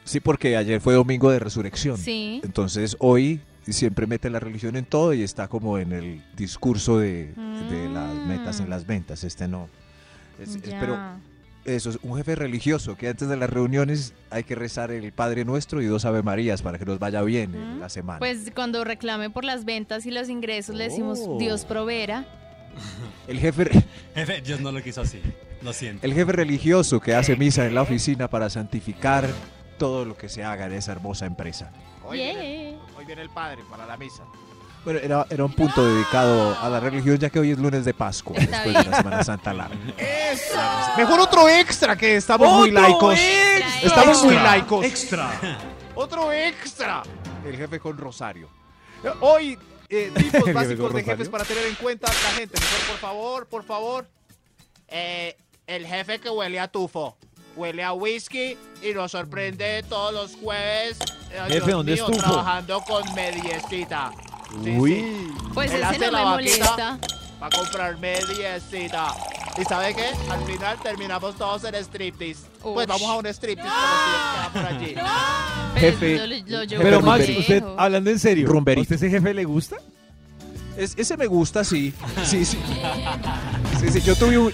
Sí, 0.08 0.20
porque 0.20 0.56
ayer 0.58 0.80
fue 0.82 0.94
domingo 0.94 1.30
de 1.32 1.40
resurrección. 1.40 1.98
Sí. 1.98 2.42
Entonces 2.44 2.96
hoy 3.00 3.42
siempre 3.68 4.08
mete 4.08 4.30
la 4.30 4.40
religión 4.40 4.76
en 4.78 4.86
todo 4.86 5.14
y 5.14 5.22
está 5.24 5.48
como 5.50 5.78
en 5.78 5.92
el 5.92 6.24
discurso 6.38 6.98
de, 7.00 7.34
de 7.70 7.90
las 7.94 8.14
metas 8.26 8.60
en 8.62 8.70
las 8.70 8.88
ventas. 8.88 9.24
Este 9.26 9.48
no. 9.48 9.68
Es- 10.42 10.56
es- 10.56 10.62
pero 10.80 10.98
eso 11.66 11.90
es 11.90 12.00
un 12.02 12.16
jefe 12.16 12.36
religioso 12.36 12.96
que 12.96 13.10
antes 13.10 13.28
de 13.28 13.36
las 13.36 13.50
reuniones 13.50 14.14
hay 14.30 14.46
que 14.46 14.56
rezar 14.56 14.90
el 14.92 15.12
Padre 15.12 15.44
Nuestro 15.44 15.82
y 15.82 15.86
dos 15.86 16.06
Ave 16.06 16.24
Marías 16.24 16.62
para 16.62 16.78
que 16.80 16.86
nos 16.86 16.98
vaya 17.00 17.22
bien 17.24 17.54
en 17.56 17.80
la 17.82 17.90
semana. 17.90 18.20
Pues 18.20 18.52
cuando 18.56 18.86
reclame 18.86 19.30
por 19.30 19.44
las 19.44 19.66
ventas 19.66 20.06
y 20.06 20.12
los 20.12 20.30
ingresos, 20.30 20.76
le 20.76 20.86
decimos 20.86 21.20
Oh. 21.22 21.38
Dios 21.38 21.66
proveera. 21.66 22.26
el 23.28 23.40
jefe 23.40 23.70
Jefe, 24.16 24.42
Dios 24.46 24.62
no 24.62 24.72
lo 24.72 24.82
quiso 24.82 25.02
así. 25.02 25.20
Lo 25.62 25.74
siento. 25.74 26.06
el 26.06 26.14
jefe 26.14 26.32
religioso 26.32 27.00
que 27.02 27.16
hace 27.16 27.36
misa 27.36 27.66
en 27.66 27.74
la 27.76 27.82
oficina 27.82 28.30
para 28.30 28.48
santificar 28.50 29.28
todo 29.78 30.06
lo 30.06 30.18
que 30.18 30.30
se 30.30 30.44
haga 30.44 30.66
en 30.66 30.74
esa 30.74 30.92
hermosa 30.92 31.26
empresa. 31.26 31.72
Hoy, 32.04 32.18
viene, 32.18 32.78
hoy 32.98 33.06
viene 33.06 33.22
el 33.22 33.30
padre 33.30 33.64
para 33.70 33.86
la 33.86 33.98
misa. 33.98 34.24
Bueno, 34.86 35.00
era, 35.02 35.26
era 35.30 35.44
un 35.44 35.52
punto 35.52 35.86
dedicado 35.86 36.58
a 36.62 36.70
la 36.70 36.80
religión 36.80 37.18
ya 37.18 37.30
que 37.30 37.40
hoy 37.40 37.52
es 37.52 37.58
lunes 37.58 37.84
de 37.84 37.94
Pascua, 37.94 38.38
Está 38.38 38.64
después 38.64 38.86
de 38.86 38.92
la 38.92 38.98
Semana 38.98 39.24
Santa 39.24 39.54
larga. 39.54 39.76
Mejor 40.96 41.20
otro 41.20 41.50
extra 41.50 41.96
que 41.98 42.16
estamos 42.16 42.50
muy 42.52 42.70
¡Otro 42.70 42.82
laicos. 42.82 43.20
extra! 43.20 43.82
Estamos 43.82 44.24
muy 44.24 44.36
laicos. 44.36 44.86
Extra. 44.86 45.32
Otro 45.96 46.32
extra. 46.32 47.04
El 47.46 47.58
jefe 47.58 47.80
con 47.80 47.98
Rosario. 47.98 48.50
Hoy, 49.20 49.58
eh, 49.90 50.12
tipos 50.32 50.54
básicos 50.54 50.94
de 50.94 51.04
jefes 51.04 51.30
para 51.30 51.44
tener 51.44 51.66
en 51.66 51.76
cuenta 51.76 52.08
la 52.08 52.32
gente. 52.32 52.60
Mejor, 52.60 52.88
por 52.88 52.98
favor, 52.98 53.48
por 53.48 53.64
favor. 53.64 54.08
Eh, 54.88 55.36
el 55.66 55.86
jefe 55.86 56.20
que 56.20 56.30
huele 56.30 56.60
a 56.60 56.68
tufo. 56.70 57.18
Huele 57.58 57.84
a 57.84 57.92
whisky 57.94 58.56
y 58.84 58.94
nos 58.94 59.12
sorprende 59.12 59.84
todos 59.90 60.14
los 60.14 60.36
jueves. 60.42 60.98
eh, 61.32 61.40
Jefe, 61.48 61.54
Dios 61.66 61.68
¿dónde 61.78 61.94
es 61.94 62.00
mío, 62.02 62.08
tufo? 62.08 62.20
Trabajando 62.22 62.82
con 62.82 63.14
mediecita. 63.16 64.12
Sí, 64.64 64.78
Uy. 64.78 64.92
sí. 64.94 65.28
Pues 65.54 65.72
Él 65.72 65.78
ese 65.78 65.86
hace 65.86 66.06
no 66.06 66.12
la 66.12 66.20
me 66.20 66.26
molesta. 66.32 67.00
para 67.40 67.58
comprar 67.58 67.98
mediecita. 68.00 69.08
¿Y 69.60 69.64
sabe 69.66 69.96
qué? 69.96 70.06
Al 70.30 70.44
final 70.46 70.78
terminamos 70.84 71.36
todos 71.36 71.64
en 71.64 71.74
striptease. 71.76 72.42
Pues 72.62 72.86
vamos 72.86 73.10
a 73.10 73.14
un 73.16 73.26
striptease 73.26 73.72
para 73.72 74.50
por 74.54 74.66
allí. 74.76 74.94
Pero 74.94 75.98
Jefe- 75.98 76.44
lo, 76.48 76.64
lo 76.64 76.68
Pero 76.84 77.02
Max, 77.02 77.26
usted, 77.40 77.64
hablando 77.76 78.10
en 78.12 78.20
serio, 78.20 78.48
¿a 78.48 78.52
Rumberito. 78.52 78.82
usted 78.94 78.96
ese 78.98 79.10
jefe 79.10 79.34
le 79.34 79.46
gusta? 79.46 79.78
Es- 80.78 80.94
ese 80.96 81.18
me 81.18 81.26
gusta, 81.26 81.64
sí. 81.64 81.92
Sí, 82.24 82.46
sí. 82.46 82.58
Sí, 83.80 83.90
sí, 83.92 84.02
Yo 84.02 84.16
tuve 84.16 84.38
un, 84.38 84.54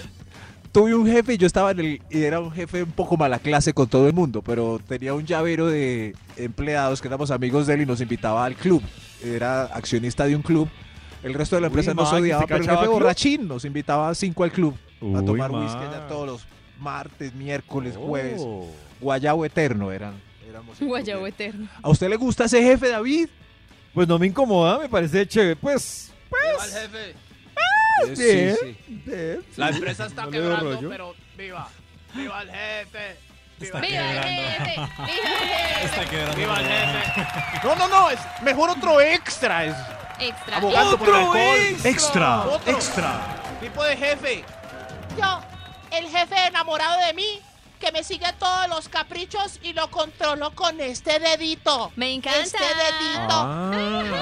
tuve 0.74 0.92
un 0.94 1.06
jefe 1.06 1.34
y 1.34 1.38
yo 1.38 1.46
estaba 1.46 1.70
en 1.70 1.78
el. 1.80 2.02
Y 2.10 2.22
era 2.24 2.40
un 2.40 2.50
jefe 2.50 2.82
un 2.82 2.90
poco 2.90 3.16
mala 3.16 3.38
clase 3.38 3.72
con 3.72 3.86
todo 3.88 4.08
el 4.08 4.12
mundo, 4.12 4.42
pero 4.42 4.80
tenía 4.86 5.14
un 5.14 5.24
llavero 5.24 5.68
de 5.68 6.14
empleados 6.36 7.00
que 7.00 7.06
éramos 7.08 7.30
amigos 7.30 7.66
de 7.68 7.74
él 7.74 7.82
y 7.82 7.86
nos 7.86 8.00
invitaba 8.00 8.44
al 8.44 8.56
club. 8.56 8.82
Era 9.24 9.62
accionista 9.62 10.26
de 10.26 10.34
un 10.36 10.42
club. 10.42 10.68
El 11.22 11.32
resto 11.32 11.54
de 11.56 11.62
la 11.62 11.68
Uy, 11.68 11.70
empresa 11.70 11.94
nos 11.94 12.10
Max, 12.10 12.20
odiaba, 12.20 12.42
¿se 12.42 12.48
pero 12.48 12.64
el 12.64 12.68
jefe 12.70 12.86
borrachín 12.88 13.48
nos 13.48 13.64
invitaba 13.64 14.10
a 14.10 14.14
cinco 14.14 14.44
al 14.44 14.52
club. 14.52 14.74
a 15.00 15.04
Uy, 15.20 15.24
tomar 15.24 15.50
whisky 15.52 15.80
ya 15.90 16.06
todos 16.08 16.26
los 16.26 16.46
martes, 16.80 17.32
miércoles, 17.34 17.96
jueves. 17.96 18.42
Oh. 18.44 18.66
Guayabo 19.00 19.44
eterno 19.46 19.92
eran. 19.92 20.14
éramos 20.46 20.78
Guayabo 20.80 21.20
club. 21.22 21.28
eterno. 21.32 21.68
¿A 21.82 21.88
usted 21.88 22.08
le 22.10 22.16
gusta 22.16 22.44
ese 22.46 22.60
jefe, 22.62 22.88
David? 22.88 23.28
Pues 23.94 24.08
no 24.08 24.18
me 24.18 24.26
incomoda, 24.26 24.80
me 24.80 24.88
parece 24.88 25.24
chévere. 25.26 25.54
Pues, 25.56 26.12
¡Viva 26.28 26.64
el 26.66 26.70
jefe! 26.72 27.14
Bien. 28.02 28.16
sí, 28.16 28.56
sí. 28.60 28.76
bien, 28.88 29.44
La 29.56 29.68
empresa 29.70 30.06
está 30.06 30.24
No 30.24 30.30
quebrando, 30.30 30.88
pero 30.88 31.14
viva. 31.36 31.68
¡Viva 32.14 32.42
el 32.42 32.50
jefe! 32.50 33.16
¡Viva 33.58 33.78
Está 33.78 33.78
el 33.78 33.86
¡Viva 33.86 34.02
el 34.02 34.20
quebrando. 34.20 34.64
jefe! 34.64 34.80
¡Viva 34.98 35.06
el 35.06 35.48
jefe! 35.48 35.84
Está 35.84 36.04
quebrando. 36.10 36.36
¡Viva 36.36 36.60
el 36.60 36.66
jefe! 36.66 37.60
No, 37.64 37.74
no, 37.76 37.88
no, 37.88 38.10
es 38.10 38.20
mejor 38.42 38.70
otro 38.70 39.00
extra. 39.00 39.64
Es 39.64 39.76
Extra. 40.20 40.56
abogando 40.58 40.98
por 40.98 41.08
el 41.08 41.14
alcohol. 41.16 41.76
Extra. 41.84 42.40
Otro. 42.42 42.72
Extra. 42.72 43.20
Tipo 43.60 43.82
de 43.84 43.96
jefe. 43.96 44.44
Yo, 45.18 45.40
el 45.90 46.06
jefe 46.08 46.34
enamorado 46.48 46.98
de 47.06 47.14
mí, 47.14 47.40
que 47.80 47.90
me 47.92 48.02
sigue 48.04 48.26
todos 48.38 48.68
los 48.68 48.88
caprichos 48.88 49.58
y 49.62 49.72
lo 49.72 49.90
controlo 49.90 50.52
con 50.54 50.80
este 50.80 51.18
dedito. 51.18 51.90
Me 51.96 52.12
encanta. 52.14 52.40
Este 52.42 52.58
dedito. 52.58 53.28
Ah, 53.30 53.70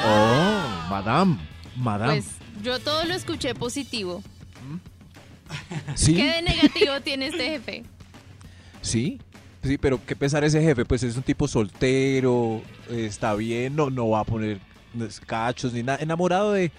oh, 0.05 0.91
madame, 0.91 1.39
madame. 1.77 2.23
Pues 2.23 2.27
yo 2.63 2.79
todo 2.79 3.05
lo 3.05 3.15
escuché 3.15 3.55
positivo. 3.55 4.23
sí. 5.95 6.15
¿Qué 6.15 6.25
de 6.25 6.43
negativo 6.43 7.01
tiene 7.05 7.27
este 7.29 7.45
jefe? 7.45 7.83
Sí, 8.81 9.21
sí, 9.63 9.79
pero 9.79 10.01
qué 10.05 10.17
pensar 10.17 10.45
ese 10.45 10.61
jefe, 10.63 10.85
pues 10.85 11.03
es 11.03 11.17
un 11.17 11.23
tipo 11.23 11.47
soltero, 11.47 12.63
está 12.91 13.35
bien, 13.35 13.77
no, 13.77 13.91
no 13.91 14.09
va 14.11 14.21
a 14.21 14.25
poner 14.25 14.59
cachos 15.27 15.73
ni 15.73 15.83
nada, 15.83 15.99
enamorado 16.03 16.53
de, 16.53 16.71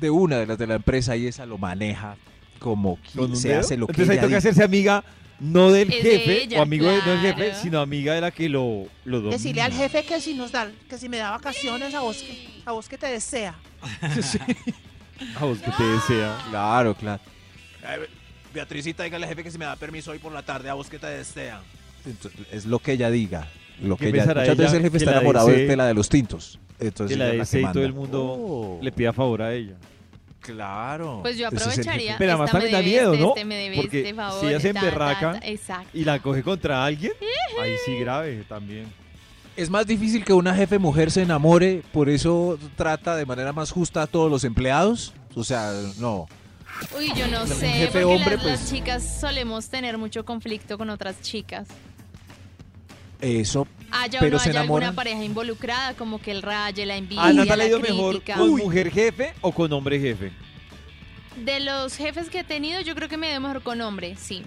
de 0.00 0.10
una 0.10 0.38
de 0.38 0.46
las 0.46 0.58
de 0.58 0.66
la 0.66 0.74
empresa 0.76 1.16
y 1.16 1.26
esa 1.26 1.46
lo 1.46 1.58
maneja 1.58 2.16
como 2.58 2.96
¿Con 3.14 3.26
que 3.26 3.32
un 3.32 3.36
se 3.36 3.48
dedo? 3.48 3.60
hace 3.60 3.76
lo 3.76 3.86
que 3.86 3.92
Entonces 3.92 4.10
ahí 4.10 4.16
ella 4.18 4.26
toca 4.26 4.38
hacerse 4.38 4.62
amiga 4.64 5.04
no 5.40 5.70
del 5.72 5.92
Es 5.92 6.04
de 6.04 6.10
jefe 6.18 6.42
ella, 6.44 6.58
o 6.60 6.62
amigo 6.62 6.88
de, 6.88 6.98
no 6.98 7.10
del 7.10 7.20
jefe, 7.20 7.54
sino 7.60 7.80
amiga 7.80 8.14
de 8.14 8.20
la 8.20 8.30
que 8.30 8.48
lo, 8.48 8.86
lo 9.04 9.16
domina. 9.18 9.36
Decirle 9.36 9.62
al 9.62 9.72
jefe 9.72 10.04
que 10.04 10.20
si 10.20 10.34
nos 10.34 10.52
da, 10.52 10.70
que 10.88 10.96
si 10.98 11.08
me 11.08 11.18
da 11.18 11.32
vacaciones 11.32 11.92
a 11.94 12.00
vos 12.00 12.18
que, 12.18 12.62
a 12.64 12.72
vos 12.72 12.88
que 12.88 12.96
te 12.96 13.08
desea. 13.08 13.54
A 15.40 15.44
vos 15.44 15.58
que 15.58 15.70
te 15.70 15.82
desea. 15.82 16.38
Claro, 16.50 16.94
claro. 16.94 17.22
Beatricita, 18.52 19.04
dígale 19.04 19.24
al 19.24 19.30
jefe 19.30 19.44
que 19.44 19.50
si 19.50 19.58
me 19.58 19.64
da 19.64 19.76
permiso 19.76 20.10
hoy 20.10 20.18
por 20.18 20.32
la 20.32 20.42
tarde, 20.42 20.68
a 20.68 20.74
vos 20.74 20.88
que 20.88 20.98
te 20.98 21.06
desea. 21.06 21.60
Es 22.50 22.66
lo 22.66 22.78
que 22.78 22.92
ella 22.92 23.10
diga. 23.10 23.48
Lo 23.80 23.96
¿Qué 23.96 24.12
que 24.12 24.20
ella, 24.20 24.26
muchas 24.26 24.56
veces 24.56 24.72
el 24.74 24.82
jefe 24.82 24.90
que 24.90 24.96
está 24.98 25.12
enamorado 25.12 25.48
de 25.48 25.76
la 25.76 25.86
de 25.86 25.94
los 25.94 26.08
tintos. 26.08 26.58
Entonces 26.78 27.16
que 27.16 27.18
la 27.18 27.30
ella 27.30 27.32
es 27.32 27.38
la 27.38 27.42
desee 27.44 27.62
y 27.62 27.66
que 27.66 27.72
todo 27.72 27.84
el 27.84 27.92
mundo 27.92 28.78
le 28.82 28.92
pida 28.92 29.12
favor 29.12 29.42
a 29.42 29.54
ella. 29.54 29.76
Claro. 30.40 31.20
Pues 31.22 31.38
yo 31.38 31.46
aprovecharía. 31.48 32.16
Pero 32.18 32.32
además 32.32 32.50
también 32.50 32.72
me 32.72 32.78
da 32.78 32.82
debe 32.82 32.90
miedo, 32.90 33.12
este, 33.12 33.24
¿no? 33.24 33.28
este 33.36 33.44
me 33.44 33.76
Porque 33.76 33.98
este 34.00 34.14
favor, 34.14 34.40
si 34.40 34.46
ella 34.46 34.60
se 34.60 34.68
emberraca 34.70 35.40
y 35.94 36.04
la 36.04 36.18
coge 36.18 36.42
contra 36.42 36.84
alguien, 36.84 37.12
ahí 37.60 37.74
sí 37.86 37.96
grave 38.00 38.44
también. 38.48 39.01
Es 39.56 39.68
más 39.68 39.86
difícil 39.86 40.24
que 40.24 40.32
una 40.32 40.54
jefe 40.54 40.78
mujer 40.78 41.10
se 41.10 41.22
enamore, 41.22 41.82
por 41.92 42.08
eso 42.08 42.58
trata 42.76 43.16
de 43.16 43.26
manera 43.26 43.52
más 43.52 43.70
justa 43.70 44.02
a 44.02 44.06
todos 44.06 44.30
los 44.30 44.44
empleados. 44.44 45.12
O 45.34 45.44
sea, 45.44 45.72
no. 45.98 46.26
Uy, 46.98 47.12
yo 47.14 47.26
no 47.28 47.42
Un 47.42 47.48
sé, 47.48 47.68
jefe 47.68 48.00
porque 48.00 48.04
hombre, 48.04 48.36
las, 48.36 48.44
las 48.46 48.60
pues- 48.60 48.70
chicas 48.70 49.18
solemos 49.20 49.68
tener 49.68 49.98
mucho 49.98 50.24
conflicto 50.24 50.78
con 50.78 50.88
otras 50.90 51.20
chicas. 51.20 51.68
Eso. 53.20 53.68
Haya 53.92 54.18
pero 54.20 54.36
o 54.36 54.38
no 54.38 54.42
se 54.42 54.50
haya 54.50 54.60
alguna 54.62 54.86
enamoran. 54.86 54.94
pareja 54.96 55.22
involucrada, 55.22 55.94
como 55.94 56.20
que 56.20 56.30
el 56.32 56.42
raye, 56.42 56.86
la 56.86 56.96
envidia, 56.96 57.22
¿A 57.22 57.32
Nata 57.32 57.52
le 57.54 57.56
la 57.56 57.64
ha 57.64 57.66
ido 57.68 57.78
mejor 57.80 58.10
crítica. 58.14 58.36
con 58.36 58.50
mujer 58.56 58.90
jefe 58.90 59.34
o 59.42 59.52
con 59.52 59.72
hombre 59.72 60.00
jefe? 60.00 60.32
De 61.44 61.60
los 61.60 61.94
jefes 61.96 62.30
que 62.30 62.40
he 62.40 62.44
tenido, 62.44 62.80
yo 62.80 62.94
creo 62.94 63.08
que 63.08 63.16
me 63.16 63.30
ido 63.30 63.40
mejor 63.40 63.62
con 63.62 63.80
hombre, 63.82 64.16
sí. 64.16 64.42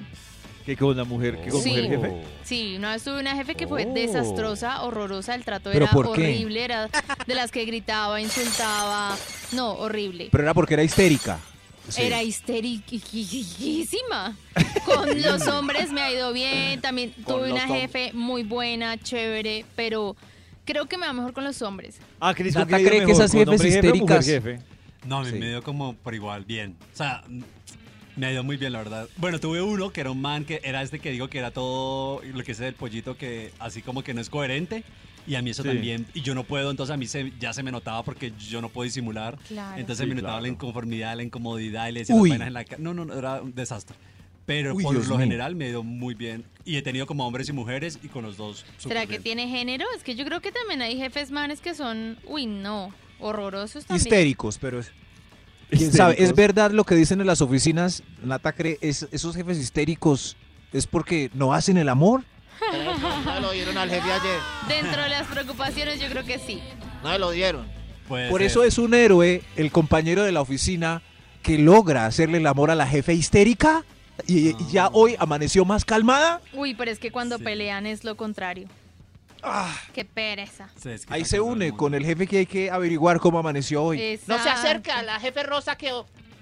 Que 0.65 0.75
con 0.75 0.89
una 0.89 1.03
mujer, 1.03 1.39
que 1.41 1.49
con 1.51 1.61
Sí. 1.61 1.69
mujer 1.69 1.87
jefe. 1.89 2.13
Sí, 2.43 2.75
una 2.77 2.93
vez 2.93 3.03
tuve 3.03 3.19
una 3.19 3.35
jefe 3.35 3.53
que 3.55 3.67
fue 3.67 3.85
Oh. 3.85 3.93
desastrosa, 3.93 4.81
horrorosa, 4.83 5.35
el 5.35 5.43
trato 5.45 5.69
¿Pero 5.71 5.85
era 5.85 5.93
qué? 5.93 5.97
horrible, 5.99 6.63
era 6.63 6.89
de 7.27 7.35
las 7.35 7.51
que 7.51 7.65
gritaba, 7.65 8.19
insultaba, 8.19 9.15
no, 9.51 9.73
horrible. 9.73 10.29
Pero 10.31 10.43
era 10.43 10.53
porque 10.55 10.73
era 10.73 10.83
histérica. 10.83 11.37
Sí. 11.87 12.01
Era 12.01 12.23
histériquísima. 12.23 14.35
Con 14.85 15.21
los 15.21 15.45
hombres 15.47 15.91
me 15.91 16.01
ha 16.01 16.11
ido 16.11 16.33
bien, 16.33 16.81
también 16.81 17.11
Con 17.23 17.41
tuve 17.41 17.51
una 17.51 17.67
jefe 17.67 18.11
muy 18.13 18.41
buena, 18.41 18.97
chévere, 18.97 19.65
pero 19.75 20.15
creo 20.65 20.87
que 20.87 20.97
me 20.97 21.05
va 21.05 21.13
mejor 21.13 21.33
con 21.33 21.43
los 21.43 21.61
hombres. 21.61 21.99
Ah, 22.19 22.33
Cris, 22.33 22.55
Nata 22.55 22.71
¿con 22.71 22.77
qué 22.77 22.81
le 22.83 22.87
ha 22.87 22.89
cree 22.89 22.97
ido 23.01 23.05
que 23.07 23.13
mejor, 23.13 23.25
esas 23.25 23.31
con 23.35 23.45
jefes 23.59 23.61
jefe 23.61 23.87
mujer 23.99 24.17
histéricas- 24.23 24.25
jefe? 24.25 24.59
No, 25.05 25.17
a 25.19 25.23
mí 25.23 25.29
Sí. 25.29 25.35
me 25.37 25.49
dio 25.49 25.61
como 25.61 25.93
por 25.95 26.15
igual, 26.15 26.43
bien. 26.45 26.75
O 26.91 26.95
sea, 26.97 27.23
me 28.15 28.27
ha 28.27 28.31
ido 28.31 28.43
muy 28.43 28.57
bien, 28.57 28.71
la 28.73 28.79
verdad. 28.79 29.09
Bueno, 29.17 29.39
tuve 29.39 29.61
uno 29.61 29.91
que 29.91 30.01
era 30.01 30.11
un 30.11 30.21
man 30.21 30.45
que 30.45 30.61
era 30.63 30.81
este 30.81 30.99
que 30.99 31.11
digo 31.11 31.27
que 31.29 31.37
era 31.39 31.51
todo 31.51 32.21
lo 32.23 32.43
que 32.43 32.51
es 32.53 32.59
el 32.59 32.73
pollito 32.73 33.17
que 33.17 33.51
así 33.59 33.81
como 33.81 34.03
que 34.03 34.13
no 34.13 34.21
es 34.21 34.29
coherente. 34.29 34.83
Y 35.27 35.33
a 35.33 35.41
mí 35.41 35.49
eso 35.49 35.63
Sí. 35.63 35.69
también, 35.69 36.05
y 36.13 36.21
yo 36.21 36.35
no 36.35 36.43
puedo, 36.43 36.69
entonces 36.69 36.93
a 36.93 36.97
mí 36.97 37.07
se, 37.07 37.33
ya 37.39 37.51
se 37.51 37.63
me 37.63 37.71
notaba 37.71 38.03
porque 38.03 38.31
yo 38.37 38.61
no 38.61 38.69
puedo 38.69 38.83
disimular. 38.85 39.39
Claro. 39.47 39.79
Entonces 39.79 40.03
Sí, 40.03 40.07
me 40.09 40.13
notaba 40.13 40.33
claro. 40.33 40.43
la 40.43 40.47
inconformidad, 40.49 41.15
la 41.15 41.23
incomodidad, 41.23 41.87
y 41.87 41.93
le 41.93 41.99
decía 42.01 42.15
Uy. 42.15 42.29
las 42.29 42.37
vainas 42.37 42.47
en 42.49 42.53
la 42.53 42.63
cara. 42.63 42.77
No, 42.79 42.93
no, 42.93 43.05
no, 43.05 43.13
era 43.17 43.41
un 43.41 43.55
desastre. 43.55 43.97
Pero 44.45 44.75
Uy, 44.75 44.83
por 44.83 44.93
Dios 44.93 45.07
lo 45.07 45.15
mío. 45.15 45.23
general 45.23 45.55
me 45.55 45.65
ha 45.65 45.69
ido 45.69 45.81
muy 45.81 46.13
bien. 46.13 46.45
Y 46.63 46.75
he 46.77 46.83
tenido 46.83 47.07
como 47.07 47.25
hombres 47.25 47.49
y 47.49 47.53
mujeres 47.53 47.97
y 48.03 48.07
con 48.07 48.21
los 48.23 48.37
dos. 48.37 48.63
¿Será 48.77 49.01
que 49.07 49.13
bien. 49.13 49.23
tiene 49.23 49.47
género? 49.49 49.85
Es 49.97 50.03
que 50.03 50.13
yo 50.13 50.23
creo 50.25 50.41
que 50.41 50.51
también 50.51 50.83
hay 50.83 50.95
jefes 50.95 51.31
manes 51.31 51.59
que 51.59 51.73
son, 51.73 52.19
uy, 52.27 52.45
no, 52.45 52.93
horrorosos 53.19 53.85
también. 53.85 54.05
Histéricos, 54.05 54.59
pero 54.59 54.79
es- 54.79 54.91
quién 55.69 55.91
sabe, 55.91 56.15
es 56.21 56.33
verdad 56.35 56.71
lo 56.71 56.83
que 56.83 56.95
dicen 56.95 57.21
en 57.21 57.27
las 57.27 57.41
oficinas, 57.41 58.03
Nata 58.23 58.53
cree, 58.53 58.77
es, 58.81 59.07
esos 59.11 59.35
jefes 59.35 59.57
histéricos 59.57 60.37
es 60.73 60.87
porque 60.87 61.29
no 61.33 61.53
hacen 61.53 61.77
el 61.77 61.89
amor. 61.89 62.23
No 63.25 63.39
lo 63.39 63.51
dieron 63.51 63.77
al 63.77 63.89
jefe 63.89 64.09
ayer. 64.11 64.39
Dentro 64.67 65.01
de 65.03 65.09
las 65.09 65.27
preocupaciones 65.27 65.99
yo 65.99 66.07
creo 66.09 66.23
que 66.23 66.39
sí. 66.39 66.61
No 67.03 67.17
lo 67.17 67.31
dieron. 67.31 67.65
Puede 68.07 68.29
Por 68.29 68.41
ser. 68.41 68.47
eso 68.47 68.63
es 68.63 68.77
un 68.77 68.93
héroe 68.93 69.41
el 69.55 69.71
compañero 69.71 70.23
de 70.23 70.31
la 70.31 70.41
oficina 70.41 71.01
que 71.43 71.57
logra 71.57 72.05
hacerle 72.05 72.37
el 72.37 72.47
amor 72.47 72.71
a 72.71 72.75
la 72.75 72.87
jefe 72.87 73.13
histérica 73.13 73.83
y, 74.27 74.49
y 74.49 74.55
ya 74.71 74.89
hoy 74.93 75.15
amaneció 75.19 75.65
más 75.65 75.83
calmada. 75.85 76.41
Uy, 76.53 76.75
pero 76.75 76.91
es 76.91 76.99
que 76.99 77.11
cuando 77.11 77.37
Sí. 77.39 77.43
pelean 77.43 77.85
es 77.85 78.03
lo 78.03 78.15
contrario. 78.15 78.67
Ah, 79.47 79.73
Qué 79.93 80.03
pereza. 80.03 80.69
Ahí 81.09 81.23
se 81.23 81.39
une 81.39 81.71
con 81.75 81.93
el 81.93 82.03
jefe 82.03 82.25
que 82.27 82.39
hay 82.39 82.45
que 82.45 82.71
averiguar 82.71 83.19
cómo 83.19 83.37
amaneció 83.39 83.83
hoy. 83.83 84.19
No 84.27 84.41
se 84.41 84.49
acerca 84.49 84.97
a 84.99 85.03
la 85.03 85.19
jefe 85.19 85.43
rosa 85.43 85.77
que 85.77 85.91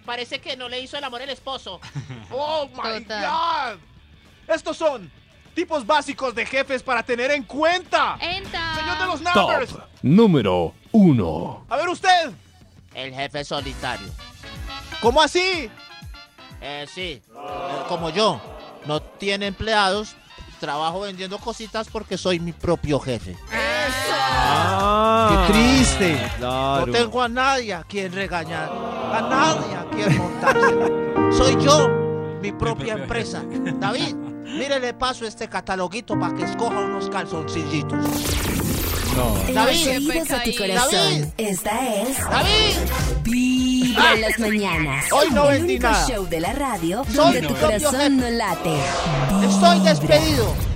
parece 0.05 0.39
que 0.39 0.55
no 0.55 0.69
le 0.69 0.79
hizo 0.79 0.97
el 0.97 1.03
amor 1.03 1.21
el 1.21 1.29
esposo. 1.29 1.81
¡Oh, 2.31 2.67
my 2.67 3.01
Total. 3.03 3.77
God! 3.77 3.79
Estos 4.55 4.77
son 4.77 5.11
tipos 5.53 5.85
básicos 5.85 6.33
de 6.33 6.45
jefes 6.45 6.81
para 6.81 7.03
tener 7.03 7.31
en 7.31 7.43
cuenta. 7.43 8.17
Enta. 8.21 8.75
Señor 8.75 8.97
de 8.99 9.05
los 9.05 9.21
Top 9.33 9.49
numbers. 9.51 9.75
número 10.01 10.73
1. 10.93 11.65
A 11.69 11.75
ver 11.77 11.89
usted. 11.89 12.31
El 12.93 13.13
jefe 13.13 13.43
solitario. 13.43 14.07
¿Cómo 15.01 15.21
así? 15.21 15.69
Eh, 16.61 16.85
sí, 16.93 17.21
eh, 17.35 17.83
como 17.89 18.09
yo. 18.09 18.39
No 18.85 19.01
tiene 19.01 19.47
empleados. 19.47 20.15
Trabajo 20.63 21.01
vendiendo 21.01 21.37
cositas 21.39 21.89
porque 21.91 22.17
soy 22.17 22.39
mi 22.39 22.53
propio 22.53 22.97
jefe. 22.97 23.35
Ah, 24.17 25.45
¡Qué 25.45 25.53
triste! 25.53 26.31
Claro. 26.37 26.85
No 26.85 26.93
tengo 26.93 27.21
a 27.21 27.27
nadie 27.27 27.73
a 27.73 27.83
quien 27.83 28.13
regañar. 28.13 28.71
A 28.71 29.27
nadie 29.29 29.75
a 29.75 29.85
quien 29.93 30.17
montársela. 30.17 30.87
Soy 31.33 31.61
yo, 31.61 31.89
mi 32.41 32.53
propia 32.53 32.93
empresa. 32.93 33.43
David, 33.77 34.15
mire, 34.15 34.79
le 34.79 34.93
paso 34.93 35.25
este 35.25 35.49
cataloguito 35.49 36.17
para 36.17 36.33
que 36.33 36.45
escoja 36.45 36.79
unos 36.79 37.09
calzoncillitos. 37.09 37.99
En 39.45 39.53
David. 39.53 39.99
David. 40.75 41.25
Esta 41.37 41.93
es 42.03 42.19
¡David! 42.21 42.75
Vibra 43.81 44.13
en 44.13 44.21
las 44.21 44.39
mañanas. 44.39 45.11
Hoy 45.11 45.31
no 45.31 45.49
El 45.49 45.63
único 45.63 45.87
show 46.07 46.27
de 46.27 46.39
la 46.39 46.53
radio 46.53 47.03
donde 47.11 47.41
tu 47.41 47.55
corazón 47.55 48.17
no 48.17 48.29
late. 48.29 48.75
Estoy 49.43 49.79
despedido. 49.79 50.72